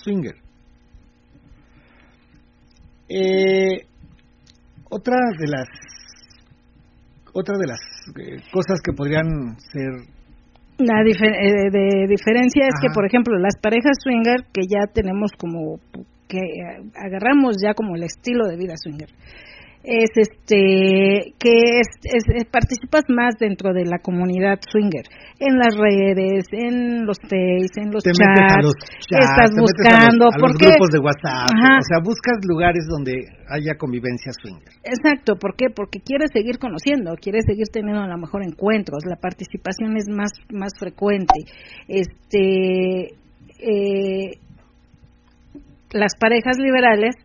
swinger. 0.04 0.36
Eh, 3.10 3.86
otra 4.90 5.18
de 5.40 5.48
las 5.48 5.68
otra 7.34 7.58
de 7.58 7.68
las 7.68 7.80
eh, 8.18 8.42
cosas 8.52 8.80
que 8.84 8.94
podrían 8.94 9.60
ser 9.60 10.06
la 10.78 11.02
eh, 11.02 11.70
de 11.72 12.08
diferencia 12.08 12.68
es 12.68 12.74
que, 12.82 12.88
por 12.94 13.06
ejemplo, 13.06 13.38
las 13.38 13.58
parejas 13.62 13.98
swinger 14.02 14.46
que 14.54 14.62
ya 14.70 14.88
tenemos 14.94 15.32
como 15.38 15.80
que 16.28 16.40
agarramos 16.96 17.58
ya 17.62 17.74
como 17.74 17.96
el 17.96 18.04
estilo 18.04 18.48
de 18.48 18.56
vida 18.56 18.76
swinger 18.78 19.10
es 19.84 20.10
este 20.16 21.34
que 21.40 21.80
es, 21.80 22.46
participas 22.52 23.04
más 23.08 23.36
dentro 23.40 23.74
de 23.74 23.86
la 23.86 24.00
comunidad 24.00 24.60
swinger. 24.70 25.06
En 25.40 25.58
las 25.58 25.76
redes 25.78 26.46
en 26.52 27.06
los 27.06 27.18
face 27.20 27.80
en 27.80 27.92
los, 27.92 28.04
chats, 28.04 28.76
estás 29.10 29.52
buscando 29.56 30.26
a 30.26 30.38
los, 30.38 30.54
grupos 30.58 30.90
de 30.92 31.00
WhatsApp 31.00 31.48
o 31.48 31.84
sea 31.88 32.00
buscas 32.04 32.40
lugares 32.46 32.86
donde 32.90 33.14
haya 33.48 33.76
convivencia 33.78 34.34
swinger. 34.34 34.68
Exacto 34.84 35.38
¿por 35.38 35.56
qué? 35.56 35.68
porque 35.74 36.00
quieres 36.02 36.32
seguir 36.34 36.60
conociendo 36.60 37.16
quieres 37.16 37.46
seguir 37.48 37.68
teniendo 37.72 38.02
a 38.02 38.08
lo 38.08 38.18
mejor 38.18 38.44
encuentros 38.44 39.06
la 39.06 39.16
participación 39.16 39.96
es 39.96 40.10
más 40.10 40.32
más 40.52 40.74
frecuente. 40.78 41.40
Este 41.88 43.16
eh, 43.60 44.40
las 45.92 46.16
parejas 46.20 46.58
liberales 46.60 47.16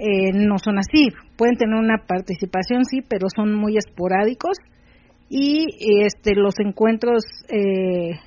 eh, 0.00 0.32
no 0.32 0.58
son 0.58 0.78
así. 0.78 1.08
Pueden 1.36 1.56
tener 1.56 1.74
una 1.74 1.98
participación, 2.06 2.84
sí, 2.86 3.02
pero 3.06 3.28
son 3.34 3.54
muy 3.54 3.76
esporádicos 3.76 4.56
y 5.28 5.66
este 6.02 6.34
los 6.34 6.58
encuentros 6.58 7.22
eh, 7.48 8.18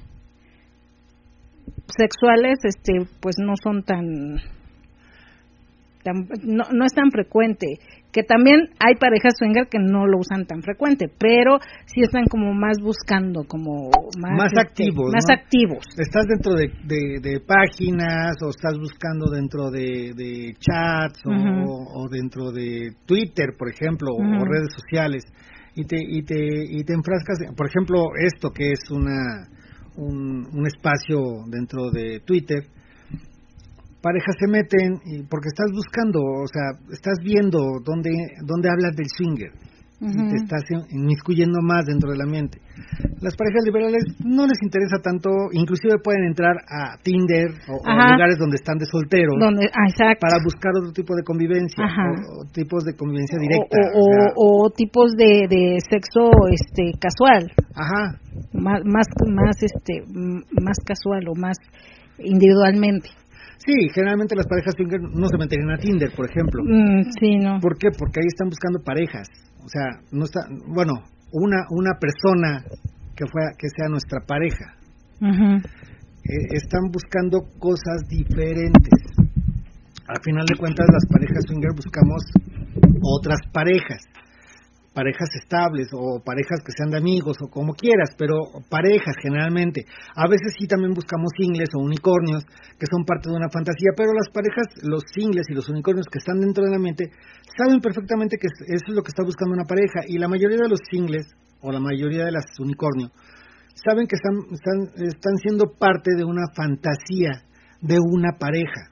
sexuales 1.98 2.60
este 2.64 3.06
pues 3.20 3.36
no 3.40 3.56
son 3.62 3.84
tan 3.84 4.38
no, 6.12 6.64
no 6.72 6.86
es 6.86 6.94
tan 6.94 7.12
frecuente. 7.12 7.80
Que 8.12 8.22
también 8.22 8.70
hay 8.78 8.94
parejas 8.96 9.34
swinger 9.40 9.68
que 9.68 9.80
no 9.80 10.06
lo 10.06 10.20
usan 10.20 10.46
tan 10.46 10.62
frecuente, 10.62 11.08
pero 11.18 11.58
sí 11.88 12.02
están 12.02 12.26
como 12.26 12.54
más 12.54 12.78
buscando, 12.80 13.44
como 13.48 13.90
más, 14.20 14.38
más 14.38 14.52
este, 14.54 14.62
activos. 14.62 15.12
Más 15.12 15.26
activos. 15.32 15.84
Estás 15.98 16.26
dentro 16.28 16.54
de, 16.54 16.70
de, 16.86 17.40
páginas 17.40 18.36
o 18.46 18.50
estás 18.50 18.78
buscando 18.78 19.32
dentro 19.32 19.72
de, 19.72 20.14
de 20.16 20.54
chats 20.60 21.22
o, 21.26 22.08
dentro 22.08 22.52
de 22.52 22.92
Twitter, 23.08 23.56
por 23.58 23.70
ejemplo, 23.70 24.14
o 24.14 24.46
redes 24.46 24.70
sociales. 24.76 25.24
Y 25.76 25.86
te, 25.86 25.98
y, 26.00 26.22
te, 26.22 26.36
y 26.38 26.84
te 26.84 26.94
enfrascas, 26.94 27.40
por 27.58 27.68
ejemplo, 27.68 27.98
esto 28.24 28.52
que 28.52 28.74
es 28.74 28.92
una, 28.92 29.48
un, 29.96 30.46
un 30.54 30.68
espacio 30.68 31.46
dentro 31.50 31.90
de 31.90 32.20
Twitter, 32.20 32.62
parejas 34.04 34.36
se 34.38 34.48
meten 34.52 35.00
y 35.08 35.24
porque 35.24 35.48
estás 35.48 35.72
buscando, 35.72 36.20
o 36.20 36.48
sea, 36.52 36.76
estás 36.92 37.18
viendo 37.24 37.80
dónde, 37.80 38.12
dónde 38.44 38.68
hablas 38.70 38.92
del 39.00 39.08
swinger. 39.08 39.52
te 40.04 40.36
estás 40.36 40.68
inmiscuyendo 40.92 41.64
más 41.64 41.86
dentro 41.86 42.12
del 42.12 42.20
ambiente. 42.20 42.60
Las 43.24 43.38
parejas 43.40 43.64
liberales 43.64 44.04
no 44.20 44.44
les 44.44 44.60
interesa 44.62 45.00
tanto, 45.00 45.30
inclusive 45.54 46.04
pueden 46.04 46.26
entrar 46.28 46.52
a 46.68 47.00
Tinder 47.02 47.56
o, 47.72 47.80
lugares 47.80 48.36
donde 48.38 48.60
están 48.60 48.78
de 48.78 48.86
solteros 48.92 49.40
ah, 49.40 50.16
para 50.20 50.44
buscar 50.44 50.76
otro 50.76 50.92
tipo 50.92 51.16
de 51.16 51.24
convivencia 51.24 51.88
o, 51.88 52.44
tipos 52.52 52.84
de 52.84 52.94
convivencia 53.00 53.40
directa 53.40 53.80
o, 54.36 54.70
tipos 54.76 55.16
de, 55.16 55.48
de, 55.48 55.80
sexo 55.80 56.28
este 56.52 56.92
casual. 57.00 57.48
Ajá. 57.72 58.20
Más 58.52 58.84
más 58.84 59.08
más 59.32 59.56
este 59.64 60.04
más 60.60 60.78
casual 60.84 61.24
o 61.30 61.36
más 61.40 61.56
individualmente. 62.20 63.23
Sí, 63.66 63.90
generalmente 63.96 64.36
las 64.36 64.48
parejas 64.48 64.76
swinger 64.76 65.00
no 65.00 65.28
se 65.28 65.38
meterían 65.38 65.72
a 65.72 65.78
Tinder, 65.78 66.12
por 66.16 66.30
ejemplo. 66.30 66.64
Mm, 66.64 67.04
sí, 67.20 67.38
no. 67.38 67.60
¿Por 67.62 67.78
qué? 67.78 67.90
Porque 67.98 68.20
ahí 68.20 68.28
están 68.28 68.50
buscando 68.50 68.84
parejas. 68.84 69.28
O 69.64 69.70
sea, 69.70 70.04
no 70.12 70.26
está, 70.26 70.42
bueno, 70.68 70.94
una 71.32 71.64
una 71.72 71.96
persona 71.98 72.64
que 73.16 73.26
fue 73.32 73.42
que 73.58 73.68
sea 73.70 73.88
nuestra 73.88 74.20
pareja. 74.28 74.76
Eh, 75.22 76.48
están 76.52 76.92
buscando 76.92 77.40
cosas 77.60 78.04
diferentes. 78.10 79.00
Al 80.08 80.20
final 80.22 80.46
de 80.46 80.58
cuentas, 80.58 80.86
las 80.92 81.06
parejas 81.08 81.46
swinger 81.48 81.72
buscamos 81.74 82.24
otras 83.02 83.40
parejas 83.54 84.04
parejas 84.94 85.30
estables 85.42 85.90
o 85.92 86.22
parejas 86.24 86.62
que 86.64 86.72
sean 86.72 86.92
de 86.92 86.98
amigos 86.98 87.38
o 87.42 87.50
como 87.50 87.74
quieras, 87.74 88.16
pero 88.18 88.36
parejas 88.70 89.16
generalmente. 89.22 89.86
A 90.16 90.28
veces 90.28 90.54
sí 90.58 90.68
también 90.68 90.94
buscamos 90.94 91.34
singles 91.36 91.70
o 91.76 91.82
unicornios 91.82 92.46
que 92.78 92.86
son 92.86 93.04
parte 93.04 93.30
de 93.30 93.36
una 93.36 93.50
fantasía, 93.50 93.92
pero 93.98 94.14
las 94.14 94.30
parejas, 94.30 94.68
los 94.84 95.04
singles 95.14 95.50
y 95.50 95.54
los 95.54 95.68
unicornios 95.70 96.08
que 96.08 96.20
están 96.20 96.40
dentro 96.40 96.64
de 96.64 96.72
la 96.72 96.80
mente, 96.80 97.12
saben 97.58 97.82
perfectamente 97.82 98.38
que 98.38 98.48
eso 98.48 98.86
es 98.88 98.96
lo 98.96 99.02
que 99.02 99.10
está 99.10 99.24
buscando 99.24 99.54
una 99.54 99.66
pareja 99.66 100.06
y 100.08 100.18
la 100.18 100.28
mayoría 100.28 100.58
de 100.58 100.70
los 100.70 100.80
singles 100.90 101.26
o 101.62 101.72
la 101.72 101.80
mayoría 101.80 102.26
de 102.26 102.32
las 102.32 102.46
unicornios 102.60 103.12
saben 103.84 104.08
que 104.08 104.16
están, 104.16 104.36
están, 104.52 105.06
están 105.08 105.36
siendo 105.38 105.74
parte 105.78 106.12
de 106.16 106.24
una 106.24 106.48
fantasía 106.56 107.44
de 107.82 107.98
una 108.00 108.38
pareja. 108.40 108.90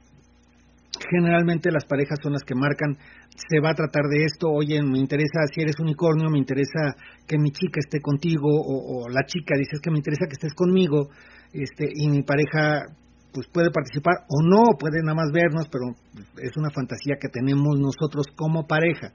Generalmente 1.10 1.70
las 1.70 1.84
parejas 1.86 2.18
son 2.22 2.32
las 2.32 2.42
que 2.42 2.54
marcan 2.54 2.98
se 3.36 3.60
va 3.60 3.70
a 3.70 3.74
tratar 3.74 4.04
de 4.10 4.24
esto, 4.24 4.48
oye, 4.50 4.82
me 4.82 4.98
interesa 4.98 5.46
si 5.52 5.62
eres 5.62 5.78
unicornio, 5.80 6.30
me 6.30 6.38
interesa 6.38 6.94
que 7.26 7.38
mi 7.38 7.50
chica 7.50 7.80
esté 7.80 8.00
contigo, 8.00 8.48
o, 8.48 9.08
la 9.08 9.24
chica 9.24 9.56
dice 9.56 9.80
que 9.82 9.90
me 9.90 9.98
interesa 9.98 10.26
que 10.26 10.34
estés 10.34 10.54
conmigo, 10.54 11.08
este, 11.52 11.88
y 11.94 12.08
mi 12.08 12.22
pareja 12.22 12.86
pues 13.32 13.46
puede 13.48 13.70
participar 13.70 14.28
o 14.28 14.42
no, 14.42 14.76
puede 14.78 15.00
nada 15.00 15.14
más 15.14 15.32
vernos, 15.32 15.66
pero 15.72 15.96
es 16.36 16.52
una 16.56 16.68
fantasía 16.70 17.16
que 17.18 17.28
tenemos 17.28 17.80
nosotros 17.80 18.26
como 18.36 18.66
pareja. 18.66 19.12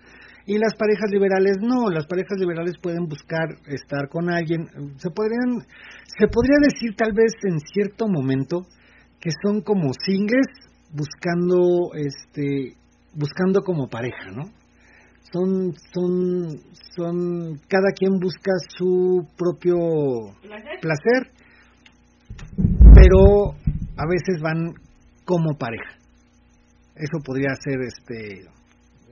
Y 0.48 0.58
las 0.58 0.74
parejas 0.74 1.12
liberales 1.12 1.58
no, 1.62 1.90
las 1.92 2.08
parejas 2.08 2.40
liberales 2.40 2.76
pueden 2.82 3.06
buscar 3.06 3.46
estar 3.68 4.10
con 4.10 4.32
alguien, 4.32 4.66
se 4.98 5.12
podrían, 5.12 5.62
se 6.18 6.28
podría 6.28 6.58
decir 6.64 6.96
tal 6.96 7.14
vez 7.14 7.34
en 7.44 7.60
cierto 7.60 8.08
momento 8.08 8.66
que 9.20 9.30
son 9.44 9.62
como 9.62 9.92
singles 9.94 10.48
buscando 10.92 11.94
este 11.94 12.78
buscando 13.18 13.62
como 13.62 13.88
pareja, 13.88 14.32
¿no? 14.32 14.44
Son, 15.34 15.74
son, 15.94 16.58
son, 16.96 17.60
cada 17.68 17.92
quien 17.94 18.20
busca 18.20 18.52
su 18.78 19.28
propio 19.38 19.76
placer, 20.82 21.32
pero 22.94 23.52
a 23.98 24.06
veces 24.08 24.42
van 24.42 24.74
como 25.26 25.58
pareja. 25.58 25.98
Eso 26.96 27.20
podría 27.26 27.50
ser, 27.62 27.82
este, 27.82 28.46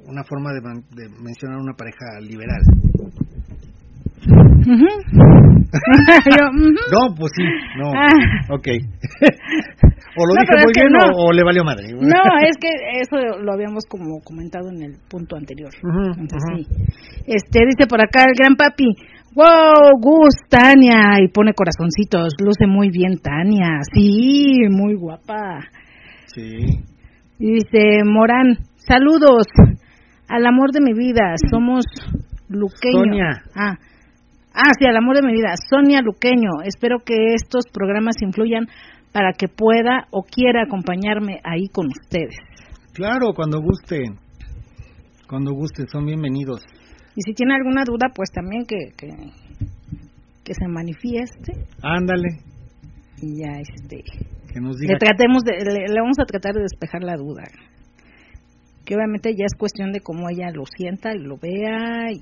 una 0.06 0.24
forma 0.24 0.52
de, 0.54 0.62
de 0.96 1.10
mencionar 1.22 1.58
una 1.60 1.74
pareja 1.74 2.20
liberal. 2.22 2.62
No, 6.92 7.16
pues 7.16 7.32
sí, 7.36 7.44
no. 7.78 7.92
Ah. 7.94 8.54
Ok. 8.54 8.68
o 10.18 10.26
lo 10.26 10.34
dije 10.40 10.56
muy 10.64 10.74
bien 10.74 10.94
o, 11.16 11.32
le 11.32 11.44
valió 11.44 11.64
madre. 11.64 11.88
No, 11.94 12.22
es 12.42 12.56
que 12.60 12.70
eso 13.02 13.18
lo 13.42 13.54
habíamos 13.54 13.86
como 13.86 14.20
comentado 14.24 14.70
en 14.70 14.82
el 14.82 14.94
punto 15.10 15.36
anterior. 15.36 15.72
Este 17.26 17.60
dice 17.66 17.88
por 17.88 18.02
acá 18.02 18.24
el 18.28 18.36
gran 18.38 18.56
papi. 18.56 18.96
Wow, 19.36 20.00
Gus, 20.00 20.36
Tania, 20.50 21.20
y 21.22 21.28
pone 21.28 21.54
corazoncitos, 21.54 22.36
luce 22.40 22.68
muy 22.68 22.90
bien 22.90 23.18
Tania, 23.18 23.80
sí, 23.94 24.62
muy 24.70 24.96
guapa. 24.96 25.60
Sí. 26.28 26.80
Y 27.38 27.54
dice 27.56 28.04
Morán, 28.06 28.60
saludos, 28.78 29.48
al 30.30 30.46
amor 30.46 30.72
de 30.72 30.80
mi 30.80 30.94
vida, 30.94 31.34
somos 31.52 31.84
luqueños. 32.48 33.04
Sonia. 33.04 33.44
Ah, 33.54 33.78
Ah, 34.56 34.72
sí, 34.80 34.88
al 34.88 34.96
amor 34.96 35.18
de 35.18 35.28
mi 35.28 35.34
vida. 35.34 35.54
Sonia 35.70 36.02
Luqueño, 36.02 36.64
espero 36.64 37.00
que 37.06 37.34
estos 37.34 37.66
programas 37.74 38.16
influyan 38.22 38.68
para 39.16 39.32
que 39.32 39.48
pueda 39.48 40.08
o 40.12 40.24
quiera 40.24 40.64
acompañarme 40.64 41.40
ahí 41.46 41.70
con 41.70 41.88
ustedes. 41.88 42.36
Claro, 42.92 43.34
cuando 43.34 43.62
guste. 43.62 44.04
Cuando 45.30 45.54
guste, 45.54 45.88
son 45.88 46.06
bienvenidos. 46.06 46.60
Y 47.16 47.22
si 47.22 47.34
tiene 47.34 47.56
alguna 47.56 47.86
duda, 47.86 48.12
pues 48.14 48.30
también 48.32 48.66
que, 48.66 48.92
que, 48.98 49.08
que 50.44 50.54
se 50.54 50.68
manifieste. 50.68 51.54
Ándale. 51.82 52.28
Y 53.22 53.40
ya, 53.40 53.58
este. 53.58 54.04
Que 54.54 54.60
nos 54.60 54.76
diga. 54.76 54.96
Le, 54.96 55.00
tratemos 55.00 55.44
de, 55.44 55.64
le, 55.64 56.02
vamos 56.02 56.20
a 56.20 56.26
tratar 56.26 56.54
de 56.54 56.64
despejar 56.64 57.02
la 57.02 57.16
duda. 57.16 57.44
Que 58.86 58.96
obviamente 58.96 59.34
ya 59.34 59.46
es 59.46 59.58
cuestión 59.58 59.94
de 59.94 60.02
cómo 60.02 60.30
ella 60.30 60.52
lo 60.54 60.66
sienta 60.66 61.16
y 61.16 61.20
lo 61.20 61.38
vea 61.38 62.12
y 62.12 62.20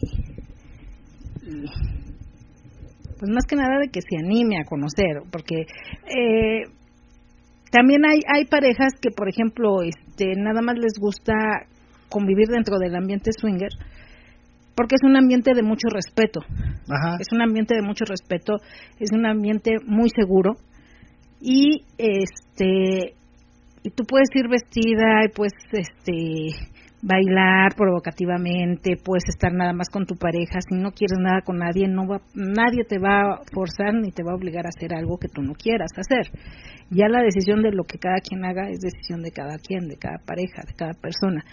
pues 3.20 3.32
más 3.34 3.46
que 3.46 3.56
nada 3.56 3.80
de 3.80 3.88
que 3.88 4.02
se 4.02 4.18
anime 4.18 4.58
a 4.60 4.66
conocer, 4.66 5.24
porque 5.32 5.62
eh, 5.62 6.68
también 7.74 8.06
hay, 8.06 8.20
hay 8.32 8.46
parejas 8.46 8.94
que, 9.02 9.10
por 9.10 9.28
ejemplo, 9.28 9.82
este, 9.82 10.36
nada 10.38 10.62
más 10.62 10.78
les 10.78 10.94
gusta 11.00 11.34
convivir 12.08 12.48
dentro 12.48 12.78
del 12.78 12.96
ambiente 12.96 13.32
swinger, 13.36 13.72
porque 14.76 14.94
es 14.94 15.02
un 15.04 15.18
ambiente 15.18 15.56
de 15.56 15.64
mucho 15.64 15.88
respeto. 15.90 16.42
Ajá. 16.88 17.18
Es 17.20 17.28
un 17.32 17.42
ambiente 17.42 17.74
de 17.74 17.82
mucho 17.82 18.06
respeto, 18.06 18.58
es 19.00 19.10
un 19.12 19.26
ambiente 19.26 19.78
muy 19.88 20.10
seguro 20.16 20.52
y 21.42 21.84
este 21.98 23.16
y 23.82 23.90
tú 23.90 24.04
puedes 24.06 24.30
ir 24.36 24.48
vestida 24.48 25.26
y 25.26 25.30
puedes 25.34 25.54
este 25.72 26.72
bailar 27.04 27.76
provocativamente, 27.76 28.96
puedes 28.96 29.28
estar 29.28 29.52
nada 29.52 29.74
más 29.74 29.90
con 29.90 30.06
tu 30.06 30.16
pareja, 30.16 30.62
si 30.62 30.76
no 30.76 30.92
quieres 30.92 31.20
nada 31.20 31.42
con 31.44 31.58
nadie, 31.58 31.88
no 31.88 32.08
va, 32.08 32.22
nadie 32.34 32.86
te 32.86 32.98
va 32.98 33.22
a 33.22 33.42
forzar 33.54 33.94
ni 33.94 34.12
te 34.12 34.24
va 34.24 34.32
a 34.32 34.36
obligar 34.36 34.66
a 34.66 34.70
hacer 34.70 34.96
algo 34.96 35.18
que 35.18 35.28
tú 35.28 35.42
no 35.42 35.54
quieras 35.54 35.92
hacer. 35.98 36.32
Ya 36.90 37.10
la 37.10 37.22
decisión 37.22 37.62
de 37.62 37.72
lo 37.72 37.84
que 37.84 38.00
cada 38.00 38.20
quien 38.22 38.46
haga 38.46 38.70
es 38.70 38.80
decisión 38.80 39.22
de 39.22 39.32
cada 39.32 39.58
quien, 39.58 39.90
de 39.90 39.98
cada 39.98 40.18
pareja, 40.26 40.64
de 40.66 40.74
cada 40.76 40.94
persona, 40.94 41.44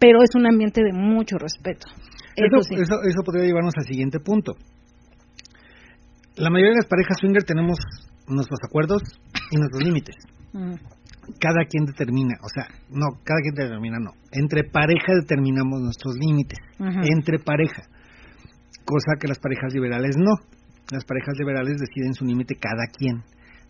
pero 0.00 0.22
es 0.22 0.34
un 0.34 0.46
ambiente 0.46 0.82
de 0.82 0.92
mucho 0.92 1.38
respeto. 1.38 1.86
Eso, 2.34 2.56
Eso 2.58 2.62
sí. 2.62 2.74
eso, 2.74 2.96
eso 3.06 3.22
podría 3.24 3.46
llevarnos 3.46 3.74
al 3.78 3.86
siguiente 3.86 4.18
punto. 4.18 4.54
La 6.36 6.50
mayoría 6.50 6.72
de 6.72 6.82
las 6.82 6.90
parejas 6.90 7.16
swinger 7.20 7.44
tenemos 7.44 7.78
nuestros 8.26 8.58
acuerdos 8.68 9.02
y 9.52 9.56
nuestros 9.56 9.82
límites. 9.84 10.16
Mm, 10.52 10.74
Cada 11.40 11.64
quien 11.68 11.84
determina, 11.86 12.34
o 12.42 12.48
sea, 12.48 12.68
no, 12.90 13.18
cada 13.24 13.40
quien 13.40 13.54
determina, 13.54 13.98
no. 13.98 14.12
Entre 14.32 14.64
pareja 14.64 15.14
determinamos 15.20 15.80
nuestros 15.80 16.16
límites. 16.16 16.58
Entre 16.78 17.38
pareja. 17.38 17.82
Cosa 18.84 19.18
que 19.18 19.28
las 19.28 19.38
parejas 19.38 19.74
liberales 19.74 20.16
no. 20.16 20.34
Las 20.92 21.04
parejas 21.04 21.34
liberales 21.38 21.78
deciden 21.78 22.14
su 22.14 22.24
límite 22.24 22.54
cada 22.54 22.86
quien, 22.86 23.24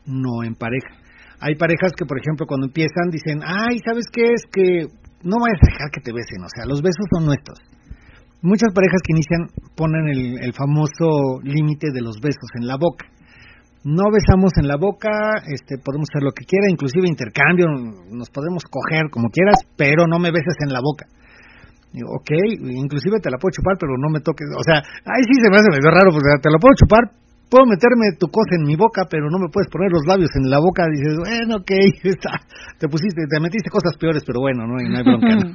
no 0.05 0.45
en 0.45 0.55
pareja. 0.55 1.01
Hay 1.41 1.55
parejas 1.57 1.93
que, 1.97 2.05
por 2.05 2.19
ejemplo, 2.19 2.47
cuando 2.47 2.67
empiezan 2.67 3.11
dicen, 3.11 3.41
ay, 3.43 3.81
¿sabes 3.85 4.07
qué? 4.13 4.33
Es 4.33 4.45
que 4.53 4.87
no 5.23 5.37
vayas 5.41 5.61
a 5.63 5.71
dejar 5.73 5.91
que 5.91 6.01
te 6.01 6.13
besen, 6.13 6.45
o 6.45 6.49
sea, 6.55 6.67
los 6.67 6.83
besos 6.83 7.05
son 7.13 7.25
nuestros. 7.25 7.59
Muchas 8.43 8.73
parejas 8.75 9.01
que 9.03 9.13
inician 9.13 9.49
ponen 9.75 10.09
el, 10.09 10.45
el 10.45 10.53
famoso 10.53 11.41
límite 11.43 11.89
de 11.93 12.03
los 12.03 12.21
besos 12.21 12.49
en 12.61 12.67
la 12.67 12.77
boca. 12.77 13.07
No 13.87 14.11
besamos 14.11 14.51
en 14.59 14.67
la 14.67 14.75
boca, 14.75 15.47
este, 15.47 15.79
podemos 15.79 16.11
hacer 16.11 16.27
lo 16.27 16.35
que 16.35 16.43
quiera, 16.43 16.67
inclusive 16.67 17.07
intercambio, 17.07 17.71
nos 18.11 18.35
podemos 18.35 18.67
coger 18.67 19.07
como 19.15 19.31
quieras, 19.31 19.63
pero 19.79 20.11
no 20.11 20.19
me 20.19 20.35
beses 20.35 20.59
en 20.67 20.75
la 20.75 20.83
boca. 20.83 21.07
Digo, 21.95 22.11
ok, 22.19 22.35
inclusive 22.67 23.23
te 23.23 23.31
la 23.31 23.39
puedo 23.39 23.55
chupar, 23.55 23.79
pero 23.79 23.95
no 23.95 24.11
me 24.11 24.19
toques. 24.19 24.51
O 24.59 24.65
sea, 24.67 24.83
ahí 24.83 25.23
sí 25.23 25.39
se 25.39 25.47
me 25.55 25.63
hace 25.63 25.71
medio 25.71 25.87
raro, 25.87 26.11
porque 26.11 26.35
te 26.43 26.51
la 26.51 26.59
puedo 26.59 26.75
chupar, 26.75 27.15
puedo 27.47 27.63
meterme 27.63 28.19
tu 28.19 28.27
cosa 28.27 28.59
en 28.59 28.67
mi 28.67 28.75
boca, 28.75 29.07
pero 29.07 29.31
no 29.31 29.39
me 29.39 29.55
puedes 29.55 29.71
poner 29.71 29.95
los 29.95 30.03
labios 30.03 30.35
en 30.35 30.51
la 30.51 30.59
boca. 30.59 30.91
Dices, 30.91 31.15
bueno, 31.23 31.63
ok, 31.63 31.71
está, 32.11 32.43
te 32.83 32.91
pusiste, 32.91 33.23
te 33.31 33.39
metiste 33.39 33.71
cosas 33.71 33.95
peores, 34.03 34.27
pero 34.27 34.43
bueno, 34.43 34.67
no 34.67 34.83
hay, 34.83 34.91
no 34.91 34.99
hay 34.99 35.07
bronca. 35.07 35.31
¿no? 35.31 35.55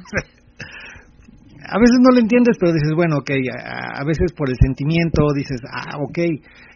a 1.68 1.76
veces 1.76 2.00
no 2.00 2.16
lo 2.16 2.20
entiendes, 2.24 2.56
pero 2.56 2.72
dices, 2.72 2.96
bueno, 2.96 3.20
ok, 3.20 3.28
a, 3.60 4.00
a 4.00 4.04
veces 4.08 4.32
por 4.32 4.48
el 4.48 4.56
sentimiento 4.56 5.36
dices, 5.36 5.60
ah, 5.68 6.00
ok, 6.00 6.18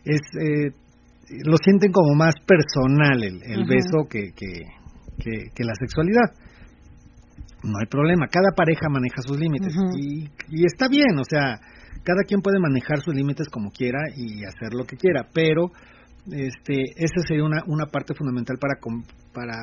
es, 0.05 0.21
eh, 0.37 0.69
lo 1.29 1.57
sienten 1.57 1.93
como 1.93 2.15
más 2.15 2.35
personal 2.47 3.23
el, 3.23 3.43
el 3.43 3.65
beso 3.67 4.07
que, 4.09 4.33
que, 4.33 4.63
que, 5.19 5.51
que 5.55 5.65
la 5.65 5.75
sexualidad. 5.75 6.33
No 7.63 7.79
hay 7.81 7.87
problema, 7.87 8.29
cada 8.29 8.53
pareja 8.55 8.89
maneja 8.89 9.23
sus 9.23 9.39
límites 9.39 9.75
y, 9.99 10.29
y 10.51 10.65
está 10.65 10.89
bien, 10.89 11.19
o 11.19 11.25
sea, 11.25 11.59
cada 12.05 12.23
quien 12.27 12.41
puede 12.41 12.61
manejar 12.61 13.01
sus 13.01 13.15
límites 13.15 13.49
como 13.49 13.71
quiera 13.71 13.99
y 14.15 14.45
hacer 14.45 14.73
lo 14.73 14.85
que 14.85 14.97
quiera, 14.97 15.27
pero 15.35 15.73
este, 16.31 16.83
esa 16.97 17.21
sería 17.27 17.45
una, 17.45 17.63
una 17.67 17.87
parte 17.87 18.15
fundamental 18.15 18.59
para, 18.59 18.75
para 19.33 19.57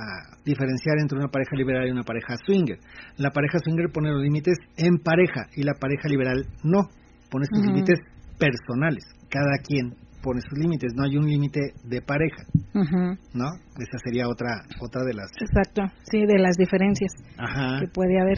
diferenciar 0.44 0.98
entre 1.00 1.18
una 1.18 1.30
pareja 1.30 1.56
liberal 1.56 1.88
y 1.88 1.92
una 1.92 2.04
pareja 2.04 2.36
swinger. 2.46 2.80
La 3.18 3.32
pareja 3.32 3.60
swinger 3.60 3.90
pone 3.92 4.12
los 4.12 4.22
límites 4.22 4.58
en 4.76 4.98
pareja 4.98 5.48
y 5.56 5.64
la 5.64 5.74
pareja 5.76 6.10
liberal 6.10 6.46
no, 6.64 6.90
pone 7.30 7.46
sus 7.46 7.66
límites 7.66 8.00
personales. 8.38 9.04
Cada 9.30 9.58
quien 9.64 9.96
pone 10.24 10.40
sus 10.42 10.58
límites, 10.58 10.94
no 10.96 11.04
hay 11.04 11.18
un 11.18 11.28
límite 11.28 11.60
de 11.84 12.02
pareja, 12.02 12.44
¿no? 12.74 13.48
Esa 13.78 13.98
sería 14.04 14.28
otra 14.28 14.64
otra 14.82 15.04
de 15.04 15.14
las... 15.14 15.30
Exacto, 15.40 15.84
sí, 16.10 16.26
de 16.26 16.40
las 16.40 16.56
diferencias 16.56 17.12
Ajá. 17.38 17.80
que 17.82 17.88
puede 17.88 18.20
haber. 18.20 18.38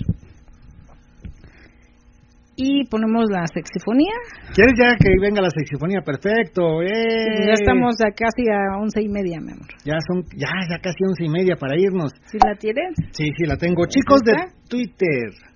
Y 2.58 2.86
ponemos 2.86 3.26
la 3.30 3.46
sexifonía. 3.48 4.14
¿Quieres 4.54 4.74
ya 4.80 4.96
que 4.96 5.12
venga 5.20 5.42
la 5.42 5.50
sexifonía? 5.50 6.00
Perfecto. 6.02 6.82
¡eh! 6.82 7.48
Ya 7.48 7.54
estamos 7.54 7.96
a 8.00 8.12
casi 8.12 8.48
a 8.50 8.78
once 8.80 9.02
y 9.02 9.10
media, 9.10 9.42
mi 9.42 9.52
amor. 9.52 9.68
Ya 9.84 9.98
son, 10.08 10.24
ya, 10.38 10.48
ya 10.70 10.80
casi 10.82 11.04
once 11.06 11.26
y 11.26 11.30
media 11.30 11.58
para 11.58 11.78
irnos. 11.78 12.14
¿Sí 12.32 12.38
la 12.42 12.56
tienes? 12.56 12.96
Sí, 13.12 13.26
sí, 13.38 13.46
la 13.46 13.58
tengo. 13.58 13.86
Chicos 13.88 14.22
de 14.24 14.32
está? 14.32 14.70
Twitter. 14.70 15.55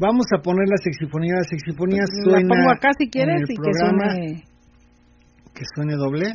Vamos 0.00 0.26
a 0.36 0.42
poner 0.42 0.66
la 0.68 0.76
sexifonía. 0.82 1.34
La 1.36 1.44
sexifonía 1.44 2.02
la 2.02 2.24
suena. 2.24 2.48
pongo 2.48 2.70
acá 2.70 2.90
si 2.98 3.08
quieres 3.08 3.42
y 3.42 3.54
que 3.54 3.62
programa. 3.62 4.10
suene. 4.10 4.44
Que 5.54 5.62
suene 5.74 5.94
doble. 5.96 6.26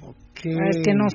Ok. 0.00 0.40
A 0.46 0.62
ver, 0.64 0.82
que 0.84 0.94
no 0.94 1.06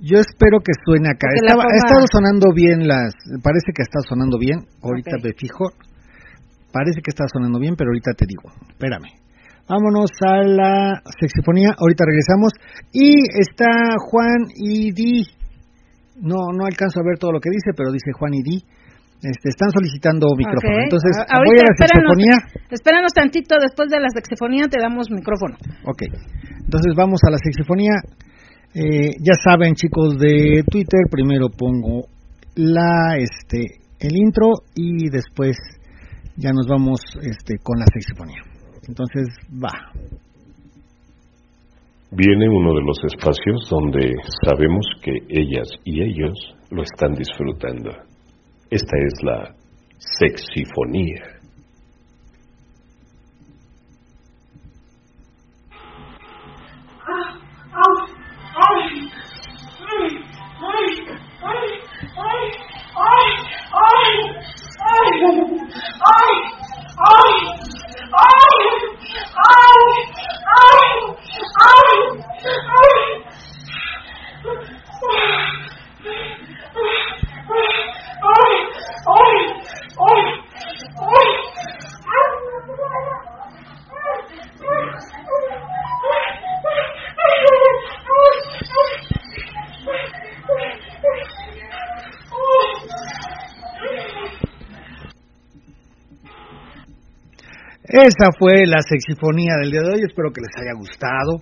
Yo 0.00 0.18
espero 0.18 0.58
que 0.60 0.72
suene 0.84 1.08
acá. 1.10 1.28
Que 1.34 1.42
la 1.46 1.54
ha 1.62 1.76
estado 1.76 2.04
sonando 2.10 2.46
bien 2.54 2.86
las. 2.86 3.14
Parece 3.42 3.72
que 3.74 3.82
está 3.82 4.00
sonando 4.08 4.38
bien. 4.38 4.58
Ahorita 4.82 5.16
Ok. 5.18 5.24
me 5.24 5.32
fijo. 5.34 5.64
Parece 6.72 7.00
que 7.02 7.10
está 7.10 7.24
sonando 7.32 7.58
bien, 7.58 7.74
pero 7.76 7.90
ahorita 7.90 8.12
te 8.16 8.26
digo. 8.26 8.52
Espérame. 8.68 9.08
Vámonos 9.68 10.10
a 10.26 10.42
la 10.44 11.02
sexifonía. 11.20 11.74
Ahorita 11.78 12.04
regresamos. 12.06 12.52
Y 12.92 13.20
está 13.40 13.68
Juan 14.10 14.46
y 14.56 14.92
Di. 14.92 15.37
No, 16.20 16.50
no 16.52 16.66
alcanzo 16.66 17.00
a 17.00 17.04
ver 17.06 17.18
todo 17.18 17.32
lo 17.32 17.40
que 17.40 17.50
dice, 17.50 17.70
pero 17.76 17.90
dice 17.92 18.10
Juan 18.18 18.34
y 18.34 18.42
Di. 18.42 18.58
Este, 19.18 19.48
están 19.50 19.70
solicitando 19.74 20.26
micrófono. 20.36 20.78
Entonces, 20.84 21.10
A- 21.26 21.42
voy 21.42 21.58
a 21.58 21.66
la 21.66 21.74
espéranos, 21.74 22.14
sexifonía. 22.14 22.36
espéranos 22.70 23.12
tantito, 23.12 23.56
después 23.60 23.88
de 23.90 23.98
la 23.98 24.10
sexifonía 24.14 24.68
te 24.68 24.78
damos 24.80 25.10
micrófono. 25.10 25.56
Ok. 25.86 26.02
Entonces 26.62 26.94
vamos 26.96 27.18
a 27.26 27.30
la 27.30 27.38
sexifonía. 27.38 27.94
Eh, 28.74 29.10
ya 29.18 29.34
saben, 29.42 29.74
chicos 29.74 30.18
de 30.18 30.62
Twitter, 30.70 31.00
primero 31.10 31.48
pongo 31.50 32.06
la 32.54 33.16
este 33.16 33.80
el 33.98 34.14
intro 34.16 34.50
y 34.76 35.08
después 35.10 35.56
ya 36.36 36.50
nos 36.52 36.68
vamos 36.68 37.00
este 37.22 37.58
con 37.60 37.78
la 37.80 37.86
sexifonía. 37.92 38.42
Entonces, 38.86 39.26
va. 39.52 39.72
Viene 42.10 42.48
uno 42.48 42.72
de 42.72 42.80
los 42.80 42.98
espacios 43.04 43.68
donde 43.70 44.14
sabemos 44.42 44.86
que 45.02 45.12
ellas 45.28 45.68
y 45.84 46.02
ellos 46.02 46.32
lo 46.70 46.82
están 46.82 47.12
disfrutando. 47.12 47.90
Esta 48.70 48.96
es 48.96 49.22
la 49.22 49.54
sexifonía. 49.98 51.37
Esa 97.90 98.30
fue 98.38 98.66
la 98.66 98.80
sexifonía 98.82 99.56
del 99.60 99.70
día 99.70 99.80
de 99.80 99.92
hoy. 99.94 100.00
Espero 100.06 100.30
que 100.30 100.40
les 100.40 100.50
haya 100.56 100.72
gustado. 100.74 101.40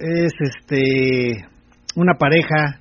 Es 0.00 0.32
este 0.40 1.46
una 1.94 2.14
pareja 2.14 2.80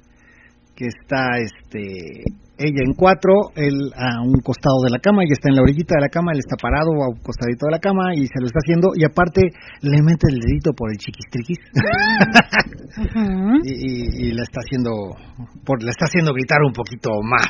que 0.76 0.86
está 0.86 1.38
este 1.38 2.24
ella 2.58 2.84
en 2.84 2.94
cuatro, 2.94 3.52
él 3.56 3.76
a 3.96 4.22
un 4.22 4.40
costado 4.44 4.84
de 4.84 4.92
la 4.92 5.00
cama, 5.00 5.24
ella 5.24 5.34
está 5.34 5.50
en 5.50 5.56
la 5.56 5.62
orillita 5.64 5.96
de 5.96 6.02
la 6.02 6.10
cama, 6.10 6.32
él 6.34 6.40
está 6.40 6.56
parado 6.56 6.92
a 6.92 7.10
un 7.10 7.20
costadito 7.24 7.68
de 7.68 7.72
la 7.72 7.80
cama 7.80 8.16
y 8.16 8.28
se 8.28 8.40
lo 8.40 8.48
está 8.48 8.60
haciendo 8.64 8.92
y 8.96 9.04
aparte 9.04 9.42
le 9.82 10.02
mete 10.02 10.28
el 10.32 10.40
dedito 10.40 10.72
por 10.74 10.92
el 10.92 10.98
chiquistriquis 10.98 11.60
y, 13.64 13.72
y, 13.72 14.28
y 14.28 14.32
la 14.32 14.44
está 14.44 14.60
haciendo 14.60 14.92
por 15.66 15.84
la 15.84 15.92
está 15.92 16.06
haciendo 16.06 16.34
gritar 16.34 16.60
un 16.64 16.74
poquito 16.74 17.12
más. 17.24 17.48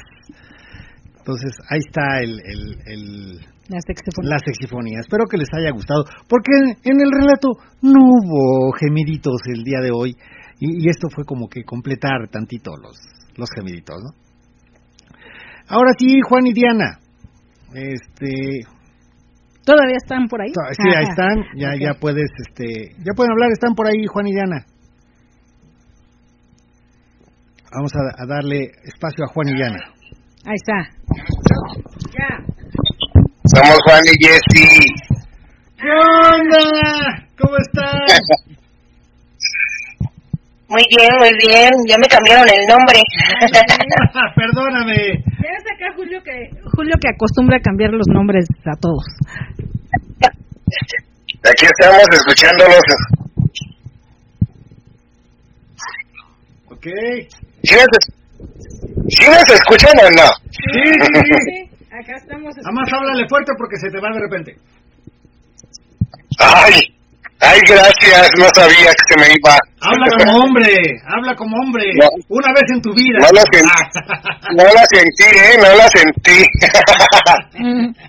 Entonces 1.17 1.53
ahí 1.69 1.79
está 1.85 2.21
el, 2.21 2.39
el, 2.45 2.77
el 2.85 3.39
La 3.69 3.79
sexifonía. 3.81 4.29
la 4.29 4.39
sexifonía. 4.39 4.99
Espero 4.99 5.25
que 5.29 5.37
les 5.37 5.47
haya 5.53 5.71
gustado, 5.71 6.03
porque 6.27 6.51
en 6.83 6.99
el 6.99 7.11
relato 7.11 7.49
no 7.81 8.01
hubo 8.01 8.71
gemiditos 8.73 9.41
el 9.45 9.63
día 9.63 9.79
de 9.81 9.91
hoy 9.91 10.15
y, 10.59 10.85
y 10.85 10.89
esto 10.89 11.07
fue 11.09 11.23
como 11.23 11.47
que 11.47 11.63
completar 11.63 12.27
tantito 12.31 12.71
los, 12.81 12.97
los 13.37 13.49
gemiditos, 13.55 13.95
¿no? 14.03 14.11
Ahora 15.67 15.91
sí, 15.97 16.19
Juan 16.27 16.47
y 16.47 16.53
Diana. 16.53 16.97
Este, 17.75 18.65
Todavía 19.63 19.97
están 19.97 20.27
por 20.27 20.41
ahí. 20.41 20.49
sí, 20.49 20.89
ahí 20.97 21.05
están. 21.07 21.43
Ya, 21.55 21.75
ya 21.79 21.93
puedes, 21.93 22.29
este, 22.47 22.95
ya 23.05 23.13
pueden 23.15 23.31
hablar. 23.33 23.51
Están 23.51 23.75
por 23.75 23.87
ahí, 23.87 24.03
Juan 24.07 24.27
y 24.27 24.33
Diana. 24.33 24.65
Vamos 27.71 27.91
a, 27.93 28.23
a 28.23 28.25
darle 28.25 28.71
espacio 28.83 29.25
a 29.25 29.31
Juan 29.31 29.49
y 29.49 29.53
Diana. 29.53 29.79
Ahí 30.45 30.55
está. 30.55 30.89
Ya. 32.17 32.48
Somos 33.59 33.77
Juan 33.83 34.01
y 34.05 34.15
Jessy. 34.25 34.67
¿Qué 35.77 35.89
onda? 35.91 37.27
¿Cómo 37.37 37.57
están? 37.57 38.05
Muy 40.69 40.83
bien, 40.95 41.09
muy 41.17 41.31
bien. 41.41 41.71
Ya 41.87 41.97
me 41.97 42.07
cambiaron 42.07 42.47
el 42.47 42.67
nombre. 42.67 43.01
Perdóname. 44.35 44.95
Tienes 45.41 45.63
acá 45.65 45.91
Julio 45.95 46.21
que 46.23 46.51
Julio 46.75 46.93
que 47.01 47.09
acostumbra 47.09 47.57
a 47.57 47.59
cambiar 47.59 47.89
los 47.89 48.05
nombres 48.07 48.45
a 48.65 48.75
todos. 48.79 49.03
Aquí 50.21 51.65
estamos 51.65 52.03
escuchándolos. 52.11 52.83
Ok. 56.67 56.85
¿Sí 57.63 57.75
nos, 57.75 57.87
sí 59.09 59.25
nos 59.25 59.49
escuchan 59.49 59.97
o 60.05 60.09
no? 60.11 60.27
Sí, 60.51 60.83
sí, 61.01 61.21
sí. 61.47 61.65
acá 62.09 62.17
estamos. 62.17 62.55
Además, 62.63 62.89
háblale 62.91 63.27
fuerte 63.29 63.51
porque 63.57 63.77
se 63.77 63.89
te 63.89 63.99
va 63.99 64.09
de 64.13 64.19
repente. 64.19 64.57
Ay, 66.39 66.73
ay, 67.39 67.59
gracias. 67.67 68.29
No 68.37 68.47
sabía 68.53 68.91
que 68.91 69.03
se 69.09 69.19
me 69.19 69.27
iba. 69.35 69.57
Habla 69.81 70.05
como 70.17 70.39
hombre, 70.43 70.75
habla 71.05 71.35
como 71.35 71.57
hombre. 71.57 71.83
No. 71.95 72.07
Una 72.29 72.53
vez 72.53 72.63
en 72.73 72.81
tu 72.81 72.93
vida. 72.93 73.19
No 73.19 73.29
lo 73.33 73.41
sentí. 73.51 73.69
No 74.55 74.63
la 74.63 74.83
sentí, 74.89 75.25
¿eh? 75.25 75.57
No 75.57 75.75
la 75.75 75.87
sentí. 75.89 76.43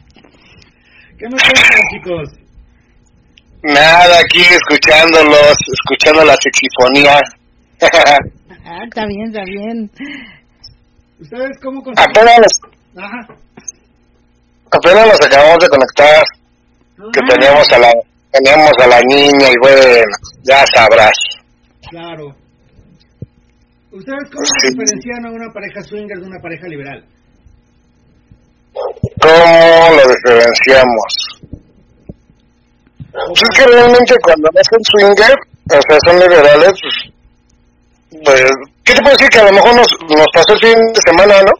¿Qué 1.18 1.26
me 1.26 1.36
cuentan, 1.36 1.82
chicos? 1.92 2.30
Nada, 3.62 4.20
aquí 4.20 4.40
escuchándolos, 4.40 5.54
escuchando 5.74 6.24
la 6.24 6.34
sexifonía. 6.40 7.20
Ah, 8.64 8.84
está 8.84 9.04
bien, 9.04 9.26
está 9.26 9.44
bien. 9.44 9.90
¿Ustedes 11.20 11.58
cómo 11.62 11.82
consiguen? 11.82 12.10
apenas, 12.10 12.38
nos, 12.38 13.04
Ajá. 13.04 13.26
Apenas 14.70 15.06
nos 15.06 15.20
acabamos 15.26 15.58
de 15.60 15.68
conectar. 15.68 16.22
Que 17.12 17.20
teníamos 17.34 17.72
a 17.72 17.78
la, 17.78 17.92
teníamos 18.30 18.72
a 18.82 18.86
la 18.86 19.00
niña 19.02 19.48
y 19.48 19.54
bueno, 19.62 20.04
ya 20.42 20.64
sabrás. 20.74 21.12
Claro. 21.88 22.34
¿Ustedes 23.90 24.30
cómo 24.30 24.44
Sí. 24.60 24.68
diferencian 24.68 25.26
a 25.26 25.30
una 25.30 25.52
pareja 25.52 25.82
swinger 25.82 26.18
de 26.20 26.26
una 26.26 26.38
pareja 26.40 26.66
liberal? 26.68 27.04
¿Cómo 29.20 29.96
lo 29.96 30.08
diferenciamos? 30.14 31.40
Pues 33.12 33.42
es 33.42 33.58
que 33.58 33.66
realmente 33.66 34.14
cuando 34.22 34.48
son 34.70 34.78
swinger, 34.84 35.34
o 35.34 35.80
sea, 35.88 35.98
son 36.06 36.20
liberales, 36.20 36.72
pues, 36.80 38.22
pues, 38.24 38.50
¿qué 38.84 38.92
te 38.94 39.00
puedo 39.02 39.16
decir? 39.16 39.28
Que 39.30 39.38
a 39.40 39.44
lo 39.44 39.52
mejor 39.52 39.74
nos, 39.74 39.88
nos 40.16 40.26
pasó 40.32 40.52
el 40.54 40.60
fin 40.60 40.78
de 40.92 41.00
semana, 41.04 41.34
¿no? 41.42 41.52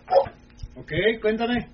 Ok, 0.81 0.93
cuéntame. 1.21 1.69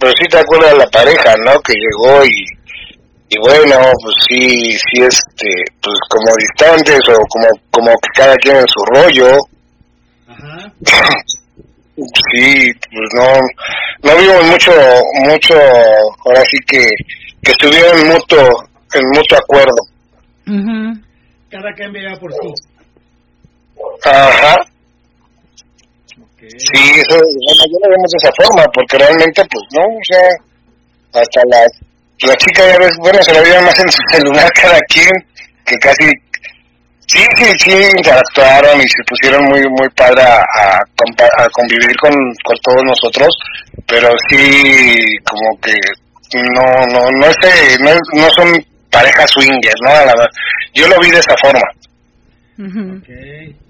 Pero 0.00 0.12
sí 0.20 0.28
te 0.28 0.38
acuerdas 0.38 0.72
de 0.72 0.78
la 0.78 0.86
pareja, 0.86 1.34
¿no? 1.44 1.60
Que 1.60 1.74
llegó 1.74 2.24
y, 2.24 2.44
y 3.28 3.38
bueno, 3.38 3.76
pues 4.02 4.14
sí, 4.28 4.70
sí, 4.72 5.02
este, 5.02 5.48
pues 5.82 5.96
como 6.08 6.32
distantes 6.38 7.00
o 7.08 7.22
como, 7.28 7.48
como 7.70 7.90
que 7.90 8.08
cada 8.14 8.36
quien 8.36 8.56
en 8.56 8.66
su 8.68 8.84
rollo. 8.86 9.38
Ajá. 10.28 10.72
Sí, 11.96 12.72
pues 12.90 13.08
no, 13.14 13.38
no 14.02 14.20
vimos 14.20 14.44
mucho, 14.50 14.72
mucho, 15.26 15.54
ahora 16.24 16.42
sí 16.50 16.58
que, 16.66 16.88
que 17.42 17.52
estuvieron 17.52 17.98
en 18.00 18.08
mutuo, 18.08 18.64
en 18.94 19.06
mutuo 19.14 19.38
acuerdo. 19.38 19.76
Ujú. 20.46 21.00
Cada 21.50 21.72
quien 21.74 21.92
veía 21.92 22.18
por 22.18 22.32
sí. 22.32 22.52
Ajá, 24.04 24.56
Sí, 26.58 26.80
eso, 26.96 27.16
bueno, 27.16 27.62
yo 27.70 27.78
lo 27.82 27.90
vemos 27.90 28.10
de 28.10 28.18
esa 28.22 28.32
forma, 28.36 28.64
porque 28.72 28.98
realmente, 28.98 29.42
pues 29.50 29.64
no, 29.72 29.82
o 29.82 30.04
sea, 30.04 31.20
hasta 31.20 31.40
la, 31.50 31.66
la 32.28 32.36
chica 32.36 32.66
ya 32.66 32.78
ves, 32.78 32.96
bueno, 32.98 33.22
se 33.22 33.32
la 33.32 33.40
veía 33.40 33.60
más 33.60 33.78
en 33.78 33.90
su 33.90 34.02
celular 34.10 34.50
cada 34.60 34.78
quien, 34.88 35.10
que 35.64 35.76
casi, 35.78 36.04
sí, 37.06 37.22
sí, 37.36 37.44
sí, 37.58 37.72
interactuaron 37.96 38.80
y 38.80 38.88
se 38.88 39.02
pusieron 39.06 39.44
muy, 39.44 39.62
muy 39.70 39.88
padre 39.96 40.22
a, 40.22 40.40
a, 40.40 41.48
convivir 41.52 41.96
con, 42.00 42.12
con 42.44 42.56
todos 42.62 42.82
nosotros, 42.84 43.28
pero 43.86 44.10
sí, 44.28 45.16
como 45.24 45.60
que 45.60 45.74
no, 46.34 46.86
no, 46.92 47.10
no, 47.10 47.32
sé, 47.40 47.78
no, 47.80 47.90
no 48.12 48.28
son 48.30 48.64
parejas 48.90 49.30
swingers, 49.30 49.80
¿no? 49.82 49.90
La 49.90 50.06
verdad, 50.06 50.30
yo 50.74 50.88
lo 50.88 51.00
vi 51.00 51.10
de 51.10 51.18
esa 51.18 51.34
forma. 51.42 51.68
Ujú. 52.58 52.98
Ok. 52.98 53.63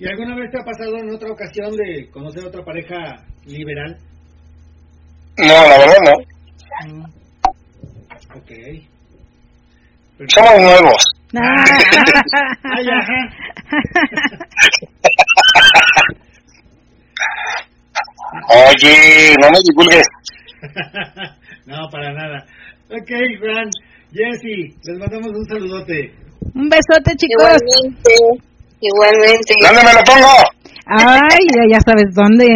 ¿Y 0.00 0.08
alguna 0.08 0.34
vez 0.34 0.50
te 0.50 0.58
ha 0.58 0.64
pasado 0.64 0.96
en 0.96 1.10
otra 1.10 1.30
ocasión 1.30 1.76
de 1.76 2.08
conocer 2.10 2.42
otra 2.46 2.64
pareja 2.64 3.22
liberal? 3.44 3.98
No, 5.36 5.46
la 5.46 5.78
verdad 5.78 5.96
no. 6.06 6.14
Mm. 6.88 7.04
Ok. 8.34 8.50
Pero- 10.16 10.30
Somos 10.30 10.58
nuevos. 10.58 11.04
Ah. 11.36 11.62
Ay, 12.62 12.88
ajá. 12.88 13.28
Oye, 18.48 19.34
no 19.40 19.48
me 19.50 19.58
divulgues. 19.68 20.06
no, 21.66 21.88
para 21.90 22.12
nada. 22.12 22.46
Ok, 22.88 23.10
Juan, 23.38 23.68
Jessy, 24.12 24.76
les 24.82 24.98
mandamos 24.98 25.30
un 25.30 25.44
saludote. 25.46 26.14
Un 26.54 26.68
besote, 26.68 27.14
chicos. 27.16 27.44
Igualmente. 27.44 28.10
Igualmente. 28.80 29.54
¿Dónde 29.62 29.82
me 29.84 29.92
lo 29.94 30.02
pongo? 30.04 30.32
Ay, 30.86 31.44
ya, 31.54 31.62
ya 31.76 31.80
sabes 31.80 32.14
dónde. 32.14 32.46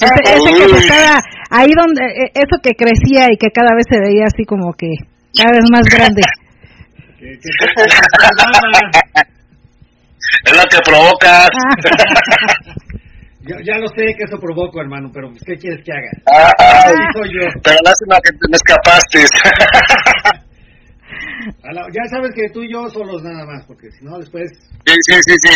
Ese, 0.00 0.14
ese 0.24 0.52
que 0.54 0.78
estaba 0.78 1.20
ahí 1.50 1.70
donde, 1.76 2.02
e- 2.04 2.32
eso 2.34 2.60
que 2.62 2.74
crecía 2.74 3.26
y 3.32 3.36
que 3.36 3.50
cada 3.52 3.74
vez 3.74 3.86
se 3.90 3.98
veía 4.00 4.24
así 4.26 4.44
como 4.44 4.72
que 4.72 4.88
cada 5.36 5.52
vez 5.52 5.64
más 5.70 5.82
grande. 5.84 6.22
Es 10.44 10.56
lo 10.56 10.62
que 10.70 10.78
provocas. 10.84 11.48
Yo 13.42 13.56
ya 13.64 13.78
lo 13.78 13.88
sé 13.88 14.14
que 14.16 14.24
eso 14.28 14.38
provoco, 14.38 14.80
hermano, 14.82 15.10
pero 15.12 15.32
¿qué 15.46 15.56
quieres 15.56 15.82
que 15.82 15.92
haga? 15.92 16.10
Ah, 16.26 16.52
soy 17.14 17.30
yo. 17.32 17.48
pero 17.64 17.76
lástima 17.82 18.16
que 18.22 18.32
te 18.32 18.48
me 18.50 18.56
escapaste. 18.56 19.24
La- 21.72 21.86
ya 21.92 22.04
sabes 22.10 22.30
que 22.34 22.48
tú 22.52 22.62
y 22.62 22.72
yo 22.72 22.88
solos 22.90 23.22
nada 23.22 23.44
más, 23.46 23.64
porque 23.66 23.90
si 23.92 24.04
no 24.04 24.18
después 24.18 24.50
sí, 24.86 24.94
sí, 25.06 25.14
sí, 25.26 25.34
sí. 25.42 25.54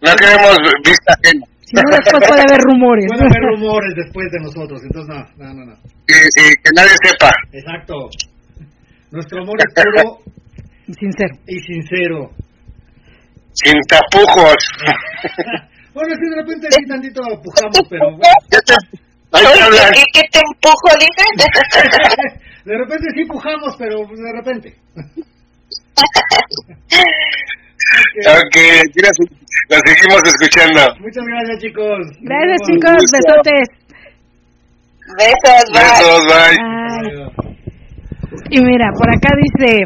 No 0.00 0.14
queremos 0.16 0.56
vista 0.84 1.12
ajena. 1.14 1.46
Si 1.66 1.74
no, 1.74 1.82
después 1.90 2.28
puede 2.28 2.42
haber 2.42 2.60
rumores. 2.60 3.04
puede 3.08 3.24
haber 3.26 3.42
rumores 3.54 3.92
después 3.96 4.30
de 4.30 4.38
nosotros, 4.40 4.80
entonces 4.84 5.08
no, 5.14 5.44
no, 5.44 5.54
no, 5.54 5.64
no. 5.66 5.76
Sí, 6.06 6.18
sí, 6.36 6.44
que 6.62 6.70
nadie 6.74 6.94
sepa. 7.02 7.30
Exacto. 7.52 8.08
Nuestro 9.10 9.42
amor 9.42 9.56
es 9.58 9.74
puro 9.74 10.18
Sincero. 10.98 11.34
y 11.48 11.58
sincero. 11.60 12.30
Sin 13.54 13.74
tapujos. 13.88 14.54
bueno, 15.94 16.14
si 16.14 16.30
de 16.30 16.36
repente 16.36 16.68
sí 16.70 16.84
tantito 16.86 17.20
pujamos, 17.42 17.80
pero 17.90 18.10
bueno, 18.10 18.22
Ya 18.50 18.60
te-. 18.60 18.74
¿qué, 19.92 20.02
¿Qué 20.12 20.22
te 20.30 20.38
empujo, 20.38 20.88
dices? 21.00 22.42
de 22.66 22.76
repente 22.76 23.06
sí 23.14 23.24
pujamos, 23.24 23.76
pero 23.78 24.00
de 24.00 24.32
repente. 24.34 24.74
Ok, 28.26 28.56
mira, 28.96 29.10
la 29.68 29.78
seguimos 29.86 30.22
escuchando. 30.26 30.80
Muchas 31.00 31.24
gracias, 31.24 31.58
chicos. 31.62 31.98
Gracias, 32.20 32.58
Nos 32.60 32.68
chicos. 32.68 32.92
gusto. 32.98 33.16
Besotes. 33.16 33.68
Besos, 35.16 35.64
bye. 35.72 35.82
Besos, 35.82 36.22
bye. 36.26 37.46
Y 38.50 38.60
mira, 38.64 38.90
por 38.98 39.08
acá 39.10 39.30
dice, 39.40 39.82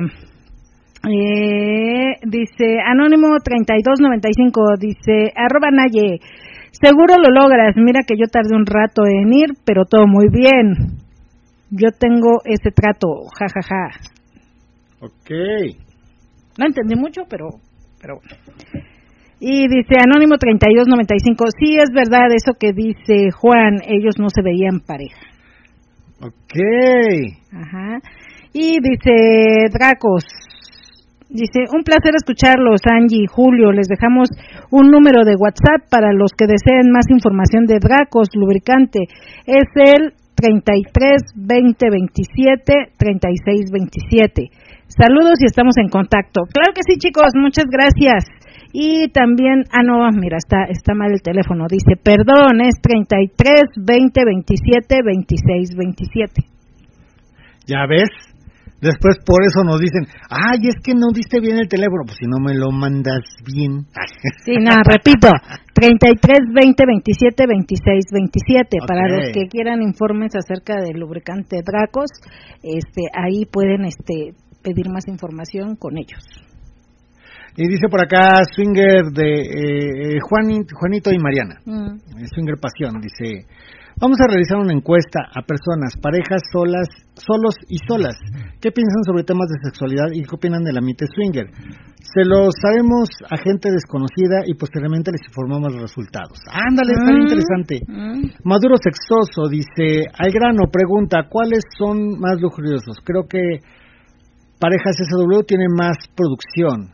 eh, 1.08 2.14
dice 2.24 2.80
Anónimo 2.86 3.36
3295, 3.44 4.62
dice, 4.78 5.32
arroba 5.36 5.70
Naye, 5.70 6.20
seguro 6.72 7.16
lo 7.18 7.28
logras, 7.28 7.74
mira 7.76 8.00
que 8.06 8.16
yo 8.18 8.26
tardé 8.32 8.56
un 8.56 8.64
rato 8.66 9.02
en 9.06 9.32
ir, 9.32 9.50
pero 9.66 9.84
todo 9.84 10.06
muy 10.06 10.28
bien. 10.30 10.96
Yo 11.70 11.88
tengo 11.98 12.40
ese 12.44 12.70
trato, 12.70 13.08
jajaja. 13.38 13.62
Ja, 13.62 13.90
ja. 13.90 15.06
Ok. 15.06 15.30
No 16.58 16.66
entendí 16.66 16.96
mucho, 16.96 17.22
pero, 17.28 17.48
pero 18.00 18.16
bueno. 18.16 18.36
Y 19.40 19.68
dice 19.68 19.96
Anónimo 20.04 20.36
3295, 20.36 21.44
sí 21.58 21.76
es 21.78 21.90
verdad 21.94 22.28
eso 22.34 22.52
que 22.58 22.72
dice 22.72 23.30
Juan, 23.30 23.78
ellos 23.86 24.16
no 24.18 24.28
se 24.28 24.42
veían 24.42 24.80
pareja. 24.80 25.20
Ok. 26.20 26.58
Ajá. 27.52 28.00
Y 28.52 28.76
dice 28.82 29.70
Dracos, 29.72 30.24
Dice, 31.30 31.62
un 31.72 31.84
placer 31.84 32.10
escucharlos, 32.16 32.80
Angie 32.90 33.22
y 33.22 33.26
Julio. 33.30 33.70
Les 33.70 33.86
dejamos 33.86 34.28
un 34.72 34.90
número 34.90 35.22
de 35.22 35.36
WhatsApp 35.38 35.88
para 35.88 36.12
los 36.12 36.32
que 36.36 36.46
deseen 36.48 36.90
más 36.90 37.06
información 37.08 37.66
de 37.66 37.78
Dracos 37.78 38.26
Lubricante. 38.34 39.06
Es 39.46 39.70
el 39.76 40.14
33 40.40 41.36
20 41.36 41.90
27 41.90 42.74
36 42.96 43.70
27. 43.70 44.50
Saludos 44.88 45.36
y 45.40 45.44
estamos 45.44 45.76
en 45.76 45.88
contacto. 45.88 46.42
Claro 46.50 46.72
que 46.74 46.82
sí, 46.82 46.98
chicos, 46.98 47.32
muchas 47.34 47.66
gracias. 47.70 48.24
Y 48.72 49.08
también, 49.08 49.64
ah, 49.72 49.82
no, 49.82 50.08
mira, 50.12 50.38
está, 50.38 50.64
está 50.64 50.94
mal 50.94 51.12
el 51.12 51.22
teléfono. 51.22 51.66
Dice, 51.68 52.00
perdón, 52.02 52.60
es 52.62 52.80
33 52.80 53.62
20 53.76 54.24
27 54.24 55.00
26 55.04 55.76
27. 55.76 56.42
¿Ya 57.66 57.86
ves? 57.86 58.08
Después 58.80 59.18
por 59.26 59.44
eso 59.44 59.62
nos 59.62 59.78
dicen, 59.78 60.06
ay, 60.30 60.68
es 60.68 60.76
que 60.82 60.94
no 60.94 61.12
diste 61.14 61.40
bien 61.40 61.58
el 61.58 61.68
teléfono. 61.68 62.02
Pues 62.06 62.16
si 62.18 62.26
no 62.26 62.38
me 62.40 62.54
lo 62.54 62.70
mandas 62.70 63.20
bien. 63.44 63.84
Sí, 64.44 64.56
no, 64.58 64.72
repito, 64.84 65.28
33 65.74 66.38
20 66.54 66.84
27 66.86 67.44
26 67.46 68.04
27. 68.12 68.78
Para 68.88 69.04
Ok. 69.04 69.10
los 69.12 69.26
que 69.32 69.48
quieran 69.48 69.82
informes 69.82 70.32
acerca 70.34 70.80
del 70.80 70.98
lubricante 70.98 71.60
Dracos, 71.64 72.08
este, 72.62 73.02
ahí 73.12 73.44
pueden 73.44 73.84
este, 73.84 74.32
pedir 74.62 74.88
más 74.88 75.06
información 75.08 75.76
con 75.76 75.98
ellos. 75.98 76.24
Y 77.56 77.68
dice 77.68 77.88
por 77.90 78.00
acá 78.00 78.40
Swinger 78.54 79.02
de 79.12 79.32
eh, 79.34 80.14
eh, 80.14 80.18
Juani- 80.22 80.64
Juanito 80.72 81.10
y 81.12 81.18
Mariana. 81.18 81.56
Eh, 81.66 82.26
Swinger 82.34 82.56
Pasión 82.60 83.00
dice, 83.00 83.44
vamos 84.00 84.18
a 84.20 84.26
realizar 84.26 84.58
una 84.58 84.72
encuesta 84.72 85.20
a 85.34 85.42
personas, 85.42 85.94
parejas 86.00 86.42
solas, 86.52 86.88
solos 87.14 87.54
y 87.68 87.76
solas. 87.86 88.16
¿Qué 88.60 88.72
piensan 88.72 89.04
sobre 89.04 89.24
temas 89.24 89.48
de 89.48 89.70
sexualidad 89.70 90.08
y 90.12 90.22
qué 90.24 90.34
opinan 90.34 90.64
del 90.64 90.78
ambiente 90.78 91.06
swinger? 91.14 91.46
Se 92.00 92.24
lo 92.24 92.48
sabemos 92.50 93.08
a 93.30 93.36
gente 93.36 93.70
desconocida 93.70 94.42
y 94.46 94.54
posteriormente 94.54 95.12
les 95.12 95.20
informamos 95.28 95.72
los 95.72 95.82
resultados. 95.82 96.40
Ándale, 96.50 96.92
está 96.92 97.12
Mm. 97.12 97.20
interesante. 97.22 97.80
Mm. 97.86 98.48
Maduro 98.48 98.76
Sexoso 98.80 99.48
dice, 99.48 100.06
al 100.18 100.32
grano, 100.32 100.64
pregunta, 100.72 101.28
¿cuáles 101.28 101.60
son 101.78 102.18
más 102.18 102.40
lujuriosos? 102.40 102.96
Creo 103.04 103.28
que 103.28 103.60
Parejas 104.58 104.96
SW 104.96 105.42
tiene 105.46 105.66
más 105.74 105.96
producción. 106.14 106.92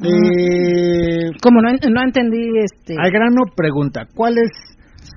Eh, 0.00 1.30
Como 1.42 1.60
no, 1.60 1.68
no 1.90 2.02
entendí, 2.02 2.48
este, 2.58 2.94
al 2.98 3.10
grano, 3.10 3.42
pregunta, 3.54 4.06
¿cuáles 4.14 4.50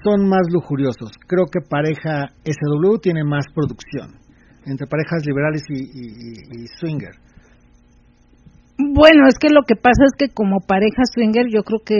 son 0.03 0.27
más 0.27 0.41
lujuriosos? 0.51 1.11
Creo 1.27 1.45
que 1.51 1.61
Pareja 1.67 2.27
SW 2.43 2.97
tiene 3.01 3.23
más 3.23 3.45
producción. 3.53 4.19
Entre 4.65 4.87
parejas 4.87 5.23
liberales 5.25 5.63
y, 5.69 5.77
y- 5.77 6.13
y- 6.59 6.63
y 6.63 6.67
swinger. 6.79 7.13
Bueno, 8.77 9.27
es 9.27 9.35
que 9.39 9.49
lo 9.49 9.61
que 9.61 9.75
pasa 9.75 10.03
es 10.05 10.11
que 10.17 10.33
como 10.33 10.57
pareja 10.59 11.03
swinger 11.13 11.45
yo 11.53 11.61
creo 11.63 11.79
que 11.85 11.97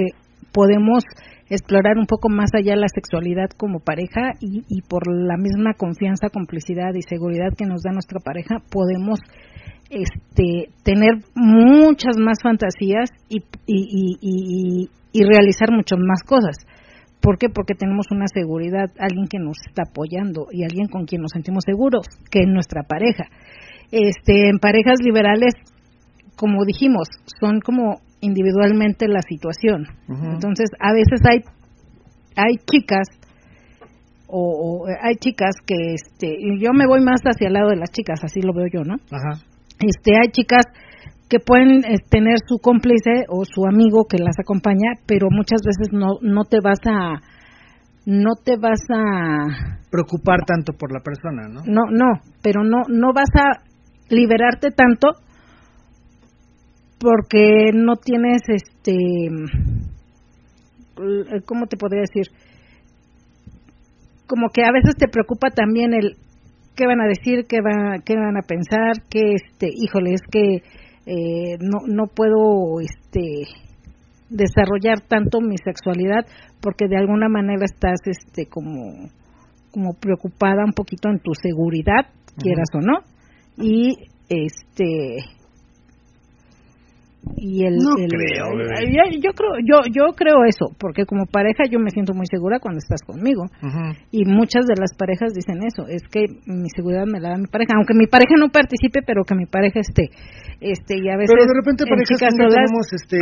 podemos 0.51 1.03
explorar 1.49 1.97
un 1.97 2.05
poco 2.05 2.29
más 2.29 2.49
allá 2.53 2.75
la 2.75 2.87
sexualidad 2.87 3.49
como 3.57 3.79
pareja 3.79 4.33
y, 4.39 4.63
y 4.67 4.81
por 4.81 5.07
la 5.07 5.37
misma 5.37 5.73
confianza, 5.73 6.29
complicidad 6.29 6.93
y 6.95 7.01
seguridad 7.01 7.53
que 7.57 7.65
nos 7.65 7.83
da 7.83 7.91
nuestra 7.91 8.19
pareja 8.19 8.57
podemos 8.71 9.19
este 9.89 10.69
tener 10.83 11.21
muchas 11.35 12.17
más 12.17 12.39
fantasías 12.41 13.09
y, 13.29 13.37
y, 13.67 14.17
y, 14.21 14.89
y- 15.13 15.23
realizar 15.23 15.71
muchas 15.71 15.99
más 15.99 16.23
cosas. 16.23 16.57
¿Por 17.21 17.37
qué? 17.37 17.47
Porque 17.49 17.73
tenemos 17.73 18.07
una 18.11 18.27
seguridad, 18.27 18.89
alguien 18.99 19.27
que 19.27 19.39
nos 19.39 19.57
está 19.67 19.83
apoyando 19.89 20.47
y 20.51 20.63
alguien 20.63 20.87
con 20.87 21.05
quien 21.05 21.21
nos 21.21 21.31
sentimos 21.31 21.63
seguros, 21.65 22.05
que 22.29 22.39
es 22.39 22.47
nuestra 22.47 22.83
pareja. 22.83 23.25
Este, 23.91 24.49
en 24.49 24.59
parejas 24.59 24.97
liberales 25.01 25.53
como 26.35 26.65
dijimos, 26.65 27.07
son 27.39 27.59
como 27.61 28.01
individualmente 28.25 29.07
la 29.07 29.21
situación. 29.21 29.87
Entonces, 30.07 30.69
a 30.79 30.93
veces 30.93 31.21
hay 31.29 31.39
hay 32.35 32.57
chicas 32.69 33.07
o, 34.27 34.83
o, 34.83 34.87
hay 34.87 35.15
chicas 35.15 35.55
que 35.65 35.93
este 35.93 36.27
y 36.27 36.59
yo 36.59 36.73
me 36.73 36.87
voy 36.87 37.01
más 37.01 37.21
hacia 37.23 37.47
el 37.47 37.53
lado 37.53 37.69
de 37.69 37.77
las 37.77 37.91
chicas, 37.91 38.19
así 38.23 38.41
lo 38.41 38.53
veo 38.53 38.67
yo, 38.71 38.83
¿no? 38.83 38.95
Ajá. 39.11 39.41
Este 39.79 40.15
hay 40.15 40.31
chicas 40.31 40.63
que 41.29 41.39
pueden 41.39 41.85
eh, 41.85 41.97
tener 42.09 42.37
su 42.45 42.57
cómplice 42.57 43.25
o 43.29 43.45
su 43.45 43.65
amigo 43.65 44.05
que 44.09 44.17
las 44.17 44.37
acompaña, 44.39 44.93
pero 45.05 45.27
muchas 45.31 45.61
veces 45.65 45.93
no 45.93 46.17
no 46.21 46.43
te 46.43 46.57
vas 46.63 46.79
a 46.85 47.21
no 48.05 48.35
te 48.43 48.57
vas 48.57 48.81
a 48.93 49.79
Preocupar 49.89 50.39
tanto 50.45 50.73
por 50.73 50.91
la 50.91 50.99
persona, 50.99 51.47
¿no? 51.47 51.61
no, 51.65 51.89
no, 51.89 52.19
pero 52.43 52.63
no, 52.63 52.81
no 52.89 53.13
vas 53.13 53.29
a 53.33 53.63
liberarte 54.09 54.69
tanto 54.71 55.07
porque 56.99 57.71
no 57.73 57.95
tienes 57.97 58.41
este, 58.47 59.27
l- 60.97 61.41
¿cómo 61.45 61.67
te 61.67 61.77
podría 61.77 62.01
decir? 62.01 62.27
Como 64.27 64.49
que 64.49 64.63
a 64.63 64.71
veces 64.71 64.95
te 64.97 65.07
preocupa 65.07 65.49
también 65.49 65.93
el 65.93 66.15
qué 66.75 66.87
van 66.87 66.99
a 67.01 67.07
decir, 67.07 67.45
qué, 67.47 67.61
va, 67.61 67.99
qué 68.03 68.15
van 68.15 68.37
a 68.37 68.41
pensar, 68.45 69.03
que 69.09 69.33
este, 69.33 69.69
híjole, 69.73 70.13
es 70.13 70.21
que 70.29 70.61
eh, 71.05 71.57
no, 71.59 71.79
no 71.87 72.07
puedo 72.07 72.79
este 72.81 73.43
desarrollar 74.29 75.01
tanto 75.07 75.39
mi 75.39 75.55
sexualidad 75.57 76.25
porque 76.61 76.87
de 76.87 76.97
alguna 76.97 77.29
manera 77.29 77.63
estás 77.63 77.99
este 78.05 78.47
como 78.47 79.09
como 79.71 79.93
preocupada 79.93 80.63
un 80.65 80.71
poquito 80.73 81.09
en 81.09 81.19
tu 81.19 81.33
seguridad, 81.33 82.07
quieras 82.41 82.69
o 82.73 82.79
no, 82.79 82.99
y 83.57 83.93
este 84.29 85.17
y 87.37 87.65
el, 87.65 87.75
No 87.75 87.97
el- 87.97 88.07
creo, 88.09 88.55
bebé. 88.55 89.19
yo, 89.21 89.31
creo 89.33 89.53
yo 89.65 89.81
yo 89.91 90.13
creo 90.15 90.45
eso 90.47 90.71
porque 90.79 91.05
como 91.05 91.25
pareja 91.25 91.63
yo 91.69 91.79
me 91.79 91.89
siento 91.89 92.13
muy 92.13 92.25
segura 92.29 92.59
cuando 92.59 92.77
estás 92.79 93.01
conmigo 93.01 93.43
Ujú. 93.61 93.83
y 94.11 94.25
muchas 94.25 94.65
de 94.65 94.75
las 94.79 94.93
parejas 94.97 95.33
dicen 95.33 95.59
eso 95.65 95.87
es 95.87 96.03
que 96.11 96.25
mi 96.45 96.69
seguridad 96.75 97.05
me 97.05 97.19
la 97.19 97.29
da 97.29 97.37
mi 97.37 97.47
pareja 97.47 97.73
aunque 97.75 97.93
mi 97.93 98.07
pareja 98.07 98.35
no 98.39 98.49
participe 98.49 99.01
pero 99.05 99.23
que 99.23 99.35
mi 99.35 99.45
pareja 99.45 99.79
esté 99.79 100.09
este 100.61 100.95
y 100.97 101.09
a 101.09 101.17
veces 101.17 101.33
Pero 101.35 101.45
de 101.45 101.53
repente 101.59 101.83
en 101.83 101.89
parejas 101.89 102.15
que 102.19 102.25
solas 102.29 102.55
tenemos, 102.55 102.85
este, 102.93 103.19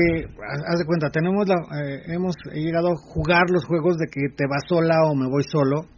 haz 0.68 0.78
de 0.80 0.86
cuenta, 0.86 1.10
tenemos 1.10 1.48
la, 1.48 1.56
eh, 1.82 2.14
hemos 2.14 2.36
llegado 2.54 2.90
a 2.94 2.96
jugar 2.96 3.50
los 3.50 3.66
juegos 3.66 3.98
de 3.98 4.06
que 4.06 4.30
te 4.36 4.46
vas 4.48 4.62
sola 4.70 5.02
o 5.10 5.16
me 5.16 5.28
voy 5.28 5.42
solo, 5.50 5.90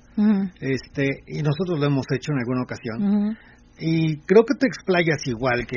este, 0.61 1.09
y 1.27 1.43
nosotros 1.43 1.77
lo 1.79 1.85
hemos 1.87 2.05
hecho 2.15 2.31
en 2.31 2.39
alguna 2.39 2.63
ocasión. 2.63 2.97
ujú. 3.03 3.35
Y 3.77 4.17
creo 4.23 4.45
que 4.45 4.55
te 4.57 4.67
explayas 4.67 5.19
igual 5.27 5.67
que, 5.67 5.75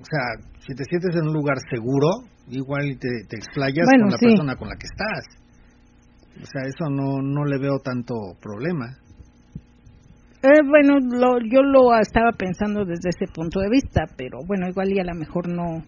o 0.00 0.04
sea, 0.06 0.46
si 0.66 0.74
te 0.74 0.84
sientes 0.84 1.14
en 1.16 1.28
un 1.28 1.32
lugar 1.34 1.56
seguro, 1.70 2.08
igual 2.48 2.96
te, 2.98 3.08
te 3.28 3.36
explayas 3.36 3.86
Bueno, 3.86 4.04
con 4.04 4.10
la 4.12 4.18
sí. 4.18 4.26
persona 4.26 4.56
con 4.56 4.68
la 4.68 4.76
que 4.76 4.86
estás. 4.86 5.24
O 6.42 6.46
sea, 6.46 6.62
eso 6.66 6.88
no, 6.90 7.20
no 7.22 7.44
le 7.44 7.58
veo 7.58 7.78
tanto 7.84 8.14
problema. 8.40 8.96
Eh, 10.42 10.60
bueno, 10.66 10.98
lo, 10.98 11.38
yo 11.40 11.62
lo 11.62 11.96
estaba 12.00 12.32
pensando 12.32 12.84
desde 12.84 13.10
ese 13.10 13.26
punto 13.32 13.60
de 13.60 13.68
vista, 13.70 14.06
pero 14.16 14.38
bueno, 14.46 14.66
igual 14.68 14.90
y 14.90 14.98
a 14.98 15.04
lo 15.04 15.14
mejor 15.14 15.46
no. 15.48 15.84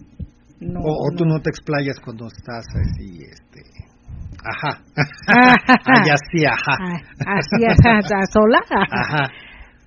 no 0.61 0.81
o, 0.81 0.91
o 0.93 1.17
tú 1.17 1.25
no 1.25 1.41
te 1.41 1.51
explayas 1.51 1.99
cuando 2.05 2.27
estás 2.29 2.65
así, 2.69 3.19
este, 3.25 3.63
ajá. 4.45 4.81
Ah, 5.27 5.57
Ay, 5.67 6.11
así, 6.13 6.45
ajá. 6.47 6.77
Ah, 6.79 7.39
así, 7.39 7.65
ajá, 7.65 7.99
¿a 7.99 8.27
sola. 8.33 8.61
Ajá. 8.91 9.33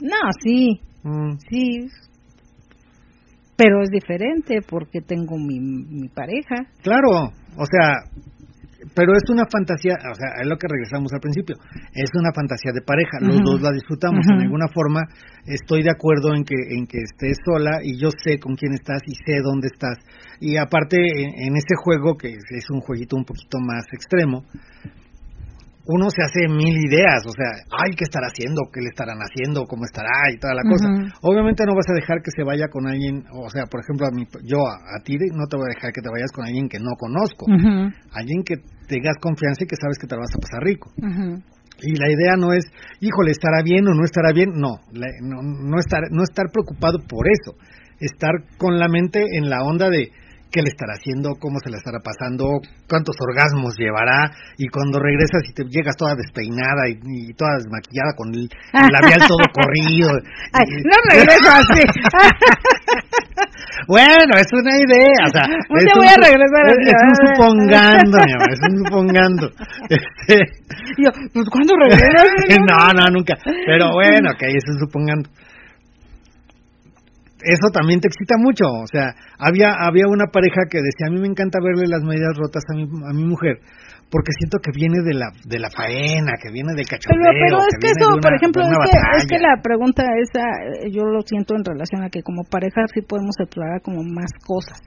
No, 0.01 0.31
sí, 0.43 0.81
Mm. 1.03 1.37
sí. 1.49 1.87
Pero 3.57 3.81
es 3.81 3.89
diferente 3.89 4.61
porque 4.61 5.01
tengo 5.01 5.35
mi, 5.37 5.59
mi 5.59 6.07
pareja. 6.09 6.55
Claro, 6.83 7.33
o 7.57 7.65
sea, 7.65 7.95
pero 8.93 9.13
es 9.13 9.23
una 9.29 9.45
fantasía, 9.49 9.93
o 9.93 10.15
sea, 10.15 10.41
es 10.41 10.47
lo 10.47 10.57
que 10.57 10.67
regresamos 10.67 11.11
al 11.13 11.19
principio, 11.19 11.55
es 11.93 12.09
una 12.13 12.31
fantasía 12.33 12.71
de 12.71 12.81
pareja, 12.81 13.17
los 13.21 13.41
dos 13.43 13.61
la 13.61 13.71
disfrutamos, 13.71 14.25
Ujú. 14.25 14.35
en 14.35 14.41
alguna 14.45 14.67
forma 14.73 15.01
estoy 15.45 15.83
de 15.83 15.91
acuerdo 15.91 16.35
en 16.35 16.43
que 16.43 16.55
en 16.55 16.85
que 16.85 16.99
estés 17.01 17.37
sola 17.43 17.79
y 17.83 17.97
yo 17.99 18.09
sé 18.11 18.39
con 18.39 18.55
quién 18.55 18.73
estás 18.73 19.01
y 19.05 19.15
sé 19.25 19.41
dónde 19.41 19.67
estás. 19.67 19.97
Y 20.39 20.57
aparte 20.57 20.97
en, 20.97 21.49
en 21.49 21.57
ese 21.57 21.75
juego 21.83 22.15
que 22.15 22.29
es 22.29 22.69
un 22.69 22.79
jueguito 22.81 23.15
un 23.15 23.25
poquito 23.25 23.59
más 23.59 23.85
extremo, 23.91 24.45
uno 25.87 26.09
se 26.09 26.21
hace 26.21 26.47
mil 26.51 26.75
ideas, 26.83 27.23
o 27.25 27.31
sea, 27.31 27.47
ay, 27.71 27.95
¿qué 27.95 28.03
estará 28.03 28.27
haciendo? 28.27 28.61
¿Qué 28.71 28.81
le 28.81 28.89
estarán 28.89 29.19
haciendo? 29.23 29.63
¿Cómo 29.65 29.85
estará? 29.85 30.11
Y 30.33 30.37
toda 30.37 30.53
la 30.53 30.63
cosa. 30.69 30.87
Obviamente 31.21 31.63
no 31.65 31.75
vas 31.75 31.87
a 31.89 31.95
dejar 31.95 32.19
que 32.21 32.31
se 32.35 32.43
vaya 32.43 32.67
con 32.67 32.87
alguien, 32.87 33.23
o 33.31 33.49
sea, 33.49 33.63
por 33.71 33.79
ejemplo, 33.79 34.05
a 34.07 34.11
mí, 34.11 34.27
yo 34.43 34.59
a, 34.67 34.75
a 34.99 35.03
ti 35.03 35.15
no 35.33 35.47
te 35.47 35.55
voy 35.55 35.65
a 35.71 35.75
dejar 35.75 35.93
que 35.93 36.01
te 36.01 36.09
vayas 36.11 36.31
con 36.35 36.45
alguien 36.45 36.67
que 36.67 36.79
no 36.79 36.91
conozco, 36.99 37.45
alguien 38.11 38.43
que 38.43 38.55
tengas 38.87 39.15
confianza 39.21 39.63
y 39.63 39.67
que 39.67 39.75
sabes 39.79 39.97
que 39.97 40.07
te 40.07 40.15
vas 40.15 40.29
a 40.35 40.39
pasar 40.39 40.61
rico. 40.63 40.91
Y 41.79 41.93
la 41.95 42.09
idea 42.09 42.35
no 42.37 42.53
es, 42.53 42.65
híjole, 43.01 43.31
estará 43.31 43.61
bien 43.63 43.87
o 43.87 43.93
no 43.93 44.03
estará 44.03 44.31
bien, 44.33 44.49
no, 44.55 44.79
la- 44.91 45.07
no, 45.21 45.41
no 45.43 45.77
estar, 45.79 46.01
no 46.11 46.23
estar 46.23 46.47
preocupado 46.51 46.99
por 47.07 47.27
eso, 47.29 47.55
estar 47.99 48.31
con 48.57 48.79
la 48.79 48.87
mente 48.87 49.23
en 49.37 49.49
la 49.49 49.61
onda 49.63 49.89
de 49.89 50.09
qué 50.51 50.61
le 50.61 50.69
estará 50.69 50.93
haciendo, 50.93 51.35
cómo 51.39 51.59
se 51.59 51.69
la 51.69 51.77
estará 51.77 51.99
pasando, 51.99 52.61
cuántos 52.87 53.15
orgasmos 53.19 53.75
llevará 53.77 54.31
y 54.57 54.67
cuando 54.67 54.99
regresas 54.99 55.43
y 55.49 55.53
te 55.53 55.63
llegas 55.69 55.95
toda 55.97 56.15
despeinada 56.15 56.87
y, 56.87 57.33
toda 57.33 57.57
desmaquillada 57.57 58.13
con 58.15 58.33
el, 58.33 58.49
labial 58.73 59.27
todo 59.27 59.43
corrido. 59.51 60.11
Ay, 60.53 60.65
no 60.83 60.95
regreso 61.11 61.51
así. 61.51 61.83
bueno, 63.87 64.37
es 64.37 64.53
una 64.53 64.77
idea, 64.77 65.25
o 65.25 65.31
sea, 65.31 65.43
un 65.69 65.85
voy 65.95 66.07
a 66.07 66.15
regresar 66.15 66.69
es, 66.71 66.87
es 66.87 66.93
un 67.03 67.15
supongando, 67.35 68.17
mi 68.23 68.31
amor, 68.33 68.51
es 68.51 68.59
un 68.67 68.77
supongando. 68.85 69.51
Este, 69.89 70.37
yo, 70.97 71.11
pues 71.33 71.49
¿cuándo 71.49 71.75
regresas? 71.75 72.27
no, 72.65 72.93
no, 72.93 73.07
nunca. 73.11 73.35
Pero 73.43 73.91
bueno, 73.93 74.33
que 74.37 74.45
ahí 74.47 74.55
es 74.55 74.69
un 74.69 74.79
supongando 74.79 75.29
eso 77.43 77.69
también 77.73 77.99
te 77.99 78.07
excita 78.07 78.35
mucho. 78.37 78.65
O 78.65 78.87
sea, 78.87 79.13
había, 79.37 79.73
había 79.77 80.05
una 80.09 80.25
pareja 80.31 80.65
que 80.69 80.81
decía, 80.81 81.07
a 81.07 81.13
mí 81.13 81.19
me 81.21 81.27
encanta 81.27 81.59
verle 81.61 81.85
las 81.87 82.01
medias 82.01 82.33
rotas 82.37 82.63
a 82.71 82.73
mi, 82.75 82.83
a 82.83 83.13
mi 83.13 83.25
mujer, 83.25 83.61
porque 84.09 84.33
siento 84.37 84.57
que 84.57 84.71
viene 84.73 85.03
de 85.05 85.13
la, 85.13 85.29
de 85.45 85.59
la 85.59 85.69
faena, 85.69 86.33
que 86.41 86.49
viene 86.49 86.73
del 86.73 86.87
cachondeo. 86.87 87.29
Pero, 87.29 87.57
es 87.61 87.77
que, 87.77 87.89
eso, 87.93 88.17
por 88.17 88.33
ejemplo, 88.33 88.63
es 88.65 89.25
que, 89.27 89.39
la 89.39 89.61
pregunta 89.61 90.03
esa, 90.17 90.45
eh, 90.81 90.89
yo 90.89 91.05
lo 91.05 91.21
siento 91.21 91.55
en 91.55 91.63
relación 91.63 92.03
a 92.03 92.09
que 92.09 92.23
como 92.23 92.43
pareja 92.49 92.81
sí 92.93 93.01
podemos 93.01 93.35
explorar 93.39 93.81
como 93.81 94.01
más 94.01 94.31
cosas, 94.45 94.81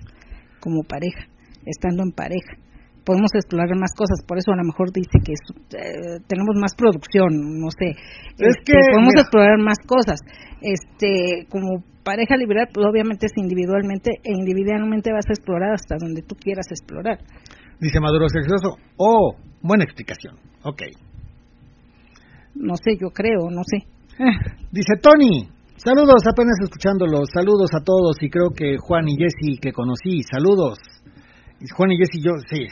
como 0.58 0.82
pareja, 0.82 1.30
estando 1.64 2.02
en 2.02 2.12
pareja 2.12 2.58
podemos 3.04 3.32
explorar 3.34 3.74
más 3.80 3.90
cosas, 3.96 4.22
por 4.28 4.38
eso 4.38 4.52
a 4.52 4.56
lo 4.56 4.62
mejor 4.62 4.92
dice 4.92 5.18
que 5.24 5.32
eh, 5.32 6.20
tenemos 6.28 6.54
más 6.60 6.74
producción, 6.76 7.32
no 7.58 7.66
sé, 7.72 7.96
es 8.38 8.54
este, 8.54 8.72
que 8.72 8.78
podemos 8.92 9.14
explorar 9.16 9.58
más 9.58 9.78
cosas. 9.86 10.20
Este, 10.60 11.46
como 11.48 11.82
pareja 12.02 12.36
liberal, 12.36 12.68
pues 12.72 12.86
obviamente 12.86 13.26
es 13.26 13.32
individualmente 13.36 14.10
e 14.22 14.32
individualmente 14.32 15.12
vas 15.12 15.26
a 15.28 15.32
explorar 15.32 15.74
hasta 15.74 15.96
donde 15.98 16.22
tú 16.22 16.34
quieras 16.34 16.66
explorar. 16.70 17.18
Dice 17.80 18.00
Maduro 18.00 18.28
Sexoso, 18.28 18.76
oh, 18.96 19.36
buena 19.62 19.84
explicación, 19.84 20.36
ok. 20.62 20.82
No 22.54 22.74
sé, 22.76 22.96
yo 23.00 23.08
creo, 23.10 23.50
no 23.50 23.62
sé. 23.64 23.86
Dice 24.70 24.94
Tony, 25.00 25.48
saludos, 25.76 26.22
apenas 26.30 26.58
escuchándolo, 26.62 27.24
saludos 27.32 27.70
a 27.74 27.82
todos 27.82 28.16
y 28.20 28.28
creo 28.28 28.50
que 28.50 28.76
Juan 28.78 29.08
y 29.08 29.16
Jesse 29.16 29.58
que 29.60 29.72
conocí, 29.72 30.22
saludos. 30.22 30.78
Juan 31.76 31.92
y 31.92 31.98
Jesse, 31.98 32.24
yo, 32.24 32.32
sí, 32.48 32.66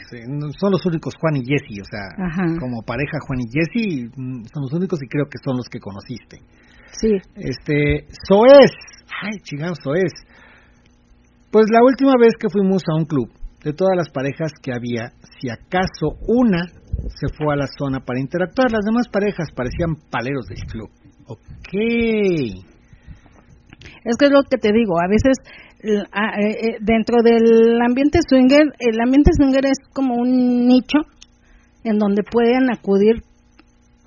son 0.59 0.71
los 0.71 0.83
únicos 0.85 1.13
Juan 1.19 1.37
y 1.37 1.45
Jesse, 1.45 1.79
o 1.81 1.85
sea, 1.85 2.57
como 2.59 2.81
pareja 2.81 3.19
Juan 3.21 3.39
y 3.41 3.49
Jesse 3.49 4.09
mm, 4.15 4.45
son 4.51 4.63
los 4.63 4.73
únicos 4.73 4.99
y 5.03 5.07
creo 5.07 5.25
que 5.25 5.37
son 5.43 5.57
los 5.57 5.69
que 5.69 5.79
conociste. 5.79 6.41
Sí. 6.91 7.17
Este, 7.35 8.07
Soez, 8.27 8.73
ay, 9.21 9.39
chingados, 9.43 9.77
Soez. 9.83 10.13
Pues 11.51 11.65
la 11.71 11.79
última 11.83 12.13
vez 12.19 12.33
que 12.39 12.49
fuimos 12.49 12.83
a 12.87 12.95
un 12.95 13.05
club, 13.05 13.29
de 13.63 13.73
todas 13.73 13.95
las 13.95 14.09
parejas 14.09 14.51
que 14.61 14.71
había, 14.71 15.11
si 15.39 15.49
acaso 15.49 16.15
una 16.27 16.65
se 17.07 17.27
fue 17.35 17.53
a 17.53 17.57
la 17.57 17.67
zona 17.67 17.99
para 17.99 18.19
interactuar, 18.19 18.71
las 18.71 18.85
demás 18.85 19.07
parejas 19.09 19.49
parecían 19.55 19.95
paleros 20.09 20.45
del 20.47 20.63
club. 20.67 20.89
Ok. 21.27 21.73
Es 24.03 24.15
que 24.17 24.25
es 24.25 24.31
lo 24.31 24.43
que 24.43 24.57
te 24.57 24.71
digo, 24.71 24.99
a 24.99 25.07
veces 25.09 25.37
eh, 25.81 26.03
eh, 26.03 26.77
dentro 26.81 27.17
del 27.23 27.79
ambiente 27.81 28.19
swinger, 28.27 28.73
el 28.79 28.99
ambiente 29.01 29.31
swinger 29.33 29.65
es 29.65 29.79
como 29.93 30.15
un 30.15 30.67
nicho 30.67 30.99
en 31.83 31.97
donde 31.97 32.23
pueden 32.23 32.71
acudir 32.71 33.23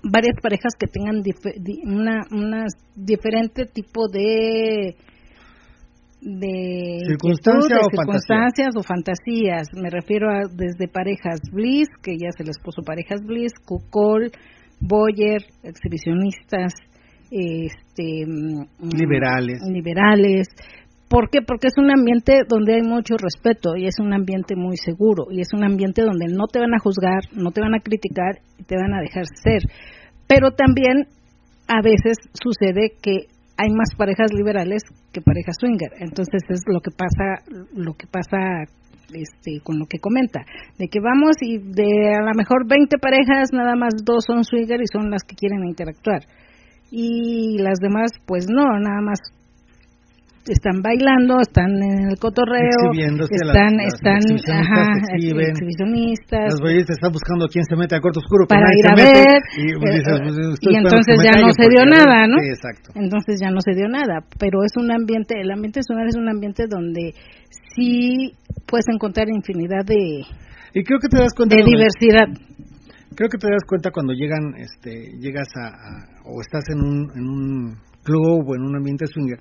varias 0.03 0.37
parejas 0.43 0.73
que 0.79 0.87
tengan 0.87 1.23
una, 1.85 2.23
una 2.31 2.67
diferente 2.97 3.67
tipo 3.67 4.09
de 4.09 4.97
de 6.23 7.01
circunstancias 7.09 8.77
o, 8.77 8.83
fantasías. 8.83 9.69
Me 9.75 9.91
refiero 9.91 10.31
a 10.31 10.43
desde 10.49 10.87
parejas 10.87 11.41
bliss, 11.53 11.89
que 12.01 12.13
ya 12.13 12.29
es 12.29 12.39
el 12.39 12.49
esposo 12.49 12.83
parejas 12.83 13.23
bliss, 13.25 13.53
cuckold, 13.65 14.33
boyer, 14.81 15.43
exhibicionistas, 15.65 16.75
este 17.31 18.25
mm, 18.27 18.67
liberales, 18.95 19.63
liberales, 19.69 20.49
¿Por 21.13 21.29
qué? 21.29 21.43
Porque 21.43 21.67
es 21.67 21.77
un 21.77 21.91
ambiente 21.91 22.41
donde 22.49 22.77
hay 22.77 22.81
mucho 22.81 23.17
respeto 23.19 23.77
y 23.77 23.85
es 23.85 23.97
un 24.01 24.15
ambiente 24.15 24.57
muy 24.57 24.79
seguro 24.79 25.27
y 25.31 25.43
es 25.43 25.53
un 25.53 25.63
ambiente 25.63 26.01
donde 26.01 26.25
no 26.33 26.47
te 26.51 26.59
van 26.59 26.73
a 26.73 26.79
juzgar, 26.79 27.21
no 27.37 27.51
te 27.51 27.61
van 27.61 27.75
a 27.75 27.81
criticar 27.81 28.41
y 28.57 28.65
te 28.65 28.77
van 28.77 28.95
a 28.95 29.03
dejar 29.03 29.25
ser. 29.45 29.61
Pero 30.27 30.53
también 30.53 31.05
a 31.69 31.83
veces 31.83 32.17
sucede 32.33 32.97
que 33.03 33.29
hay 33.59 33.69
más 33.69 33.91
parejas 33.95 34.33
liberales 34.33 34.85
que 35.13 35.21
parejas 35.21 35.57
swinger. 35.61 35.93
Entonces 36.01 36.41
es 36.49 36.63
lo 36.65 36.81
que 36.81 36.93
pasa, 36.97 37.45
lo 37.77 37.93
que 37.93 38.07
pasa 38.07 38.65
este, 39.13 39.61
con 39.63 39.79
lo 39.79 39.85
que 39.85 39.99
comenta, 39.99 40.41
de 40.79 40.89
que 40.89 41.01
vamos 41.01 41.37
y 41.43 41.59
de 41.59 42.15
a 42.17 42.23
lo 42.23 42.33
mejor 42.35 42.67
20 42.67 42.97
parejas, 42.97 43.53
nada 43.53 43.77
más 43.77 44.03
dos 44.03 44.25
son 44.27 44.45
swinger 44.45 44.81
y 44.81 44.89
son 44.91 45.11
las 45.11 45.25
que 45.25 45.37
quieren 45.37 45.69
interactuar. 45.69 46.25
Y 46.91 47.59
las 47.59 47.81
demás, 47.81 48.13
pues 48.25 48.47
no, 48.49 48.65
nada 48.81 49.03
más 49.03 49.19
están 50.47 50.83
bailando, 50.83 51.39
están 51.41 51.71
en 51.71 52.11
el 52.11 52.19
cotorreo, 52.19 52.91
están, 52.93 53.79
están, 53.79 54.23
ajá, 54.51 54.91
exhibicionistas. 55.15 56.51
Los 56.51 56.61
boyeristas 56.61 56.97
están 56.99 57.13
buscando 57.13 57.47
quién 57.47 57.65
se 57.65 57.77
mete 57.77 57.95
al 57.95 58.01
cuarto 58.01 58.21
oscuro 58.21 58.47
para 58.49 58.67
ir 58.75 58.87
a 58.91 58.95
ver. 58.95 59.39
Y, 59.57 59.75
pues, 59.79 60.03
eh, 60.03 60.55
pues, 60.59 60.77
entonces 60.77 61.17
ya 61.23 61.39
no 61.41 61.51
se 61.53 61.69
dio 61.69 61.87
nada, 61.87 62.27
¿no? 62.27 62.39
Sí, 62.39 62.49
exacto. 62.49 62.91
Entonces 62.95 63.41
ya 63.41 63.51
no 63.51 63.61
se 63.61 63.75
dio 63.75 63.87
nada, 63.89 64.25
pero 64.39 64.65
es 64.65 64.73
un 64.77 64.91
ambiente, 64.91 65.41
el 65.41 65.51
ambiente 65.51 65.81
sonar 65.87 66.09
es 66.09 66.17
un 66.17 66.29
ambiente 66.29 66.65
donde 66.69 67.15
sí 67.77 68.33
puedes 68.67 68.87
encontrar 68.93 69.29
infinidad 69.29 69.85
de, 69.85 70.25
y 70.75 70.83
creo 70.85 70.99
que 70.99 71.09
te 71.09 71.19
das 71.19 71.35
cuenta 71.37 71.57
de 71.57 71.65
diversidad. 71.65 72.29
Creo 73.15 73.29
que 73.29 73.37
te 73.37 73.47
das 73.47 73.63
cuenta 73.69 73.91
cuando 73.91 74.15
llegan, 74.15 74.55
este, 74.57 75.13
llegas 75.21 75.49
a, 75.55 75.69
o 76.25 76.41
estás 76.41 76.65
en 76.71 76.81
un, 76.81 77.11
en 77.15 77.29
un 77.29 77.77
club 78.03 78.49
o 78.49 78.57
en 78.57 78.63
un 78.63 78.77
ambiente 78.77 79.07
swinger 79.07 79.39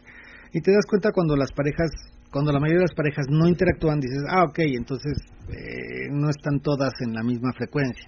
y 0.53 0.61
te 0.61 0.71
das 0.71 0.85
cuenta 0.87 1.11
cuando 1.11 1.35
las 1.35 1.51
parejas, 1.51 1.89
cuando 2.31 2.51
la 2.51 2.59
mayoría 2.59 2.83
de 2.83 2.89
las 2.89 2.95
parejas 2.95 3.25
no 3.29 3.47
interactúan, 3.47 3.99
dices, 3.99 4.23
ah, 4.29 4.43
ok, 4.43 4.59
entonces 4.77 5.13
eh, 5.49 6.09
no 6.11 6.29
están 6.29 6.59
todas 6.59 6.93
en 7.01 7.13
la 7.13 7.23
misma 7.23 7.51
frecuencia. 7.53 8.07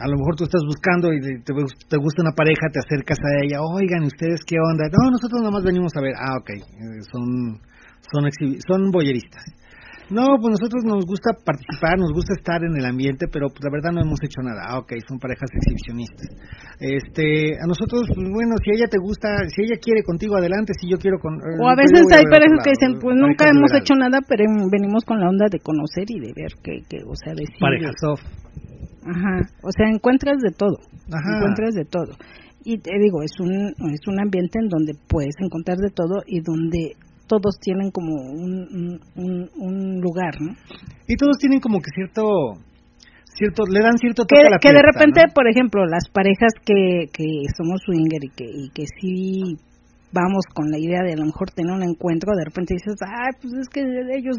A 0.00 0.08
lo 0.08 0.16
mejor 0.16 0.36
tú 0.36 0.44
estás 0.44 0.62
buscando 0.64 1.12
y 1.12 1.20
te, 1.20 1.52
te, 1.88 1.96
gusta 1.98 2.22
una 2.22 2.32
pareja, 2.32 2.72
te 2.72 2.80
acercas 2.80 3.18
a 3.18 3.44
ella, 3.44 3.60
oigan, 3.60 4.04
¿ustedes 4.04 4.40
qué 4.46 4.56
onda? 4.56 4.88
No, 4.88 5.10
nosotros 5.10 5.40
nada 5.40 5.52
más 5.52 5.64
venimos 5.64 5.92
a 5.96 6.00
ver, 6.00 6.14
ah, 6.16 6.36
ok, 6.40 6.50
eh, 6.50 6.62
son, 7.12 7.60
son, 8.12 8.30
son 8.66 8.90
boyeristas. 8.90 9.44
No, 10.10 10.26
pues 10.42 10.58
nosotros 10.58 10.82
nos 10.82 11.06
gusta 11.06 11.30
participar, 11.38 11.98
nos 11.98 12.10
gusta 12.10 12.34
estar 12.34 12.58
en 12.66 12.74
el 12.74 12.84
ambiente, 12.84 13.30
pero 13.30 13.46
pues 13.46 13.62
la 13.62 13.70
verdad 13.70 13.94
no 13.94 14.02
hemos 14.02 14.18
hecho 14.22 14.42
nada. 14.42 14.66
Ah, 14.66 14.78
ok, 14.82 14.98
son 15.06 15.22
parejas 15.22 15.46
exhibicionistas. 15.54 16.26
Este, 16.82 17.54
a 17.62 17.66
nosotros, 17.70 18.10
pues, 18.10 18.26
bueno, 18.26 18.58
si 18.58 18.74
ella 18.74 18.90
te 18.90 18.98
gusta, 18.98 19.30
si 19.54 19.62
ella 19.62 19.78
quiere 19.78 20.02
contigo, 20.02 20.34
adelante, 20.34 20.74
si 20.74 20.90
yo 20.90 20.98
quiero 20.98 21.22
con... 21.22 21.38
O 21.38 21.68
a 21.70 21.78
veces 21.78 22.10
hay 22.10 22.26
parejas 22.26 22.58
que 22.66 22.74
dicen, 22.74 22.98
pues 22.98 23.14
nunca 23.14 23.46
hemos 23.46 23.70
hecho 23.70 23.94
nada, 23.94 24.18
pero 24.26 24.44
venimos 24.70 25.06
con 25.06 25.20
la 25.22 25.30
onda 25.30 25.46
de 25.46 25.62
conocer 25.62 26.10
y 26.10 26.18
de 26.18 26.34
ver 26.34 26.58
que, 26.58 26.82
que 26.90 27.06
o 27.06 27.14
sea, 27.14 27.32
decir... 27.32 27.54
Parejas 27.62 27.94
soft. 28.02 28.26
Ajá, 29.06 29.46
o 29.62 29.70
sea, 29.72 29.88
encuentras 29.88 30.42
de 30.42 30.50
todo, 30.52 30.76
Ajá. 31.08 31.38
encuentras 31.38 31.74
de 31.74 31.84
todo. 31.84 32.12
Y 32.64 32.78
te 32.78 32.90
digo, 32.98 33.22
es 33.22 33.32
un, 33.40 33.72
es 33.94 34.06
un 34.06 34.20
ambiente 34.20 34.58
en 34.60 34.68
donde 34.68 34.92
puedes 35.08 35.34
encontrar 35.40 35.78
de 35.78 35.90
todo 35.90 36.20
y 36.26 36.40
donde 36.42 36.96
todos 37.30 37.60
tienen 37.62 37.92
como 37.92 38.10
un, 38.10 38.98
un, 39.14 40.00
lugar, 40.00 40.34
¿no? 40.40 40.50
Y 41.06 41.14
todos 41.14 41.38
tienen 41.38 41.60
como 41.60 41.78
que 41.78 41.90
cierto 41.94 42.58
cierto 43.24 43.62
le 43.70 43.80
dan 43.80 43.96
cierto 43.96 44.24
toque 44.26 44.42
que, 44.42 44.48
a 44.48 44.50
la 44.50 44.58
que 44.58 44.72
de 44.72 44.82
repente 44.82 45.22
por 45.32 45.48
ejemplo 45.48 45.86
las 45.86 46.10
parejas 46.10 46.52
que, 46.66 47.06
que 47.12 47.46
somos 47.56 47.80
swinger 47.86 48.24
y 48.24 48.30
que 48.34 48.44
y 48.44 48.68
que 48.74 48.84
sí 49.00 49.56
vamos 50.12 50.44
con 50.52 50.68
la 50.68 50.78
idea 50.78 51.02
de 51.06 51.12
a 51.12 51.16
lo 51.16 51.24
mejor 51.24 51.48
tener 51.54 51.72
un 51.72 51.84
encuentro 51.84 52.34
de 52.36 52.44
repente 52.44 52.74
dices 52.74 52.98
ay 53.00 53.32
pues 53.40 53.54
es 53.54 53.68
que 53.68 53.80
ellos 54.12 54.36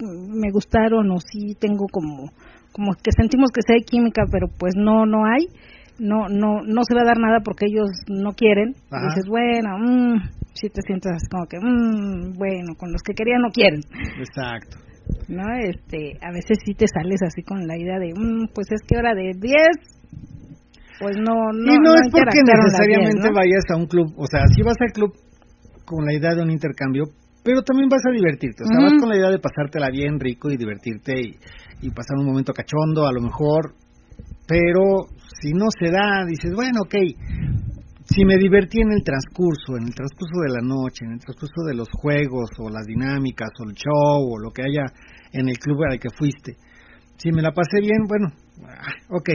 me 0.00 0.50
gustaron 0.52 1.10
o 1.10 1.18
sí 1.18 1.58
tengo 1.58 1.86
como 1.90 2.30
como 2.72 2.94
que 2.94 3.10
sentimos 3.10 3.50
que 3.50 3.60
sí 3.66 3.72
hay 3.74 3.82
química 3.82 4.22
pero 4.30 4.46
pues 4.46 4.74
no 4.76 5.04
no 5.04 5.26
hay 5.26 5.44
no 5.98 6.28
no 6.30 6.62
no 6.62 6.80
se 6.84 6.94
va 6.94 7.02
a 7.02 7.10
dar 7.10 7.18
nada 7.18 7.40
porque 7.44 7.66
ellos 7.66 7.90
no 8.08 8.32
quieren 8.32 8.72
dices 8.72 9.26
bueno 9.28 9.76
mmm, 9.76 10.37
si 10.60 10.68
te 10.68 10.82
sientes 10.82 11.22
como 11.30 11.46
que 11.46 11.58
mmm, 11.58 12.36
bueno 12.36 12.74
con 12.76 12.92
los 12.92 13.02
que 13.02 13.14
querían 13.14 13.42
no 13.42 13.50
quieren 13.50 13.80
exacto. 14.18 14.78
No 15.26 15.42
este 15.56 16.18
a 16.20 16.30
veces 16.32 16.58
sí 16.64 16.74
te 16.74 16.86
sales 16.86 17.22
así 17.22 17.42
con 17.42 17.66
la 17.66 17.78
idea 17.78 17.98
de 17.98 18.12
mmm, 18.12 18.48
pues 18.54 18.68
es 18.70 18.80
que 18.86 18.96
hora 18.96 19.14
de 19.14 19.32
10 19.34 19.54
pues 21.00 21.16
no 21.16 21.34
no 21.52 21.72
y 21.72 21.78
no, 21.78 21.94
es 21.94 22.10
porque 22.10 22.42
necesariamente 22.44 23.28
vayas 23.32 23.64
a 23.70 23.76
un 23.76 23.86
club 23.86 24.12
o 24.16 24.26
sea 24.26 24.42
si 24.54 24.62
vas 24.62 24.76
al 24.80 24.92
club 24.92 25.12
con 25.84 26.04
la 26.04 26.12
idea 26.12 26.34
de 26.34 26.42
un 26.42 26.50
intercambio 26.50 27.04
pero 27.44 27.62
también 27.62 27.88
vas 27.88 28.02
a 28.06 28.12
divertirte 28.12 28.64
o 28.64 28.66
sea 28.66 28.82
vas 28.82 29.00
con 29.00 29.08
la 29.08 29.16
idea 29.16 29.30
de 29.30 29.38
pasártela 29.38 29.88
bien 29.90 30.20
rico 30.20 30.50
y 30.50 30.56
divertirte 30.56 31.14
y, 31.16 31.38
y 31.86 31.90
pasar 31.90 32.18
un 32.18 32.26
momento 32.26 32.52
cachondo 32.52 33.06
a 33.06 33.12
lo 33.12 33.22
mejor 33.22 33.72
pero 34.48 35.12
si 35.40 35.52
no 35.52 35.66
se 35.78 35.90
da, 35.90 36.24
dices, 36.26 36.52
bueno, 36.54 36.80
ok, 36.82 36.94
si 38.08 38.24
me 38.24 38.36
divertí 38.36 38.80
en 38.80 38.92
el 38.92 39.04
transcurso, 39.04 39.76
en 39.76 39.88
el 39.88 39.94
transcurso 39.94 40.40
de 40.40 40.52
la 40.52 40.62
noche, 40.62 41.04
en 41.04 41.12
el 41.12 41.20
transcurso 41.20 41.62
de 41.66 41.74
los 41.74 41.88
juegos 41.92 42.50
o 42.58 42.70
las 42.70 42.86
dinámicas 42.86 43.50
o 43.60 43.68
el 43.68 43.74
show 43.74 44.32
o 44.32 44.38
lo 44.38 44.50
que 44.50 44.62
haya 44.62 44.86
en 45.32 45.48
el 45.48 45.58
club 45.58 45.78
al 45.90 46.00
que 46.00 46.08
fuiste, 46.16 46.56
si 47.18 47.32
me 47.32 47.42
la 47.42 47.52
pasé 47.52 47.80
bien, 47.80 48.04
bueno, 48.08 48.32
ah, 48.64 48.94
ok, 49.10 49.28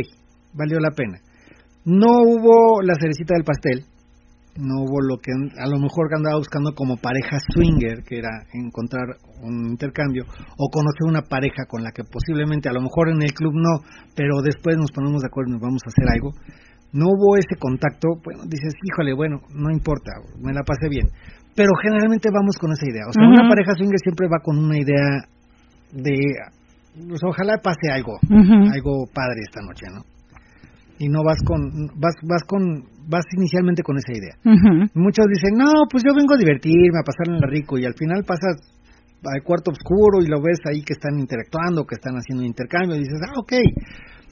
valió 0.53 0.79
la 0.79 0.91
pena. 0.91 1.19
No 1.85 2.07
hubo 2.25 2.81
la 2.81 2.95
cerecita 2.95 3.35
del 3.35 3.43
pastel, 3.43 3.85
no 4.55 4.83
hubo 4.83 5.01
lo 5.01 5.17
que 5.17 5.31
a 5.33 5.67
lo 5.67 5.79
mejor 5.79 6.07
andaba 6.15 6.37
buscando 6.37 6.73
como 6.73 6.97
pareja 6.97 7.37
swinger, 7.53 8.03
que 8.03 8.19
era 8.19 8.29
encontrar 8.53 9.17
un 9.41 9.67
intercambio, 9.69 10.23
o 10.57 10.69
conocer 10.69 11.05
una 11.07 11.23
pareja 11.23 11.65
con 11.67 11.83
la 11.83 11.91
que 11.91 12.03
posiblemente, 12.03 12.69
a 12.69 12.73
lo 12.73 12.81
mejor 12.81 13.09
en 13.09 13.21
el 13.21 13.33
club 13.33 13.53
no, 13.53 13.83
pero 14.15 14.41
después 14.41 14.77
nos 14.77 14.91
ponemos 14.91 15.21
de 15.21 15.27
acuerdo 15.27 15.49
y 15.49 15.53
nos 15.53 15.61
vamos 15.61 15.81
a 15.85 15.89
hacer 15.89 16.05
algo. 16.09 16.31
No 16.93 17.05
hubo 17.09 17.37
ese 17.37 17.55
contacto, 17.59 18.07
bueno, 18.23 18.43
dices, 18.45 18.73
híjole, 18.83 19.13
bueno, 19.13 19.41
no 19.53 19.71
importa, 19.71 20.11
me 20.39 20.53
la 20.53 20.61
pasé 20.63 20.89
bien. 20.89 21.07
Pero 21.55 21.69
generalmente 21.81 22.29
vamos 22.33 22.55
con 22.57 22.71
esa 22.71 22.85
idea. 22.89 23.05
O 23.09 23.13
sea, 23.13 23.23
una 23.27 23.49
pareja 23.49 23.73
swinger 23.75 23.99
siempre 23.99 24.27
va 24.27 24.39
con 24.41 24.57
una 24.57 24.77
idea 24.77 25.25
de, 25.91 26.15
pues 27.07 27.21
ojalá 27.23 27.57
pase 27.57 27.91
algo, 27.91 28.17
algo 28.71 29.05
padre 29.13 29.41
esta 29.45 29.61
noche, 29.61 29.85
¿no? 29.93 30.01
y 30.99 31.09
no 31.09 31.23
vas 31.23 31.41
con 31.43 31.87
vas 31.99 32.15
vas 32.23 32.43
con 32.45 32.83
vas 33.09 33.25
inicialmente 33.35 33.83
con 33.83 33.97
esa 33.97 34.13
idea. 34.13 34.35
Muchos 34.93 35.25
dicen, 35.27 35.57
"No, 35.57 35.89
pues 35.89 36.03
yo 36.05 36.13
vengo 36.15 36.33
a 36.35 36.37
divertirme, 36.37 36.99
a 37.01 37.03
pasarme 37.03 37.39
la 37.39 37.47
rico" 37.47 37.77
y 37.77 37.85
al 37.85 37.95
final 37.95 38.23
pasas 38.23 38.61
al 39.25 39.41
cuarto 39.43 39.71
oscuro 39.71 40.21
y 40.21 40.27
lo 40.27 40.41
ves 40.41 40.59
ahí 40.69 40.81
que 40.83 40.93
están 40.93 41.17
interactuando, 41.17 41.85
que 41.85 41.95
están 41.95 42.15
haciendo 42.15 42.43
intercambio 42.43 42.95
y 42.95 42.99
dices, 42.99 43.19
"Ah, 43.25 43.33
ok. 43.39 43.53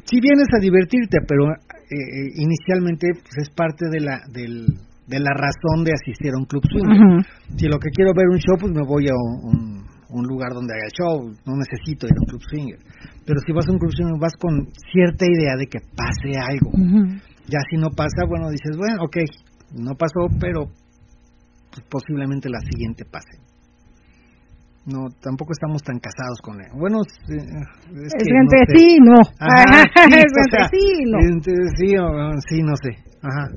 Si 0.06 0.20
vienes 0.20 0.48
a 0.54 0.60
divertirte, 0.60 1.20
pero 1.28 1.46
eh, 1.92 1.96
eh, 1.96 2.32
inicialmente 2.36 3.08
pues 3.14 3.36
es 3.38 3.50
parte 3.50 3.90
de 3.92 4.00
la 4.00 4.22
del, 4.32 4.66
de 5.08 5.20
la 5.20 5.34
razón 5.36 5.84
de 5.84 5.92
asistir 5.92 6.32
a 6.32 6.40
un 6.40 6.46
club 6.46 6.64
swinger. 6.64 7.26
Si 7.58 7.68
lo 7.68 7.80
que 7.80 7.90
quiero 7.92 8.14
ver 8.16 8.28
un 8.32 8.40
show, 8.40 8.56
pues 8.58 8.72
me 8.72 8.82
voy 8.88 9.08
a 9.10 9.14
un, 9.14 9.84
un 10.08 10.24
lugar 10.26 10.54
donde 10.54 10.74
haya 10.74 10.88
show, 10.96 11.20
no 11.46 11.54
necesito 11.60 12.08
ir 12.08 12.14
a 12.16 12.22
un 12.22 12.28
club 12.32 12.42
swinger. 12.48 12.80
Pero 13.26 13.40
si 13.46 13.52
vas 13.52 13.68
a 13.68 13.72
un 13.72 13.80
club 13.80 13.92
swinger 13.92 14.20
vas 14.20 14.34
con 14.40 14.72
cierta 14.92 15.26
idea 15.26 15.56
de 15.58 15.68
que 15.68 15.80
pase 15.92 16.32
algo. 16.40 16.72
Ya 17.52 17.60
si 17.70 17.76
no 17.76 17.90
pasa, 17.92 18.24
bueno, 18.28 18.50
dices, 18.50 18.78
bueno, 18.78 19.04
ok, 19.04 19.18
no 19.76 19.96
pasó, 19.96 20.32
pero 20.40 20.72
pues, 21.72 21.84
posiblemente 21.90 22.48
la 22.50 22.62
siguiente 22.62 23.04
pase. 23.04 23.41
No, 24.84 25.10
tampoco 25.22 25.52
estamos 25.54 25.84
tan 25.84 26.00
casados 26.00 26.42
con 26.42 26.60
él. 26.60 26.68
Bueno, 26.74 26.98
es, 27.06 27.14
es 27.30 28.14
que, 28.18 28.34
entre 28.34 28.60
no 28.60 28.66
sé. 28.66 28.78
sí, 28.78 28.98
no. 29.00 29.18
Ajá, 29.40 29.84
sí, 29.94 30.14
es 30.18 30.24
entre 30.26 30.44
sea, 30.50 30.70
sí, 30.70 31.04
no. 31.06 31.20
entre 31.20 31.54
sí, 31.78 31.98
o- 31.98 32.42
sí, 32.50 32.64
no 32.64 32.76
sé. 32.78 32.98
Ajá. 33.22 33.48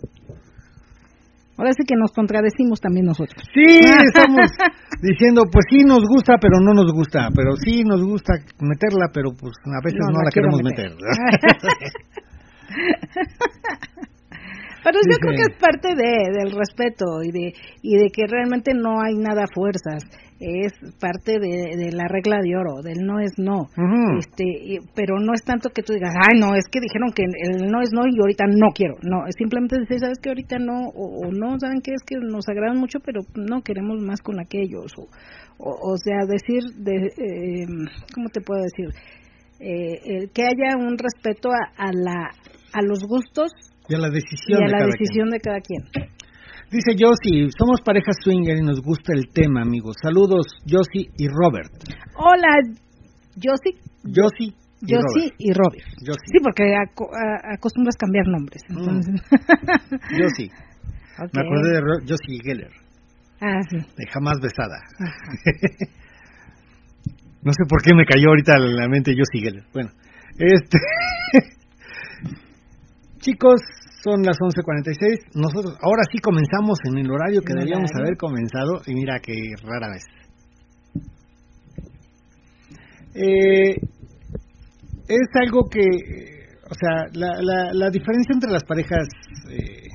Ahora 1.57 1.73
sí 1.73 1.85
que 1.87 1.95
nos 1.97 2.13
contradecimos 2.13 2.81
también 2.81 3.07
nosotros. 3.07 3.43
Sí, 3.55 3.63
estamos 4.15 4.51
diciendo, 5.01 5.45
pues 5.51 5.65
sí 5.71 5.85
nos 5.85 6.03
gusta, 6.07 6.37
pero 6.39 6.61
no 6.61 6.75
nos 6.75 6.93
gusta, 6.93 7.31
pero 7.35 7.57
sí 7.57 7.85
nos 7.85 8.03
gusta 8.05 8.35
meterla, 8.61 9.09
pero 9.15 9.31
pues 9.33 9.55
a 9.65 9.81
veces 9.83 10.01
No, 10.01 10.11
no, 10.13 10.21
la 10.23 10.31
queremos 10.31 10.61
meter. 10.63 10.91
meter. 10.91 11.93
Pero 14.85 14.99
yo 15.01 15.09
Dice- 15.09 15.21
creo 15.21 15.35
que 15.35 15.53
es 15.53 15.59
parte 15.59 15.89
de, 15.97 16.13
del 16.39 16.53
respeto 16.53 17.23
y 17.25 17.33
de, 17.33 17.55
y 17.83 17.97
de 17.97 18.11
que 18.13 18.27
realmente 18.29 18.73
no 18.75 19.01
hay 19.01 19.15
nada 19.17 19.45
a 19.45 19.55
fuerzas. 19.55 20.05
Es 20.41 20.73
parte 21.01 21.39
de, 21.39 21.77
de 21.79 21.93
la 21.93 22.07
regla 22.09 22.37
de 22.43 22.55
oro, 22.57 22.83
del 22.83 23.07
no 23.07 23.19
es 23.21 23.33
no. 23.39 23.67
Este 24.19 24.45
y- 24.45 24.79
Pero 24.95 25.19
no 25.21 25.33
es 25.33 25.43
tanto 25.43 25.71
que 25.71 25.83
tú 25.83 25.95
digas, 25.95 26.13
ay, 26.21 26.39
no, 26.39 26.55
es 26.55 26.67
que 26.71 26.81
dijeron 26.81 27.13
que 27.15 27.23
el 27.25 27.71
no 27.71 27.81
es 27.81 27.91
no 27.93 28.03
y 28.07 28.19
ahorita 28.21 28.45
no 28.49 28.69
quiero. 28.75 28.97
No, 29.03 29.27
es 29.27 29.35
simplemente 29.39 29.79
decir, 29.81 30.01
¿sabes 30.01 30.19
que 30.21 30.29
ahorita 30.29 30.59
no? 30.59 30.89
O, 30.95 31.27
o 31.29 31.33
no, 31.33 31.59
¿saben 31.59 31.81
qué? 31.81 31.93
Es 31.95 32.03
que 32.05 32.17
nos 32.21 32.47
agradan 32.49 32.79
mucho, 32.79 32.99
pero 33.01 33.21
no 33.37 33.63
queremos 33.63 34.01
más 34.03 34.21
con 34.21 34.39
aquellos. 34.41 34.93
O, 34.99 35.09
o, 35.59 35.93
o 35.93 35.97
sea, 35.97 36.27
decir, 36.29 36.63
de, 36.77 37.07
eh, 37.07 37.67
¿cómo 38.15 38.29
te 38.29 38.41
puedo 38.43 38.61
decir? 38.63 38.89
Eh, 39.61 40.01
el 40.05 40.31
que 40.31 40.43
haya 40.43 40.77
un 40.77 40.99
respeto 40.99 41.49
a, 41.51 41.73
a, 41.89 41.91
la, 41.93 42.29
a 42.75 42.83
los 42.83 43.05
gustos 43.09 43.51
y 43.89 43.95
a 43.95 43.99
la 43.99 44.09
decisión 44.11 44.61
y 44.61 44.63
a 44.63 44.67
de 44.67 44.73
la 44.73 44.79
cada 44.79 44.91
decisión 44.91 45.31
de 45.31 45.41
cada 45.41 45.61
quien. 45.61 45.83
Dice 46.71 46.93
Josie, 46.99 47.49
somos 47.57 47.81
pareja 47.83 48.13
swinger 48.23 48.57
y 48.57 48.63
nos 48.63 48.81
gusta 48.81 49.13
el 49.15 49.29
tema, 49.33 49.63
amigos. 49.63 49.97
Saludos, 50.03 50.47
Josie 50.69 51.11
y 51.19 51.29
Robert. 51.29 51.71
Hola, 52.17 52.49
Josie, 53.37 53.79
Josie 54.05 54.55
y 54.81 54.95
Josie 54.95 55.31
Robert. 55.31 55.35
y 55.39 55.53
Robert. 55.53 55.85
Sí, 56.27 56.39
porque 56.43 56.65
aco- 56.75 57.11
acostumbras 57.55 57.97
cambiar 57.97 58.27
nombres. 58.29 58.63
Mm. 58.69 58.79
Entonces. 58.79 59.21
Me 61.33 61.41
acordé 61.43 61.71
de 61.75 61.81
Ro- 61.81 62.01
Josie 62.09 62.41
Geller, 62.43 62.73
Ah, 63.41 63.61
sí. 63.71 63.77
de 63.77 64.07
Jamás 64.13 64.41
Besada. 64.41 64.81
no 67.43 67.53
sé 67.53 67.65
por 67.69 67.83
qué 67.83 67.95
me 67.95 68.05
cayó 68.05 68.29
ahorita 68.31 68.55
a 68.55 68.59
la 68.59 68.89
mente 68.89 69.13
Josie 69.17 69.43
Geller. 69.45 69.65
Bueno, 69.73 69.91
este... 70.39 70.79
Chicos, 73.25 73.59
son 74.03 74.23
las 74.23 74.37
11.46. 74.37 75.33
Nosotros 75.35 75.79
ahora 75.81 76.03
sí 76.13 76.19
comenzamos 76.19 76.79
en 76.85 76.99
el 76.99 77.11
horario 77.11 77.41
que 77.41 77.55
debíamos 77.55 77.91
haber 77.99 78.19
comenzado 78.19 78.83
y 78.87 78.95
mira 78.95 79.19
que 79.19 79.33
rara 79.63 79.89
vez. 79.89 80.05
Eh, 83.15 83.77
es 85.09 85.29
algo 85.41 85.71
que, 85.71 85.81
eh, 85.81 86.49
o 86.69 86.75
sea, 86.75 87.07
la, 87.15 87.41
la, 87.41 87.73
la 87.73 87.89
diferencia 87.89 88.35
entre 88.35 88.51
las 88.51 88.65
parejas 88.65 89.09
eh, 89.51 89.89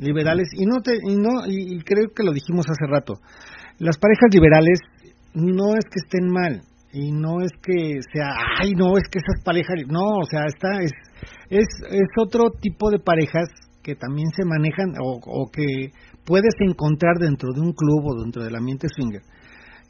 liberales 0.00 0.48
y 0.56 0.66
no 0.66 0.80
te, 0.80 0.96
y 0.96 1.14
no 1.14 1.46
y 1.46 1.78
creo 1.84 2.08
que 2.12 2.24
lo 2.24 2.32
dijimos 2.32 2.66
hace 2.68 2.90
rato, 2.90 3.14
las 3.78 3.98
parejas 3.98 4.30
liberales 4.32 4.80
no 5.34 5.76
es 5.76 5.84
que 5.84 6.00
estén 6.04 6.28
mal 6.28 6.62
y 6.92 7.12
no 7.12 7.40
es 7.40 7.52
que 7.62 8.00
sea, 8.12 8.30
ay 8.60 8.72
no 8.72 8.96
es 8.96 9.04
que 9.10 9.20
esas 9.20 9.44
parejas, 9.44 9.76
no, 9.86 10.18
o 10.20 10.24
sea, 10.24 10.46
está 10.46 10.80
es 10.82 10.92
es 11.50 11.66
es 11.90 12.08
otro 12.20 12.50
tipo 12.60 12.90
de 12.90 12.98
parejas 12.98 13.48
que 13.82 13.94
también 13.94 14.28
se 14.36 14.44
manejan 14.44 14.92
o, 15.02 15.18
o 15.24 15.50
que 15.50 15.92
puedes 16.24 16.54
encontrar 16.60 17.16
dentro 17.18 17.52
de 17.54 17.60
un 17.60 17.72
club 17.72 18.04
o 18.04 18.22
dentro 18.22 18.44
del 18.44 18.56
ambiente 18.56 18.88
swinger. 18.88 19.22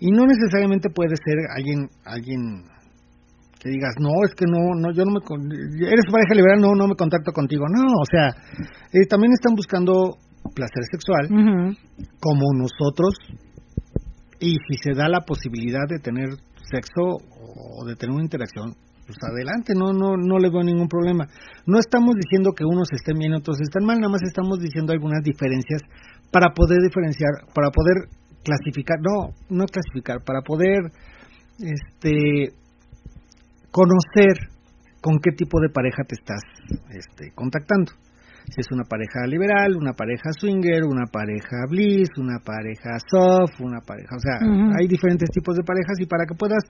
Y 0.00 0.10
no 0.12 0.24
necesariamente 0.26 0.90
puede 0.90 1.16
ser 1.16 1.36
alguien 1.56 1.88
alguien 2.04 2.62
que 3.58 3.70
digas 3.70 3.94
no 3.98 4.10
es 4.24 4.34
que 4.36 4.46
no 4.46 4.74
no 4.78 4.92
yo 4.92 5.04
no 5.04 5.10
me 5.10 5.20
eres 5.84 6.04
pareja 6.10 6.34
liberal 6.34 6.60
no 6.60 6.74
no 6.74 6.86
me 6.86 6.94
contacto 6.94 7.32
contigo. 7.32 7.64
No 7.68 7.82
o 7.82 8.06
sea 8.08 8.28
eh, 8.92 9.06
también 9.08 9.32
están 9.32 9.54
buscando 9.56 10.16
placer 10.54 10.84
sexual 10.90 11.26
Ujú. 11.26 11.76
como 12.20 12.52
nosotros. 12.54 13.14
Y 14.40 14.54
si 14.68 14.78
se 14.80 14.92
da 14.94 15.08
la 15.08 15.22
posibilidad 15.22 15.86
de 15.88 15.98
tener 15.98 16.28
sexo 16.70 17.02
o 17.02 17.84
de 17.84 17.96
tener 17.96 18.14
una 18.14 18.22
interacción 18.22 18.74
pues 19.08 19.16
adelante 19.24 19.72
no 19.72 19.96
no 19.96 20.20
no 20.20 20.36
le 20.36 20.50
veo 20.52 20.62
ningún 20.62 20.86
problema 20.86 21.24
no 21.64 21.78
estamos 21.80 22.14
diciendo 22.14 22.52
que 22.52 22.68
unos 22.68 22.92
estén 22.92 23.16
bien 23.16 23.32
y 23.32 23.36
otros 23.40 23.56
están 23.60 23.88
mal 23.88 23.96
nada 23.96 24.12
más 24.12 24.20
estamos 24.22 24.60
diciendo 24.60 24.92
algunas 24.92 25.24
diferencias 25.24 25.80
para 26.30 26.52
poder 26.52 26.84
diferenciar 26.84 27.48
para 27.54 27.72
poder 27.72 28.12
clasificar 28.44 29.00
no 29.00 29.32
no 29.48 29.64
clasificar 29.64 30.20
para 30.22 30.42
poder 30.42 30.92
este 31.56 32.52
conocer 33.70 34.50
con 35.00 35.18
qué 35.20 35.30
tipo 35.32 35.60
de 35.60 35.68
pareja 35.68 36.02
te 36.04 36.14
estás 36.14 36.42
este, 36.90 37.32
contactando. 37.34 37.92
Si 38.50 38.60
es 38.60 38.72
una 38.72 38.84
pareja 38.84 39.26
liberal, 39.26 39.76
una 39.76 39.92
pareja 39.92 40.32
swinger, 40.32 40.84
una 40.84 41.04
pareja 41.06 41.68
bliss, 41.68 42.08
una 42.16 42.38
pareja 42.38 42.96
soft, 42.98 43.60
una 43.60 43.80
pareja, 43.80 44.16
o 44.16 44.20
sea, 44.20 44.40
hay 44.78 44.88
diferentes 44.88 45.28
tipos 45.28 45.54
de 45.54 45.62
parejas 45.62 46.00
y 46.00 46.06
para 46.06 46.24
que 46.24 46.34
puedas 46.34 46.64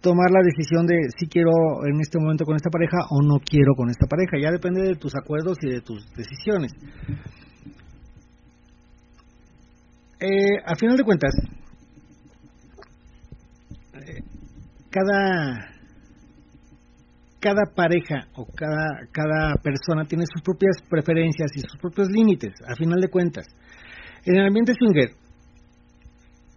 tomar 0.00 0.30
la 0.30 0.42
decisión 0.42 0.86
de 0.86 0.96
si 1.16 1.26
quiero 1.26 1.50
en 1.86 2.00
este 2.00 2.18
momento 2.18 2.44
con 2.44 2.56
esta 2.56 2.70
pareja 2.70 2.98
o 3.10 3.22
no 3.22 3.40
quiero 3.40 3.74
con 3.74 3.90
esta 3.90 4.06
pareja, 4.06 4.38
ya 4.40 4.50
depende 4.50 4.82
de 4.82 4.94
tus 4.94 5.14
acuerdos 5.16 5.58
y 5.62 5.70
de 5.70 5.80
tus 5.80 6.08
decisiones. 6.14 6.72
Eh, 10.20 10.58
a 10.64 10.74
final 10.76 10.96
de 10.96 11.04
cuentas, 11.04 11.32
eh, 13.94 14.22
cada 14.90 15.74
cada 17.40 17.62
pareja 17.72 18.26
o 18.34 18.46
cada 18.46 19.06
cada 19.12 19.54
persona 19.62 20.04
tiene 20.06 20.24
sus 20.26 20.42
propias 20.42 20.82
preferencias 20.88 21.50
y 21.54 21.60
sus 21.60 21.76
propios 21.80 22.08
límites. 22.08 22.54
A 22.66 22.74
final 22.74 23.00
de 23.00 23.08
cuentas, 23.08 23.46
en 24.24 24.36
el 24.36 24.46
ambiente 24.46 24.74
swinger 24.74 25.10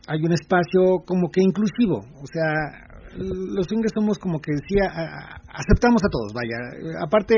hay 0.07 0.19
un 0.23 0.33
espacio 0.33 1.05
como 1.05 1.29
que 1.29 1.41
inclusivo, 1.41 1.99
o 1.99 2.25
sea, 2.25 2.90
los 3.17 3.67
swingers 3.67 3.93
somos 3.93 4.17
como 4.17 4.39
que 4.39 4.51
decía 4.53 4.85
aceptamos 5.53 6.01
a 6.03 6.09
todos, 6.09 6.33
vaya. 6.33 6.57
Aparte 7.03 7.35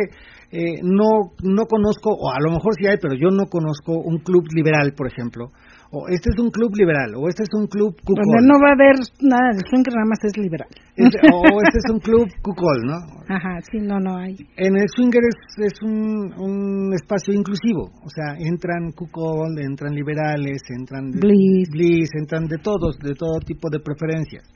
eh, 0.52 0.80
no 0.84 1.34
no 1.44 1.66
conozco 1.66 2.12
o 2.12 2.32
a 2.32 2.40
lo 2.40 2.52
mejor 2.52 2.74
sí 2.78 2.88
hay, 2.88 2.98
pero 3.02 3.16
yo 3.16 3.30
no 3.30 3.46
conozco 3.50 3.94
un 3.94 4.20
club 4.20 4.44
liberal, 4.56 4.94
por 4.96 5.08
ejemplo, 5.08 5.48
o 5.96 6.08
este 6.10 6.30
es 6.34 6.40
un 6.42 6.50
club 6.50 6.74
liberal, 6.76 7.14
o 7.16 7.30
este 7.30 7.44
es 7.44 7.50
un 7.54 7.68
club 7.68 7.94
cucol. 8.02 8.26
Donde 8.26 8.48
no 8.50 8.58
va 8.58 8.70
a 8.70 8.74
haber 8.74 8.98
nada 9.22 9.54
del 9.54 9.62
swinger, 9.70 9.94
nada 9.94 10.10
más 10.10 10.22
es 10.26 10.36
liberal. 10.38 10.70
Este- 10.96 11.22
o 11.32 11.42
este 11.62 11.78
es 11.78 11.88
un 11.94 12.00
club 12.00 12.28
cucol, 12.42 12.80
¿no? 12.86 12.98
Ajá, 13.30 13.62
sí, 13.70 13.78
no, 13.78 14.00
no 14.00 14.18
hay. 14.18 14.34
En 14.58 14.76
el 14.76 14.88
swinger 14.90 15.22
es, 15.22 15.74
es 15.74 15.82
un, 15.84 16.34
un 16.38 16.94
espacio 16.94 17.34
inclusivo, 17.34 17.92
o 18.04 18.10
sea, 18.10 18.36
entran 18.40 18.92
cucol, 18.92 19.54
entran 19.62 19.94
liberales, 19.94 20.62
entran 20.76 21.12
de, 21.12 21.20
Bliss. 21.20 21.70
bliss, 21.70 22.10
entran 22.20 22.46
de 22.46 22.58
todos, 22.58 22.98
de 22.98 23.14
todo 23.14 23.40
tipo 23.46 23.70
de 23.70 23.80
preferencias. 23.80 24.50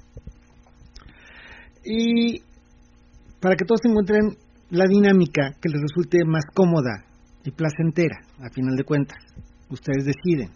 Y 1.83 2.41
para 3.39 3.55
que 3.55 3.65
todos 3.65 3.81
encuentren 3.85 4.37
la 4.69 4.85
dinámica 4.87 5.53
que 5.61 5.69
les 5.69 5.81
resulte 5.81 6.19
más 6.25 6.43
cómoda 6.53 7.05
y 7.43 7.51
placentera, 7.51 8.17
a 8.39 8.49
final 8.53 8.75
de 8.75 8.83
cuentas, 8.83 9.17
ustedes 9.69 10.05
deciden. 10.05 10.49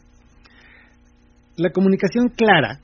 La 1.57 1.71
comunicación 1.71 2.29
clara, 2.29 2.79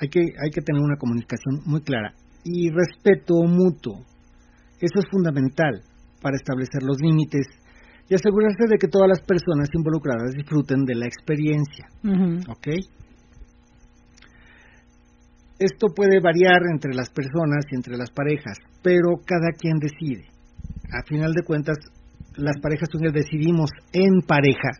hay 0.00 0.08
que, 0.08 0.20
hay 0.20 0.50
que 0.50 0.62
tener 0.62 0.82
una 0.82 0.96
comunicación 0.96 1.62
muy 1.64 1.80
clara 1.82 2.12
y 2.44 2.70
respeto 2.70 3.42
mutuo. 3.42 4.04
Eso 4.80 4.98
es 5.00 5.06
fundamental 5.10 5.82
para 6.22 6.36
establecer 6.36 6.82
los 6.82 6.98
límites 7.00 7.46
y 8.08 8.14
asegurarse 8.14 8.64
de 8.68 8.78
que 8.78 8.88
todas 8.88 9.08
las 9.08 9.20
personas 9.20 9.68
involucradas 9.74 10.32
disfruten 10.34 10.84
de 10.84 10.94
la 10.94 11.06
experiencia. 11.06 11.86
¿Ok? 12.48 12.68
Esto 15.58 15.88
puede 15.94 16.20
variar 16.20 16.62
entre 16.72 16.94
las 16.94 17.10
personas 17.10 17.64
y 17.70 17.76
entre 17.76 17.96
las 17.96 18.10
parejas, 18.10 18.58
pero 18.82 19.16
cada 19.26 19.50
quien 19.58 19.78
decide. 19.78 20.26
A 20.92 21.02
final 21.06 21.32
de 21.32 21.42
cuentas, 21.42 21.76
las 22.36 22.60
parejas 22.60 22.88
swingers 22.90 23.14
decidimos 23.14 23.70
en 23.92 24.20
pareja 24.22 24.70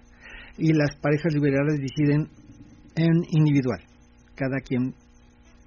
y 0.57 0.73
las 0.73 0.95
parejas 0.97 1.35
liberales 1.35 1.79
deciden 1.81 2.29
en 2.95 3.13
individual. 3.31 3.81
Cada 4.37 4.61
quien 4.61 4.95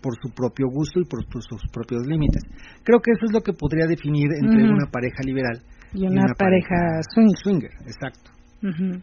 por 0.02 0.16
su 0.16 0.34
propio 0.34 0.68
gusto 0.68 1.00
y 1.00 1.06
por, 1.06 1.28
por 1.28 1.44
sus 1.44 1.62
propios 1.72 2.08
límites. 2.08 2.44
Creo 2.84 3.00
que 3.00 3.12
eso 3.12 3.26
es 3.26 3.34
lo 3.34 3.42
que 3.42 3.54
podría 3.54 3.86
definir 3.86 4.28
entre 4.42 4.64
una 4.64 4.90
pareja 4.92 5.22
liberal 5.24 5.62
Y 5.94 6.08
una, 6.08 6.34
pareja 6.34 7.02
swing. 7.14 7.36
swinger. 7.36 7.72
Exacto. 7.86 8.32
Ujú. 8.64 9.02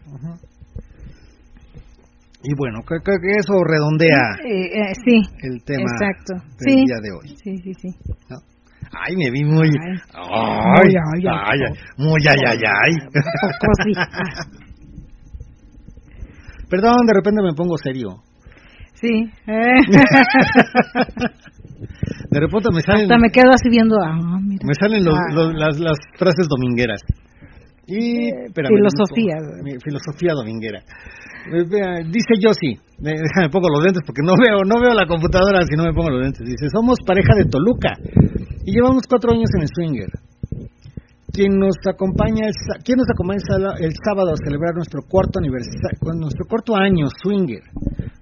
Y 2.43 2.55
bueno, 2.57 2.81
creo, 2.87 3.01
creo 3.03 3.19
que 3.21 3.31
eso 3.39 3.53
redondea 3.65 4.37
Eh, 4.45 4.67
eh, 4.67 4.93
sí, 5.05 5.21
el 5.43 5.63
tema 5.65 5.83
exacto. 5.83 6.35
del 6.61 6.75
Sí. 6.75 6.85
día 6.87 6.97
de 7.03 7.11
hoy. 7.13 7.29
Sí, 7.43 7.57
sí, 7.65 7.75
sí. 7.75 7.89
¿no? 8.31 8.37
Ay, 8.93 9.17
me 9.17 9.31
vi 9.31 9.45
muy... 9.45 9.69
Ay. 9.69 9.75
Ay, 10.15 10.95
Ay, 11.15 11.27
ay, 11.27 11.61
ay, 11.63 11.73
muy 11.99 12.21
ay, 12.29 12.39
ay, 12.47 12.59
ay. 12.65 12.93
Sí. 13.85 13.93
Perdón, 16.71 17.07
de 17.07 17.13
repente 17.15 17.43
me 17.43 17.53
pongo 17.55 17.77
serio. 17.79 18.23
Sí. 18.95 19.31
eh. 19.47 19.81
De 22.31 22.41
repente 22.41 22.69
me 22.75 22.81
salen, 22.83 23.03
Hasta 23.05 23.19
me 23.19 23.31
quedo 23.31 23.51
así 23.53 23.69
viendo. 23.71 23.97
Ah, 24.03 24.17
mira. 24.43 24.65
me 24.67 24.75
salen 24.75 25.05
los- 25.05 25.15
Ah. 25.15 25.33
los- 25.33 25.55
las, 25.55 25.79
las 25.79 25.97
frases 26.19 26.49
domingueras. 26.49 27.01
Y, 27.87 28.29
espérame, 28.47 28.75
filosofía. 28.75 29.37
mi 29.63 29.77
filosofía 29.83 30.33
dominguera. 30.35 30.83
Eh, 31.53 32.05
Dice 32.11 32.35
Yossi, 32.41 32.73
eh, 32.75 33.17
déjame 33.17 33.49
pongo 33.51 33.69
los 33.69 33.83
lentes 33.85 34.03
porque 34.07 34.23
no 34.25 34.35
veo, 34.37 34.65
no 34.67 34.81
veo 34.81 34.95
la 34.95 35.07
computadora 35.07 35.61
si 35.69 35.77
no 35.77 35.85
me 35.85 35.93
pongo 35.93 36.11
los 36.11 36.23
lentes. 36.23 36.45
Dice, 36.47 36.69
somos 36.73 36.99
pareja 37.07 37.35
de 37.37 37.45
Toluca 37.47 37.95
y 38.65 38.73
llevamos 38.75 39.03
cuatro 39.09 39.33
años 39.33 39.51
en 39.57 39.63
el 39.63 39.69
swinger. 39.69 40.11
Quien 41.33 41.59
nos 41.59 41.77
acompaña 41.87 42.47
el, 42.49 42.55
¿quién 42.85 42.97
nos 42.99 43.07
acompaña 43.11 43.39
el 43.79 43.93
sábado 44.03 44.33
a 44.33 44.37
celebrar 44.45 44.75
nuestro 44.75 45.03
cuarto 45.07 45.39
aniversario, 45.39 45.99
nuestro 46.19 46.47
cuarto 46.49 46.75
año 46.75 47.07
swinger. 47.23 47.63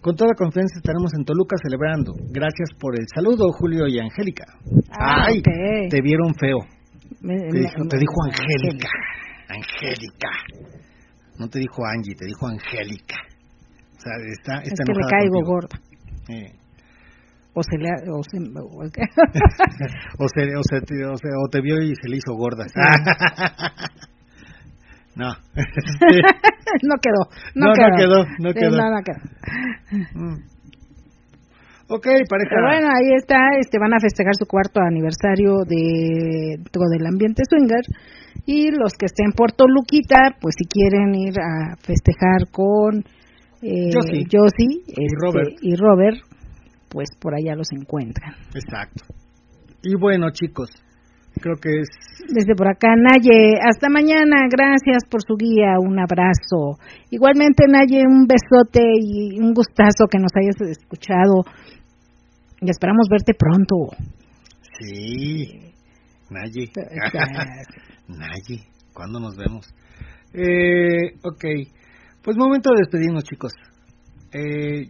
Con 0.02 0.14
toda 0.16 0.34
confianza 0.36 0.76
estaremos 0.76 1.14
en 1.14 1.24
Toluca 1.24 1.56
celebrando. 1.62 2.12
Gracias 2.30 2.70
por 2.78 2.94
el 2.98 3.06
saludo, 3.14 3.50
Julio 3.58 3.86
y 3.88 3.98
Angélica. 3.98 4.44
Ah, 4.90 5.26
Ay, 5.28 5.38
ok. 5.38 5.90
te 5.90 6.00
vieron 6.02 6.34
feo. 6.34 6.58
Me- 7.22 7.38
Te 7.38 7.52
me- 7.52 7.58
dijo, 7.60 7.88
te 7.88 7.98
dijo 7.98 8.14
me- 8.22 8.30
Angélica. 8.34 8.88
Angélica. 9.48 10.28
No 11.38 11.48
te 11.48 11.58
dijo 11.58 11.84
Angie, 11.86 12.14
te 12.14 12.26
dijo 12.26 12.46
Angélica. 12.46 13.16
O 13.96 14.00
sea, 14.00 14.12
está, 14.32 14.60
Es 14.62 14.68
está 14.72 14.84
que 14.84 14.92
le 14.92 15.00
caigo 15.08 15.40
contigo. 15.40 15.52
gorda. 15.52 15.80
Eh. 16.28 16.52
O 17.54 17.62
se 17.62 17.78
le. 17.78 17.88
O 18.10 18.22
se, 18.22 18.38
o- 18.38 18.68
o, 20.18 20.28
se, 20.28 20.56
o, 20.56 20.62
se, 20.62 20.80
te- 20.82 21.04
o, 21.06 21.16
se- 21.16 21.28
o 21.28 21.48
te 21.50 21.60
vio 21.60 21.80
y 21.82 21.94
se 21.96 22.08
le 22.08 22.16
hizo 22.18 22.34
gorda. 22.34 22.66
no. 25.16 25.28
no 26.82 26.94
quedó. 27.00 27.22
No, 27.54 27.66
No, 27.66 27.68
no 27.68 27.72
quedó. 27.74 27.96
quedó, 27.96 28.24
no 28.38 28.52
quedó. 28.52 28.76
no, 28.76 28.90
no 28.90 29.02
quedó. 29.02 29.20
Mm. 30.14 30.36
ok, 31.88 32.06
pareja. 32.28 32.50
Pero 32.50 32.66
bueno, 32.66 32.88
ahí 32.88 33.14
está, 33.16 33.38
este 33.60 33.78
van 33.78 33.94
a 33.94 34.00
festejar 34.00 34.34
su 34.38 34.46
cuarto 34.46 34.80
aniversario 34.80 35.64
de 35.66 36.58
todo 36.70 36.84
el 36.98 37.06
ambiente 37.06 37.42
swinger 37.48 37.80
y 38.44 38.70
los 38.70 38.92
que 38.98 39.06
estén 39.06 39.32
por 39.32 39.52
Toluquita, 39.52 40.36
pues 40.40 40.54
si 40.58 40.64
quieren 40.66 41.14
ir 41.14 41.34
a 41.40 41.76
festejar 41.76 42.50
con 42.50 43.04
eh, 43.62 43.90
Josie. 43.92 44.26
Josie, 44.30 44.82
este, 44.86 45.16
Robert. 45.20 45.56
y 45.62 45.76
Robert, 45.76 46.18
pues 46.88 47.08
por 47.20 47.34
allá 47.34 47.54
los 47.54 47.68
encuentran. 47.72 48.34
Exacto. 48.54 49.04
Y 49.82 49.94
bueno, 49.94 50.30
chicos, 50.30 50.70
creo 51.40 51.56
que 51.56 51.70
es 51.80 51.88
Desde 52.32 52.54
por 52.54 52.68
acá, 52.68 52.88
Naye, 52.96 53.58
hasta 53.62 53.88
mañana, 53.88 54.48
gracias 54.50 55.04
por 55.10 55.22
su 55.22 55.36
guía, 55.36 55.78
un 55.78 55.98
abrazo. 55.98 56.78
Igualmente, 57.10 57.64
Naye, 57.68 58.04
un 58.06 58.26
besote 58.26 58.82
y 59.00 59.38
un 59.40 59.52
gustazo 59.52 60.06
que 60.10 60.18
nos 60.18 60.32
hayas 60.34 60.78
escuchado. 60.78 61.44
Y 62.60 62.70
esperamos 62.70 63.08
verte 63.10 63.34
pronto. 63.34 63.94
Sí. 64.80 65.72
Nayi. 66.30 66.70
Nayi. 68.08 68.64
¿Cuándo 68.92 69.20
nos 69.20 69.36
vemos? 69.36 69.66
Eh, 70.32 71.14
ok. 71.22 71.44
Pues 72.22 72.36
momento 72.36 72.70
de 72.70 72.80
despedirnos, 72.80 73.24
chicos. 73.24 73.52
Eh, 74.32 74.88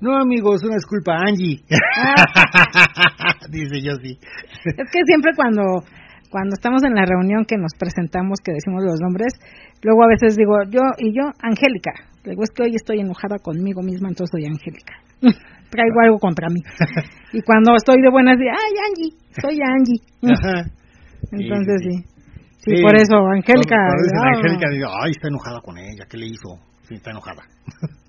no, 0.00 0.16
amigos, 0.16 0.62
una 0.64 0.74
disculpa, 0.74 1.16
Angie. 1.16 1.62
Dice 3.50 3.82
yo 3.82 3.96
sí. 4.02 4.18
Es 4.64 4.90
que 4.90 5.00
siempre 5.06 5.32
cuando 5.34 5.84
cuando 6.30 6.54
estamos 6.54 6.82
en 6.84 6.94
la 6.94 7.06
reunión 7.06 7.44
que 7.46 7.56
nos 7.56 7.72
presentamos, 7.78 8.40
que 8.44 8.52
decimos 8.52 8.82
los 8.84 9.00
nombres, 9.00 9.32
luego 9.82 10.04
a 10.04 10.08
veces 10.08 10.36
digo 10.36 10.54
yo 10.68 10.82
y 10.98 11.14
yo, 11.16 11.32
Angélica. 11.40 11.92
Digo, 12.24 12.42
es 12.42 12.50
que 12.50 12.64
hoy 12.64 12.74
estoy 12.74 13.00
enojada 13.00 13.38
conmigo 13.38 13.80
misma, 13.82 14.08
entonces 14.08 14.32
soy 14.32 14.44
Angélica. 14.44 14.94
Traigo 15.70 16.00
algo 16.04 16.18
contra 16.18 16.48
mí. 16.48 16.60
Y 17.32 17.42
cuando 17.42 17.74
estoy 17.76 18.00
de 18.00 18.08
buenas, 18.08 18.38
digo, 18.38 18.50
ay, 18.50 18.72
Angie, 18.88 19.12
soy 19.42 19.58
Angie. 19.60 20.00
Ajá. 20.32 20.70
Entonces 21.32 21.82
Sí, 21.82 21.90
sí. 21.90 21.96
sí, 22.02 22.08
Sí, 22.58 22.76
Sí. 22.76 22.82
por 22.82 22.94
eso, 22.96 23.16
Angélica. 23.18 23.76
Angélica, 24.34 24.70
digo, 24.70 24.88
ay, 25.02 25.10
está 25.10 25.28
enojada 25.28 25.60
con 25.60 25.76
ella, 25.78 26.06
¿qué 26.08 26.16
le 26.16 26.26
hizo? 26.26 26.56
Sí, 26.88 26.94
está 26.94 27.10
enojada. 27.10 27.42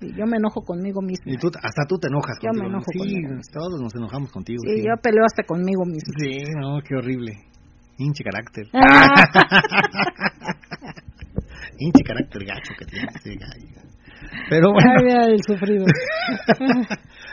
y 0.00 0.14
yo 0.14 0.24
me 0.26 0.36
enojo 0.38 0.62
conmigo 0.62 1.02
misma. 1.02 1.30
Y 1.32 1.36
tú, 1.36 1.48
hasta 1.62 1.84
tú 1.88 1.98
te 1.98 2.06
enojas 2.08 2.38
Yo 2.40 2.50
me 2.52 2.66
enojo 2.66 2.86
Sí, 2.92 2.98
conmigo. 2.98 3.28
todos 3.52 3.80
nos 3.82 3.94
enojamos 3.94 4.30
contigo. 4.32 4.60
Sí, 4.64 4.76
sí. 4.78 4.84
yo 4.86 4.94
peleo 5.02 5.24
hasta 5.26 5.42
conmigo 5.42 5.84
misma. 5.84 6.14
Sí, 6.18 6.38
no, 6.60 6.80
qué 6.86 6.94
horrible. 6.94 7.32
Hinche 7.98 8.22
carácter. 8.24 8.66
Ah. 8.72 9.28
Hinche 11.78 12.02
carácter 12.04 12.44
gacho 12.44 12.72
que 12.78 12.84
tiene. 12.86 13.08
Pero 14.48 14.72
bueno, 14.72 14.92
Ay, 15.20 15.32
el 15.34 15.42
sufrido. 15.42 15.84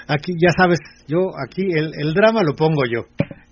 Aquí 0.08 0.34
ya 0.42 0.52
sabes, 0.58 0.80
yo 1.08 1.32
aquí 1.48 1.64
el, 1.64 1.92
el 1.98 2.14
drama 2.14 2.42
lo 2.44 2.56
pongo 2.56 2.84
yo. 2.86 3.02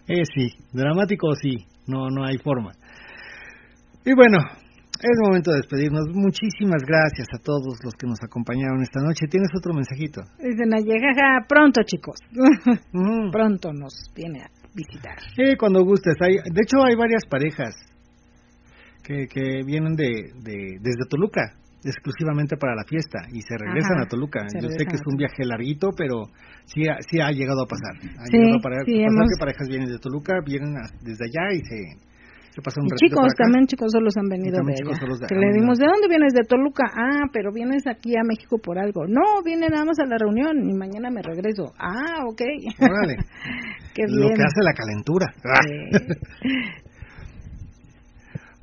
Eh, 0.07 0.23
sí, 0.35 0.51
dramático 0.73 1.33
sí, 1.35 1.65
no, 1.87 2.09
no 2.09 2.25
hay 2.25 2.37
forma. 2.37 2.71
Y 4.05 4.13
bueno, 4.13 4.37
es 5.03 5.19
momento 5.21 5.51
de 5.51 5.57
despedirnos. 5.57 6.07
Muchísimas 6.13 6.83
gracias 6.85 7.27
a 7.33 7.41
todos 7.43 7.79
los 7.83 7.93
que 7.93 8.07
nos 8.07 8.19
acompañaron 8.23 8.81
esta 8.81 9.01
noche. 9.01 9.27
¿Tienes 9.29 9.49
otro 9.57 9.73
mensajito? 9.73 10.21
Dicen 10.39 10.71
jaja, 10.71 11.45
pronto 11.47 11.81
chicos. 11.83 12.19
Mm. 12.93 13.31
pronto 13.31 13.73
nos 13.73 13.93
viene 14.15 14.41
a 14.43 14.49
visitar. 14.73 15.17
Sí, 15.35 15.55
cuando 15.57 15.83
gustes. 15.83 16.15
Hay, 16.21 16.35
de 16.35 16.61
hecho, 16.61 16.83
hay 16.85 16.95
varias 16.95 17.25
parejas 17.25 17.75
que, 19.03 19.27
que 19.27 19.63
vienen 19.65 19.95
de, 19.95 20.31
de, 20.43 20.77
desde 20.79 21.07
Toluca, 21.09 21.41
exclusivamente 21.85 22.57
para 22.57 22.75
la 22.75 22.83
fiesta, 22.85 23.19
y 23.31 23.41
se 23.41 23.57
regresan 23.57 23.97
Ajá, 23.97 24.03
a 24.03 24.07
Toluca. 24.07 24.47
Yo 24.61 24.69
sé 24.69 24.85
que 24.85 24.95
es 24.95 25.01
un 25.05 25.17
viaje 25.17 25.43
larguito, 25.45 25.89
pero 25.97 26.25
sí 26.65 26.87
ha, 26.87 26.97
sí 27.01 27.19
ha 27.19 27.31
llegado 27.31 27.63
a 27.63 27.67
pasar. 27.67 27.95
Ha 28.19 28.25
Sí, 28.25 28.37
llegado 28.37 28.57
a 28.57 28.61
para- 28.61 28.85
sí, 28.85 28.93
pasar 28.97 29.11
hemos- 29.11 29.29
que 29.29 29.39
parejas 29.39 29.67
vienen 29.67 29.89
de 29.89 29.99
Toluca, 29.99 30.33
vienen 30.45 30.77
a- 30.77 30.89
desde 31.01 31.25
allá 31.25 31.53
y 31.53 31.59
se, 31.65 31.79
se 32.55 32.61
pasan 32.61 32.83
un 32.83 32.89
Y 32.93 33.09
chicos, 33.09 33.33
también 33.35 33.65
chicos 33.65 33.91
solos 33.91 34.13
han 34.15 34.29
venido 34.29 34.61
de 34.61 34.73
allá. 34.73 34.85
de- 34.85 35.27
que 35.27 35.35
le 35.35 35.51
dimos, 35.53 35.77
¿de 35.79 35.87
dónde 35.87 36.07
vienes? 36.07 36.33
De 36.33 36.43
Toluca. 36.47 36.85
Ah, 36.95 37.25
pero 37.33 37.51
vienes 37.51 37.81
aquí 37.87 38.15
a 38.15 38.23
México 38.23 38.57
por 38.63 38.77
algo. 38.77 39.07
No, 39.07 39.41
vine 39.43 39.67
nada 39.69 39.85
más 39.85 39.97
a 39.99 40.05
la 40.05 40.17
reunión 40.17 40.57
y 40.69 40.73
mañana 40.73 41.09
me 41.09 41.21
regreso. 41.23 41.73
Ah, 41.79 42.21
ok. 42.29 42.41
Órale. 42.79 43.15
Qué 43.95 44.03
Lo 44.07 44.27
que 44.29 44.41
hace 44.41 44.61
la 44.63 44.73
calentura. 44.73 45.33
Sí. 45.65 46.82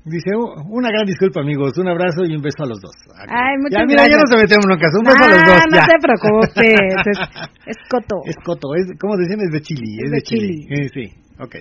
Dice, 0.04 0.30
"Uh, 0.34 0.64
una 0.70 0.88
gran 0.88 1.04
disculpa, 1.04 1.40
amigos. 1.40 1.76
Un 1.76 1.88
abrazo 1.88 2.24
y 2.24 2.34
un 2.34 2.40
beso 2.42 2.62
a 2.64 2.66
los 2.66 2.80
dos. 2.80 2.92
Ay, 3.28 3.56
muchas 3.60 3.80
ya, 3.80 3.86
mira, 3.86 4.04
ya 4.08 4.16
no 4.16 4.24
se 4.26 4.36
metemos 4.36 4.64
en 4.64 4.78
caso. 4.80 4.96
Un 4.98 5.04
beso 5.04 5.24
a 5.24 5.28
los 5.28 5.40
No, 5.44 5.52
dos. 5.52 5.62
no 5.70 5.76
ya. 5.76 5.86
te 5.86 5.98
preocupes, 6.00 6.52
es, 6.56 7.18
es 7.66 7.76
coto. 7.90 8.16
Es 8.24 8.36
coto, 8.44 8.68
es, 8.76 8.86
¿cómo 8.98 9.16
decían? 9.16 9.40
Es 9.44 9.52
de 9.52 9.60
chili. 9.60 9.90
Es, 9.98 10.04
Es 10.04 10.10
de, 10.10 10.16
de 10.16 10.22
chili. 10.22 10.64
chili. 10.64 10.80
Eh, 10.80 10.88
sí, 10.88 11.04
ok. 11.38 11.54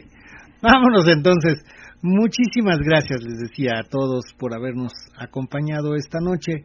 Vámonos 0.61 1.07
entonces. 1.09 1.63
Muchísimas 2.01 2.79
gracias, 2.79 3.21
les 3.23 3.39
decía 3.39 3.73
a 3.79 3.83
todos 3.83 4.23
por 4.39 4.53
habernos 4.55 4.93
acompañado 5.17 5.95
esta 5.95 6.19
noche. 6.21 6.63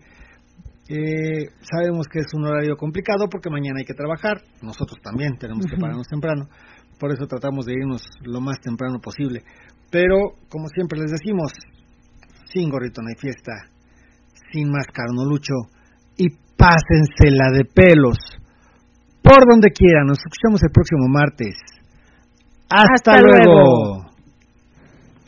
Eh, 0.88 1.48
sabemos 1.62 2.06
que 2.06 2.20
es 2.20 2.32
un 2.34 2.44
horario 2.46 2.76
complicado 2.76 3.28
porque 3.28 3.50
mañana 3.50 3.78
hay 3.80 3.84
que 3.84 3.94
trabajar. 3.94 4.42
Nosotros 4.62 5.00
también 5.02 5.36
tenemos 5.38 5.66
que 5.66 5.76
pararnos 5.76 6.06
temprano. 6.06 6.46
Por 7.00 7.10
eso 7.12 7.26
tratamos 7.26 7.66
de 7.66 7.72
irnos 7.72 8.02
lo 8.22 8.40
más 8.40 8.60
temprano 8.60 9.00
posible. 9.00 9.42
Pero, 9.94 10.34
como 10.50 10.66
siempre 10.74 10.98
les 10.98 11.12
decimos, 11.12 11.52
sin 12.52 12.68
gorrito 12.68 13.00
no 13.00 13.06
hay 13.06 13.14
fiesta, 13.14 13.70
sin 14.50 14.66
máscara 14.68 15.06
no 15.14 15.22
lucho 15.24 15.54
y 16.16 16.30
pásensela 16.58 17.54
de 17.54 17.62
pelos 17.64 18.18
por 19.22 19.38
donde 19.48 19.70
quieran. 19.70 20.06
Nos 20.10 20.18
escuchamos 20.18 20.60
el 20.64 20.72
próximo 20.74 21.06
martes. 21.06 21.54
Hasta, 22.68 22.90
Hasta 23.14 23.20
luego. 23.22 23.54
luego. 23.54 24.10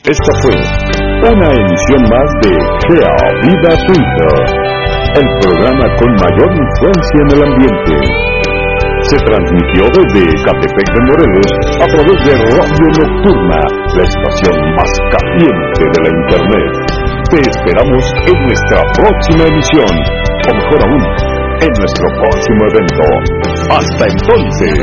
Esta 0.03 0.35
fue 0.43 0.59
una 1.31 1.47
emisión 1.47 2.01
más 2.11 2.27
de 2.43 2.51
Gea 2.91 3.15
Vida 3.47 3.71
Swinger, 3.87 4.37
el 5.15 5.27
programa 5.47 5.95
con 5.95 6.11
mayor 6.11 6.51
influencia 6.51 7.19
en 7.23 7.29
el 7.31 7.43
ambiente 7.53 8.36
se 9.07 9.15
transmitió 9.23 9.87
desde 9.95 10.21
Catepec 10.43 10.87
de 10.91 11.01
Morelos 11.07 11.51
a 11.79 11.87
través 11.87 12.17
de 12.27 12.33
Radio 12.59 12.87
Nocturna, 12.99 13.59
la 13.95 14.03
estación 14.03 14.55
más 14.75 14.91
caliente 15.15 15.83
de 15.95 15.99
la 16.03 16.09
Internet. 16.11 16.71
Te 17.31 17.39
esperamos 17.39 18.03
en 18.27 18.37
nuestra 18.43 18.79
próxima 18.99 19.43
emisión, 19.47 19.93
o 20.43 20.51
mejor 20.55 20.79
aún, 20.83 21.03
en 21.63 21.71
nuestro 21.79 22.07
próximo 22.19 22.61
evento. 22.67 23.05
Hasta 23.71 24.03
entonces. 24.11 24.75